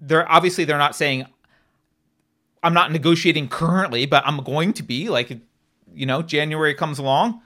they're 0.00 0.30
obviously 0.30 0.64
they're 0.64 0.78
not 0.78 0.96
saying 0.96 1.26
i'm 2.62 2.72
not 2.72 2.90
negotiating 2.92 3.48
currently 3.48 4.06
but 4.06 4.26
i'm 4.26 4.38
going 4.42 4.72
to 4.74 4.82
be 4.82 5.10
like 5.10 5.28
you 5.92 6.06
know 6.06 6.22
january 6.22 6.72
comes 6.72 6.98
along 6.98 7.42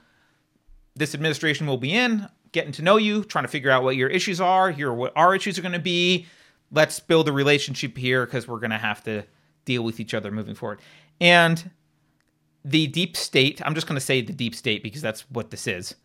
this 0.95 1.13
administration 1.13 1.67
will 1.67 1.77
be 1.77 1.91
in 1.91 2.29
getting 2.53 2.71
to 2.71 2.81
know 2.81 2.95
you 2.95 3.25
trying 3.25 3.43
to 3.43 3.49
figure 3.49 3.69
out 3.69 3.83
what 3.83 3.97
your 3.97 4.07
issues 4.07 4.39
are 4.39 4.71
here 4.71 4.93
what 4.93 5.11
our 5.17 5.35
issues 5.35 5.59
are 5.59 5.61
going 5.61 5.73
to 5.73 5.79
be 5.79 6.25
let's 6.71 6.99
build 6.99 7.27
a 7.27 7.31
relationship 7.31 7.97
here 7.97 8.25
because 8.25 8.47
we're 8.47 8.59
going 8.59 8.71
to 8.71 8.77
have 8.77 9.03
to 9.03 9.23
deal 9.65 9.83
with 9.83 9.99
each 9.99 10.13
other 10.13 10.31
moving 10.31 10.55
forward. 10.55 10.79
And 11.19 11.71
the 12.65 12.87
deep 12.87 13.15
state 13.15 13.61
i'm 13.63 13.73
just 13.75 13.87
going 13.87 13.95
to 13.95 14.05
say 14.05 14.21
the 14.21 14.33
deep 14.33 14.53
state 14.55 14.83
because 14.83 15.01
that's 15.01 15.21
what 15.29 15.51
this 15.51 15.67
is 15.67 15.95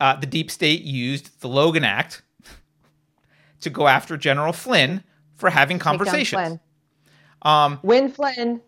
uh, 0.00 0.16
the 0.16 0.26
deep 0.26 0.50
state 0.50 0.82
used 0.82 1.40
the 1.40 1.48
logan 1.48 1.84
act 1.84 2.22
to 3.60 3.70
go 3.70 3.86
after 3.86 4.16
general 4.16 4.52
flynn 4.52 5.02
for 5.36 5.48
having 5.48 5.78
conversations 5.78 6.42
Flynn. 6.42 6.60
um 7.42 7.78
When 7.82 8.10
Flynn 8.10 8.60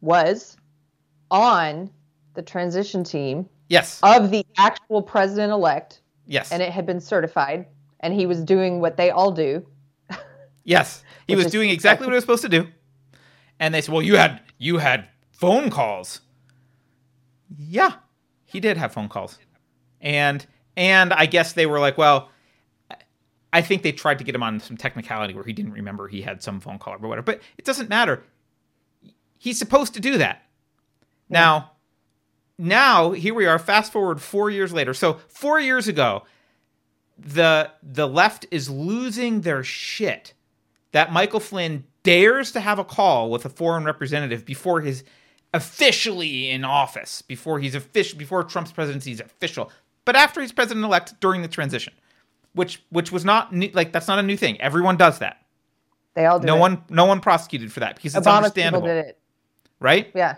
was 0.00 0.56
on 1.30 1.90
the 2.34 2.42
transition 2.42 3.04
team 3.04 3.48
yes 3.68 4.00
of 4.02 4.30
the 4.30 4.46
actual 4.56 5.02
president 5.02 5.52
elect, 5.52 6.00
yes 6.26 6.52
and 6.52 6.62
it 6.62 6.70
had 6.70 6.86
been 6.86 7.00
certified, 7.00 7.66
and 8.00 8.14
he 8.14 8.26
was 8.26 8.42
doing 8.42 8.80
what 8.80 8.96
they 8.96 9.10
all 9.10 9.32
do. 9.32 9.66
Yes, 10.64 11.02
he 11.26 11.36
was 11.36 11.46
doing 11.46 11.70
exactly 11.70 12.06
what 12.06 12.12
he 12.12 12.16
was 12.16 12.24
supposed 12.24 12.42
to 12.42 12.48
do. 12.48 12.68
And 13.58 13.74
they 13.74 13.80
said, 13.80 13.92
"Well, 13.92 14.02
you 14.02 14.16
had 14.16 14.40
you 14.58 14.78
had 14.78 15.08
phone 15.40 15.70
calls." 15.70 16.20
Yeah, 17.58 17.94
he 18.44 18.60
did 18.60 18.76
have 18.76 18.92
phone 18.92 19.08
calls, 19.08 19.38
and 20.00 20.46
and 20.76 21.12
I 21.12 21.26
guess 21.26 21.52
they 21.54 21.66
were 21.66 21.80
like, 21.80 21.98
"Well, 21.98 22.30
I 23.52 23.62
think 23.62 23.82
they 23.82 23.92
tried 23.92 24.18
to 24.18 24.24
get 24.24 24.34
him 24.34 24.42
on 24.42 24.60
some 24.60 24.76
technicality 24.76 25.34
where 25.34 25.44
he 25.44 25.52
didn't 25.52 25.72
remember 25.72 26.06
he 26.08 26.22
had 26.22 26.42
some 26.42 26.60
phone 26.60 26.78
call 26.78 26.94
or 26.94 26.98
whatever." 26.98 27.24
But 27.24 27.40
it 27.58 27.64
doesn't 27.64 27.88
matter. 27.88 28.22
He's 29.38 29.58
supposed 29.58 29.94
to 29.94 30.00
do 30.00 30.18
that. 30.18 30.42
Now, 31.30 31.72
now 32.58 33.12
here 33.12 33.32
we 33.34 33.46
are. 33.46 33.58
Fast 33.58 33.90
forward 33.92 34.20
four 34.20 34.50
years 34.50 34.72
later. 34.72 34.92
So 34.92 35.20
four 35.28 35.58
years 35.58 35.88
ago, 35.88 36.24
the 37.18 37.70
the 37.82 38.06
left 38.06 38.46
is 38.50 38.68
losing 38.68 39.40
their 39.40 39.64
shit 39.64 40.34
that 40.92 41.12
Michael 41.12 41.40
Flynn 41.40 41.84
dares 42.02 42.52
to 42.52 42.60
have 42.60 42.78
a 42.78 42.84
call 42.84 43.30
with 43.30 43.44
a 43.44 43.48
foreign 43.48 43.84
representative 43.84 44.44
before 44.44 44.80
his 44.80 45.04
officially 45.52 46.50
in 46.50 46.64
office, 46.64 47.22
before 47.22 47.58
he's 47.58 47.74
official, 47.74 48.18
before 48.18 48.44
Trump's 48.44 48.72
presidency 48.72 49.12
is 49.12 49.20
official, 49.20 49.70
but 50.04 50.16
after 50.16 50.40
he's 50.40 50.52
president 50.52 50.84
elect 50.84 51.14
during 51.20 51.42
the 51.42 51.48
transition, 51.48 51.92
which 52.54 52.82
which 52.90 53.12
was 53.12 53.24
not 53.24 53.52
new, 53.52 53.70
like 53.72 53.92
that's 53.92 54.08
not 54.08 54.18
a 54.18 54.22
new 54.22 54.36
thing. 54.36 54.60
Everyone 54.60 54.96
does 54.96 55.18
that. 55.18 55.38
They 56.14 56.26
all 56.26 56.38
do. 56.38 56.46
No 56.46 56.56
it. 56.56 56.60
one 56.60 56.84
no 56.88 57.04
one 57.04 57.20
prosecuted 57.20 57.72
for 57.72 57.80
that 57.80 57.96
because 57.96 58.14
it's 58.14 58.26
Obama's 58.26 58.36
understandable, 58.36 58.82
people 58.82 58.94
did 58.94 59.06
it. 59.06 59.18
right? 59.78 60.10
Yeah. 60.14 60.36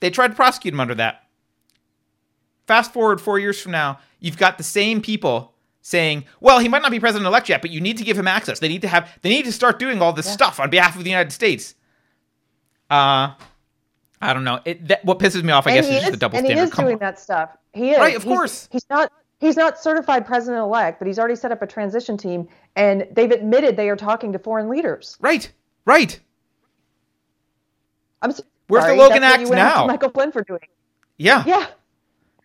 They 0.00 0.10
tried 0.10 0.28
to 0.28 0.34
prosecute 0.34 0.72
him 0.72 0.80
under 0.80 0.94
that. 0.96 1.24
Fast 2.66 2.92
forward 2.92 3.20
four 3.20 3.38
years 3.38 3.60
from 3.60 3.72
now, 3.72 3.98
you've 4.20 4.38
got 4.38 4.56
the 4.56 4.64
same 4.64 5.02
people 5.02 5.54
saying, 5.82 6.24
"Well, 6.40 6.58
he 6.58 6.68
might 6.68 6.82
not 6.82 6.90
be 6.90 7.00
president 7.00 7.26
elect 7.26 7.48
yet, 7.48 7.60
but 7.60 7.70
you 7.70 7.80
need 7.80 7.98
to 7.98 8.04
give 8.04 8.18
him 8.18 8.28
access. 8.28 8.60
They 8.60 8.68
need 8.68 8.82
to 8.82 8.88
have. 8.88 9.18
They 9.22 9.30
need 9.30 9.44
to 9.44 9.52
start 9.52 9.78
doing 9.78 10.00
all 10.00 10.12
this 10.12 10.30
stuff 10.30 10.60
on 10.60 10.70
behalf 10.70 10.96
of 10.96 11.04
the 11.04 11.10
United 11.10 11.32
States." 11.32 11.74
Uh, 12.90 13.34
I 14.20 14.32
don't 14.34 14.44
know. 14.44 14.60
It 14.64 14.88
that, 14.88 15.04
what 15.04 15.18
pisses 15.18 15.42
me 15.42 15.52
off, 15.52 15.66
I 15.66 15.70
and 15.72 15.86
guess, 15.86 15.94
is 15.94 16.00
just 16.00 16.10
the 16.12 16.16
double 16.18 16.36
and 16.36 16.46
standard. 16.46 16.60
he 16.62 16.68
is 16.68 16.74
doing 16.76 16.92
on. 16.94 16.98
that 17.00 17.18
stuff. 17.20 17.56
He 17.72 17.92
is 17.92 17.98
Right, 17.98 18.16
of 18.16 18.22
He's- 18.24 18.34
course. 18.36 18.68
He's 18.72 18.86
not. 18.90 19.12
He's 19.38 19.56
not 19.56 19.78
certified 19.78 20.26
president 20.26 20.60
elect, 20.62 20.98
but 20.98 21.06
he's 21.08 21.18
already 21.18 21.34
set 21.36 21.50
up 21.50 21.62
a 21.62 21.66
transition 21.66 22.18
team, 22.18 22.46
and 22.76 23.06
they've 23.12 23.30
admitted 23.30 23.74
they 23.78 23.88
are 23.88 23.96
talking 23.96 24.34
to 24.34 24.38
foreign 24.38 24.68
leaders. 24.68 25.16
Right, 25.18 25.50
right. 25.86 26.20
I'm 28.20 28.30
s- 28.30 28.42
Where's 28.68 28.84
the 28.84 28.94
Logan 28.94 29.22
Act 29.24 29.40
you 29.42 29.48
went 29.48 29.60
after 29.60 29.80
now? 29.80 29.86
Michael 29.86 30.10
Flynn 30.10 30.30
for 30.32 30.44
doing. 30.44 30.60
Yeah, 31.16 31.42
Yeah, 31.46 31.66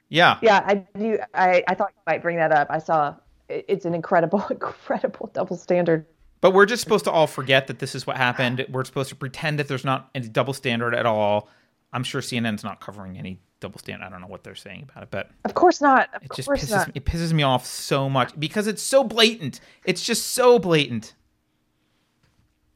yeah. 0.09 0.37
yeah. 0.41 0.63
I 0.65 0.75
do. 0.97 1.19
I, 1.33 1.63
I 1.67 1.75
thought 1.75 1.91
you 1.95 2.01
might 2.07 2.21
bring 2.21 2.37
that 2.37 2.51
up. 2.51 2.67
I 2.69 2.79
saw. 2.79 3.15
It's 3.49 3.85
an 3.85 3.93
incredible, 3.93 4.45
incredible 4.49 5.29
double 5.33 5.57
standard. 5.57 6.05
But 6.45 6.51
we're 6.53 6.67
just 6.67 6.83
supposed 6.83 7.05
to 7.05 7.11
all 7.11 7.25
forget 7.25 7.65
that 7.65 7.79
this 7.79 7.95
is 7.95 8.05
what 8.05 8.17
happened. 8.17 8.63
We're 8.69 8.83
supposed 8.83 9.09
to 9.09 9.15
pretend 9.15 9.57
that 9.57 9.67
there's 9.67 9.83
not 9.83 10.11
any 10.13 10.27
double 10.27 10.53
standard 10.53 10.93
at 10.93 11.07
all. 11.07 11.49
I'm 11.91 12.03
sure 12.03 12.21
CNN's 12.21 12.63
not 12.63 12.79
covering 12.79 13.17
any 13.17 13.39
double 13.61 13.79
standard. 13.79 14.05
I 14.05 14.09
don't 14.11 14.21
know 14.21 14.27
what 14.27 14.43
they're 14.43 14.53
saying 14.53 14.87
about 14.87 15.01
it, 15.01 15.09
but 15.09 15.31
Of 15.43 15.55
course 15.55 15.81
not. 15.81 16.13
Of 16.13 16.21
it 16.21 16.31
just 16.35 16.47
pisses 16.47 16.69
not. 16.69 16.89
me, 16.89 16.93
it 16.97 17.03
pisses 17.03 17.33
me 17.33 17.41
off 17.41 17.65
so 17.65 18.07
much 18.11 18.39
because 18.39 18.67
it's 18.67 18.83
so 18.83 19.03
blatant. 19.03 19.59
It's 19.85 20.05
just 20.05 20.27
so 20.35 20.59
blatant. 20.59 21.15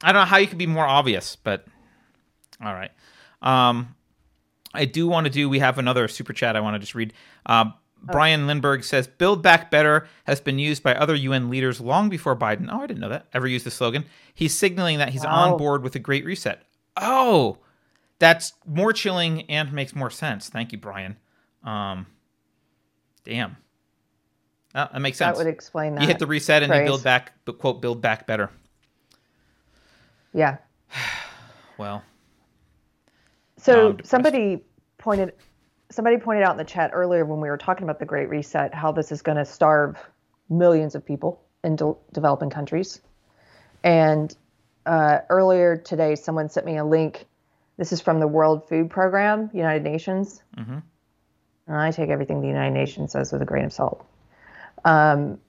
I 0.01 0.13
don't 0.13 0.23
know 0.23 0.25
how 0.25 0.37
you 0.37 0.47
could 0.47 0.57
be 0.57 0.65
more 0.65 0.87
obvious, 0.87 1.35
but 1.35 1.67
all 2.65 2.73
right. 2.73 2.89
Um, 3.43 3.95
I 4.73 4.85
do 4.85 5.07
want 5.07 5.25
to 5.25 5.29
do. 5.29 5.47
We 5.47 5.59
have 5.59 5.77
another 5.77 6.07
super 6.07 6.33
chat. 6.33 6.55
I 6.55 6.61
want 6.61 6.73
to 6.73 6.79
just 6.79 6.95
read. 6.95 7.13
Uh, 8.07 8.11
Brian 8.11 8.47
Lindbergh 8.47 8.83
says, 8.83 9.07
"Build 9.07 9.41
Back 9.43 9.69
Better 9.71 10.07
has 10.25 10.39
been 10.39 10.57
used 10.59 10.83
by 10.83 10.95
other 10.95 11.15
UN 11.15 11.49
leaders 11.49 11.81
long 11.81 12.09
before 12.09 12.35
Biden. 12.35 12.69
Oh, 12.71 12.81
I 12.81 12.87
didn't 12.87 12.99
know 13.01 13.09
that. 13.09 13.25
Ever 13.33 13.47
used 13.47 13.65
the 13.65 13.71
slogan? 13.71 14.05
He's 14.33 14.55
signaling 14.55 14.97
that 14.99 15.09
he's 15.09 15.23
Wow. 15.25 15.51
on 15.53 15.57
board 15.57 15.83
with 15.83 15.93
the 15.93 15.99
Great 15.99 16.23
Reset. 16.25 16.61
Oh, 16.97 17.57
that's 18.19 18.53
more 18.65 18.93
chilling 18.93 19.43
and 19.49 19.71
makes 19.73 19.95
more 19.95 20.09
sense. 20.09 20.49
Thank 20.49 20.71
you, 20.71 20.77
Brian. 20.77 21.17
Um, 21.63 22.05
damn, 23.25 23.57
Oh, 24.75 24.87
that 24.93 24.99
makes 25.01 25.17
sense. 25.17 25.37
That 25.37 25.45
would 25.45 25.51
explain 25.53 25.95
that. 25.95 26.01
you 26.01 26.07
hit 26.07 26.19
the 26.19 26.27
reset 26.27 26.61
and 26.63 26.73
you 26.73 26.83
build 26.83 27.03
back, 27.03 27.33
but 27.45 27.57
quote, 27.59 27.81
build 27.81 28.01
back 28.01 28.27
better. 28.27 28.49
Yeah. 30.33 30.57
Well, 31.77 32.03
So 33.57 33.91
I'm 33.91 34.03
somebody 34.03 34.61
pointed 34.97 35.33
somebody 35.91 36.17
pointed 36.17 36.43
out 36.43 36.51
in 36.51 36.57
the 36.57 36.63
chat 36.63 36.91
earlier 36.93 37.25
when 37.25 37.41
we 37.41 37.49
were 37.49 37.57
talking 37.57 37.83
about 37.83 37.99
the 37.99 38.05
Great 38.05 38.29
Reset 38.29 38.73
how 38.73 38.91
this 38.91 39.11
is 39.11 39.21
going 39.21 39.37
to 39.37 39.45
starve 39.45 39.97
millions 40.49 40.95
of 40.95 41.05
people 41.05 41.41
in 41.63 41.75
de- 41.75 41.95
developing 42.13 42.49
countries. 42.49 43.01
And 43.83 44.35
uh, 44.85 45.19
earlier 45.29 45.77
today, 45.77 46.15
someone 46.15 46.49
sent 46.49 46.65
me 46.65 46.77
a 46.77 46.85
link. 46.85 47.25
This 47.77 47.91
is 47.91 48.01
from 48.01 48.19
the 48.19 48.27
World 48.27 48.67
Food 48.67 48.89
Program, 48.89 49.49
United 49.53 49.83
Nations. 49.83 50.41
Mhm. 50.57 50.83
And 51.67 51.77
I 51.77 51.91
take 51.91 52.09
everything 52.09 52.41
the 52.41 52.47
United 52.47 52.73
Nations 52.73 53.11
says 53.11 53.31
with 53.31 53.41
a 53.41 53.45
grain 53.45 53.65
of 53.65 53.73
salt. 53.73 54.05
Um, 54.83 55.39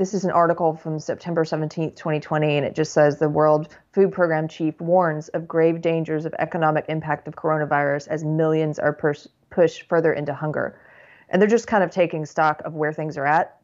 this 0.00 0.14
is 0.14 0.24
an 0.24 0.30
article 0.30 0.74
from 0.74 0.98
September 0.98 1.44
17, 1.44 1.94
2020, 1.94 2.56
and 2.56 2.64
it 2.64 2.74
just 2.74 2.94
says 2.94 3.18
the 3.18 3.28
World 3.28 3.76
Food 3.92 4.12
Program 4.12 4.48
chief 4.48 4.80
warns 4.80 5.28
of 5.28 5.46
grave 5.46 5.82
dangers 5.82 6.24
of 6.24 6.34
economic 6.38 6.86
impact 6.88 7.28
of 7.28 7.36
coronavirus 7.36 8.08
as 8.08 8.24
millions 8.24 8.78
are 8.78 8.94
pers- 8.94 9.28
pushed 9.50 9.82
further 9.90 10.14
into 10.14 10.32
hunger. 10.32 10.80
And 11.28 11.40
they're 11.40 11.50
just 11.50 11.66
kind 11.66 11.84
of 11.84 11.90
taking 11.90 12.24
stock 12.24 12.62
of 12.64 12.72
where 12.72 12.94
things 12.94 13.18
are 13.18 13.26
at. 13.26 13.60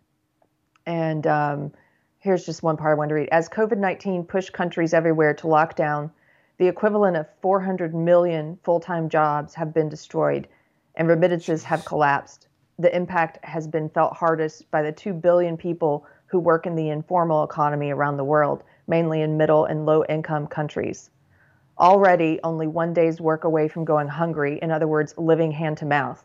And 0.85 1.27
um, 1.27 1.73
here's 2.19 2.45
just 2.45 2.63
one 2.63 2.77
part 2.77 2.91
I 2.93 2.95
wanted 2.97 3.09
to 3.09 3.15
read. 3.15 3.29
As 3.33 3.49
COVID 3.49 3.79
19 3.79 4.25
pushed 4.25 4.53
countries 4.53 4.93
everywhere 4.93 5.33
to 5.33 5.47
lockdown, 5.47 6.11
the 6.59 6.69
equivalent 6.69 7.17
of 7.17 7.27
400 7.41 7.95
million 7.95 8.59
full 8.63 8.81
time 8.81 9.09
jobs 9.09 9.55
have 9.55 9.73
been 9.73 9.89
destroyed 9.89 10.49
and 10.97 11.09
remittances 11.09 11.65
have 11.65 11.87
collapsed. 11.87 12.49
The 12.79 12.95
impact 12.95 13.43
has 13.43 13.67
been 13.67 13.89
felt 13.89 14.15
hardest 14.15 14.71
by 14.71 14.83
the 14.83 14.93
2 14.93 15.15
billion 15.15 15.57
people 15.57 16.07
who 16.27 16.39
work 16.39 16.67
in 16.67 16.77
the 16.77 16.91
informal 16.91 17.45
economy 17.45 17.91
around 17.91 18.17
the 18.17 18.25
world, 18.25 18.63
mainly 18.87 19.23
in 19.23 19.37
middle 19.37 19.65
and 19.65 19.87
low 19.87 20.05
income 20.05 20.47
countries. 20.47 21.11
Already 21.79 22.41
only 22.43 22.67
one 22.67 22.95
day's 22.95 23.21
work 23.21 23.45
away 23.45 23.69
from 23.69 23.85
going 23.85 24.09
hungry, 24.09 24.59
in 24.61 24.71
other 24.71 24.89
words, 24.89 25.15
living 25.19 25.53
hand 25.53 25.77
to 25.79 25.87
mouth. 25.87 26.25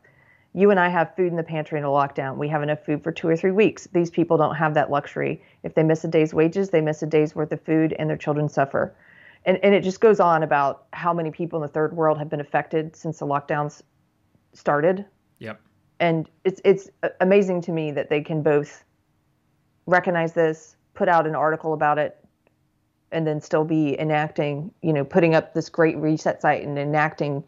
You 0.53 0.71
and 0.71 0.79
I 0.79 0.89
have 0.89 1.15
food 1.15 1.27
in 1.27 1.37
the 1.37 1.43
pantry 1.43 1.79
in 1.79 1.85
a 1.85 1.89
lockdown. 1.89 2.37
We 2.37 2.49
have 2.49 2.61
enough 2.61 2.85
food 2.85 3.03
for 3.03 3.11
two 3.11 3.27
or 3.27 3.37
three 3.37 3.51
weeks. 3.51 3.87
These 3.93 4.09
people 4.09 4.37
don't 4.37 4.55
have 4.55 4.73
that 4.73 4.91
luxury. 4.91 5.41
If 5.63 5.75
they 5.75 5.83
miss 5.83 6.03
a 6.03 6.07
day's 6.07 6.33
wages, 6.33 6.69
they 6.69 6.81
miss 6.81 7.01
a 7.03 7.05
day's 7.05 7.35
worth 7.35 7.51
of 7.51 7.61
food 7.61 7.95
and 7.97 8.09
their 8.09 8.17
children 8.17 8.49
suffer. 8.49 8.93
And, 9.45 9.57
and 9.63 9.73
it 9.73 9.81
just 9.83 10.01
goes 10.01 10.19
on 10.19 10.43
about 10.43 10.85
how 10.93 11.13
many 11.13 11.31
people 11.31 11.59
in 11.59 11.63
the 11.63 11.73
third 11.73 11.95
world 11.95 12.17
have 12.17 12.29
been 12.29 12.41
affected 12.41 12.95
since 12.95 13.19
the 13.19 13.25
lockdowns 13.25 13.81
started. 14.53 15.05
yep. 15.39 15.59
And 15.99 16.29
it's 16.43 16.59
it's 16.65 16.89
amazing 17.19 17.61
to 17.61 17.71
me 17.71 17.91
that 17.91 18.09
they 18.09 18.21
can 18.21 18.41
both 18.41 18.83
recognize 19.85 20.33
this, 20.33 20.75
put 20.93 21.07
out 21.09 21.25
an 21.27 21.35
article 21.35 21.73
about 21.73 21.97
it, 21.97 22.17
and 23.11 23.25
then 23.27 23.41
still 23.41 23.65
be 23.65 23.99
enacting, 23.99 24.71
you 24.81 24.93
know, 24.93 25.03
putting 25.03 25.35
up 25.35 25.53
this 25.53 25.69
great 25.69 25.97
reset 25.97 26.41
site 26.41 26.63
and 26.63 26.77
enacting 26.77 27.43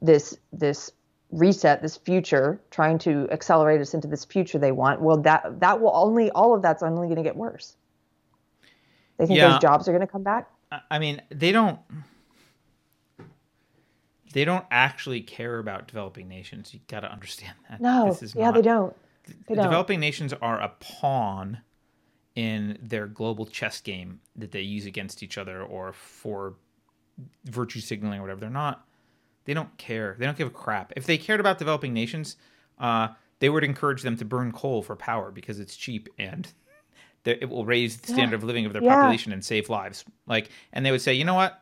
this 0.00 0.36
this 0.52 0.90
reset, 1.30 1.82
this 1.82 1.96
future, 1.96 2.60
trying 2.70 2.96
to 2.98 3.28
accelerate 3.30 3.80
us 3.80 3.92
into 3.92 4.06
this 4.06 4.24
future 4.24 4.58
they 4.58 4.72
want. 4.72 5.00
Well, 5.00 5.18
that 5.22 5.60
that 5.60 5.80
will 5.80 5.92
only 5.94 6.30
all 6.30 6.54
of 6.54 6.62
that's 6.62 6.82
only 6.82 7.06
going 7.08 7.16
to 7.16 7.22
get 7.22 7.36
worse. 7.36 7.76
They 9.18 9.26
think 9.26 9.38
Yeah. 9.38 9.50
those 9.50 9.58
jobs 9.60 9.88
are 9.88 9.92
going 9.92 10.00
to 10.06 10.10
come 10.10 10.22
back. 10.22 10.48
I- 10.90 10.98
mean, 10.98 11.22
they 11.30 11.52
don't. 11.52 11.78
They 14.32 14.44
don't 14.44 14.64
actually 14.70 15.20
care 15.20 15.58
about 15.60 15.86
developing 15.86 16.26
nations. 16.28 16.74
You 16.74 16.80
got 16.88 17.00
to 17.00 17.12
understand 17.12 17.54
that. 17.70 17.80
No, 17.80 18.06
This 18.08 18.22
is 18.22 18.34
yeah, 18.34 18.46
not- 18.46 18.54
they 18.54 18.62
don't. 18.62 18.96
Developing 19.64 20.00
nations 20.00 20.32
are 20.34 20.60
a 20.60 20.68
pawn 20.80 21.58
in 22.34 22.78
their 22.82 23.06
global 23.06 23.46
chess 23.46 23.80
game 23.80 24.20
that 24.36 24.50
they 24.52 24.60
use 24.60 24.86
against 24.86 25.22
each 25.22 25.38
other 25.38 25.62
or 25.62 25.92
for 25.92 26.54
virtue 27.44 27.80
signaling 27.80 28.18
or 28.18 28.22
whatever. 28.22 28.40
They're 28.40 28.50
not. 28.50 28.86
They 29.44 29.54
don't 29.54 29.76
care. 29.78 30.16
They 30.18 30.26
don't 30.26 30.36
give 30.36 30.48
a 30.48 30.50
crap. 30.50 30.92
If 30.96 31.06
they 31.06 31.18
cared 31.18 31.38
about 31.40 31.58
developing 31.58 31.92
nations, 31.92 32.36
uh, 32.78 33.08
they 33.38 33.48
would 33.48 33.62
encourage 33.62 34.02
them 34.02 34.16
to 34.16 34.24
burn 34.24 34.52
coal 34.52 34.82
for 34.82 34.96
power 34.96 35.30
because 35.30 35.60
it's 35.60 35.76
cheap 35.76 36.08
and 36.18 36.50
it 37.24 37.48
will 37.48 37.64
raise 37.64 37.98
the 37.98 38.08
standard 38.08 38.34
of 38.36 38.44
living 38.44 38.66
of 38.66 38.72
their 38.72 38.82
Yeah. 38.82 38.94
population 38.94 39.32
and 39.32 39.44
save 39.44 39.68
lives. 39.68 40.04
Like, 40.26 40.50
and 40.72 40.84
they 40.84 40.90
would 40.90 41.02
say, 41.02 41.14
you 41.14 41.24
know 41.24 41.34
what? 41.34 41.60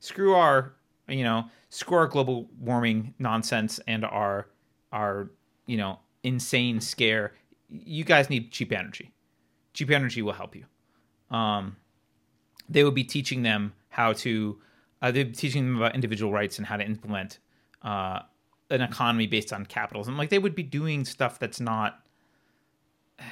Screw 0.00 0.34
our, 0.34 0.74
you 1.08 1.24
know, 1.24 1.46
screw 1.70 1.96
our 1.96 2.06
global 2.06 2.48
warming 2.60 3.14
nonsense 3.18 3.80
and 3.88 4.04
our, 4.04 4.48
our, 4.92 5.30
you 5.66 5.76
know, 5.76 5.98
insane 6.24 6.80
scare. 6.80 7.34
You 7.68 8.04
guys 8.04 8.28
need 8.28 8.50
cheap 8.50 8.72
energy. 8.72 9.12
Cheap 9.74 9.90
energy 9.90 10.22
will 10.22 10.32
help 10.32 10.56
you. 10.56 10.64
Um, 11.34 11.76
they 12.68 12.82
would 12.82 12.94
be 12.94 13.04
teaching 13.04 13.42
them 13.42 13.74
how 13.90 14.12
to, 14.14 14.58
uh, 15.02 15.10
they'd 15.10 15.24
be 15.24 15.32
teaching 15.34 15.66
them 15.66 15.76
about 15.76 15.94
individual 15.94 16.32
rights 16.32 16.58
and 16.58 16.66
how 16.66 16.76
to 16.76 16.84
implement 16.84 17.38
uh, 17.82 18.20
an 18.70 18.80
economy 18.80 19.26
based 19.26 19.52
on 19.52 19.66
capitalism. 19.66 20.16
Like 20.16 20.30
they 20.30 20.38
would 20.38 20.54
be 20.54 20.62
doing 20.62 21.04
stuff 21.04 21.38
that's 21.38 21.60
not, 21.60 22.00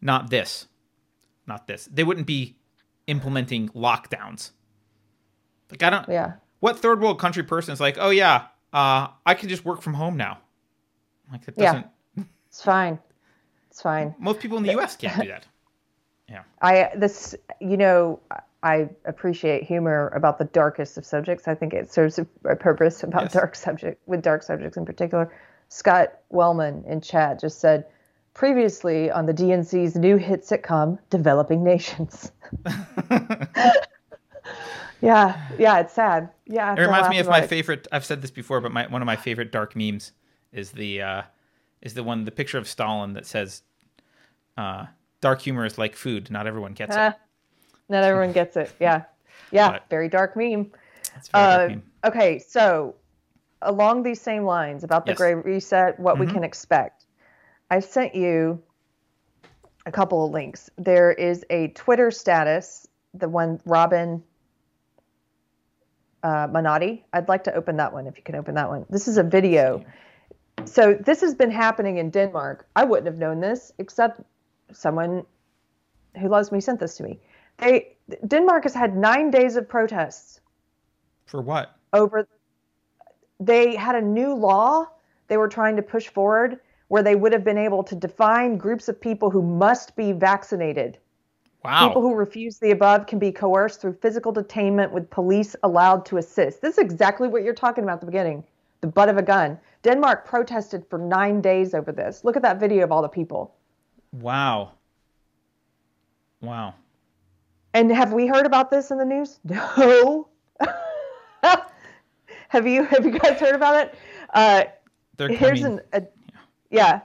not 0.00 0.30
this, 0.30 0.66
not 1.46 1.66
this. 1.66 1.88
They 1.92 2.04
wouldn't 2.04 2.26
be 2.26 2.56
implementing 3.06 3.68
lockdowns. 3.70 4.50
Like 5.70 5.82
I 5.82 5.90
don't. 5.90 6.08
Yeah. 6.08 6.34
What 6.60 6.78
third 6.78 7.00
world 7.00 7.18
country 7.18 7.42
person 7.42 7.72
is 7.72 7.80
like, 7.80 7.96
oh 7.98 8.10
yeah, 8.10 8.46
uh, 8.72 9.08
I 9.24 9.34
can 9.34 9.48
just 9.48 9.64
work 9.64 9.82
from 9.82 9.94
home 9.94 10.16
now? 10.16 10.38
Like 11.32 11.44
that 11.46 11.54
Yeah. 11.58 11.72
doesn't. 12.16 12.26
It's 12.48 12.62
fine. 12.62 12.98
It's 13.70 13.82
fine. 13.82 14.14
Most 14.18 14.40
people 14.40 14.58
in 14.58 14.64
the 14.64 14.72
U.S. 14.72 14.96
can't 14.96 15.20
do 15.22 15.28
that. 15.28 15.46
Yeah. 16.30 16.42
I 16.60 16.90
this 16.94 17.34
you 17.58 17.78
know 17.78 18.20
I 18.62 18.90
appreciate 19.06 19.62
humor 19.62 20.08
about 20.14 20.36
the 20.36 20.44
darkest 20.44 20.98
of 20.98 21.06
subjects. 21.06 21.48
I 21.48 21.54
think 21.54 21.72
it 21.72 21.90
serves 21.90 22.18
a, 22.18 22.26
a 22.44 22.54
purpose 22.54 23.02
about 23.02 23.22
Yes. 23.22 23.32
dark 23.32 23.54
subject 23.54 24.02
with 24.06 24.20
dark 24.20 24.42
subjects 24.42 24.76
in 24.76 24.84
particular. 24.84 25.32
Scott 25.70 26.18
Wellman 26.28 26.84
in 26.86 27.00
chat 27.00 27.40
just 27.40 27.60
said 27.60 27.86
previously 28.34 29.10
on 29.10 29.24
the 29.24 29.32
DNC's 29.32 29.96
new 29.96 30.18
hit 30.18 30.42
sitcom 30.42 30.98
Developing 31.08 31.64
Nations. 31.64 32.30
yeah, 35.00 35.48
yeah, 35.58 35.78
it's 35.80 35.92
sad. 35.94 36.28
Yeah, 36.46 36.74
It 36.74 36.80
reminds 36.80 37.08
me 37.08 37.18
of 37.20 37.26
my 37.28 37.40
it. 37.42 37.48
favorite. 37.48 37.86
I've 37.92 38.04
said 38.04 38.20
this 38.22 38.30
before, 38.30 38.60
but 38.60 38.72
my 38.72 38.86
one 38.86 39.00
of 39.02 39.06
my 39.06 39.16
favorite 39.16 39.52
dark 39.52 39.76
memes 39.76 40.12
is 40.52 40.70
the 40.72 41.02
uh, 41.02 41.22
is 41.82 41.94
the 41.94 42.02
one 42.02 42.24
the 42.24 42.30
picture 42.30 42.58
of 42.58 42.66
Stalin 42.68 43.12
that 43.14 43.26
says, 43.26 43.62
uh, 44.56 44.86
"Dark 45.20 45.40
humor 45.40 45.64
is 45.64 45.78
like 45.78 45.94
food. 45.96 46.30
Not 46.30 46.46
everyone 46.46 46.72
gets 46.72 46.96
Ah, 46.96 47.08
it." 47.08 47.14
not 47.88 48.04
everyone 48.04 48.32
gets 48.32 48.56
it. 48.56 48.72
Yeah, 48.80 49.04
yeah, 49.50 49.72
But- 49.72 49.88
very 49.90 50.08
dark 50.08 50.36
meme. 50.36 50.64
Very 51.32 51.46
dark 51.46 51.60
Uh, 51.64 51.68
meme. 51.68 51.82
okay, 52.04 52.38
so 52.38 52.94
along 53.62 54.02
these 54.02 54.20
same 54.20 54.44
lines 54.44 54.84
about 54.84 55.04
the 55.04 55.12
Yes. 55.12 55.18
Great 55.18 55.44
Reset, 55.44 55.98
what 55.98 56.18
we 56.18 56.26
Mhm. 56.26 56.32
can 56.34 56.44
expect, 56.44 57.06
I 57.70 57.80
sent 57.80 58.14
you 58.14 58.62
a 59.86 59.90
couple 59.90 60.24
of 60.24 60.30
links. 60.32 60.70
There 60.76 61.10
is 61.12 61.44
a 61.50 61.68
Twitter 61.68 62.10
status, 62.10 62.86
the 63.14 63.28
one 63.28 63.60
Robin 63.64 64.22
uh, 66.22 66.48
Monotti. 66.48 67.04
I'd 67.12 67.28
like 67.28 67.44
to 67.44 67.54
open 67.54 67.76
that 67.76 67.92
one 67.92 68.06
if 68.08 68.16
you 68.16 68.22
can 68.24 68.34
open 68.34 68.54
that 68.56 68.68
one. 68.68 68.84
This 68.90 69.06
is 69.08 69.18
a 69.18 69.22
video. 69.22 69.84
So 70.68 70.94
this 70.94 71.20
has 71.20 71.34
been 71.34 71.50
happening 71.50 71.98
in 71.98 72.10
Denmark. 72.10 72.66
I 72.76 72.84
wouldn't 72.84 73.06
have 73.06 73.18
known 73.18 73.40
this 73.40 73.72
except 73.78 74.20
someone 74.72 75.24
who 76.20 76.28
loves 76.28 76.52
me 76.52 76.60
sent 76.60 76.80
this 76.80 76.96
to 76.96 77.02
me. 77.02 77.18
They 77.58 77.96
Denmark 78.26 78.62
has 78.64 78.74
had 78.74 78.96
nine 78.96 79.30
days 79.30 79.56
of 79.56 79.68
protests 79.68 80.40
For 81.26 81.40
what? 81.40 81.74
over 81.92 82.26
they 83.40 83.76
had 83.76 83.94
a 83.94 84.00
new 84.00 84.34
law 84.34 84.86
they 85.28 85.36
were 85.36 85.48
trying 85.48 85.76
to 85.76 85.82
push 85.82 86.08
forward 86.08 86.58
where 86.88 87.02
they 87.02 87.14
would 87.14 87.32
have 87.32 87.44
been 87.44 87.58
able 87.58 87.84
to 87.84 87.94
define 87.94 88.56
groups 88.56 88.88
of 88.88 89.00
people 89.00 89.30
who 89.30 89.42
must 89.42 89.94
be 89.94 90.12
vaccinated. 90.12 90.98
Wow. 91.64 91.88
People 91.88 92.02
who 92.02 92.14
refuse 92.14 92.58
the 92.58 92.70
above 92.70 93.06
can 93.06 93.18
be 93.18 93.30
coerced 93.30 93.80
through 93.80 93.94
physical 93.94 94.32
detainment 94.32 94.90
with 94.90 95.10
police 95.10 95.54
allowed 95.62 96.06
to 96.06 96.16
assist. 96.16 96.62
This 96.62 96.74
is 96.74 96.78
exactly 96.78 97.28
what 97.28 97.42
you're 97.42 97.52
talking 97.52 97.84
about 97.84 97.94
at 97.94 98.00
the 98.00 98.06
beginning. 98.06 98.42
The 98.80 98.86
butt 98.86 99.08
of 99.10 99.18
a 99.18 99.22
gun. 99.22 99.58
Denmark 99.88 100.26
protested 100.26 100.84
for 100.90 100.98
9 100.98 101.40
days 101.40 101.72
over 101.72 101.92
this. 101.92 102.22
Look 102.22 102.36
at 102.36 102.42
that 102.42 102.60
video 102.60 102.84
of 102.84 102.92
all 102.92 103.00
the 103.02 103.08
people. 103.08 103.54
wow. 104.12 104.72
Wow. 106.42 106.74
And 107.74 107.90
have 107.90 108.12
we 108.12 108.26
heard 108.26 108.46
about 108.46 108.70
this 108.70 108.90
in 108.90 108.98
the 108.98 109.04
news? 109.04 109.40
No. 109.44 110.28
have 112.48 112.66
you 112.66 112.84
have 112.84 113.04
you 113.04 113.18
guys 113.18 113.40
heard 113.40 113.54
about 113.54 113.76
it? 113.82 113.94
Uh, 114.34 114.64
They're 115.16 115.28
Here's 115.28 115.62
coming. 115.62 115.80
an 115.92 116.02
a, 116.02 116.06
yeah. 116.70 117.00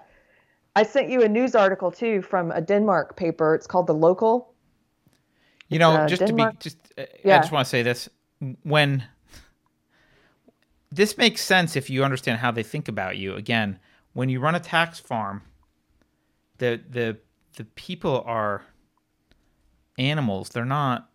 I 0.75 0.83
sent 0.83 1.09
you 1.09 1.23
a 1.23 1.29
news 1.29 1.55
article 1.55 1.91
too 1.91 2.21
from 2.21 2.51
a 2.51 2.61
Denmark 2.61 3.15
paper. 3.15 3.55
It's 3.55 3.67
called 3.67 3.87
The 3.87 3.93
Local. 3.93 4.53
You 5.69 5.79
know, 5.79 5.91
uh, 5.91 6.07
just 6.07 6.25
to 6.27 6.33
be, 6.33 6.45
just 6.59 6.77
uh, 6.97 7.03
I 7.25 7.39
just 7.39 7.51
want 7.51 7.65
to 7.65 7.69
say 7.69 7.83
this: 7.83 8.09
when 8.63 9.03
this 10.95 11.17
makes 11.17 11.41
sense 11.41 11.75
if 11.75 11.89
you 11.89 12.03
understand 12.03 12.39
how 12.39 12.51
they 12.51 12.63
think 12.63 12.87
about 12.87 13.17
you. 13.17 13.35
Again, 13.35 13.79
when 14.13 14.29
you 14.29 14.39
run 14.39 14.55
a 14.55 14.59
tax 14.59 14.99
farm, 14.99 15.41
the 16.59 16.79
the 16.89 17.17
the 17.57 17.65
people 17.65 18.23
are 18.25 18.63
animals. 19.97 20.49
They're 20.49 20.65
not. 20.65 21.09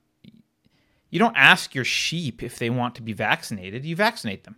You 1.11 1.19
don't 1.19 1.37
ask 1.37 1.75
your 1.75 1.85
sheep 1.85 2.43
if 2.43 2.59
they 2.59 2.71
want 2.71 2.95
to 2.97 3.03
be 3.03 3.13
vaccinated. 3.13 3.85
You 3.85 3.97
vaccinate 3.97 4.45
them 4.45 4.57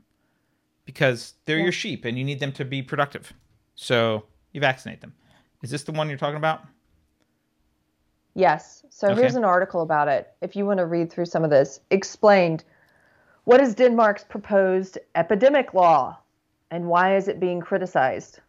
because 0.84 1.34
they're 1.44 1.58
your 1.58 1.72
sheep 1.72 2.04
and 2.04 2.18
you 2.18 2.24
need 2.24 2.40
them 2.40 2.52
to 2.52 2.64
be 2.64 2.82
productive. 2.82 3.32
So 3.76 4.24
you 4.52 4.60
vaccinate 4.60 5.00
them. 5.00 5.14
Is 5.62 5.70
this 5.70 5.84
the 5.84 5.92
one 5.92 6.08
you're 6.08 6.18
talking 6.18 6.36
about? 6.38 6.62
Yes. 8.34 8.84
So 8.90 9.12
Okay. 9.12 9.20
here's 9.20 9.36
an 9.36 9.44
article 9.44 9.82
about 9.82 10.08
it. 10.08 10.32
If 10.40 10.56
you 10.56 10.66
want 10.66 10.78
to 10.78 10.86
read 10.86 11.10
through 11.12 11.26
some 11.26 11.44
of 11.44 11.50
this, 11.50 11.80
explained 11.90 12.64
what 13.44 13.60
is 13.60 13.74
Denmark's 13.74 14.24
proposed 14.24 14.98
epidemic 15.14 15.74
law 15.74 16.18
and 16.70 16.86
why 16.86 17.16
is 17.16 17.28
it 17.28 17.40
being 17.40 17.60
criticized? 17.60 18.40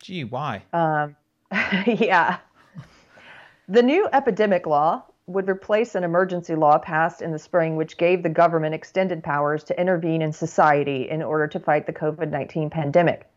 Gee, 0.00 0.24
why? 0.24 0.62
Um, 0.72 1.16
yeah. 1.86 2.38
The 3.68 3.82
new 3.82 4.08
epidemic 4.12 4.66
law 4.66 5.04
would 5.26 5.48
replace 5.48 5.94
an 5.94 6.04
emergency 6.04 6.54
law 6.54 6.78
passed 6.78 7.22
in 7.22 7.30
the 7.30 7.38
spring, 7.38 7.76
which 7.76 7.96
gave 7.96 8.22
the 8.22 8.28
government 8.28 8.74
extended 8.74 9.22
powers 9.22 9.62
to 9.64 9.80
intervene 9.80 10.22
in 10.22 10.32
society 10.32 11.08
in 11.08 11.22
order 11.22 11.46
to 11.46 11.60
fight 11.60 11.86
the 11.86 11.92
COVID 11.92 12.30
19 12.30 12.70
pandemic. 12.70 13.28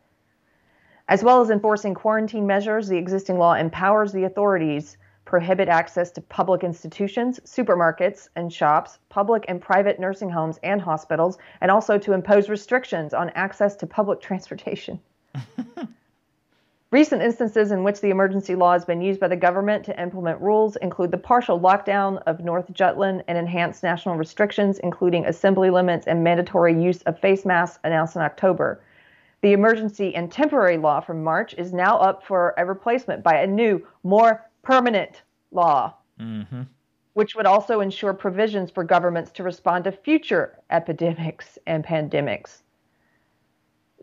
As 1.07 1.23
well 1.23 1.41
as 1.41 1.49
enforcing 1.49 1.93
quarantine 1.93 2.47
measures, 2.47 2.87
the 2.87 2.97
existing 2.97 3.37
law 3.37 3.53
empowers 3.53 4.11
the 4.11 4.23
authorities 4.23 4.97
prohibit 5.25 5.69
access 5.69 6.11
to 6.11 6.21
public 6.21 6.63
institutions, 6.63 7.39
supermarkets 7.45 8.27
and 8.35 8.51
shops, 8.51 8.99
public 9.09 9.45
and 9.47 9.61
private 9.61 9.99
nursing 9.99 10.29
homes 10.29 10.59
and 10.63 10.81
hospitals, 10.81 11.37
and 11.61 11.71
also 11.71 11.97
to 11.97 12.13
impose 12.13 12.49
restrictions 12.49 13.13
on 13.13 13.29
access 13.31 13.75
to 13.77 13.87
public 13.87 14.21
transportation. 14.29 14.99
Recent 16.91 17.23
instances 17.23 17.71
in 17.71 17.83
which 17.83 18.01
the 18.01 18.11
emergency 18.11 18.53
law 18.53 18.73
has 18.73 18.85
been 18.85 19.01
used 19.01 19.19
by 19.19 19.27
the 19.27 19.35
government 19.35 19.83
to 19.85 19.99
implement 19.99 20.39
rules 20.39 20.75
include 20.75 21.09
the 21.09 21.17
partial 21.17 21.59
lockdown 21.59 22.21
of 22.27 22.43
North 22.43 22.71
Jutland 22.71 23.23
and 23.27 23.35
enhanced 23.35 23.81
national 23.81 24.15
restrictions, 24.15 24.77
including 24.77 25.25
assembly 25.25 25.71
limits 25.71 26.05
and 26.05 26.23
mandatory 26.23 26.79
use 26.79 27.01
of 27.03 27.19
face 27.19 27.45
masks 27.45 27.79
announced 27.83 28.15
in 28.15 28.21
October. 28.21 28.79
The 29.41 29.53
emergency 29.53 30.13
and 30.13 30.31
temporary 30.31 30.77
law 30.77 30.99
from 30.99 31.23
March 31.23 31.55
is 31.55 31.73
now 31.73 31.97
up 31.97 32.23
for 32.23 32.53
a 32.59 32.65
replacement 32.65 33.23
by 33.23 33.37
a 33.37 33.47
new, 33.47 33.85
more 34.03 34.47
permanent 34.63 35.21
law, 35.51 35.93
Mm-hmm. 36.19 36.61
which 37.13 37.35
would 37.35 37.47
also 37.47 37.81
ensure 37.81 38.13
provisions 38.13 38.69
for 38.69 38.83
governments 38.83 39.31
to 39.31 39.43
respond 39.43 39.83
to 39.83 39.91
future 39.91 40.59
epidemics 40.69 41.57
and 41.65 41.83
pandemics. 41.83 42.61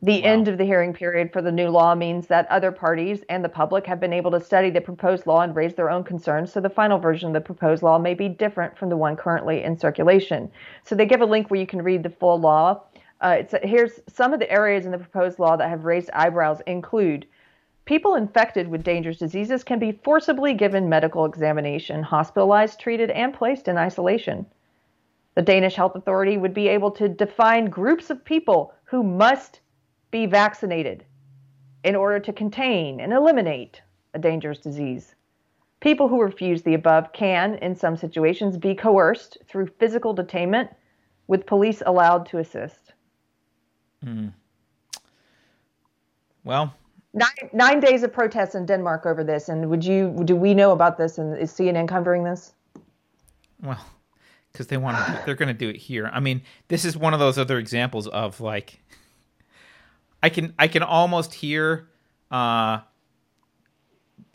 The 0.03 0.25
end 0.25 0.49
of 0.49 0.59
the 0.59 0.65
hearing 0.65 0.93
period 0.93 1.33
for 1.33 1.41
the 1.41 1.53
new 1.53 1.69
law 1.69 1.95
means 1.95 2.27
that 2.27 2.51
other 2.51 2.73
parties 2.73 3.23
and 3.29 3.45
the 3.45 3.49
public 3.49 3.87
have 3.87 4.01
been 4.01 4.13
able 4.13 4.31
to 4.33 4.41
study 4.41 4.71
the 4.71 4.81
proposed 4.81 5.27
law 5.27 5.43
and 5.43 5.55
raise 5.55 5.75
their 5.75 5.91
own 5.91 6.03
concerns, 6.03 6.53
so 6.53 6.61
the 6.61 6.69
final 6.69 6.99
version 6.99 7.29
of 7.29 7.35
the 7.35 7.41
proposed 7.41 7.83
law 7.83 7.99
may 7.99 8.15
be 8.15 8.29
different 8.29 8.77
from 8.77 8.89
the 8.89 8.97
one 8.97 9.15
currently 9.15 9.63
in 9.63 9.79
circulation. 9.79 10.51
So 10.85 10.95
they 10.95 11.07
give 11.07 11.21
a 11.21 11.27
link 11.27 11.49
where 11.51 11.61
you 11.61 11.67
can 11.67 11.83
read 11.83 12.03
the 12.03 12.11
full 12.11 12.41
law. 12.41 12.83
Uh, 13.21 13.37
it's, 13.41 13.55
here's 13.63 14.01
some 14.09 14.33
of 14.33 14.41
the 14.41 14.51
areas 14.51 14.85
in 14.85 14.91
the 14.91 14.99
proposed 14.99 15.39
law 15.39 15.57
that 15.57 15.69
have 15.69 15.85
raised 15.85 16.11
eyebrows 16.13 16.61
include 16.67 17.27
people 17.91 18.15
infected 18.15 18.69
with 18.69 18.85
dangerous 18.85 19.17
diseases 19.17 19.65
can 19.65 19.81
be 19.81 19.99
forcibly 20.05 20.55
given 20.55 20.89
medical 20.89 21.25
examination, 21.25 22.05
hospitalized, 22.05 22.79
treated, 22.79 23.11
and 23.11 23.35
placed 23.35 23.67
in 23.67 23.77
isolation. 23.77 24.47
The 25.35 25.43
Danish 25.43 25.75
Health 25.75 25.97
Authority 25.97 26.37
would 26.37 26.55
be 26.55 26.69
able 26.69 26.93
to 26.93 27.09
define 27.09 27.65
groups 27.65 28.09
of 28.09 28.25
people 28.25 28.73
who 28.85 29.03
must 29.03 29.59
be 30.13 30.27
vaccinated 30.27 31.05
in 31.83 31.97
order 31.97 32.21
to 32.21 32.33
contain 32.33 33.01
and 33.01 33.13
eliminate 33.13 33.83
a 34.15 34.21
dangerous 34.21 34.61
disease. 34.61 35.17
People 35.81 36.07
who 36.07 36.23
refuse 36.23 36.63
the 36.63 36.75
above 36.75 37.13
can, 37.13 37.57
in 37.57 37.75
some 37.75 37.97
situations, 37.97 38.57
be 38.57 38.73
coerced 38.73 39.37
through 39.49 39.67
physical 39.81 40.15
detainment, 40.15 40.69
with 41.27 41.45
police 41.45 41.83
allowed 41.85 42.25
to 42.27 42.39
assist. 42.39 42.93
Hmm. 44.05 44.29
Well, 46.45 46.73
Nine, 47.13 47.51
nine 47.53 47.81
days 47.81 48.03
of 48.05 48.13
protests 48.13 48.55
in 48.55 48.67
Denmark 48.67 49.05
over 49.05 49.25
this, 49.25 49.49
and 49.49 49.69
would 49.69 49.85
you 49.85 50.17
do 50.25 50.37
we 50.37 50.55
know 50.55 50.71
about 50.71 50.97
this? 50.97 51.19
And 51.19 51.37
is 51.37 51.53
CNN 51.53 51.89
covering 51.89 52.25
this? 52.25 52.53
well, 53.63 53.85
because 54.53 54.67
they 54.69 54.77
want 54.77 54.97
to, 54.97 55.23
they're 55.27 55.35
going 55.35 55.49
to 55.49 55.55
do 55.55 55.69
it 55.69 55.77
here. 55.77 56.11
I 56.13 56.21
mean, 56.21 56.43
this 56.69 56.85
is 56.85 56.97
one 56.97 57.15
of 57.15 57.21
those 57.21 57.39
other 57.39 57.59
examples 57.59 58.07
of 58.09 58.41
like, 58.41 58.83
I 60.23 60.29
can 60.29 60.55
I 60.59 60.69
can 60.69 60.83
almost 60.83 61.35
hear 61.35 61.89
uh, 62.31 62.81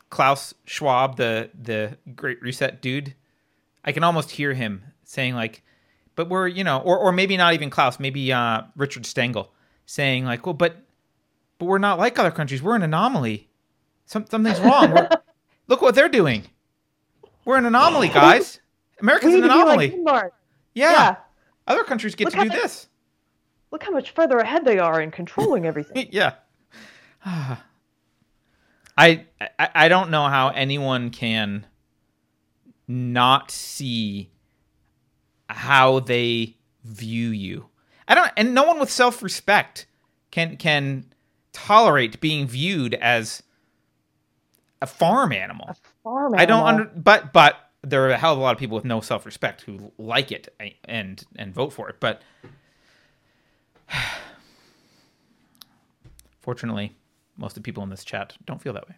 Klaus 0.10 0.54
Schwab, 0.66 1.18
the 1.18 1.52
the 1.60 1.98
Great 2.16 2.42
Reset 2.42 2.82
dude. 2.82 3.14
I 3.84 3.92
can 3.92 4.04
almost 4.04 4.32
hear 4.32 4.54
him 4.54 4.84
saying 5.04 5.36
like, 5.36 5.62
but 6.16 6.28
we're 6.28 6.48
you 6.48 6.64
know, 6.64 6.80
or 6.80 6.98
or 6.98 7.12
maybe 7.12 7.38
not 7.38 7.54
even 7.54 7.70
Klaus, 7.70 8.00
maybe 8.00 8.34
uh, 8.34 8.64
Richard 8.76 9.06
Stengel 9.06 9.52
saying 9.86 10.26
like, 10.26 10.46
well, 10.48 10.54
but 10.54 10.85
but 11.58 11.66
we're 11.66 11.78
not 11.78 12.00
like 12.00 12.18
other 12.20 12.32
countries. 12.32 12.62
We're 12.62 12.76
an 12.76 12.84
anomaly. 12.84 13.50
Some, 14.06 14.26
something's 14.30 14.60
wrong. 14.60 15.08
Look 15.68 15.82
what 15.82 15.96
they're 15.96 16.10
doing. 16.10 16.44
We're 17.44 17.58
an 17.58 17.66
anomaly, 17.66 18.10
guys. 18.10 18.60
America's 19.02 19.34
an 19.34 19.42
need 19.42 19.48
to 19.48 19.54
be 19.54 19.62
anomaly. 19.62 20.00
like 20.04 20.32
yeah. 20.74 20.92
yeah. 20.92 21.16
Other 21.68 21.84
countries 21.84 22.16
get 22.16 22.26
Look 22.26 22.34
to 22.36 22.44
do 22.44 22.50
this. 22.50 22.88
Look 23.72 23.84
how 23.84 23.92
much 23.92 24.12
further 24.12 24.38
ahead 24.38 24.66
they 24.66 24.80
are 24.80 25.02
in 25.02 25.12
controlling 25.12 25.66
everything. 25.68 26.08
yeah. 26.12 26.34
I, 27.26 27.58
I 28.98 29.70
I 29.76 29.88
don't 29.90 30.10
know 30.10 30.28
how 30.28 30.50
anyone 30.50 31.10
can 31.10 31.66
not 32.88 33.52
see 33.52 34.32
how 35.50 36.00
they 36.00 36.56
view 36.84 37.30
you. 37.30 37.66
I 38.08 38.16
don't 38.16 38.32
and 38.38 38.54
no 38.54 38.64
one 38.64 38.80
with 38.80 38.92
self-respect 38.92 39.88
can 40.32 40.56
can 40.58 41.06
tolerate 41.56 42.20
being 42.20 42.46
viewed 42.48 42.94
as 42.96 43.42
a 44.82 44.88
farm 44.88 45.32
animal. 45.32 45.76
Farm 46.04 46.36
animal. 46.36 46.40
I 46.40 46.46
don't 46.46 46.68
under 46.68 46.84
but 46.96 47.34
but 47.34 47.56
there 47.82 48.06
are 48.06 48.10
a 48.10 48.18
hell 48.18 48.34
of 48.34 48.40
a 48.40 48.42
lot 48.42 48.52
of 48.52 48.60
people 48.60 48.76
with 48.76 48.86
no 48.86 49.00
self-respect 49.00 49.62
who 49.62 49.92
like 49.98 50.32
it 50.32 50.54
and 50.84 51.24
and 51.36 51.54
vote 51.54 51.72
for 51.72 51.90
it, 51.90 51.96
but 52.00 52.22
fortunately, 56.42 56.96
most 57.38 57.52
of 57.52 57.56
the 57.56 57.62
people 57.62 57.84
in 57.84 57.90
this 57.90 58.04
chat 58.04 58.36
don't 58.46 58.62
feel 58.62 58.74
that 58.74 58.88
way. 58.88 58.96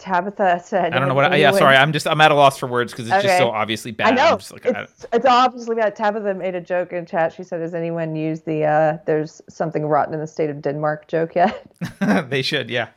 Tabitha 0.00 0.62
said. 0.64 0.94
I 0.94 0.98
don't 0.98 1.08
know 1.08 1.14
what. 1.14 1.30
I, 1.30 1.36
yeah, 1.36 1.52
sorry, 1.52 1.76
I'm 1.76 1.92
just 1.92 2.06
I'm 2.06 2.20
at 2.20 2.32
a 2.32 2.34
loss 2.34 2.58
for 2.58 2.66
words 2.66 2.92
because 2.92 3.08
it's 3.08 3.22
just 3.22 3.38
so 3.38 3.50
obviously 3.50 3.92
bad. 3.92 4.12
I 4.12 4.30
know. 4.30 4.38
Like, 4.50 4.66
I- 4.66 4.82
it's, 4.82 5.06
it's 5.12 5.26
obviously 5.26 5.76
bad. 5.76 5.94
Tabitha 5.94 6.34
made 6.34 6.54
a 6.54 6.60
joke 6.60 6.92
in 6.92 7.04
chat. 7.04 7.34
She 7.34 7.44
said, 7.44 7.60
"Has 7.60 7.74
anyone 7.74 8.16
used 8.16 8.46
the 8.46 8.64
uh, 8.64 8.98
"There's 9.04 9.42
something 9.48 9.84
rotten 9.86 10.14
in 10.14 10.20
the 10.20 10.26
state 10.26 10.48
of 10.48 10.62
Denmark" 10.62 11.06
joke 11.06 11.34
yet?" 11.34 11.66
they 12.30 12.40
should, 12.42 12.70
yeah. 12.70 12.88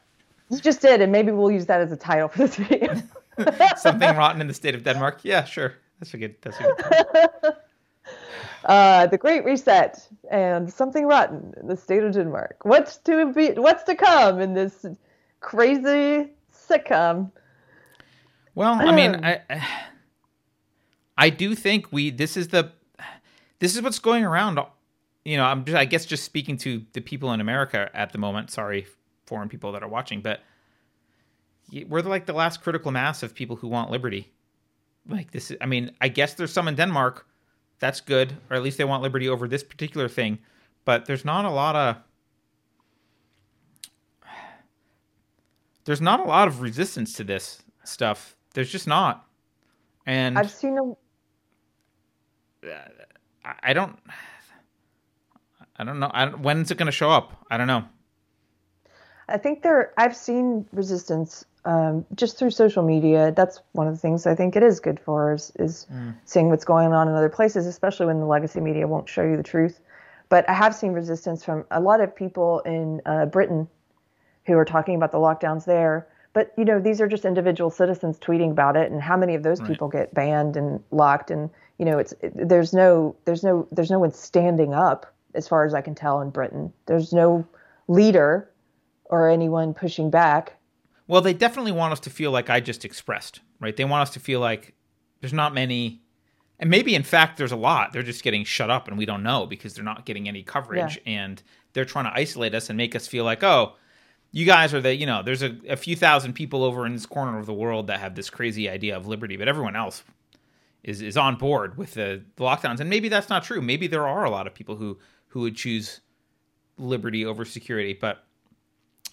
you 0.50 0.60
just 0.60 0.82
did, 0.82 1.02
and 1.02 1.12
maybe 1.12 1.32
we'll 1.32 1.52
use 1.52 1.66
that 1.66 1.82
as 1.82 1.92
a 1.92 1.98
title 1.98 2.30
for 2.30 2.40
this 2.40 2.56
video. 2.56 2.96
Something 3.78 4.16
rotten 4.16 4.40
in 4.40 4.48
the 4.48 4.54
state 4.54 4.76
of 4.76 4.84
Denmark. 4.84 5.20
Yeah, 5.24 5.44
sure. 5.44 5.74
That's 6.00 6.14
a 6.14 6.18
good. 6.18 6.36
That's 6.42 6.58
a 6.60 6.64
good. 6.64 7.54
uh, 8.66 9.08
the 9.08 9.18
Great 9.18 9.44
Reset 9.44 10.08
and 10.32 10.72
something 10.72 11.06
rotten 11.06 11.54
in 11.60 11.68
the 11.68 11.76
state 11.76 12.04
of 12.04 12.14
Denmark. 12.14 12.60
What's 12.64 12.98
to 12.98 13.34
be? 13.34 13.50
What's 13.52 13.84
to 13.84 13.96
come 13.96 14.40
in 14.40 14.54
this 14.54 14.86
crazy 15.42 16.30
sitcom? 16.69 17.31
Well, 18.56 18.73
I 18.73 18.91
mean, 18.95 19.15
Um. 19.15 19.22
I 19.23 19.68
I 21.18 21.30
do 21.30 21.56
think 21.56 21.91
we 21.91 22.10
this 22.10 22.38
is 22.38 22.49
the 22.49 22.72
this 23.60 23.76
is 23.76 23.81
what's 23.81 23.99
going 23.99 24.26
around. 24.26 24.60
You 25.26 25.38
know, 25.38 25.45
I'm 25.45 25.64
just 25.65 25.77
I 25.77 25.85
guess 25.85 26.06
just 26.06 26.23
speaking 26.23 26.57
to 26.57 26.84
the 26.94 27.02
people 27.02 27.31
in 27.34 27.41
America 27.41 27.90
at 27.94 28.11
the 28.11 28.18
moment. 28.18 28.52
Sorry, 28.52 28.85
foreign 29.26 29.49
people 29.49 29.72
that 29.72 29.84
are 29.84 29.90
watching, 29.90 30.22
but 30.22 30.41
we're 31.88 32.02
like 32.02 32.26
the 32.26 32.34
last 32.34 32.61
critical 32.61 32.91
mass 32.91 33.23
of 33.23 33.34
people 33.34 33.56
who 33.56 33.68
want 33.68 33.90
liberty. 33.90 34.31
Like 35.07 35.31
this, 35.31 35.52
is, 35.52 35.57
I 35.60 35.65
mean, 35.65 35.91
I 35.99 36.07
guess 36.07 36.34
there's 36.34 36.53
some 36.53 36.68
in 36.68 36.76
Denmark. 36.76 37.26
That's 37.80 37.99
good, 38.02 38.38
or 38.49 38.56
at 38.56 38.64
least 38.64 38.77
they 38.77 38.85
want 38.85 39.03
liberty 39.03 39.27
over 39.27 39.48
this 39.48 39.64
particular 39.64 40.07
thing. 40.07 40.40
But 40.85 41.06
there's 41.06 41.26
not 41.26 41.45
a 41.45 41.49
lot 41.49 41.76
of 41.76 41.98
there's 45.85 46.01
not 46.01 46.19
a 46.19 46.23
lot 46.23 46.47
of 46.47 46.61
resistance 46.61 47.14
to 47.14 47.23
this 47.23 47.61
stuff. 47.84 48.35
There's 48.53 48.72
just 48.72 48.88
not. 48.88 49.26
And 50.05 50.38
I've 50.38 50.51
seen 50.51 50.77
a 50.77 50.95
I- 53.45 53.55
I 53.64 53.73
don't 53.73 53.97
I 55.77 55.84
don't 55.84 55.99
know. 55.99 56.11
I 56.14 56.26
don't, 56.26 56.41
when's 56.41 56.69
it 56.72 56.77
going 56.77 56.85
to 56.85 56.91
show 56.91 57.10
up? 57.10 57.34
I 57.49 57.57
don't 57.57 57.68
know. 57.68 57.84
I 59.27 59.38
think 59.38 59.64
there. 59.64 59.91
I've 59.97 60.15
seen 60.15 60.68
resistance 60.72 61.45
um, 61.65 62.05
just 62.14 62.38
through 62.38 62.51
social 62.51 62.84
media. 62.84 63.31
That's 63.35 63.60
one 63.72 63.88
of 63.88 63.93
the 63.93 63.99
things 63.99 64.27
I 64.27 64.35
think 64.35 64.55
it 64.55 64.61
is 64.64 64.80
good 64.80 64.99
for 64.99 65.34
is, 65.34 65.51
is 65.57 65.88
seeing 66.26 66.49
what's 66.49 66.65
going 66.65 66.93
on 66.93 67.07
in 67.07 67.15
other 67.15 67.30
places, 67.30 67.65
especially 67.65 68.05
when 68.05 68.19
the 68.19 68.26
legacy 68.26 68.60
media 68.60 68.88
won't 68.88 69.10
show 69.10 69.23
you 69.23 69.35
the 69.35 69.43
truth. 69.43 69.80
But 70.30 70.47
I 70.47 70.53
have 70.53 70.76
seen 70.76 70.91
resistance 70.91 71.43
from 71.43 71.65
a 71.72 71.80
lot 71.80 72.01
of 72.01 72.15
people 72.15 72.60
in 72.61 73.01
uh, 73.05 73.26
Britain 73.26 73.68
who 74.45 74.57
are 74.57 74.65
talking 74.65 74.95
about 74.95 75.11
the 75.11 75.18
lockdowns 75.18 75.65
there. 75.65 76.07
But 76.34 76.52
you 76.57 76.65
know, 76.65 76.80
these 76.80 76.99
are 76.99 77.07
just 77.07 77.26
individual 77.26 77.70
citizens 77.70 78.18
tweeting 78.18 78.52
about 78.52 78.76
it, 78.76 78.91
and 78.91 79.02
how 79.02 79.15
many 79.15 79.36
of 79.36 79.44
those 79.44 79.61
people 79.61 79.88
get 79.88 80.14
banned 80.14 80.57
and 80.57 80.84
locked? 80.91 81.30
And 81.30 81.49
you 81.78 81.86
know, 81.86 81.99
it's 81.99 82.14
it, 82.22 82.34
there's 82.36 82.74
no 82.74 83.15
there's 83.26 83.44
no 83.44 83.68
there's 83.72 83.91
no 83.91 83.99
one 83.99 84.11
standing 84.11 84.74
up 84.74 85.14
as 85.36 85.48
far 85.48 85.65
as 85.65 85.74
I 85.74 85.82
can 85.82 85.95
tell 85.95 86.22
in 86.22 86.32
Britain. 86.32 86.74
There's 86.88 87.14
no 87.14 87.45
leader 87.88 88.49
or 89.06 89.30
anyone 89.30 89.74
pushing 89.74 90.10
back. 90.10 90.53
Well, 91.07 91.22
they 91.22 91.34
definitely 91.34 91.72
want 91.72 91.94
us 91.94 91.99
to 92.02 92.10
feel 92.10 92.32
like 92.32 92.49
I 92.49 92.60
just 92.60 92.86
expressed, 92.86 93.41
right? 93.60 93.76
They 93.76 93.86
want 93.86 94.03
us 94.03 94.10
to 94.11 94.20
feel 94.20 94.40
like 94.40 94.74
there's 95.22 95.34
not 95.34 95.53
many 95.53 96.02
and 96.60 96.70
maybe 96.70 96.95
in 96.95 97.03
fact 97.03 97.38
there's 97.38 97.52
a 97.52 97.57
lot. 97.57 97.94
They're 97.94 98.03
just 98.03 98.24
getting 98.24 98.44
shut 98.44 98.70
up 98.70 98.88
and 98.88 98.98
we 98.98 99.06
don't 99.06 99.24
know 99.24 99.45
because 99.45 99.74
they're 99.74 99.84
not 99.84 100.06
getting 100.06 100.28
any 100.28 100.44
coverage 100.44 100.99
and 101.06 101.44
they're 101.74 101.86
trying 101.86 102.06
to 102.06 102.14
isolate 102.14 102.56
us 102.56 102.70
and 102.70 102.78
make 102.78 102.95
us 102.95 103.07
feel 103.07 103.24
like, 103.24 103.44
"Oh, 103.44 103.74
you 104.34 104.45
guys 104.45 104.73
are 104.73 104.81
the, 104.81 104.93
you 104.93 105.05
know, 105.05 105.22
there's 105.22 105.43
a, 105.43 105.55
a 105.69 105.77
few 105.77 105.95
thousand 105.95 106.34
people 106.34 106.64
over 106.64 106.85
in 106.88 106.93
this 106.93 107.05
corner 107.05 107.38
of 107.38 107.45
the 107.45 107.53
world 107.53 107.88
that 107.88 107.99
have 107.99 108.15
this 108.15 108.31
crazy 108.31 108.68
idea 108.68 108.97
of 108.97 109.07
liberty, 109.07 109.38
but 109.38 109.47
everyone 109.47 109.76
else 109.76 110.03
is 110.84 111.01
is 111.01 111.15
on 111.15 111.35
board 111.35 111.77
with 111.77 111.93
the, 111.93 112.22
the 112.35 112.43
lockdowns. 112.43 112.81
And 112.81 112.89
maybe 112.89 113.07
that's 113.07 113.30
not 113.30 113.43
true. 113.43 113.61
Maybe 113.61 113.88
there 113.88 114.05
are 114.05 114.26
a 114.26 114.30
lot 114.30 114.47
of 114.47 114.53
people 114.53 114.76
who 114.76 114.97
who 115.27 115.41
would 115.41 115.55
choose 115.55 116.01
liberty 116.77 117.23
over 117.23 117.45
security, 117.45 117.93
but 117.93 118.26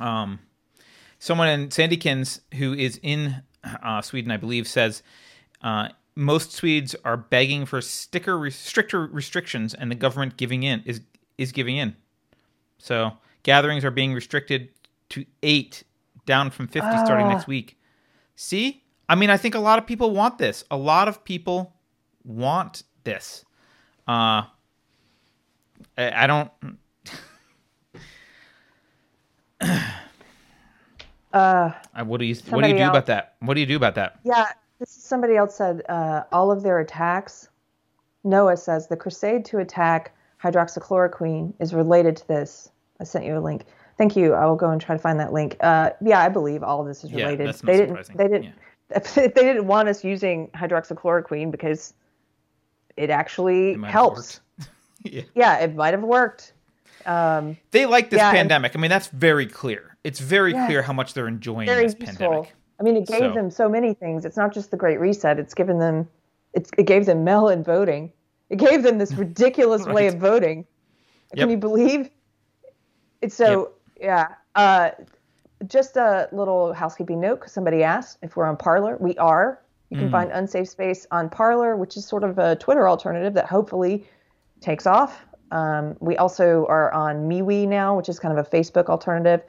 um 0.00 0.40
someone 1.18 1.48
in 1.48 1.68
Sandykins 1.68 2.40
who 2.54 2.72
is 2.72 2.98
in 3.02 3.42
uh, 3.62 4.00
Sweden, 4.00 4.30
I 4.30 4.38
believe, 4.38 4.66
says 4.66 5.02
uh, 5.60 5.90
most 6.16 6.52
Swedes 6.52 6.96
are 7.04 7.18
begging 7.18 7.66
for 7.66 7.82
sticker 7.82 8.50
stricter 8.50 9.06
restrictions, 9.06 9.74
and 9.74 9.90
the 9.90 9.94
government 9.94 10.38
giving 10.38 10.62
in 10.62 10.82
is 10.86 11.02
is 11.36 11.52
giving 11.52 11.76
in. 11.76 11.94
So 12.78 13.12
gatherings 13.42 13.84
are 13.84 13.90
being 13.90 14.14
restricted 14.14 14.70
to 15.10 15.24
eight, 15.42 15.84
down 16.26 16.50
from 16.50 16.66
fifty 16.66 16.96
starting 17.04 17.28
next 17.28 17.46
week. 17.46 17.78
See, 18.36 18.82
I 19.08 19.14
mean, 19.14 19.30
I 19.30 19.36
think 19.36 19.54
a 19.54 19.58
lot 19.60 19.78
of 19.78 19.86
people 19.86 20.12
want 20.12 20.38
this. 20.38 20.64
A 20.70 20.76
lot 20.76 21.08
of 21.08 21.24
people 21.24 21.74
want 22.24 22.82
this. 23.04 23.44
Uh, 24.08 24.42
I, 25.98 26.24
I 26.24 26.26
don't. 26.26 26.50
Uh, 31.32 31.70
What 32.04 32.18
do 32.18 32.24
you 32.26 32.34
What 32.48 32.64
do 32.64 32.68
you 32.70 32.76
do 32.76 32.88
about 32.88 33.06
that? 33.06 33.36
What 33.38 33.54
do 33.54 33.60
you 33.60 33.66
do 33.66 33.76
about 33.76 33.94
that? 33.94 34.18
yeah, 34.24 34.46
this 34.80 34.96
is 34.96 35.04
somebody 35.04 35.36
else 35.36 35.54
said 35.54 35.82
uh, 35.88 36.22
all 36.32 36.50
of 36.50 36.62
their 36.64 36.80
attacks. 36.80 37.48
Noah 38.24 38.56
says 38.56 38.88
the 38.88 38.96
crusade 38.96 39.44
to 39.44 39.58
attack 39.58 40.12
hydroxychloroquine 40.42 41.54
is 41.60 41.72
related 41.72 42.16
to 42.16 42.26
this. 42.26 42.70
I 43.00 43.04
sent 43.04 43.24
you 43.24 43.38
a 43.38 43.40
link. 43.40 43.62
Thank 44.00 44.16
you. 44.16 44.32
I 44.32 44.46
will 44.46 44.56
go 44.56 44.70
and 44.70 44.80
try 44.80 44.96
to 44.96 44.98
find 44.98 45.20
that 45.20 45.30
link. 45.30 45.58
Uh, 45.60 45.90
yeah, 46.00 46.20
I 46.22 46.30
believe 46.30 46.62
all 46.62 46.80
of 46.80 46.86
this 46.86 47.04
is 47.04 47.12
related. 47.12 47.40
Yeah, 47.40 47.44
that's 47.44 47.62
not 47.62 47.70
they 47.70 47.78
didn't. 47.78 48.02
surprising. 48.02 48.16
They 48.16 48.28
didn't. 48.28 49.34
they 49.34 49.42
didn't 49.42 49.66
want 49.66 49.90
us 49.90 50.02
using 50.02 50.48
hydroxychloroquine 50.54 51.50
because 51.50 51.92
it 52.96 53.10
actually 53.10 53.72
It 53.72 53.84
helps. 53.84 54.40
yeah. 55.04 55.20
Yeah, 55.34 55.58
it 55.58 55.74
might 55.74 55.92
have 55.92 56.02
worked. 56.02 56.54
Um, 57.04 57.58
They 57.72 57.84
like 57.84 58.08
this 58.08 58.16
Yeah, 58.16 58.28
and- 58.30 58.36
pandemic. 58.38 58.74
I 58.74 58.78
mean, 58.78 58.88
that's 58.90 59.08
very 59.08 59.46
clear. 59.46 59.98
It's 60.02 60.18
very 60.18 60.52
Yeah. 60.52 60.64
clear 60.64 60.80
how 60.80 60.94
much 60.94 61.12
they're 61.12 61.28
enjoying 61.28 61.66
this 61.66 61.94
useful. 62.00 62.06
pandemic. 62.06 62.54
I 62.80 62.82
mean, 62.82 62.96
it 62.96 63.06
gave 63.06 63.18
So- 63.18 63.34
them 63.34 63.50
so 63.50 63.68
many 63.68 63.92
things. 63.92 64.24
It's 64.24 64.38
not 64.38 64.54
just 64.54 64.70
the 64.70 64.78
Great 64.78 64.98
Reset. 64.98 65.38
It's 65.38 65.52
given 65.52 65.78
them. 65.78 66.08
It's, 66.54 66.70
it 66.78 66.86
gave 66.86 67.04
them 67.04 67.22
mail-in 67.22 67.62
voting. 67.62 68.10
It 68.48 68.56
gave 68.56 68.82
them 68.82 68.96
this 68.96 69.12
ridiculous 69.24 69.84
way 69.84 70.06
of 70.06 70.14
voting. 70.14 70.64
Yep. 71.34 71.38
Can 71.42 71.50
you 71.50 71.58
believe? 71.58 72.08
It's 73.20 73.34
so 73.34 73.72
yeah. 74.00 74.28
Uh, 74.54 74.90
just 75.66 75.96
a 75.96 76.28
little 76.32 76.72
housekeeping 76.72 77.20
note 77.20 77.36
because 77.40 77.52
somebody 77.52 77.82
asked 77.82 78.18
if 78.22 78.36
we're 78.36 78.46
on 78.46 78.56
Parler. 78.56 78.96
We 78.98 79.16
are. 79.18 79.60
You 79.90 79.96
Mm. 79.96 80.00
can 80.00 80.10
find 80.10 80.30
Unsafe 80.32 80.68
Space 80.68 81.06
on 81.10 81.28
Parler, 81.28 81.76
which 81.76 81.96
is 81.96 82.06
sort 82.06 82.24
of 82.24 82.38
a 82.38 82.56
Twitter 82.56 82.88
alternative 82.88 83.34
that 83.34 83.46
hopefully 83.46 84.06
takes 84.60 84.86
off. 84.86 85.24
Um, 85.50 85.96
we 86.00 86.16
also 86.16 86.64
are 86.68 86.92
on 86.92 87.28
MeWe 87.28 87.66
now, 87.68 87.96
which 87.96 88.08
is 88.08 88.18
kind 88.20 88.36
of 88.36 88.46
a 88.46 88.48
Facebook 88.48 88.86
alternative. 88.86 89.42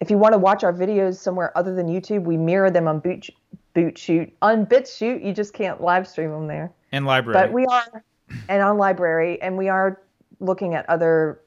If 0.00 0.10
you 0.10 0.18
want 0.18 0.32
to 0.32 0.38
watch 0.38 0.64
our 0.64 0.72
videos 0.72 1.16
somewhere 1.16 1.56
other 1.56 1.74
than 1.74 1.86
YouTube, 1.86 2.24
we 2.24 2.36
mirror 2.36 2.70
them 2.70 2.88
on 2.88 2.98
Boot, 3.00 3.30
Boot 3.74 3.96
Shoot. 3.96 4.32
On 4.42 4.66
BitChute, 4.66 5.24
you 5.24 5.32
just 5.32 5.52
can't 5.54 5.80
live 5.80 6.08
stream 6.08 6.30
them 6.30 6.46
there. 6.48 6.72
And 6.90 7.04
LBRY. 7.04 7.32
But 7.32 7.52
we 7.52 7.64
are, 7.66 8.02
and 8.48 8.62
on 8.62 8.76
LBRY, 8.76 9.38
and 9.40 9.56
we 9.56 9.68
are 9.68 10.00
looking 10.40 10.74
at 10.74 10.88
other 10.88 11.40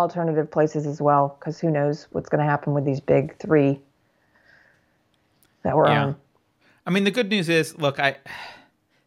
alternative 0.00 0.50
places 0.50 0.86
as 0.86 1.00
well, 1.00 1.36
because 1.38 1.60
who 1.60 1.70
knows 1.70 2.08
what's 2.12 2.28
going 2.28 2.38
to 2.40 2.44
happen 2.50 2.72
with 2.74 2.84
these 2.84 3.00
big 3.00 3.36
three 3.38 3.80
that 5.62 5.76
we're 5.76 5.88
Yeah. 5.88 6.04
on. 6.06 6.16
I 6.86 6.90
mean, 6.90 7.04
the 7.04 7.10
good 7.10 7.28
news 7.28 7.48
is, 7.48 7.76
look, 7.78 8.00
I 8.00 8.16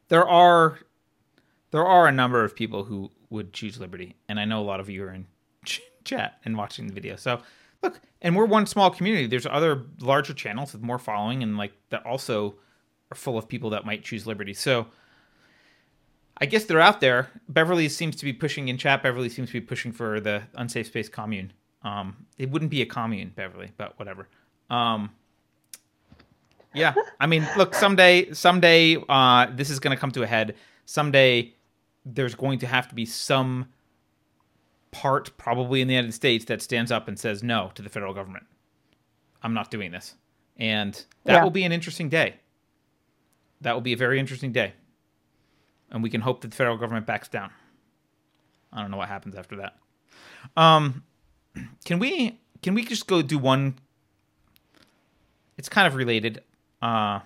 there 0.10 0.28
are 0.28 0.80
there 1.72 1.86
are 1.86 2.07
a 2.07 2.11
number 2.11 2.44
of 2.44 2.56
people 2.56 2.84
who 2.84 3.10
would 3.32 3.52
choose 3.52 3.80
liberty, 3.80 4.15
and 4.30 4.40
I 4.40 4.45
know 4.45 4.61
a 4.61 4.64
lot 4.64 4.80
of 4.80 4.90
you 4.90 5.03
are 5.03 5.11
in 5.11 5.26
ch- 5.65 5.82
chat 6.06 6.40
and 6.45 6.56
watching 6.56 6.88
the 6.88 6.94
video. 6.94 7.15
So, 7.15 7.41
look, 7.82 7.99
and 8.22 8.36
we're 8.36 8.45
one 8.45 8.65
small 8.68 8.91
community. 8.91 9.26
There's 9.28 9.48
other 9.48 9.82
larger 9.99 10.34
channels 10.34 10.74
with 10.74 10.84
more 10.84 10.99
following, 10.99 11.41
and 11.41 11.57
like 11.57 11.74
that 11.90 12.06
also 12.06 12.56
are 13.11 13.15
full 13.15 13.38
of 13.38 13.48
people 13.48 13.72
that 13.72 13.86
might 13.86 14.03
choose 14.03 14.28
liberty. 14.28 14.53
So, 14.53 14.88
I 16.44 16.45
guess 16.45 16.65
they're 16.65 16.82
out 16.82 16.99
there. 16.99 17.30
Beverly 17.48 17.88
seems 17.88 18.18
to 18.18 18.26
be 18.26 18.34
pushing 18.34 18.68
in 18.68 18.78
chat. 18.78 19.02
Beverly 19.02 19.30
seems 19.30 19.48
to 19.48 19.53
be 19.53 19.61
pushing 19.61 19.94
for 19.94 20.20
the 20.20 20.44
unsafe 20.56 20.88
space 20.88 21.07
commune. 21.07 21.53
Um, 21.84 22.26
it 22.38 22.49
wouldn't 22.49 22.70
be 22.70 22.82
a 22.82 22.86
commune, 22.86 23.32
Beverly, 23.34 23.72
but 23.78 23.98
whatever. 23.98 24.28
Um, 24.70 25.11
yeah, 26.74 26.94
I 27.18 27.28
mean, 27.28 27.48
look, 27.56 27.74
someday, 27.74 28.34
someday, 28.34 28.98
uh, 29.07 29.48
this 29.56 29.70
is 29.70 29.80
going 29.80 29.95
to 29.95 30.02
come 30.02 30.11
to 30.11 30.24
a 30.24 30.28
head. 30.28 30.56
Someday, 30.86 31.53
there's 32.06 32.36
going 32.36 32.60
to 32.60 32.68
have 32.68 32.90
to 32.90 32.95
be 32.95 33.06
some 33.06 33.68
part, 34.91 35.38
probably 35.38 35.80
in 35.80 35.88
the 35.88 35.94
United 35.94 36.14
States, 36.14 36.44
that 36.45 36.61
stands 36.61 36.91
up 36.91 37.07
and 37.07 37.18
says 37.18 37.41
no 37.41 37.72
to 37.76 37.82
the 37.82 37.90
federal 37.90 38.14
government. 38.14 38.45
I'm 39.41 39.53
not 39.53 39.72
doing 39.72 39.91
this, 39.91 40.15
and 40.57 40.94
that 41.24 41.36
Yeah. 41.36 41.44
will 41.44 41.52
be 41.52 41.64
an 41.64 41.72
interesting 41.72 42.10
day. 42.10 42.36
That 43.61 43.72
will 43.76 43.82
be 43.82 43.94
a 43.94 43.98
very 43.98 44.20
interesting 44.20 44.52
day, 44.52 44.74
and 45.94 46.03
we 46.03 46.10
can 46.10 46.20
hope 46.22 46.41
that 46.41 46.49
the 46.52 46.57
federal 46.57 46.76
government 46.78 47.06
backs 47.06 47.30
down. 47.30 47.52
I 48.74 48.82
don't 48.82 48.91
know 48.91 48.98
what 48.98 49.07
happens 49.07 49.36
after 49.36 49.56
that. 49.57 49.76
Um, 50.57 51.03
can 51.86 51.99
we 51.99 52.40
can 52.61 52.74
we 52.74 52.84
just 52.84 53.07
go 53.07 53.22
do 53.22 53.38
one 53.38 53.76
it's 55.57 55.70
kind 55.70 55.88
of 55.88 55.95
related. 55.95 56.41
Uh, 56.82 57.20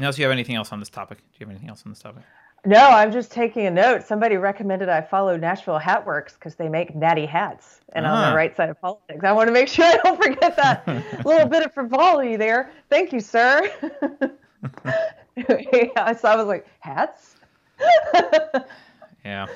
unless 0.00 0.18
you 0.18 0.24
have 0.24 0.32
anything 0.32 0.56
else 0.56 0.72
on 0.72 0.80
this 0.80 0.90
topic. 0.90 1.18
Do 1.18 1.24
you 1.38 1.46
have 1.46 1.50
anything 1.50 1.68
else 1.68 1.82
on 1.86 1.92
this 1.92 2.00
topic? 2.00 2.22
No, 2.66 2.76
I'm 2.88 3.12
just 3.12 3.30
taking 3.30 3.66
a 3.66 3.70
note. 3.70 4.02
Somebody 4.02 4.36
recommended 4.36 4.88
I 4.88 5.00
follow 5.00 5.36
Nashville 5.36 5.78
Hat 5.78 6.04
Works 6.04 6.34
because 6.34 6.56
they 6.56 6.68
make 6.68 6.94
natty 6.94 7.24
hats 7.24 7.80
and 7.92 8.04
on 8.04 8.12
Ah. 8.12 8.30
the 8.30 8.36
right 8.36 8.54
side 8.56 8.68
of 8.68 8.80
politics. 8.80 9.24
I 9.24 9.30
want 9.32 9.46
to 9.46 9.52
make 9.52 9.68
sure 9.68 9.84
I 9.84 9.96
don't 10.04 10.22
forget 10.22 10.56
that 10.56 10.86
little 11.24 11.46
bit 11.46 11.64
of 11.64 11.72
frivolity 11.72 12.36
there. 12.36 12.70
Thank 12.90 13.12
you, 13.12 13.20
sir. 13.20 13.70
yeah, 15.36 16.12
so 16.16 16.28
I 16.28 16.36
was 16.36 16.46
like, 16.46 16.66
hats? 16.80 17.36
Yeah. 19.24 19.46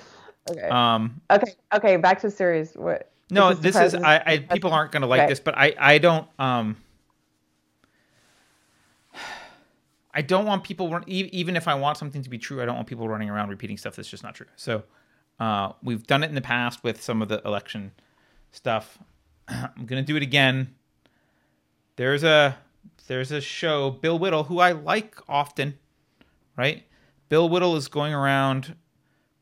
okay. 0.51 0.69
Um, 0.69 1.21
okay. 1.31 1.53
Okay. 1.75 1.97
Back 1.97 2.21
to 2.21 2.31
serious. 2.31 2.75
What? 2.75 3.11
no, 3.31 3.55
this 3.55 3.77
is 3.77 3.95
I, 3.95 4.23
I. 4.25 4.39
People 4.39 4.73
aren't 4.73 4.93
going 4.93 5.01
to 5.03 5.07
like 5.07 5.23
Okay. 5.23 5.29
this, 5.31 5.41
but 5.41 5.57
I. 5.57 5.75
I 5.79 5.99
don't. 5.99 6.29
Um. 6.39 6.77
I 10.15 10.21
don't 10.21 10.45
want 10.45 10.63
people 10.63 10.91
run, 10.91 11.05
even 11.07 11.57
if 11.57 11.67
I 11.67 11.75
want 11.75 11.97
something 11.97 12.23
to 12.23 12.29
be 12.29 12.37
true. 12.37 12.61
I 12.61 12.67
don't 12.67 12.77
want 12.77 12.87
people 12.87 13.09
running 13.09 13.31
around 13.31 13.49
repeating 13.49 13.79
stuff 13.79 13.97
that's 13.97 14.11
just 14.11 14.23
not 14.23 14.35
true. 14.35 14.47
So, 14.57 14.83
uh, 15.41 15.73
we've 15.83 16.07
done 16.07 16.23
it 16.23 16.29
in 16.29 16.35
the 16.35 16.43
past 16.43 16.85
with 16.85 17.03
some 17.03 17.23
of 17.23 17.29
the 17.29 17.41
election 17.47 17.93
stuff. 18.51 18.99
I'm 19.49 19.87
gonna 19.87 20.03
do 20.03 20.17
it 20.17 20.23
again. 20.23 20.75
There's 21.97 22.25
a 22.25 22.59
there's 23.13 23.31
a 23.31 23.43
show 23.43 23.91
Bill 23.91 24.19
Whittle 24.19 24.45
who 24.45 24.59
I 24.59 24.73
like 24.73 25.17
often, 25.29 25.79
right? 26.57 26.85
Bill 27.29 27.47
Whittle 27.47 27.77
is 27.77 27.87
going 27.87 28.15
around 28.15 28.75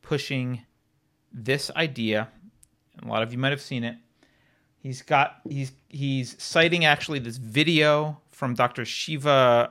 pushing 0.02 0.62
this 1.32 1.70
idea. 1.76 2.26
A 3.00 3.06
lot 3.06 3.22
of 3.22 3.30
you 3.30 3.38
might 3.38 3.52
have 3.52 3.60
seen 3.60 3.84
it. 3.84 3.94
He's 4.76 5.02
got 5.02 5.36
he's 5.48 5.70
he's 5.88 6.34
citing 6.42 6.84
actually 6.84 7.20
this 7.20 7.36
video 7.36 8.18
from 8.32 8.54
Dr. 8.54 8.84
Shiva 8.84 9.70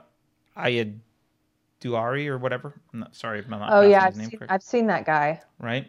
Ayyadurai 0.56 2.26
or 2.26 2.38
whatever. 2.38 2.72
I'm 2.94 3.00
not 3.00 3.14
sorry 3.14 3.40
if 3.40 3.44
I'm 3.52 3.58
not 3.58 3.70
Oh 3.70 3.82
yeah, 3.82 4.06
his 4.06 4.14
I've 4.14 4.16
name 4.16 4.30
seen, 4.30 4.38
correct 4.38 4.52
I've 4.52 4.62
seen 4.62 4.86
that 4.86 5.04
guy. 5.04 5.42
right? 5.58 5.86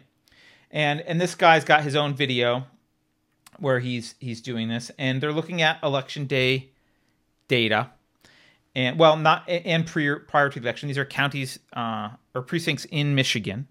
And 0.70 1.00
and 1.00 1.18
this 1.18 1.34
guy's 1.34 1.64
got 1.64 1.82
his 1.82 1.96
own 1.96 2.12
video 2.12 2.66
where 3.58 3.80
he's 3.80 4.16
he's 4.18 4.42
doing 4.42 4.68
this, 4.68 4.90
and 4.98 5.22
they're 5.22 5.32
looking 5.32 5.62
at 5.62 5.82
election 5.82 6.26
day 6.26 6.72
data, 7.48 7.90
and 8.74 8.98
well, 8.98 9.16
not 9.16 9.48
and 9.48 9.86
prior 9.86 10.18
prior 10.18 10.48
to 10.48 10.60
the 10.60 10.66
election. 10.66 10.88
These 10.88 10.98
are 10.98 11.04
counties 11.04 11.58
uh, 11.72 12.10
or 12.34 12.42
precincts 12.42 12.86
in 12.86 13.14
Michigan, 13.14 13.68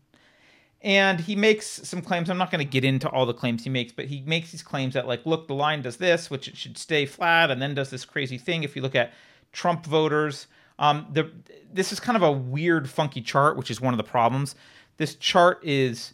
and 0.81 1.19
he 1.19 1.35
makes 1.35 1.67
some 1.67 2.01
claims. 2.01 2.29
I'm 2.29 2.37
not 2.37 2.51
going 2.51 2.65
to 2.65 2.69
get 2.69 2.83
into 2.83 3.09
all 3.09 3.25
the 3.25 3.33
claims 3.33 3.63
he 3.63 3.69
makes, 3.69 3.91
but 3.91 4.05
he 4.05 4.21
makes 4.21 4.51
these 4.51 4.63
claims 4.63 4.93
that 4.93 5.07
like, 5.07 5.25
look, 5.25 5.47
the 5.47 5.55
line 5.55 5.81
does 5.81 5.97
this, 5.97 6.29
which 6.29 6.47
it 6.47 6.57
should 6.57 6.77
stay 6.77 7.05
flat, 7.05 7.51
and 7.51 7.61
then 7.61 7.73
does 7.73 7.89
this 7.89 8.05
crazy 8.05 8.37
thing. 8.37 8.63
If 8.63 8.75
you 8.75 8.81
look 8.81 8.95
at 8.95 9.13
Trump 9.51 9.85
voters, 9.85 10.47
um, 10.77 11.07
the 11.11 11.31
this 11.73 11.91
is 11.91 11.99
kind 11.99 12.15
of 12.15 12.23
a 12.23 12.31
weird, 12.31 12.89
funky 12.89 13.21
chart, 13.21 13.57
which 13.57 13.71
is 13.71 13.81
one 13.81 13.93
of 13.93 13.97
the 13.97 14.03
problems. 14.03 14.55
This 14.97 15.15
chart 15.15 15.59
is 15.63 16.13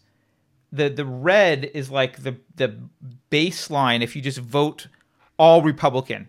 the 0.71 0.89
the 0.89 1.05
red 1.05 1.69
is 1.73 1.89
like 1.89 2.23
the 2.23 2.37
the 2.55 2.77
baseline 3.31 4.01
if 4.01 4.15
you 4.15 4.21
just 4.21 4.39
vote 4.39 4.87
all 5.37 5.61
Republican 5.61 6.27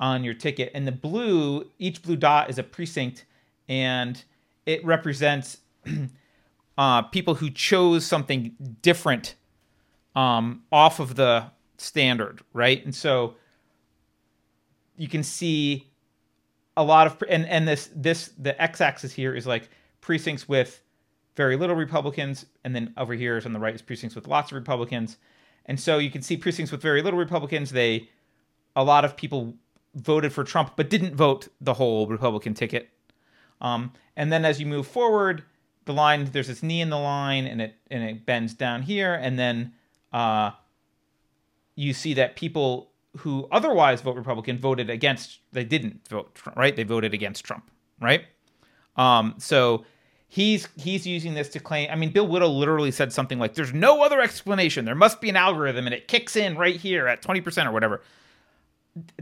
on 0.00 0.24
your 0.24 0.34
ticket, 0.34 0.72
and 0.74 0.86
the 0.86 0.92
blue 0.92 1.70
each 1.78 2.02
blue 2.02 2.16
dot 2.16 2.50
is 2.50 2.58
a 2.58 2.62
precinct, 2.62 3.26
and 3.68 4.24
it 4.66 4.84
represents 4.84 5.58
uh, 6.78 7.02
people 7.02 7.34
who 7.34 7.50
chose 7.50 8.04
something 8.04 8.56
different 8.82 9.34
um, 10.16 10.62
off 10.72 10.98
of 10.98 11.14
the 11.14 11.44
standard, 11.76 12.40
right? 12.52 12.84
And 12.84 12.94
so 12.94 13.34
you 14.96 15.08
can 15.08 15.22
see 15.22 15.86
a 16.76 16.82
lot 16.82 17.06
of 17.06 17.22
and 17.28 17.46
and 17.46 17.68
this 17.68 17.90
this 17.94 18.30
the 18.38 18.60
x-axis 18.60 19.12
here 19.12 19.34
is 19.34 19.46
like 19.46 19.68
precincts 20.00 20.48
with 20.48 20.82
very 21.36 21.56
little 21.56 21.76
Republicans, 21.76 22.46
and 22.64 22.74
then 22.74 22.92
over 22.96 23.14
here 23.14 23.36
is 23.36 23.46
on 23.46 23.52
the 23.52 23.58
right 23.58 23.74
is 23.74 23.82
precincts 23.82 24.14
with 24.14 24.26
lots 24.26 24.50
of 24.50 24.56
Republicans. 24.56 25.18
And 25.66 25.78
so 25.78 25.98
you 25.98 26.10
can 26.10 26.22
see 26.22 26.36
precincts 26.36 26.72
with 26.72 26.82
very 26.82 27.02
little 27.02 27.18
Republicans. 27.18 27.70
They 27.70 28.08
a 28.74 28.82
lot 28.82 29.04
of 29.04 29.16
people 29.16 29.54
voted 29.94 30.32
for 30.32 30.44
Trump 30.44 30.72
but 30.76 30.90
didn't 30.90 31.14
vote 31.14 31.48
the 31.60 31.74
whole 31.74 32.06
Republican 32.06 32.54
ticket. 32.54 32.90
Um, 33.60 33.92
and 34.16 34.32
then 34.32 34.44
as 34.44 34.60
you 34.60 34.66
move 34.66 34.86
forward, 34.86 35.44
the 35.84 35.92
line 35.92 36.28
there's 36.32 36.46
this 36.46 36.62
knee 36.62 36.80
in 36.80 36.90
the 36.90 36.98
line, 36.98 37.46
and 37.46 37.60
it 37.60 37.74
and 37.90 38.02
it 38.02 38.26
bends 38.26 38.54
down 38.54 38.82
here, 38.82 39.14
and 39.14 39.38
then 39.38 39.72
uh, 40.12 40.52
you 41.74 41.92
see 41.92 42.14
that 42.14 42.36
people 42.36 42.90
who 43.18 43.48
otherwise 43.50 44.00
vote 44.00 44.16
Republican 44.16 44.58
voted 44.58 44.88
against. 44.88 45.40
They 45.52 45.64
didn't 45.64 46.06
vote 46.08 46.38
right. 46.56 46.74
They 46.74 46.84
voted 46.84 47.12
against 47.14 47.44
Trump, 47.44 47.70
right. 48.00 48.24
Um, 48.96 49.34
so 49.38 49.84
he's 50.28 50.68
he's 50.76 51.06
using 51.06 51.34
this 51.34 51.48
to 51.50 51.60
claim. 51.60 51.88
I 51.90 51.96
mean, 51.96 52.10
Bill 52.10 52.26
Whittle 52.26 52.56
literally 52.56 52.90
said 52.90 53.12
something 53.12 53.38
like, 53.38 53.54
"There's 53.54 53.74
no 53.74 54.02
other 54.02 54.20
explanation. 54.20 54.84
There 54.84 54.94
must 54.94 55.20
be 55.20 55.28
an 55.28 55.36
algorithm, 55.36 55.86
and 55.86 55.94
it 55.94 56.08
kicks 56.08 56.36
in 56.36 56.56
right 56.56 56.76
here 56.76 57.06
at 57.08 57.20
twenty 57.22 57.40
percent 57.40 57.68
or 57.68 57.72
whatever." 57.72 58.02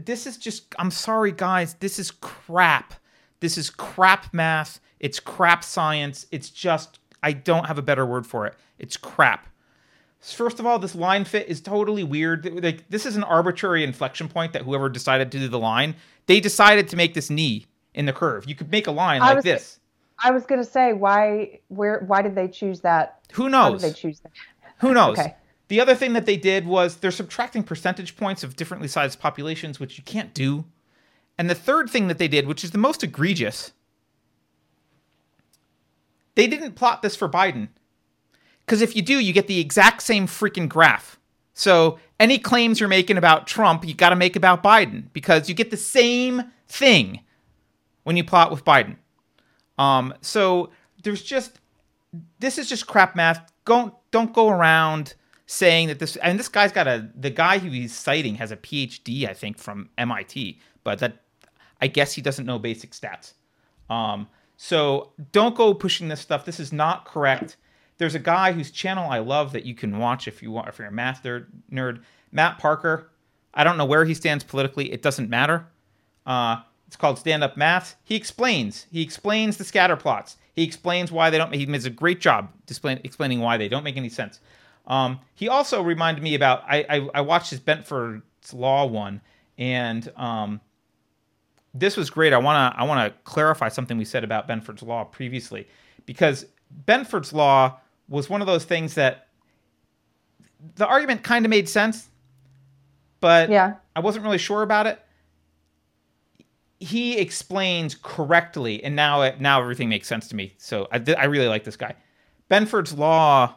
This 0.03 0.27
is 0.27 0.37
just. 0.37 0.73
I'm 0.77 0.91
sorry, 0.91 1.31
guys. 1.31 1.75
This 1.75 1.99
is 1.99 2.11
crap. 2.11 2.93
This 3.39 3.57
is 3.57 3.69
crap 3.69 4.33
math. 4.33 4.79
It's 4.99 5.19
crap 5.19 5.63
science. 5.63 6.25
It's 6.31 6.49
just. 6.49 6.99
I 7.21 7.33
don't 7.33 7.65
have 7.65 7.77
a 7.77 7.81
better 7.81 8.05
word 8.05 8.25
for 8.25 8.47
it. 8.47 8.55
It's 8.77 8.97
crap. 8.97 9.47
First 10.21 10.59
of 10.59 10.65
all, 10.65 10.79
this 10.79 10.95
line 10.95 11.23
fit 11.23 11.47
is 11.47 11.61
totally 11.61 12.03
weird. 12.03 12.63
Like 12.63 12.89
this 12.89 13.05
is 13.05 13.15
an 13.15 13.23
arbitrary 13.23 13.83
inflection 13.83 14.27
point 14.27 14.53
that 14.53 14.63
whoever 14.63 14.89
decided 14.89 15.31
to 15.31 15.39
do 15.39 15.47
the 15.47 15.59
line, 15.59 15.95
they 16.25 16.39
decided 16.39 16.89
to 16.89 16.97
make 16.97 17.13
this 17.13 17.29
knee 17.29 17.65
in 17.93 18.05
the 18.05 18.13
curve. 18.13 18.45
You 18.47 18.55
could 18.55 18.69
make 18.69 18.87
a 18.87 18.91
line 18.91 19.21
I 19.21 19.27
like 19.27 19.35
was- 19.37 19.43
this. 19.45 19.79
I 20.21 20.31
was 20.31 20.45
gonna 20.45 20.65
say 20.65 20.91
why 20.91 21.61
where 21.69 22.03
why 22.05 22.21
did 22.21 22.35
they 22.35 22.49
choose 22.49 22.81
that? 22.81 23.19
Who 23.33 23.47
knows? 23.49 23.81
did 23.81 23.91
they 23.91 23.97
choose 23.97 24.19
that? 24.19 24.31
Who 24.79 24.93
knows? 24.93 25.17
Okay. 25.17 25.35
The 25.69 25.79
other 25.79 25.95
thing 25.95 26.13
that 26.13 26.25
they 26.25 26.35
did 26.35 26.67
was 26.67 26.97
they're 26.97 27.11
subtracting 27.11 27.63
percentage 27.63 28.17
points 28.17 28.43
of 28.43 28.55
differently 28.55 28.87
sized 28.87 29.19
populations, 29.19 29.79
which 29.79 29.97
you 29.97 30.03
can't 30.03 30.33
do. 30.33 30.65
And 31.37 31.49
the 31.49 31.55
third 31.55 31.89
thing 31.89 32.07
that 32.09 32.17
they 32.17 32.27
did, 32.27 32.47
which 32.47 32.63
is 32.63 32.71
the 32.71 32.77
most 32.77 33.03
egregious, 33.03 33.71
they 36.35 36.47
didn't 36.47 36.73
plot 36.73 37.01
this 37.01 37.15
for 37.15 37.29
Biden. 37.29 37.69
Because 38.65 38.81
if 38.81 38.95
you 38.95 39.01
do, 39.01 39.19
you 39.19 39.31
get 39.31 39.47
the 39.47 39.59
exact 39.59 40.01
same 40.01 40.27
freaking 40.27 40.67
graph. 40.67 41.19
So 41.53 41.99
any 42.19 42.39
claims 42.39 42.79
you're 42.79 42.89
making 42.89 43.17
about 43.17 43.45
Trump, 43.45 43.85
you 43.85 43.93
got 43.93 44.09
to 44.09 44.15
make 44.15 44.35
about 44.35 44.63
Biden 44.63 45.11
because 45.13 45.49
you 45.49 45.55
get 45.55 45.71
the 45.71 45.77
same 45.77 46.43
thing 46.67 47.21
when 48.03 48.17
you 48.17 48.23
plot 48.23 48.51
with 48.51 48.65
Biden. 48.65 48.95
Um, 49.77 50.13
so 50.21 50.71
there's 51.03 51.21
just 51.21 51.59
this 52.39 52.57
is 52.57 52.67
just 52.67 52.87
crap 52.87 53.15
math. 53.15 53.51
Don't 53.65 53.93
don't 54.11 54.33
go 54.33 54.49
around 54.49 55.13
saying 55.51 55.87
that 55.87 55.97
this 55.97 56.15
and 56.17 56.37
this 56.37 56.47
guy's 56.47 56.71
got 56.71 56.87
a 56.87 57.09
the 57.15 57.31
guy 57.31 57.57
who 57.57 57.71
he's 57.71 57.95
citing 57.95 58.35
has 58.35 58.51
a 58.51 58.55
PhD 58.55 59.27
I 59.27 59.33
think 59.33 59.57
from 59.57 59.89
MIT, 59.97 60.59
but 60.83 60.99
that 60.99 61.23
I 61.81 61.87
guess 61.87 62.13
he 62.13 62.21
doesn't 62.21 62.45
know 62.45 62.59
basic 62.59 62.91
stats. 62.91 63.33
Um, 63.89 64.27
so 64.57 65.11
don't 65.31 65.55
go 65.55 65.73
pushing 65.73 66.07
this 66.07 66.19
stuff. 66.19 66.45
This 66.45 66.59
is 66.59 66.71
not 66.71 67.05
correct. 67.05 67.57
There's 67.97 68.13
a 68.13 68.19
guy 68.19 68.51
whose 68.51 68.69
channel 68.69 69.09
I 69.09 69.19
love 69.19 69.51
that 69.53 69.65
you 69.65 69.73
can 69.73 69.97
watch 69.97 70.27
if 70.27 70.43
you 70.43 70.51
want 70.51 70.67
if 70.67 70.77
you're 70.77 70.87
a 70.87 70.91
math 70.91 71.23
nerd, 71.23 72.03
Matt 72.31 72.59
Parker. 72.59 73.09
I 73.51 73.63
don't 73.63 73.77
know 73.77 73.85
where 73.85 74.05
he 74.05 74.13
stands 74.13 74.43
politically. 74.43 74.93
It 74.93 75.01
doesn't 75.01 75.31
matter. 75.31 75.65
Uh, 76.27 76.57
it's 76.85 76.95
called 76.95 77.17
Stand 77.17 77.43
Up 77.43 77.57
Math. 77.57 77.95
He 78.03 78.15
explains. 78.15 78.85
He 78.91 79.01
explains 79.01 79.57
the 79.57 79.63
scatter 79.63 79.95
plots. 79.95 80.37
He 80.53 80.63
explains 80.63 81.11
why 81.11 81.31
they 81.31 81.39
don't. 81.39 81.53
He 81.53 81.65
does 81.65 81.85
a 81.85 81.89
great 81.89 82.21
job 82.21 82.51
explaining 82.67 83.39
why 83.39 83.57
they 83.57 83.67
don't 83.67 83.83
make 83.83 83.97
any 83.97 84.09
sense. 84.09 84.39
Um, 84.89 85.19
he 85.35 85.47
also 85.47 85.81
reminded 85.81 86.23
me 86.23 86.35
about. 86.35 86.63
I, 86.67 86.85
I, 86.89 87.09
I 87.15 87.21
watched 87.21 87.51
his 87.51 87.59
Benford's 87.59 88.53
Law 88.53 88.85
one, 88.87 89.21
and 89.57 90.11
um, 90.17 90.59
this 91.73 91.95
was 91.95 92.09
great. 92.09 92.33
I 92.33 92.39
wanna 92.39 92.73
I 92.75 92.83
wanna 92.83 93.13
clarify 93.23 93.69
something 93.69 93.97
we 93.97 94.05
said 94.05 94.23
about 94.23 94.47
Benford's 94.47 94.81
Law 94.81 95.03
previously, 95.03 95.67
because 96.05 96.45
Benford's 96.87 97.31
Law 97.31 97.77
was 98.07 98.29
one 98.29 98.41
of 98.41 98.47
those 98.47 98.65
things 98.65 98.95
that 98.95 99.27
the 100.75 100.87
argument 100.87 101.23
kind 101.23 101.45
of 101.45 101.49
made 101.49 101.69
sense, 101.69 102.09
but 103.21 103.49
Yeah. 103.49 103.75
I 103.95 103.99
wasn't 103.99 104.25
really 104.25 104.37
sure 104.39 104.63
about 104.63 104.87
it. 104.87 104.99
He 106.79 107.17
explains 107.17 107.95
correctly, 107.95 108.83
and 108.83 108.95
now 108.95 109.21
it, 109.21 109.39
now 109.39 109.61
everything 109.61 109.89
makes 109.89 110.07
sense 110.07 110.27
to 110.29 110.35
me. 110.35 110.55
So 110.57 110.87
I, 110.91 111.03
I 111.17 111.25
really 111.25 111.47
like 111.47 111.63
this 111.63 111.75
guy. 111.75 111.95
Benford's 112.49 112.93
law, 112.93 113.55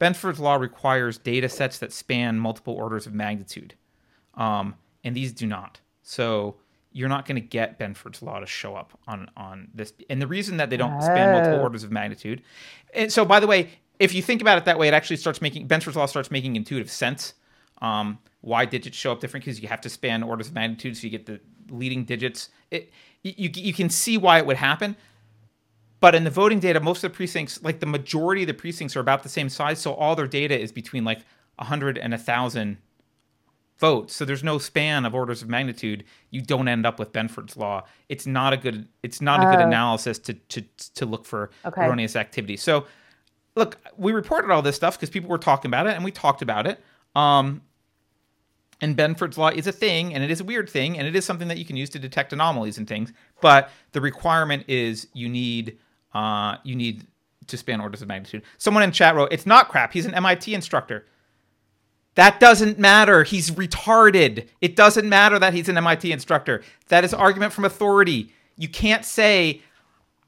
Benford's 0.00 0.40
law 0.40 0.56
requires 0.56 1.18
data 1.18 1.48
sets 1.48 1.78
that 1.78 1.92
span 1.92 2.38
multiple 2.38 2.74
orders 2.74 3.06
of 3.06 3.12
magnitude, 3.14 3.74
um, 4.34 4.74
and 5.04 5.14
these 5.14 5.32
do 5.32 5.46
not. 5.46 5.80
So 6.02 6.56
you're 6.92 7.08
not 7.08 7.26
going 7.26 7.36
to 7.36 7.46
get 7.46 7.78
Benford's 7.78 8.22
law 8.22 8.40
to 8.40 8.46
show 8.46 8.74
up 8.74 8.98
on 9.06 9.30
on 9.36 9.68
this. 9.74 9.92
And 10.08 10.20
the 10.20 10.26
reason 10.26 10.56
that 10.56 10.70
they 10.70 10.76
don't 10.76 11.00
span 11.02 11.32
multiple 11.32 11.58
Oh. 11.58 11.62
orders 11.62 11.84
of 11.84 11.92
magnitude, 11.92 12.42
and 12.94 13.12
so 13.12 13.24
by 13.24 13.40
the 13.40 13.46
way, 13.46 13.68
if 13.98 14.14
you 14.14 14.22
think 14.22 14.40
about 14.40 14.58
it 14.58 14.64
that 14.64 14.78
way, 14.78 14.88
it 14.88 14.94
actually 14.94 15.16
starts 15.16 15.42
making 15.42 15.68
Benford's 15.68 15.96
law 15.96 16.06
starts 16.06 16.30
making 16.30 16.56
intuitive 16.56 16.90
sense. 16.90 17.34
Um, 17.82 18.18
why 18.42 18.64
digits 18.64 18.96
show 18.96 19.12
up 19.12 19.20
different 19.20 19.44
because 19.44 19.60
you 19.60 19.68
have 19.68 19.80
to 19.82 19.88
span 19.90 20.22
orders 20.22 20.48
of 20.48 20.54
magnitude, 20.54 20.96
so 20.96 21.04
you 21.04 21.10
get 21.10 21.26
the 21.26 21.40
leading 21.68 22.04
digits. 22.04 22.48
It 22.70 22.90
you, 23.22 23.50
you 23.54 23.74
can 23.74 23.90
see 23.90 24.16
why 24.16 24.38
it 24.38 24.46
would 24.46 24.56
happen. 24.56 24.96
But 26.00 26.14
in 26.14 26.24
the 26.24 26.30
voting 26.30 26.60
data, 26.60 26.80
most 26.80 27.04
of 27.04 27.12
the 27.12 27.16
precincts, 27.16 27.62
like 27.62 27.80
the 27.80 27.86
majority 27.86 28.42
of 28.42 28.48
the 28.48 28.54
precincts, 28.54 28.96
are 28.96 29.00
about 29.00 29.22
the 29.22 29.28
same 29.28 29.48
size. 29.48 29.78
So 29.78 29.92
all 29.94 30.16
their 30.16 30.26
data 30.26 30.58
is 30.58 30.72
between 30.72 31.04
like 31.04 31.20
100 31.56 31.98
and 31.98 32.12
1,000 32.12 32.78
votes. 33.78 34.14
So 34.16 34.24
there's 34.24 34.42
no 34.44 34.58
span 34.58 35.04
of 35.04 35.14
orders 35.14 35.42
of 35.42 35.48
magnitude. 35.48 36.04
You 36.30 36.40
don't 36.42 36.68
end 36.68 36.86
up 36.86 36.98
with 36.98 37.12
Benford's 37.12 37.56
law. 37.56 37.84
It's 38.08 38.26
not 38.26 38.52
a 38.52 38.56
good. 38.56 38.88
It's 39.02 39.20
not 39.20 39.42
a 39.42 39.46
good 39.46 39.60
Oh. 39.60 39.66
analysis 39.66 40.18
to 40.20 40.34
to 40.34 40.62
to 40.94 41.06
look 41.06 41.24
for 41.26 41.50
Okay. 41.64 41.86
erroneous 41.86 42.16
activity. 42.16 42.56
So 42.56 42.86
look, 43.56 43.78
we 43.96 44.12
reported 44.12 44.50
all 44.50 44.62
this 44.62 44.76
stuff 44.76 44.96
because 44.96 45.10
people 45.10 45.28
were 45.30 45.38
talking 45.38 45.68
about 45.70 45.86
it, 45.86 45.94
and 45.96 46.04
we 46.04 46.10
talked 46.12 46.40
about 46.42 46.66
it. 46.66 46.82
Um, 47.14 47.62
and 48.82 48.96
Benford's 48.96 49.36
law 49.36 49.48
is 49.48 49.66
a 49.66 49.72
thing, 49.72 50.14
and 50.14 50.22
it 50.24 50.30
is 50.30 50.40
a 50.40 50.44
weird 50.44 50.68
thing, 50.70 50.96
and 50.98 51.06
it 51.06 51.14
is 51.16 51.24
something 51.24 51.48
that 51.48 51.58
you 51.58 51.64
can 51.66 51.76
use 51.76 51.90
to 51.90 51.98
detect 51.98 52.32
anomalies 52.32 52.78
and 52.78 52.86
things. 52.88 53.12
But 53.42 53.70
the 53.92 54.00
requirement 54.00 54.64
is 54.68 55.08
you 55.12 55.28
need 55.28 55.78
uh, 56.14 56.56
you 56.64 56.74
need 56.74 57.06
to 57.46 57.56
span 57.56 57.80
orders 57.80 58.02
of 58.02 58.08
magnitude. 58.08 58.42
Someone 58.58 58.82
in 58.82 58.92
chat 58.92 59.14
wrote, 59.14 59.32
"It's 59.32 59.46
not 59.46 59.68
crap. 59.68 59.92
He's 59.92 60.06
an 60.06 60.14
MIT 60.14 60.54
instructor." 60.54 61.06
That 62.16 62.40
doesn't 62.40 62.78
matter. 62.78 63.22
He's 63.22 63.52
retarded. 63.52 64.48
It 64.60 64.76
doesn't 64.76 65.08
matter 65.08 65.38
that 65.38 65.54
he's 65.54 65.68
an 65.68 65.76
MIT 65.76 66.10
instructor. 66.10 66.62
That 66.88 67.04
is 67.04 67.14
argument 67.14 67.52
from 67.52 67.64
authority. 67.64 68.32
You 68.56 68.68
can't 68.68 69.04
say, 69.04 69.62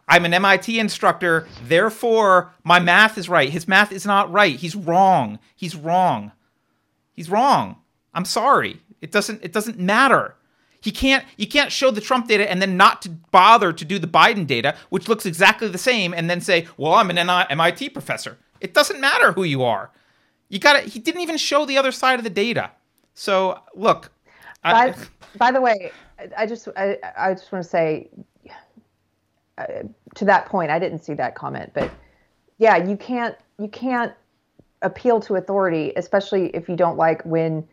I'm 0.09 0.25
an 0.25 0.35
MIT 0.35 0.79
instructor, 0.79 1.47
therefore 1.65 2.53
my 2.65 2.79
math 2.79 3.19
is 3.19 3.29
right. 3.29 3.51
His 3.51 3.67
math 3.67 3.93
is 3.93 4.07
not 4.07 4.31
right. 4.33 4.57
He's 4.57 4.75
wrong. 4.75 5.39
He's 5.57 5.75
wrong. 5.77 6.33
He's 7.13 7.31
wrong. 7.31 7.77
I'm 8.15 8.25
sorry. 8.25 8.81
It 9.01 9.11
doesn't 9.11 9.43
it 9.43 9.53
doesn't 9.53 9.79
matter. 9.79 10.37
He 10.83 10.91
can't 10.91 11.25
you 11.37 11.47
can't 11.47 11.71
show 11.73 11.91
the 11.91 12.01
Trump 12.01 12.27
data 12.29 12.51
and 12.51 12.61
then 12.61 12.77
not 12.77 13.01
to 13.03 13.09
bother 13.09 13.73
to 13.73 13.85
do 13.85 13.99
the 13.99 14.09
Biden 14.09 14.47
data, 14.47 14.75
which 14.91 15.09
looks 15.09 15.25
exactly 15.25 15.69
the 15.69 15.79
same, 15.79 16.13
and 16.13 16.29
then 16.29 16.41
say, 16.41 16.67
"Well, 16.77 16.95
I'm 16.95 17.09
an 17.09 17.19
MIT 17.19 17.91
professor." 17.91 18.37
It 18.61 18.75
doesn't 18.75 19.01
matter 19.01 19.33
who 19.33 19.45
you 19.45 19.63
are. 19.63 19.91
You 20.49 20.59
got 20.59 20.75
to 20.75 20.81
He 20.81 20.99
didn't 20.99 21.21
even 21.23 21.37
show 21.37 21.65
the 21.65 21.79
other 21.79 21.93
side 21.93 22.19
of 22.19 22.25
the 22.25 22.31
data. 22.31 22.73
So 23.15 23.61
look, 23.75 24.11
I, 24.65 24.91
By, 24.91 24.97
by 25.39 25.51
the 25.53 25.61
way, 25.61 25.93
I- 26.19 26.43
I 26.43 26.47
just 26.47 26.69
I, 26.77 26.99
I 27.17 27.35
just 27.35 27.51
want 27.53 27.63
to 27.65 27.69
say 27.71 28.11
uh, 29.59 29.67
to 30.17 30.25
that 30.25 30.47
point, 30.47 30.71
I 30.71 30.79
didn't 30.79 31.05
see 31.05 31.15
that 31.15 31.35
comment, 31.35 31.71
but 31.75 31.91
yeah, 32.59 32.77
you 32.77 32.97
can't 32.97 33.37
you 33.59 33.69
can't 33.69 34.13
appeal 34.83 35.21
to 35.21 35.37
authority, 35.37 35.93
especially 35.97 36.47
if 36.57 36.69
you 36.69 36.75
don't 36.75 36.97
like 36.97 37.23
when 37.25 37.67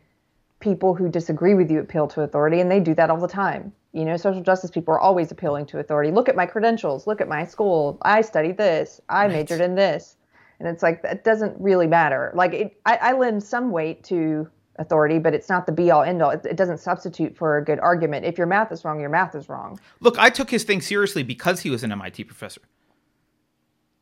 people 0.59 0.93
who 0.93 1.09
disagree 1.09 1.53
with 1.53 1.71
you 1.71 1.79
appeal 1.79 2.07
to 2.09 2.21
authority, 2.21 2.59
and 2.59 2.69
they 2.69 2.79
do 2.79 2.93
that 2.95 3.09
all 3.09 3.19
the 3.19 3.27
time. 3.27 3.71
You 3.93 4.05
know, 4.05 4.17
social 4.17 4.41
justice 4.41 4.69
people 4.69 4.93
are 4.93 4.99
always 4.99 5.31
appealing 5.31 5.65
to 5.67 5.79
authority. 5.79 6.11
Look 6.11 6.29
at 6.29 6.35
my 6.35 6.45
credentials. 6.45 7.07
Look 7.07 7.21
at 7.21 7.27
my 7.27 7.45
school. 7.45 7.97
I 8.03 8.21
studied 8.21 8.57
this. 8.57 9.01
I 9.09 9.27
majored 9.27 9.61
in 9.61 9.75
this. 9.75 10.15
And 10.59 10.67
it's 10.67 10.83
like 10.83 11.01
that 11.03 11.23
doesn't 11.23 11.59
really 11.59 11.87
matter. 11.87 12.31
Like 12.35 12.53
it, 12.53 12.79
I, 12.85 12.97
I 12.97 13.13
lend 13.13 13.41
some 13.43 13.71
weight 13.71 14.03
to 14.05 14.47
authority, 14.77 15.17
but 15.17 15.33
it's 15.33 15.49
not 15.49 15.65
the 15.65 15.71
be 15.71 15.89
all 15.89 16.03
end 16.03 16.21
all. 16.21 16.31
It, 16.31 16.45
it 16.45 16.57
doesn't 16.57 16.79
substitute 16.79 17.35
for 17.35 17.57
a 17.57 17.63
good 17.63 17.79
argument. 17.79 18.25
If 18.25 18.37
your 18.37 18.47
math 18.47 18.71
is 18.71 18.83
wrong, 18.83 18.99
your 18.99 19.09
math 19.09 19.35
is 19.35 19.49
wrong. 19.49 19.79
look, 20.01 20.19
I 20.19 20.29
took 20.29 20.49
his 20.49 20.63
thing 20.63 20.81
seriously 20.81 21.23
because 21.23 21.61
he 21.61 21.69
was 21.69 21.83
an 21.83 21.91
MIT 21.91 22.25
professor. 22.25 22.61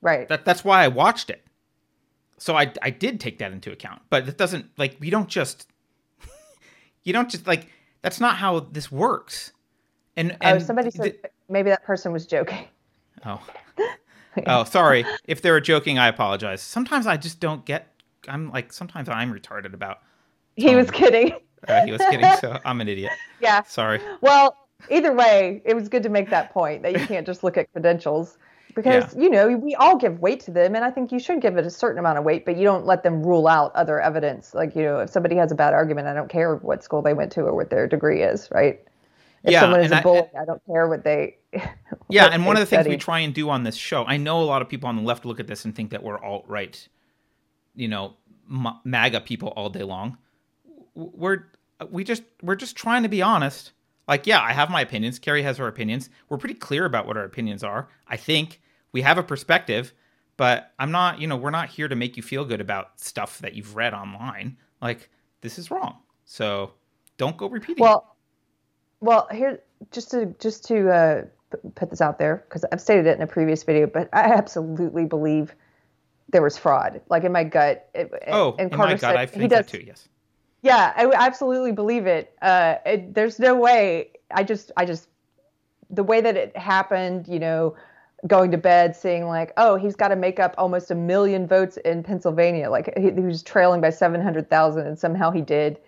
Right. 0.02 0.28
That 0.28 0.46
that's 0.46 0.66
why 0.66 0.84
I 0.84 0.88
watched 0.88 1.30
it. 1.30 1.46
So 2.40 2.56
I 2.58 2.74
I 2.82 2.90
did 2.90 3.20
take 3.20 3.38
that 3.40 3.52
into 3.52 3.72
account. 3.72 4.02
But 4.10 4.28
it 4.28 4.38
doesn't 4.38 4.68
like 4.78 4.98
we 5.00 5.10
don't 5.10 5.30
just 5.30 5.68
you 7.08 7.14
don't 7.14 7.30
just 7.30 7.48
like 7.48 7.68
that's 8.02 8.20
not 8.20 8.36
how 8.36 8.60
this 8.60 8.92
works. 8.92 9.54
And 10.18 10.34
oh, 10.34 10.38
and 10.42 10.62
somebody 10.62 10.92
said 10.92 11.18
the- 11.24 11.30
maybe 11.48 11.70
that 11.70 11.84
person 11.84 12.12
was 12.12 12.26
joking. 12.28 12.68
oh. 13.26 13.42
oh, 14.46 14.66
sorry. 14.66 15.06
If 15.26 15.42
they 15.42 15.50
were 15.50 15.62
joking, 15.62 15.98
I 15.98 16.10
apologize. 16.10 16.62
Sometimes 16.62 17.08
I 17.08 17.16
just 17.18 17.40
don't 17.40 17.66
get 17.66 17.94
I'm 18.28 18.52
like 18.52 18.74
sometimes 18.74 19.08
I'm 19.08 19.34
retarded 19.34 19.74
about 19.74 20.00
He 20.58 20.76
was 20.76 20.92
kidding. 20.92 21.32
uh, 21.68 21.86
he 21.86 21.94
was 21.94 22.02
kidding, 22.10 22.30
so 22.42 22.60
I'm 22.66 22.82
an 22.82 22.90
idiot. 22.90 23.14
yeah. 23.40 23.64
Sorry. 23.64 24.02
Well, 24.20 24.68
either 24.92 25.14
way, 25.14 25.62
it 25.64 25.76
was 25.76 25.88
good 25.88 26.04
to 26.04 26.10
make 26.10 26.30
that 26.30 26.52
point 26.52 26.84
that 26.84 26.92
you 26.92 27.08
can't 27.08 27.26
just 27.26 27.42
look 27.42 27.56
at 27.56 27.72
credentials 27.72 28.38
because 28.78 29.16
you 29.18 29.30
know 29.30 29.50
we 29.58 29.76
all 29.76 29.98
give 29.98 30.22
weight 30.22 30.40
to 30.42 30.52
them, 30.52 30.76
and 30.76 30.86
I 30.86 30.92
think 30.92 31.12
you 31.12 31.20
should 31.20 31.42
give 31.42 31.58
it 31.58 31.66
a 31.66 31.72
certain 31.72 32.00
amount 32.00 32.20
of 32.20 32.24
weight, 32.24 32.46
but 32.46 32.58
you 32.58 32.64
don't 32.64 32.86
let 32.86 33.04
them 33.04 33.24
rule 33.24 33.48
out 33.48 33.76
other 33.76 34.00
evidence. 34.00 34.54
Like 34.54 34.76
you 34.76 34.84
know, 34.84 35.00
if 35.00 35.10
somebody 35.10 35.36
has 35.38 35.52
a 35.52 35.56
bad 35.56 35.74
argument, 35.74 36.08
I 36.08 36.14
don't 36.14 36.30
care 36.30 36.56
what 36.58 36.84
school 36.84 37.02
they 37.02 37.16
went 37.16 37.34
to 37.34 37.42
or 37.42 37.56
what 37.56 37.72
their 37.72 37.88
degree 37.88 38.24
is, 38.24 38.50
right? 38.52 38.80
If 39.44 39.52
Yeah, 39.54 39.62
someone 39.62 39.82
is 39.82 39.92
a 39.92 39.98
I- 39.98 40.02
bully, 40.04 40.30
I, 40.40 40.46
don't 40.46 40.62
care 40.68 40.88
what 40.88 41.04
they. 41.04 41.38
Yeah, 42.10 42.26
what 42.26 42.34
and 42.34 42.46
one 42.46 42.56
of 42.56 42.60
they 42.60 42.66
the 42.66 42.66
things 42.68 42.88
we 42.88 42.98
try 42.98 43.20
and 43.20 43.34
do 43.34 43.50
on 43.50 43.64
this 43.64 43.76
show, 43.76 44.06
I 44.06 44.18
know 44.18 44.42
a 44.42 44.46
lot 44.46 44.62
of 44.62 44.70
people 44.70 44.90
on 44.90 44.96
the 44.96 45.02
left 45.02 45.26
look 45.26 45.40
at 45.42 45.48
this 45.48 45.66
and 45.66 45.76
think 45.76 45.92
that 45.92 46.04
we're 46.04 46.20
alt 46.24 46.46
right, 46.48 46.88
you 47.76 47.88
know, 47.88 48.16
MAGA 48.86 49.22
people 49.22 49.50
all 49.50 49.70
day 49.70 49.84
long. 49.84 50.18
We're 50.96 51.46
we 51.90 52.04
just 52.04 52.24
we're 52.44 52.56
just 52.56 52.76
trying 52.76 53.04
to 53.04 53.10
be 53.10 53.22
honest. 53.22 53.74
Like, 54.08 54.26
yeah, 54.26 54.42
I 54.42 54.54
have 54.54 54.70
my 54.70 54.82
opinions. 54.82 55.20
Keri 55.20 55.44
has 55.44 55.58
her 55.58 55.68
opinions. 55.68 56.10
We're 56.30 56.38
pretty 56.38 56.56
clear 56.56 56.86
about 56.86 57.08
what 57.08 57.18
our 57.18 57.26
opinions 57.26 57.64
are. 57.64 57.90
I 58.08 58.18
think 58.18 58.62
we 58.98 59.04
have 59.04 59.20
a 59.20 59.24
perspective, 59.24 59.94
But 60.38 60.72
I'm 60.78 60.92
not, 60.92 61.20
you 61.20 61.28
know, 61.28 61.36
we're 61.36 61.50
not 61.50 61.70
here 61.70 61.88
to 61.88 61.96
make 61.96 62.16
you 62.16 62.24
feel 62.24 62.46
good 62.46 62.62
about 62.62 63.00
stuff 63.00 63.40
that 63.40 63.56
you've 63.56 63.76
read 63.76 63.94
online. 63.94 64.56
Like 64.82 65.10
this 65.42 65.58
is 65.58 65.72
wrong. 65.72 65.98
So 66.26 66.74
don't 67.18 67.36
go 67.36 67.50
repeating. 67.50 67.84
it. 67.84 67.88
Well, 67.88 68.16
well, 69.02 69.28
here 69.32 69.62
just 69.92 70.12
to 70.12 70.28
just 70.40 70.64
to 70.66 70.90
uh, 70.90 71.22
put 71.74 71.90
this 71.90 72.02
out 72.02 72.20
there 72.20 72.46
because 72.48 72.64
I've 72.72 72.80
stated 72.82 73.08
it 73.08 73.18
in 73.18 73.24
a 73.24 73.28
previous 73.28 73.64
video, 73.64 73.88
but 73.88 74.10
I 74.14 74.32
absolutely 74.34 75.06
believe 75.06 75.56
there 76.30 76.44
was 76.44 76.58
fraud. 76.58 77.02
Like 77.10 77.24
in 77.24 77.32
my 77.32 77.44
gut. 77.44 77.90
It, 77.96 78.12
oh, 78.28 78.56
and 78.60 78.72
in 78.72 78.78
Carter 78.78 78.94
my 78.94 78.98
said 78.98 79.16
I 79.16 79.26
he 79.26 79.32
think 79.32 79.50
does 79.50 79.66
that 79.66 79.68
too. 79.68 79.84
Yes. 79.86 80.08
Yeah, 80.62 80.94
I 80.96 81.06
I 81.06 81.26
absolutely 81.26 81.72
believe 81.72 82.06
it. 82.06 82.36
Uh, 82.44 82.76
it. 82.86 83.16
There's 83.16 83.40
no 83.40 83.56
way. 83.56 84.12
I 84.30 84.44
just, 84.44 84.72
I 84.76 84.86
just, 84.86 85.08
the 85.90 86.04
way 86.04 86.20
that 86.20 86.36
it 86.36 86.58
happened, 86.58 87.28
you 87.30 87.40
know, 87.40 87.76
going 88.26 88.50
to 88.52 88.58
bed, 88.58 88.96
seeing 88.96 89.28
like, 89.28 89.54
oh, 89.58 89.76
he's 89.76 89.96
got 89.96 90.08
to 90.08 90.16
make 90.16 90.40
up 90.40 90.56
almost 90.58 90.90
a 90.90 90.96
million 90.96 91.48
votes 91.48 91.78
in 91.78 92.02
Pennsylvania. 92.02 92.70
Like 92.70 92.92
he, 92.98 93.12
he 93.12 93.22
was 93.22 93.44
trailing 93.44 93.80
by 93.82 93.92
seven 93.92 94.22
hundred 94.22 94.50
thousand, 94.50 94.88
and 94.88 94.98
somehow 94.98 95.32
he 95.32 95.42
did. 95.42 95.80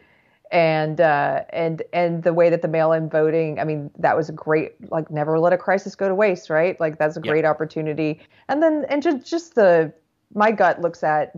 And 0.51 0.99
uh, 0.99 1.43
and 1.49 1.84
and 1.93 2.23
the 2.23 2.34
way 2.34 2.49
that 2.49 2.64
the 2.64 2.68
mail-in 2.68 3.07
voting, 3.07 3.60
I 3.60 3.64
mean, 3.64 3.91
that 3.99 4.18
was 4.18 4.30
a 4.30 4.31
great. 4.31 4.89
Like, 4.91 5.11
never 5.11 5.38
let 5.39 5.53
a 5.53 5.57
crisis 5.57 5.95
go 5.95 6.07
to 6.07 6.15
waste, 6.15 6.49
right? 6.49 6.80
Like, 6.80 6.97
that's 6.97 7.18
a 7.18 7.22
Yeah. 7.23 7.31
great 7.31 7.45
opportunity. 7.45 8.19
And 8.47 8.61
then, 8.61 8.85
and 8.89 9.03
just 9.03 9.27
just 9.30 9.53
the, 9.53 9.93
my 10.34 10.51
gut 10.51 10.81
looks 10.81 11.03
at 11.03 11.35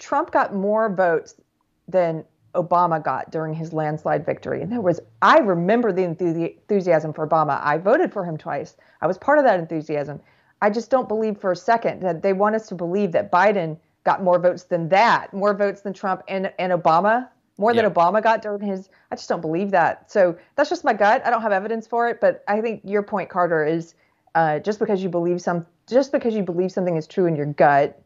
Trump 0.00 0.32
got 0.32 0.54
more 0.54 0.92
votes 0.92 1.36
than 1.86 2.24
Obama 2.54 3.02
got 3.02 3.30
during 3.30 3.54
his 3.54 3.72
landslide 3.72 4.26
victory. 4.26 4.62
And 4.62 4.70
there 4.70 4.80
was, 4.80 5.00
I 5.22 5.38
remember 5.38 5.92
the 5.92 6.04
enthusiasm 6.04 7.12
for 7.12 7.26
Obama. 7.26 7.60
I 7.62 7.78
voted 7.78 8.12
for 8.12 8.24
him 8.24 8.36
twice. 8.36 8.76
I 9.00 9.06
was 9.06 9.18
part 9.18 9.38
of 9.38 9.44
that 9.44 9.58
enthusiasm. 9.58 10.20
I 10.60 10.70
just 10.70 10.90
don't 10.90 11.08
believe 11.08 11.38
for 11.38 11.52
a 11.52 11.56
second 11.56 12.02
that 12.02 12.22
they 12.22 12.32
want 12.32 12.54
us 12.54 12.68
to 12.68 12.74
believe 12.74 13.12
that 13.12 13.32
Biden 13.32 13.78
got 14.04 14.22
more 14.22 14.38
votes 14.38 14.64
than 14.64 14.88
that, 14.90 15.32
more 15.32 15.54
votes 15.54 15.80
than 15.80 15.92
Trump 15.92 16.22
and, 16.28 16.52
and 16.58 16.72
Obama, 16.72 17.28
more 17.58 17.72
Yeah. 17.72 17.82
than 17.82 17.92
Obama 17.92 18.22
got 18.22 18.42
during 18.42 18.60
his. 18.60 18.88
I 19.10 19.16
just 19.16 19.28
don't 19.28 19.40
believe 19.40 19.70
that. 19.70 20.10
So 20.10 20.36
that's 20.56 20.68
just 20.68 20.84
my 20.84 20.92
gut. 20.92 21.24
I 21.24 21.30
don't 21.30 21.42
have 21.42 21.52
evidence 21.52 21.86
for 21.86 22.08
it, 22.08 22.20
but 22.20 22.44
I 22.48 22.60
think 22.60 22.82
your 22.84 23.02
point, 23.02 23.28
Carter, 23.28 23.64
is 23.64 23.94
uh, 24.34 24.58
just 24.58 24.78
because 24.78 25.02
you 25.02 25.08
believe 25.08 25.40
some, 25.40 25.66
just 25.88 26.12
because 26.12 26.34
you 26.34 26.42
believe 26.42 26.72
something 26.72 26.96
is 26.96 27.06
true 27.06 27.26
in 27.26 27.36
your 27.36 27.46
gut, 27.46 28.01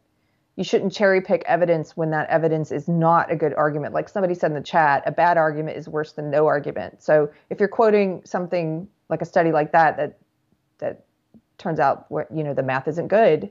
you 0.57 0.63
shouldn't 0.63 0.91
cherry 0.91 1.21
pick 1.21 1.43
evidence 1.45 1.95
when 1.95 2.09
that 2.09 2.27
evidence 2.29 2.71
is 2.71 2.87
not 2.87 3.31
a 3.31 3.35
good 3.35 3.53
argument. 3.53 3.93
Like 3.93 4.09
somebody 4.09 4.33
said 4.33 4.51
in 4.51 4.55
the 4.55 4.63
chat, 4.63 5.03
a 5.05 5.11
bad 5.11 5.37
argument 5.37 5.77
is 5.77 5.87
worse 5.87 6.13
than 6.13 6.31
no 6.31 6.47
argument. 6.47 7.01
So 7.01 7.29
if 7.51 7.59
you're 7.59 7.69
quoting 7.69 8.21
something 8.25 8.87
like 9.07 9.21
a 9.21 9.25
study 9.25 9.51
like 9.51 9.71
that 9.71 9.95
that 9.97 10.17
that 10.79 11.05
turns 11.59 11.79
out 11.79 12.11
where 12.11 12.27
you 12.33 12.43
know 12.43 12.55
the 12.55 12.63
math 12.63 12.87
isn't 12.87 13.07
good, 13.07 13.49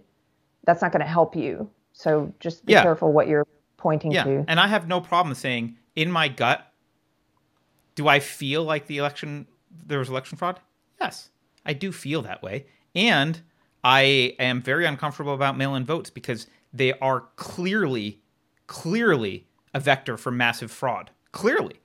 that's 0.64 0.82
not 0.82 0.90
going 0.92 1.00
to 1.00 1.06
help 1.10 1.36
you. 1.36 1.70
So 1.92 2.32
just 2.40 2.66
be 2.66 2.72
Yeah. 2.72 2.82
careful 2.82 3.12
what 3.12 3.28
you're 3.28 3.46
pointing 3.76 4.10
Yeah, 4.10 4.24
to. 4.24 4.44
and 4.48 4.58
I 4.58 4.66
have 4.66 4.88
no 4.88 5.00
problem 5.00 5.34
saying 5.36 5.76
in 5.94 6.10
my 6.10 6.26
gut, 6.26 6.66
do 7.94 8.08
I 8.08 8.18
feel 8.18 8.64
like 8.64 8.86
the 8.86 8.98
election 8.98 9.46
there 9.70 10.00
was 10.00 10.08
election 10.08 10.36
fraud? 10.36 10.60
Yes, 11.00 11.30
I 11.64 11.72
do 11.72 11.92
feel 11.92 12.22
that 12.22 12.42
way, 12.42 12.66
and 12.96 13.40
I 13.84 14.34
am 14.40 14.60
very 14.60 14.86
uncomfortable 14.86 15.34
about 15.34 15.56
mail-in 15.56 15.84
votes 15.84 16.10
because 16.10 16.48
they 16.76 16.92
are 16.94 17.22
clearly, 17.36 18.20
clearly 18.66 19.46
a 19.74 19.80
vector 19.80 20.16
for 20.16 20.30
massive 20.30 20.70
fraud. 20.70 21.10
Clearly, 21.32 21.80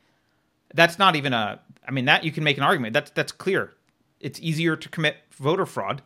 that's 0.73 0.97
not 0.99 1.15
even 1.15 1.33
a. 1.33 1.59
I 1.87 1.91
mean, 1.91 2.05
that 2.05 2.23
you 2.23 2.31
can 2.31 2.43
make 2.43 2.57
an 2.57 2.63
argument. 2.63 2.93
That's 2.93 3.11
that's 3.11 3.31
clear. 3.31 3.73
It's 4.19 4.39
easier 4.39 4.75
to 4.75 4.89
commit 4.89 5.17
voter 5.31 5.65
fraud 5.65 6.01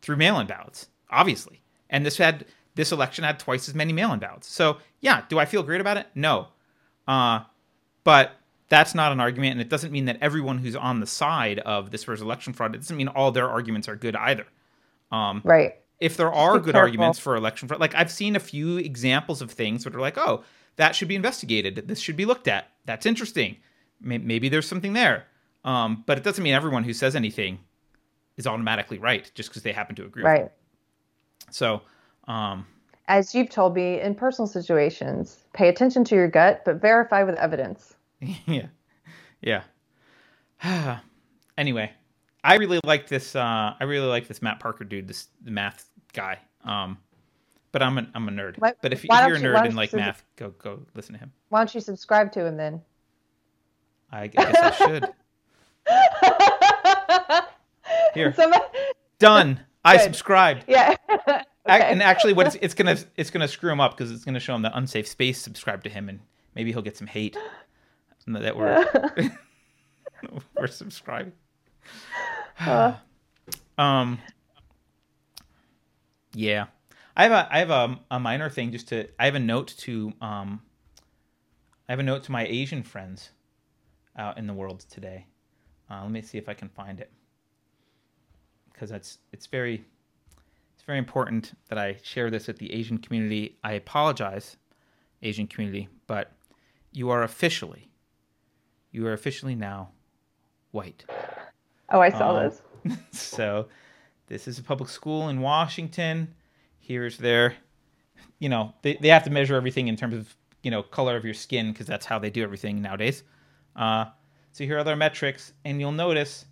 through 0.00 0.16
mail-in 0.16 0.46
ballots, 0.46 0.88
obviously. 1.10 1.60
And 1.90 2.06
this 2.06 2.16
had 2.16 2.46
this 2.74 2.92
election 2.92 3.24
had 3.24 3.38
twice 3.38 3.68
as 3.68 3.74
many 3.74 3.92
mail-in 3.92 4.18
ballots. 4.18 4.48
So 4.48 4.78
yeah, 5.00 5.22
do 5.28 5.38
I 5.38 5.44
feel 5.44 5.62
great 5.62 5.80
about 5.80 5.96
it? 5.96 6.06
No, 6.14 6.48
uh, 7.08 7.40
but 8.04 8.32
that's 8.68 8.94
not 8.94 9.12
an 9.12 9.20
argument, 9.20 9.52
and 9.52 9.60
it 9.60 9.68
doesn't 9.68 9.92
mean 9.92 10.06
that 10.06 10.18
everyone 10.20 10.58
who's 10.58 10.76
on 10.76 11.00
the 11.00 11.06
side 11.06 11.58
of 11.60 11.90
this 11.90 12.06
was 12.06 12.20
election 12.20 12.52
fraud. 12.52 12.74
It 12.74 12.78
doesn't 12.78 12.96
mean 12.96 13.08
all 13.08 13.30
their 13.30 13.48
arguments 13.48 13.88
are 13.88 13.96
good 13.96 14.16
either. 14.16 14.46
Um, 15.12 15.40
Right. 15.44 15.76
If 16.00 16.16
there 16.16 16.32
are 16.32 16.54
good 16.58 16.74
careful. 16.74 16.80
arguments 16.80 17.18
for 17.18 17.36
election 17.36 17.68
fraud, 17.68 17.80
like 17.80 17.94
I've 17.94 18.10
seen 18.10 18.36
a 18.36 18.40
few 18.40 18.78
examples 18.78 19.42
of 19.42 19.50
things 19.50 19.84
that 19.84 19.94
are 19.94 20.00
like, 20.00 20.18
oh, 20.18 20.44
that 20.76 20.94
should 20.94 21.08
be 21.08 21.14
investigated. 21.14 21.88
This 21.88 22.00
should 22.00 22.16
be 22.16 22.26
looked 22.26 22.48
at. 22.48 22.70
That's 22.84 23.06
interesting. 23.06 23.56
Maybe 24.00 24.48
there's 24.48 24.68
something 24.68 24.92
there. 24.92 25.26
Um, 25.64 26.04
but 26.06 26.18
it 26.18 26.24
doesn't 26.24 26.44
mean 26.44 26.54
everyone 26.54 26.84
who 26.84 26.92
says 26.92 27.16
anything 27.16 27.58
is 28.36 28.46
automatically 28.46 28.98
right 28.98 29.30
just 29.34 29.48
because 29.48 29.62
they 29.62 29.72
happen 29.72 29.96
to 29.96 30.04
agree. 30.04 30.22
With 30.22 30.30
Right. 30.30 30.50
So, 31.50 31.82
um, 32.28 32.66
As 33.08 33.34
you've 33.34 33.50
told 33.50 33.74
me 33.74 34.00
in 34.00 34.14
personal 34.14 34.46
situations, 34.46 35.44
pay 35.54 35.68
attention 35.68 36.04
to 36.04 36.14
your 36.14 36.28
gut, 36.28 36.62
but 36.64 36.76
verify 36.76 37.22
with 37.22 37.36
evidence. 37.36 37.94
yeah, 38.46 38.66
yeah. 39.40 39.62
anyway, 41.58 41.92
I 42.46 42.56
really 42.56 42.80
like 42.84 43.08
this. 43.08 43.34
Uh, 43.36 43.74
I 43.78 43.84
really 43.84 44.06
like 44.06 44.28
this 44.28 44.40
Matt 44.42 44.60
Parker 44.60 44.84
dude, 44.84 45.08
this 45.08 45.28
the 45.42 45.50
math 45.50 45.88
guy. 46.12 46.38
Um, 46.64 46.98
but 47.72 47.82
I'm 47.82 47.98
a 47.98 48.06
I'm 48.14 48.28
a 48.28 48.32
nerd. 48.32 48.58
Why- 48.58 48.74
but 48.80 48.92
if, 48.92 49.04
if 49.04 49.10
you're 49.10 49.34
a 49.36 49.38
you- 49.38 49.44
nerd 49.46 49.66
and 49.66 49.76
like 49.76 49.92
you- 49.92 49.98
math, 49.98 50.24
go 50.36 50.50
go 50.50 50.80
listen 50.94 51.14
to 51.14 51.18
him. 51.18 51.32
Why 51.48 51.60
don't 51.60 51.74
you 51.74 51.80
subscribe 51.80 52.32
to 52.32 52.46
him 52.46 52.56
then? 52.56 52.80
I 54.10 54.28
guess 54.28 54.54
I 54.56 54.70
should. 54.70 55.08
Here, 58.14 58.32
Somebody, 58.34 58.64
done. 59.18 59.60
I 59.84 59.96
Good. 59.96 60.04
subscribed. 60.04 60.64
yeah. 60.68 60.94
Okay. 61.68 61.80
And 61.82 62.00
actually, 62.00 62.32
what 62.32 62.46
it's, 62.46 62.56
it's 62.62 62.74
gonna 62.74 62.96
it's 63.16 63.30
gonna 63.30 63.48
screw 63.48 63.72
him 63.72 63.80
up 63.80 63.96
because 63.96 64.12
it's 64.12 64.24
gonna 64.24 64.38
show 64.38 64.54
him 64.54 64.62
the 64.62 64.76
unsafe 64.78 65.08
space 65.08 65.42
subscribe 65.42 65.82
to 65.82 65.90
him, 65.90 66.08
and 66.08 66.20
maybe 66.54 66.70
he'll 66.70 66.80
get 66.80 66.96
some 66.96 67.08
hate 67.08 67.36
that 68.28 68.56
we're 68.56 68.86
we're 70.56 70.68
subscribing. 70.68 71.32
um. 73.78 74.18
Yeah, 76.34 76.66
I 77.16 77.22
have 77.22 77.32
a 77.32 77.48
I 77.50 77.58
have 77.58 77.70
a, 77.70 77.98
a 78.10 78.20
minor 78.20 78.50
thing 78.50 78.72
just 78.72 78.88
to 78.88 79.08
I 79.18 79.24
have 79.24 79.34
a 79.34 79.40
note 79.40 79.74
to 79.78 80.12
um. 80.20 80.62
I 81.88 81.92
have 81.92 82.00
a 82.00 82.02
note 82.02 82.24
to 82.24 82.32
my 82.32 82.44
Asian 82.46 82.82
friends 82.82 83.30
out 84.16 84.38
in 84.38 84.46
the 84.46 84.54
world 84.54 84.84
today. 84.90 85.26
Uh, 85.90 86.02
let 86.02 86.10
me 86.10 86.20
see 86.20 86.36
if 86.36 86.48
I 86.48 86.54
can 86.54 86.68
find 86.68 86.98
it 86.98 87.12
because 88.72 88.90
that's 88.90 89.18
it's 89.32 89.46
very 89.46 89.84
it's 90.74 90.84
very 90.84 90.98
important 90.98 91.52
that 91.68 91.78
I 91.78 91.96
share 92.02 92.30
this 92.30 92.46
with 92.46 92.58
the 92.58 92.72
Asian 92.72 92.98
community. 92.98 93.56
I 93.64 93.72
apologize, 93.72 94.56
Asian 95.22 95.46
community, 95.46 95.88
but 96.06 96.32
you 96.92 97.10
are 97.10 97.22
officially, 97.22 97.88
you 98.90 99.06
are 99.06 99.12
officially 99.12 99.54
now 99.54 99.90
white. 100.72 101.04
Oh, 101.90 102.00
I 102.00 102.10
saw 102.10 102.36
Um, 102.36 102.52
this. 102.82 102.98
so, 103.12 103.68
this 104.28 104.48
is 104.48 104.58
a 104.58 104.62
public 104.62 104.88
school 104.88 105.28
in 105.28 105.40
Washington. 105.40 106.34
Here's 106.78 107.18
their, 107.18 107.54
you 108.38 108.48
know, 108.48 108.74
they, 108.82 108.94
they 109.00 109.08
have 109.08 109.24
to 109.24 109.30
measure 109.30 109.56
everything 109.56 109.88
in 109.88 109.96
terms 109.96 110.14
of, 110.14 110.34
you 110.62 110.70
know, 110.70 110.82
color 110.82 111.16
of 111.16 111.24
your 111.24 111.34
skin 111.34 111.72
because 111.72 111.86
that's 111.86 112.06
how 112.06 112.18
they 112.18 112.30
do 112.30 112.42
everything 112.42 112.80
nowadays. 112.82 113.22
Uh, 113.74 114.06
so 114.52 114.64
here 114.64 114.78
are 114.78 114.84
their 114.84 114.96
metrics, 114.96 115.52
and 115.64 115.80
you'll 115.80 115.92
notice 115.92 116.46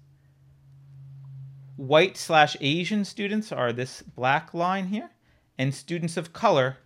white 1.76 2.16
slash 2.16 2.56
Asian 2.60 3.04
students 3.04 3.50
are 3.52 3.72
this 3.72 4.02
black 4.02 4.54
line 4.54 4.86
here, 4.86 5.10
and 5.58 5.74
students 5.74 6.16
of 6.16 6.32
color 6.32 6.78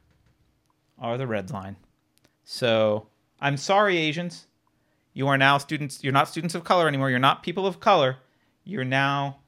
are 0.99 1.19
the 1.19 1.27
red 1.27 1.51
line. 1.51 1.77
So 2.45 3.09
I'm 3.41 3.57
sorry, 3.57 3.97
Asians. 3.97 4.47
You 5.13 5.27
are 5.29 5.39
now 5.39 5.59
students. 5.59 6.03
You're 6.05 6.13
not 6.13 6.29
students 6.29 6.55
of 6.55 6.65
color 6.65 6.87
anymore. 6.89 7.11
You're 7.11 7.19
not 7.19 7.43
people 7.43 7.67
of 7.67 7.81
color. 7.81 8.17
You're 8.69 8.85
now 8.85 9.39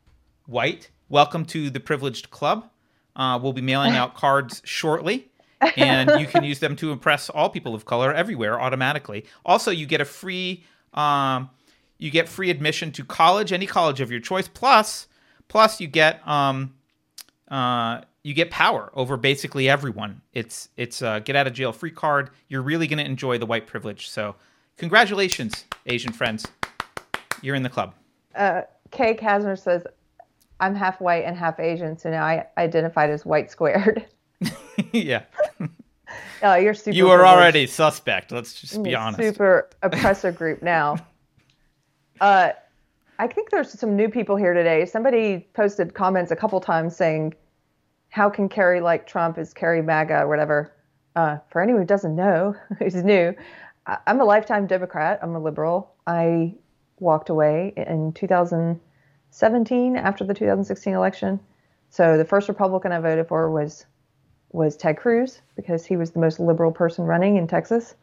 white. 0.47 0.91
Welcome 1.11 1.45
to 1.47 1.69
the 1.69 1.79
privileged 1.79 2.31
club. 2.31 2.71
Uh, 3.15 3.39
we'll 3.43 3.53
be 3.53 3.61
mailing 3.61 3.93
out 3.93 4.15
cards 4.15 4.63
shortly, 4.65 5.29
and 5.77 6.19
you 6.19 6.27
can 6.27 6.43
use 6.43 6.59
them 6.59 6.75
to 6.77 6.91
impress 6.91 7.29
all 7.29 7.51
people 7.51 7.75
of 7.75 7.85
color 7.85 8.15
everywhere 8.15 8.59
automatically. 8.59 9.27
Also, 9.45 9.71
you 9.71 9.85
get 9.85 10.01
a 10.01 10.07
free, 10.07 10.65
um, 10.95 11.51
you 11.99 12.11
get 12.11 12.31
free 12.31 12.49
admission 12.49 12.93
to 12.93 13.05
college, 13.05 13.53
any 13.53 13.67
college 13.67 14.01
of 14.01 14.11
your 14.11 14.21
choice. 14.21 14.49
Plus, 14.49 15.07
plus 15.49 15.83
you 15.83 15.87
get 15.87 16.27
um, 16.27 16.73
uh, 17.49 18.01
you 18.23 18.33
get 18.33 18.51
power 18.51 18.91
over 18.95 19.19
basically 19.19 19.69
everyone. 19.69 20.23
It's 20.33 20.71
it's 20.79 21.03
a 21.03 21.21
get 21.23 21.37
out 21.37 21.47
of 21.47 21.53
jail 21.53 21.75
free 21.75 21.91
card. 21.91 22.31
You're 22.49 22.63
really 22.63 22.87
going 22.87 23.01
to 23.01 23.05
enjoy 23.05 23.37
the 23.37 23.45
white 23.45 23.67
privilege. 23.67 24.09
So, 24.09 24.37
congratulations, 24.79 25.67
Asian 25.85 26.15
friends. 26.15 26.47
You're 27.43 27.55
in 27.55 27.63
the 27.63 27.69
club. 27.69 27.93
Uh, 28.35 28.63
Kay 28.91 29.15
Kasner 29.15 29.59
says, 29.59 29.85
I'm 30.61 30.75
half 30.75 31.01
white 31.01 31.25
and 31.25 31.37
half 31.37 31.59
Asian, 31.59 31.97
so 31.97 32.11
now 32.11 32.25
I 32.25 32.47
identified 32.59 33.11
as 33.11 33.25
white 33.25 33.51
squared. 33.51 34.05
yeah. 34.93 35.23
oh, 36.43 36.55
you're 36.57 36.75
super. 36.75 36.97
You 36.97 37.09
are 37.09 37.19
privileged. 37.19 37.39
already 37.39 37.67
suspect. 37.67 38.33
Let's 38.33 38.61
just 38.61 38.83
be 38.83 38.95
honest. 38.95 39.21
Super 39.21 39.71
oppressor 39.83 40.33
group 40.33 40.63
now. 40.63 40.97
Uh, 42.21 42.51
I 43.19 43.27
think 43.27 43.51
there's 43.51 43.79
some 43.79 43.97
new 43.97 44.09
people 44.09 44.37
here 44.37 44.55
today. 44.55 44.85
Somebody 44.87 45.49
posted 45.55 45.95
comments 45.95 46.31
a 46.31 46.37
couple 46.37 46.61
times 46.61 46.97
saying 46.97 47.35
how 48.11 48.29
can 48.29 48.49
Keri 48.49 48.81
like 48.81 49.07
Trump? 49.07 49.39
Is 49.39 49.55
Keri 49.55 49.83
MAGA 49.83 50.23
or 50.23 50.29
whatever? 50.29 50.73
Uh, 51.17 51.39
for 51.51 51.61
anyone 51.61 51.83
who 51.83 51.87
doesn't 51.87 52.15
know, 52.15 52.55
who's 52.79 52.95
new, 52.95 53.35
I- 53.87 53.99
I'm 54.07 54.21
a 54.21 54.25
lifetime 54.25 54.67
Democrat. 54.67 55.19
I'm 55.23 55.35
a 55.35 55.41
liberal. 55.41 55.95
I 56.07 56.55
walked 57.01 57.29
away 57.29 57.73
in 57.77 58.13
2017 58.13 59.97
after 59.97 60.25
the 60.25 60.35
2016 60.35 60.95
election. 60.95 61.41
So 61.91 62.17
the 62.17 62.25
first 62.25 62.49
Republican 62.49 62.93
I 62.93 63.01
voted 63.01 63.27
for 63.29 63.51
was 63.51 63.87
was 64.53 64.77
Ted 64.77 64.97
Cruz 64.97 65.41
because 65.55 65.87
he 65.87 65.97
was 65.97 66.11
the 66.11 66.19
most 66.19 66.41
liberal 66.41 66.73
person 66.73 67.05
running 67.05 67.37
in 67.37 67.47
Texas, 67.47 67.95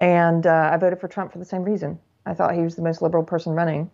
and 0.00 0.46
uh, 0.46 0.70
I 0.72 0.76
voted 0.76 1.00
for 1.00 1.08
Trump 1.08 1.32
for 1.32 1.38
the 1.38 1.44
same 1.44 1.62
reason. 1.62 1.98
I 2.26 2.34
thought 2.34 2.54
he 2.54 2.62
was 2.62 2.76
the 2.76 2.82
most 2.82 3.02
liberal 3.02 3.24
person 3.24 3.52
running. 3.52 3.90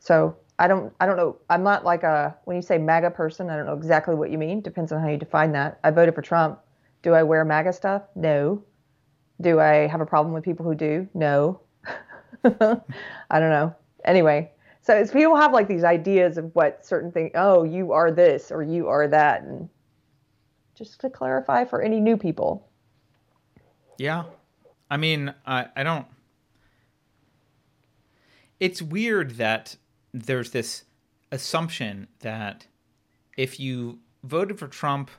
So 0.00 0.36
I 0.58 0.66
don't 0.66 0.92
I 1.00 1.06
don't 1.06 1.16
know. 1.16 1.36
I'm 1.48 1.62
not 1.62 1.84
like 1.84 2.02
a 2.02 2.36
when 2.44 2.56
you 2.56 2.62
say 2.62 2.78
MAGA 2.78 3.10
person, 3.12 3.50
I 3.50 3.56
don't 3.56 3.66
know 3.66 3.74
exactly 3.74 4.14
what 4.14 4.30
you 4.30 4.38
mean. 4.38 4.60
Depends 4.60 4.92
on 4.92 5.00
how 5.00 5.08
you 5.08 5.16
define 5.16 5.52
that. 5.52 5.78
I 5.84 5.90
voted 5.90 6.14
for 6.14 6.22
Trump. 6.22 6.60
Do 7.02 7.14
I 7.14 7.22
wear 7.22 7.44
MAGA 7.44 7.72
stuff? 7.72 8.02
No. 8.14 8.62
Do 9.40 9.60
I 9.60 9.86
have 9.86 10.00
a 10.00 10.06
problem 10.06 10.34
with 10.34 10.44
people 10.44 10.66
who 10.66 10.74
do? 10.74 11.08
No. 11.14 11.60
I 12.44 13.38
don't 13.38 13.50
know. 13.50 13.74
Anyway, 14.04 14.50
so 14.80 14.96
it's, 14.96 15.12
people 15.12 15.36
have 15.36 15.52
like 15.52 15.68
these 15.68 15.84
ideas 15.84 16.38
of 16.38 16.54
what 16.54 16.84
certain 16.84 17.12
things. 17.12 17.32
Oh, 17.34 17.64
you 17.64 17.92
are 17.92 18.10
this 18.10 18.50
or 18.50 18.62
you 18.62 18.88
are 18.88 19.06
that, 19.08 19.42
and 19.42 19.68
just 20.74 21.00
to 21.00 21.10
clarify 21.10 21.64
for 21.64 21.82
any 21.82 22.00
new 22.00 22.16
people. 22.16 22.68
Yeah. 23.98 24.24
I 24.90 24.96
mean, 24.96 25.34
I 25.46 25.66
I 25.76 25.82
don't. 25.82 26.06
It's 28.60 28.80
weird 28.80 29.32
that 29.32 29.76
there's 30.12 30.50
this 30.50 30.84
assumption 31.30 32.08
that 32.20 32.66
if 33.36 33.60
you 33.60 33.98
voted 34.24 34.58
for 34.58 34.68
Trump, 34.68 35.10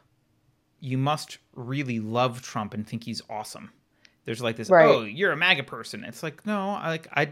you 0.80 0.98
must 0.98 1.38
really 1.54 2.00
love 2.00 2.42
Trump 2.42 2.74
and 2.74 2.88
think 2.88 3.04
he's 3.04 3.22
awesome. 3.30 3.72
There's 4.30 4.44
like 4.44 4.58
this, 4.58 4.70
Right. 4.70 4.86
oh, 4.86 5.02
you're 5.06 5.32
a 5.32 5.36
MAGA 5.36 5.64
person. 5.64 6.04
It's 6.04 6.22
like, 6.22 6.46
no, 6.46 6.70
I 6.80 6.90
like 6.90 7.08
I 7.18 7.32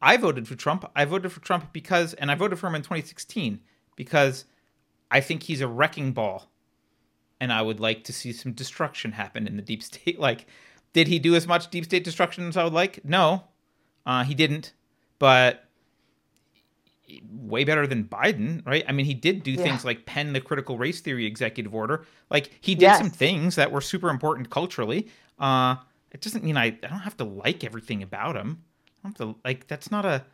I 0.00 0.16
voted 0.18 0.46
for 0.46 0.54
Trump. 0.54 0.88
I 0.94 1.04
voted 1.04 1.32
for 1.32 1.40
Trump 1.40 1.72
because 1.72 2.14
and 2.14 2.30
I 2.30 2.36
voted 2.36 2.60
for 2.60 2.68
him 2.68 2.76
in 2.76 2.82
2016 2.82 3.58
because 3.96 4.44
I 5.10 5.20
think 5.20 5.42
he's 5.42 5.60
a 5.60 5.66
wrecking 5.66 6.12
ball 6.12 6.48
and 7.40 7.52
I 7.52 7.60
would 7.60 7.80
like 7.80 8.04
to 8.04 8.12
see 8.12 8.32
some 8.32 8.52
destruction 8.52 9.10
happen 9.10 9.48
in 9.48 9.56
the 9.56 9.62
deep 9.62 9.82
state. 9.82 10.16
Like, 10.20 10.46
did 10.92 11.08
he 11.08 11.18
do 11.18 11.34
as 11.34 11.48
much 11.48 11.70
deep 11.70 11.86
state 11.86 12.04
destruction 12.04 12.46
as 12.46 12.56
I 12.56 12.62
would 12.62 12.72
like? 12.72 13.04
No, 13.04 13.42
uh, 14.06 14.22
he 14.22 14.36
didn't. 14.36 14.74
But 15.18 15.64
way 17.32 17.64
better 17.64 17.84
than 17.84 18.04
Biden, 18.04 18.64
right? 18.64 18.84
I 18.86 18.92
mean, 18.92 19.06
he 19.06 19.14
did 19.14 19.42
do 19.42 19.50
Yeah. 19.50 19.64
things 19.64 19.84
like 19.84 20.06
pen 20.06 20.34
the 20.34 20.40
critical 20.40 20.78
race 20.78 21.00
theory 21.00 21.26
executive 21.26 21.74
order. 21.74 22.06
Like, 22.30 22.52
he 22.60 22.76
did 22.76 22.94
some 22.94 23.10
things 23.10 23.56
that 23.56 23.72
were 23.72 23.80
super 23.80 24.08
important 24.08 24.50
culturally. 24.50 25.08
Uh, 25.36 25.74
it 26.12 26.20
doesn't 26.20 26.44
mean 26.44 26.56
I, 26.56 26.66
I 26.66 26.86
don't 26.88 27.00
have 27.00 27.16
to 27.16 27.24
like 27.24 27.64
everything 27.64 28.02
about 28.02 28.36
him. 28.36 28.62
I 28.86 29.08
don't 29.08 29.18
have 29.18 29.34
to 29.34 29.40
like. 29.44 29.66
That's 29.66 29.90
not 29.90 30.04
a 30.04 30.24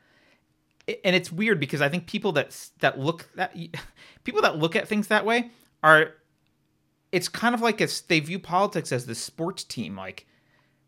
and 1.04 1.14
it's 1.14 1.30
weird 1.30 1.60
because 1.60 1.80
I 1.80 1.88
think 1.88 2.06
people 2.06 2.32
that 2.32 2.56
that 2.80 2.98
look 2.98 3.28
that 3.34 3.54
people 4.24 4.42
that 4.42 4.58
look 4.58 4.76
at 4.76 4.88
things 4.88 5.08
that 5.08 5.24
way 5.24 5.50
are 5.82 6.14
it's 7.10 7.28
kind 7.28 7.54
of 7.54 7.60
like 7.60 7.80
it's, 7.80 8.00
they 8.02 8.20
view 8.20 8.38
politics 8.38 8.92
as 8.92 9.06
the 9.06 9.14
sports 9.14 9.64
team 9.64 9.96
like 9.96 10.26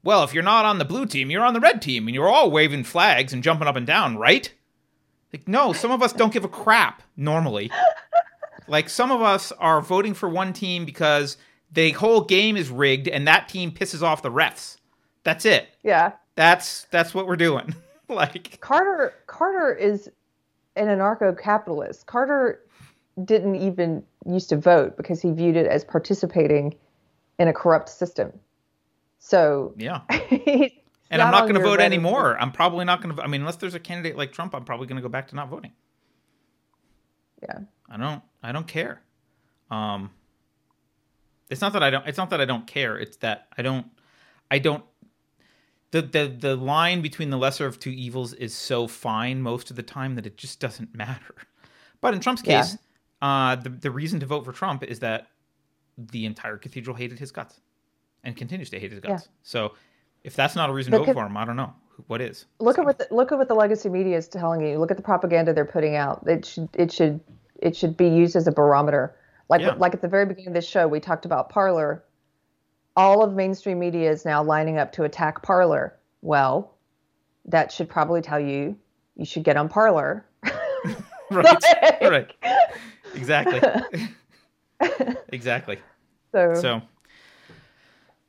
well 0.03 0.23
if 0.25 0.35
you're 0.35 0.43
not 0.43 0.65
on 0.65 0.79
the 0.79 0.85
blue 0.85 1.07
team 1.07 1.31
you're 1.31 1.45
on 1.45 1.55
the 1.55 1.61
red 1.61 1.81
team 1.81 2.07
and 2.07 2.15
you're 2.15 2.29
all 2.29 2.51
waving 2.51 2.85
flags 2.85 3.33
and 3.33 3.43
jumping 3.43 3.69
up 3.69 3.77
and 3.77 3.87
down 3.87 4.17
right 4.17 4.53
like 5.33 5.47
no 5.47 5.73
some 5.73 5.91
of 5.91 6.03
us 6.03 6.13
don't 6.13 6.33
give 6.33 6.45
a 6.45 6.49
crap 6.49 7.03
normally 7.17 7.71
like 8.69 8.89
some 8.89 9.11
of 9.11 9.23
us 9.23 9.53
are 9.53 9.81
voting 9.81 10.15
for 10.15 10.29
one 10.29 10.53
team 10.53 10.85
because 10.85 11.37
the 11.73 11.91
whole 11.93 12.23
game 12.23 12.57
is 12.57 12.71
rigged 12.71 13.09
and 13.09 13.29
that 13.29 13.49
team 13.49 13.71
pisses 13.71 14.03
off 14.03 14.23
the 14.23 14.31
refs 14.31 14.77
that's 15.25 15.45
it 15.45 15.69
Yeah. 15.83 16.13
that's 16.35 16.85
that's 16.91 17.15
what 17.15 17.27
we're 17.27 17.37
doing 17.37 17.75
like 18.09 18.61
Carter 18.61 19.15
Carter 19.27 19.73
is 19.75 20.11
an 20.77 20.87
anarcho-capitalist. 20.87 22.07
Carter 22.07 22.61
didn't 23.25 23.57
even 23.57 24.03
used 24.27 24.49
to 24.49 24.57
vote 24.57 24.97
because 24.97 25.21
he 25.21 25.33
viewed 25.33 25.57
it 25.57 25.67
as 25.67 25.85
participating 25.85 26.75
in 27.39 27.49
a 27.49 27.53
corrupt 27.53 27.89
system. 27.89 28.33
So 29.19 29.75
yeah 29.77 30.01
And 31.11 31.21
I'm 31.21 31.33
not 31.33 31.43
going 31.43 31.55
to 31.55 31.61
vote 31.61 31.81
anymore. 31.81 32.39
I'm 32.41 32.53
probably 32.53 32.85
not 32.85 33.03
going 33.03 33.17
to. 33.17 33.23
I 33.23 33.27
mean, 33.27 33.41
unless 33.41 33.57
there's 33.57 33.75
a 33.75 33.81
candidate 33.81 34.17
like 34.17 34.31
Trump, 34.33 34.55
I'm 34.55 34.65
probably 34.65 34.87
going 34.87 34.97
to 34.97 35.03
go 35.03 35.09
back 35.09 35.27
to 35.29 35.35
not 35.35 35.49
voting. 35.49 35.73
Yeah. 37.43 37.59
I 37.89 37.97
don't. 37.97 38.23
I 38.45 38.53
don't 38.53 38.67
care. 38.69 39.03
Um, 39.73 40.11
it's 41.51 41.61
not 41.61 41.73
that 41.73 41.83
I 41.83 41.91
don't. 41.91 42.07
It's 42.07 42.17
not 42.17 42.31
that 42.31 42.41
I 42.41 42.45
don't 42.45 42.65
care. 42.67 42.97
It's 42.97 43.17
that 43.19 43.49
I 43.59 43.63
don't. 43.63 43.87
I 44.53 44.61
don't. 44.61 44.85
The 45.93 46.03
the 46.03 46.29
the 46.39 46.57
line 46.57 47.03
between 47.03 47.31
the 47.31 47.39
lesser 47.39 47.67
of 47.67 47.79
two 47.79 47.91
evils 47.91 48.33
is 48.35 48.55
so 48.55 48.87
fine 48.87 49.43
most 49.43 49.71
of 49.71 49.77
the 49.77 49.83
time 49.83 50.15
that 50.15 50.27
it 50.27 50.37
just 50.37 50.61
doesn't 50.61 50.95
matter. 51.05 51.35
But 52.01 52.15
in 52.15 52.21
Trump's 52.21 52.43
Yeah. 52.45 52.61
case, 52.63 52.79
uh, 53.23 53.57
the 53.57 53.71
the 53.71 53.91
reason 53.91 54.21
to 54.21 54.27
vote 54.27 54.45
for 54.45 54.53
Trump 54.53 54.83
is 54.85 55.01
that 55.01 55.29
the 55.99 56.25
entire 56.27 56.57
cathedral 56.57 56.97
hated 56.97 57.19
his 57.19 57.31
guts, 57.33 57.61
and 58.25 58.37
continues 58.37 58.71
to 58.71 58.79
hate 58.81 58.91
his 58.93 59.01
guts. 59.01 59.29
So, 59.43 59.73
if 60.25 60.35
that's 60.37 60.57
not 60.57 60.71
a 60.71 60.73
reason 60.73 60.93
to 60.93 60.99
vote 60.99 61.13
for 61.13 61.27
him, 61.27 61.37
I 61.37 61.45
don't 61.45 61.57
know 61.57 61.75
what 62.07 62.21
is. 62.23 62.47
Look 62.61 62.79
at 62.79 62.85
what 62.87 62.99
the, 62.99 63.07
look 63.11 63.33
at 63.33 63.39
what 63.39 63.49
the 63.49 63.55
legacy 63.55 63.89
media 63.91 64.17
is 64.17 64.29
telling 64.29 64.63
you. 64.65 64.79
Look 64.79 64.91
at 64.91 64.97
the 64.97 65.03
propaganda 65.03 65.53
they're 65.53 65.65
putting 65.67 65.97
out. 65.97 66.23
It 66.27 66.47
should 66.47 66.69
it 66.75 66.93
should 66.93 67.21
it 67.61 67.77
should 67.77 67.97
be 67.97 68.09
used 68.09 68.37
as 68.37 68.47
a 68.47 68.53
barometer. 68.53 69.15
Like 69.51 69.61
Yeah. 69.61 69.75
like 69.75 69.93
at 69.93 70.01
the 70.01 70.09
very 70.09 70.25
beginning 70.25 70.49
of 70.49 70.55
this 70.55 70.67
show, 70.67 70.87
we 70.89 71.01
talked 71.01 71.27
about 71.27 71.51
Parler. 71.51 72.05
All 72.97 73.23
of 73.23 73.33
mainstream 73.35 73.79
media 73.79 74.11
is 74.11 74.25
now 74.25 74.43
lining 74.43 74.79
up 74.79 74.93
to 74.93 75.05
attack 75.05 75.43
Parler. 75.43 75.97
Well, 76.23 76.75
that 77.47 77.73
should 77.73 77.89
probably 77.89 78.21
tell 78.21 78.41
you 78.41 78.77
you 79.17 79.25
should 79.25 79.45
get 79.45 79.57
on 79.57 79.69
Parler. 79.69 80.25
right. 81.31 81.65
Right. 82.03 82.31
Exactly. 83.15 83.61
Exactly. 85.33 85.79
So, 86.33 86.55
so 86.55 86.83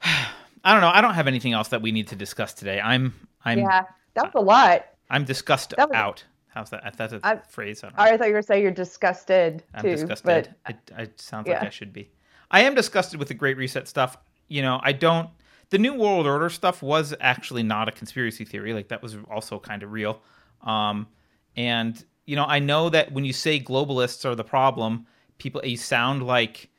i 0.04 0.72
don't 0.74 0.82
know. 0.82 0.90
I 0.94 1.02
don't 1.02 1.14
have 1.14 1.28
anything 1.28 1.54
else 1.54 1.70
that 1.70 1.82
we 1.82 1.92
need 1.92 2.08
to 2.10 2.16
discuss 2.16 2.54
today. 2.54 2.80
I'm 2.80 3.14
i'm 3.46 3.60
yeah, 3.60 3.86
That's 4.14 4.36
a 4.36 4.40
lot. 4.40 4.86
i'm 5.10 5.24
discussed 5.26 5.74
That 5.78 5.90
was- 5.90 5.96
out. 5.96 6.24
How's 6.50 6.70
that? 6.72 6.96
That's 6.98 7.14
a 7.14 7.20
I- 7.24 7.38
phrase 7.38 7.84
i 7.84 7.92
I 8.14 8.18
thought 8.18 8.28
you 8.28 8.34
were 8.34 8.42
saying 8.42 8.62
you're 8.62 8.72
disgusted 8.72 9.64
i'm 9.74 9.82
too, 9.84 9.92
disgusted. 9.92 10.26
but 10.66 10.76
it, 10.76 10.92
it 11.10 11.22
sounds 11.22 11.48
like 11.48 11.62
i 11.64 11.70
should 11.70 11.94
be. 11.94 12.10
I 12.52 12.62
am 12.64 12.76
disgusted 12.76 13.18
with 13.20 13.30
the 13.30 13.34
great 13.34 13.56
reset 13.58 13.88
stuff 13.88 14.18
you 14.52 14.62
know 14.62 14.80
i 14.84 14.92
don't 14.92 15.30
the 15.70 15.78
new 15.78 15.94
world 15.94 16.28
order 16.28 16.50
stuff 16.50 16.84
was 16.84 17.16
actually 17.22 17.64
not 17.64 17.88
a 17.88 17.92
conspiracy 17.92 18.44
theory 18.44 18.74
like 18.74 18.90
that 18.90 19.02
was 19.02 19.18
also 19.32 19.58
kind 19.58 19.82
of 19.84 19.92
real. 19.92 20.22
Um 20.62 21.08
and 21.56 22.04
you 22.26 22.36
know 22.36 22.46
i 22.46 22.60
know 22.60 22.90
that 22.90 23.12
when 23.12 23.26
you 23.26 23.34
say 23.34 23.60
globalists 23.60 24.26
are 24.26 24.36
the 24.36 24.44
problem 24.44 25.08
people 25.38 25.62
you 25.66 25.78
sound 25.78 26.22
like 26.24 26.70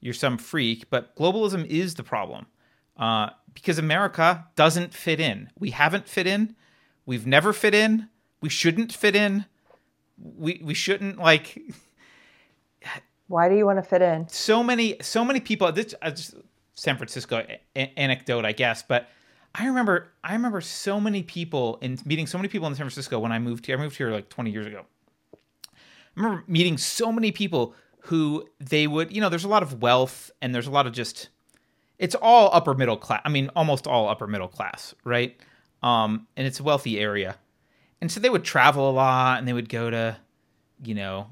you're 0.00 0.14
some 0.14 0.38
freak 0.38 0.88
but 0.90 1.16
globalism 1.16 1.66
is 1.66 1.94
the 1.94 2.04
problem. 2.04 2.46
Uh, 2.96 3.30
because 3.54 3.78
america 3.78 4.46
doesn't 4.54 4.92
fit 4.94 5.18
in. 5.18 5.50
We 5.58 5.70
haven't 5.70 6.06
fit 6.06 6.26
in. 6.26 6.54
We've 7.06 7.26
never 7.26 7.52
fit 7.52 7.74
in. 7.74 8.08
We 8.42 8.50
shouldn't 8.50 8.92
fit 8.92 9.16
in. 9.16 9.46
We 10.18 10.60
we 10.62 10.74
shouldn't 10.74 11.18
like 11.18 11.58
why 13.28 13.48
do 13.48 13.56
you 13.56 13.64
want 13.64 13.78
to 13.78 13.82
fit 13.82 14.02
in? 14.02 14.28
so 14.28 14.62
many 14.62 14.96
so 15.00 15.24
many 15.24 15.40
people 15.40 15.72
this 15.72 15.94
just 16.02 16.34
san 16.74 16.96
francisco 16.96 17.44
a- 17.76 17.98
anecdote 17.98 18.44
i 18.44 18.52
guess 18.52 18.82
but 18.82 19.08
i 19.54 19.66
remember 19.66 20.08
i 20.24 20.32
remember 20.32 20.60
so 20.60 20.98
many 21.00 21.22
people 21.22 21.78
and 21.82 22.04
meeting 22.06 22.26
so 22.26 22.38
many 22.38 22.48
people 22.48 22.66
in 22.66 22.74
san 22.74 22.84
francisco 22.84 23.18
when 23.18 23.32
i 23.32 23.38
moved 23.38 23.66
here 23.66 23.76
i 23.76 23.80
moved 23.80 23.96
here 23.96 24.10
like 24.10 24.28
20 24.28 24.50
years 24.50 24.66
ago. 24.66 24.84
I 25.74 26.20
remember 26.20 26.44
meeting 26.46 26.76
so 26.76 27.10
many 27.10 27.32
people 27.32 27.74
who 28.00 28.46
they 28.60 28.86
would 28.86 29.12
you 29.14 29.20
know 29.20 29.28
there's 29.28 29.44
a 29.44 29.48
lot 29.48 29.62
of 29.62 29.80
wealth 29.82 30.30
and 30.40 30.54
there's 30.54 30.66
a 30.66 30.70
lot 30.70 30.86
of 30.86 30.92
just 30.92 31.28
it's 31.98 32.14
all 32.16 32.50
upper 32.52 32.74
middle 32.74 32.96
class 32.96 33.22
i 33.24 33.28
mean 33.28 33.50
almost 33.54 33.86
all 33.86 34.08
upper 34.08 34.26
middle 34.26 34.48
class 34.48 34.94
right? 35.04 35.36
Um 35.82 36.26
and 36.36 36.46
it's 36.46 36.60
a 36.60 36.62
wealthy 36.62 36.98
area. 37.00 37.36
And 38.00 38.10
so 38.10 38.18
they 38.20 38.30
would 38.30 38.44
travel 38.44 38.90
a 38.90 38.92
lot 38.92 39.38
and 39.38 39.46
they 39.46 39.52
would 39.52 39.68
go 39.68 39.88
to 39.90 40.16
you 40.84 40.94
know 40.94 41.28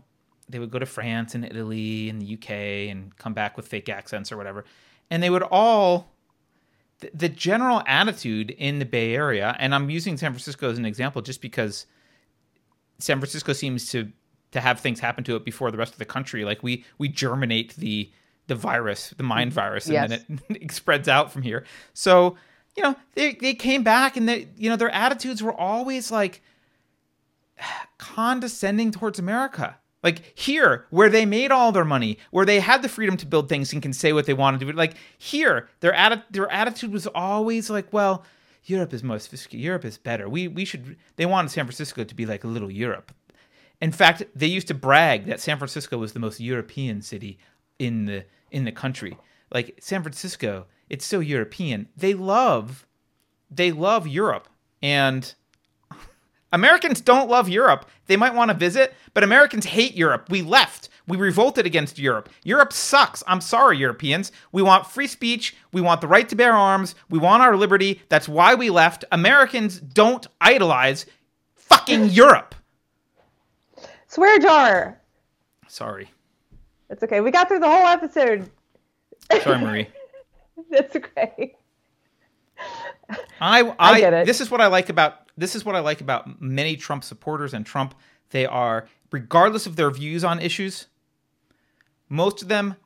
they 0.48 0.58
would 0.58 0.70
go 0.70 0.78
to 0.78 0.86
France 0.86 1.34
and 1.34 1.44
Italy 1.44 2.08
and 2.08 2.20
the 2.20 2.34
UK 2.34 2.50
and 2.90 3.16
come 3.16 3.34
back 3.34 3.56
with 3.56 3.68
fake 3.68 3.88
accents 3.88 4.32
or 4.32 4.36
whatever. 4.36 4.64
And 5.10 5.22
they 5.22 5.30
would 5.30 5.42
all 5.42 6.10
the, 7.00 7.10
the 7.12 7.28
general 7.28 7.82
attitude 7.86 8.50
in 8.50 8.78
the 8.78 8.84
Bay 8.84 9.14
Area, 9.14 9.56
and 9.58 9.74
I'm 9.74 9.90
using 9.90 10.16
San 10.16 10.32
Francisco 10.32 10.70
as 10.70 10.78
an 10.78 10.84
example 10.84 11.22
just 11.22 11.40
because 11.40 11.86
San 12.98 13.18
Francisco 13.18 13.52
seems 13.52 13.90
to 13.90 14.12
to 14.52 14.60
have 14.60 14.80
things 14.80 14.98
happen 15.00 15.22
to 15.24 15.36
it 15.36 15.44
before 15.44 15.70
the 15.70 15.78
rest 15.78 15.92
of 15.92 15.98
the 15.98 16.04
country. 16.04 16.44
Like 16.44 16.62
we 16.62 16.84
we 16.98 17.08
germinate 17.08 17.76
the 17.76 18.10
the 18.46 18.54
virus, 18.54 19.14
the 19.16 19.22
mind 19.22 19.52
virus, 19.52 19.88
and 19.88 20.10
then 20.10 20.40
it, 20.50 20.62
it 20.62 20.72
spreads 20.72 21.08
out 21.08 21.32
from 21.32 21.42
here. 21.42 21.64
So 21.94 22.36
you 22.76 22.82
know 22.82 22.96
they 23.14 23.34
they 23.34 23.54
came 23.54 23.82
back 23.82 24.16
and 24.16 24.28
they 24.28 24.48
you 24.56 24.68
know 24.68 24.76
their 24.76 24.90
attitudes 24.90 25.42
were 25.42 25.54
always 25.54 26.10
like 26.10 26.42
condescending 27.98 28.90
towards 28.90 29.18
America. 29.18 29.76
Like 30.02 30.32
here, 30.34 30.86
where 30.90 31.10
they 31.10 31.26
made 31.26 31.50
all 31.50 31.72
their 31.72 31.84
money, 31.84 32.18
where 32.30 32.46
they 32.46 32.60
had 32.60 32.82
the 32.82 32.88
freedom 32.88 33.16
to 33.18 33.26
build 33.26 33.48
things 33.48 33.72
and 33.72 33.82
can 33.82 33.92
say 33.92 34.12
what 34.12 34.26
they 34.26 34.34
want 34.34 34.58
to 34.58 34.66
do. 34.66 34.72
Like 34.72 34.94
here, 35.18 35.68
their 35.80 35.92
atti- 35.92 36.24
their 36.30 36.50
attitude 36.50 36.92
was 36.92 37.06
always 37.08 37.68
like, 37.68 37.92
well, 37.92 38.24
Europe 38.64 38.94
is 38.94 39.02
most. 39.02 39.52
Europe 39.52 39.84
is 39.84 39.98
better. 39.98 40.28
We 40.28 40.48
we 40.48 40.64
should. 40.64 40.96
They 41.16 41.26
wanted 41.26 41.50
San 41.50 41.66
Francisco 41.66 42.04
to 42.04 42.14
be 42.14 42.26
like 42.26 42.44
a 42.44 42.48
little 42.48 42.70
Europe. 42.70 43.12
In 43.80 43.92
fact, 43.92 44.22
they 44.34 44.46
used 44.46 44.68
to 44.68 44.74
brag 44.74 45.26
that 45.26 45.40
San 45.40 45.58
Francisco 45.58 45.96
was 45.98 46.12
the 46.12 46.20
most 46.20 46.40
European 46.40 47.02
city 47.02 47.38
in 47.78 48.06
the 48.06 48.24
in 48.50 48.64
the 48.64 48.72
country. 48.72 49.16
Like 49.52 49.78
San 49.80 50.02
Francisco, 50.02 50.66
it's 50.88 51.04
so 51.04 51.20
European. 51.20 51.88
They 51.96 52.14
love 52.14 52.86
they 53.50 53.72
love 53.72 54.06
Europe 54.06 54.48
and 54.82 55.34
Americans 56.52 57.00
don't 57.00 57.28
love 57.30 57.48
Europe. 57.48 57.88
They 58.06 58.16
might 58.16 58.34
want 58.34 58.50
to 58.50 58.56
visit, 58.56 58.94
but 59.14 59.22
Americans 59.22 59.66
hate 59.66 59.94
Europe. 59.94 60.26
We 60.30 60.42
left. 60.42 60.88
We 61.06 61.16
revolted 61.16 61.66
against 61.66 61.98
Europe. 61.98 62.28
Europe 62.44 62.72
sucks. 62.72 63.22
I'm 63.26 63.40
sorry, 63.40 63.78
Europeans. 63.78 64.32
We 64.52 64.62
want 64.62 64.86
free 64.86 65.06
speech. 65.06 65.56
We 65.72 65.80
want 65.80 66.00
the 66.00 66.08
right 66.08 66.28
to 66.28 66.36
bear 66.36 66.52
arms. 66.52 66.94
We 67.08 67.18
want 67.18 67.42
our 67.42 67.56
liberty. 67.56 68.00
That's 68.08 68.28
why 68.28 68.54
we 68.54 68.70
left. 68.70 69.04
Americans 69.10 69.80
don't 69.80 70.26
idolize 70.40 71.06
fucking 71.54 72.10
Europe. 72.10 72.54
Swear 74.08 74.38
jar. 74.40 75.00
Sorry. 75.68 76.10
It's 76.90 77.02
okay. 77.02 77.20
We 77.20 77.30
got 77.30 77.48
through 77.48 77.60
the 77.60 77.68
whole 77.68 77.86
episode. 77.86 78.50
Sorry, 79.42 79.58
Marie. 79.58 79.88
That's 80.70 80.96
okay. 80.96 81.56
I, 83.40 83.62
I, 83.62 83.74
I 83.78 84.00
get 84.00 84.12
it. 84.12 84.26
This 84.26 84.40
is 84.40 84.50
what 84.50 84.60
I 84.60 84.66
like 84.66 84.88
about 84.88 85.29
this 85.40 85.54
is 85.54 85.64
what 85.64 85.76
I 85.76 85.80
like 85.80 86.00
about 86.00 86.40
many 86.40 86.76
Trump 86.76 87.04
supporters 87.04 87.54
and 87.54 87.64
Trump. 87.64 87.94
They 88.30 88.46
are, 88.46 88.88
regardless 89.10 89.66
of 89.66 89.76
their 89.76 89.90
views 89.90 90.24
on 90.24 90.40
issues, 90.40 90.86
most 92.08 92.42
of 92.42 92.48
them 92.48 92.76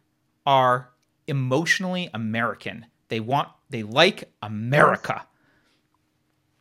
are 0.46 0.90
emotionally 1.26 2.10
American. 2.14 2.86
They 3.08 3.20
want, 3.20 3.48
they 3.70 3.82
like 3.82 4.30
America. 4.42 5.26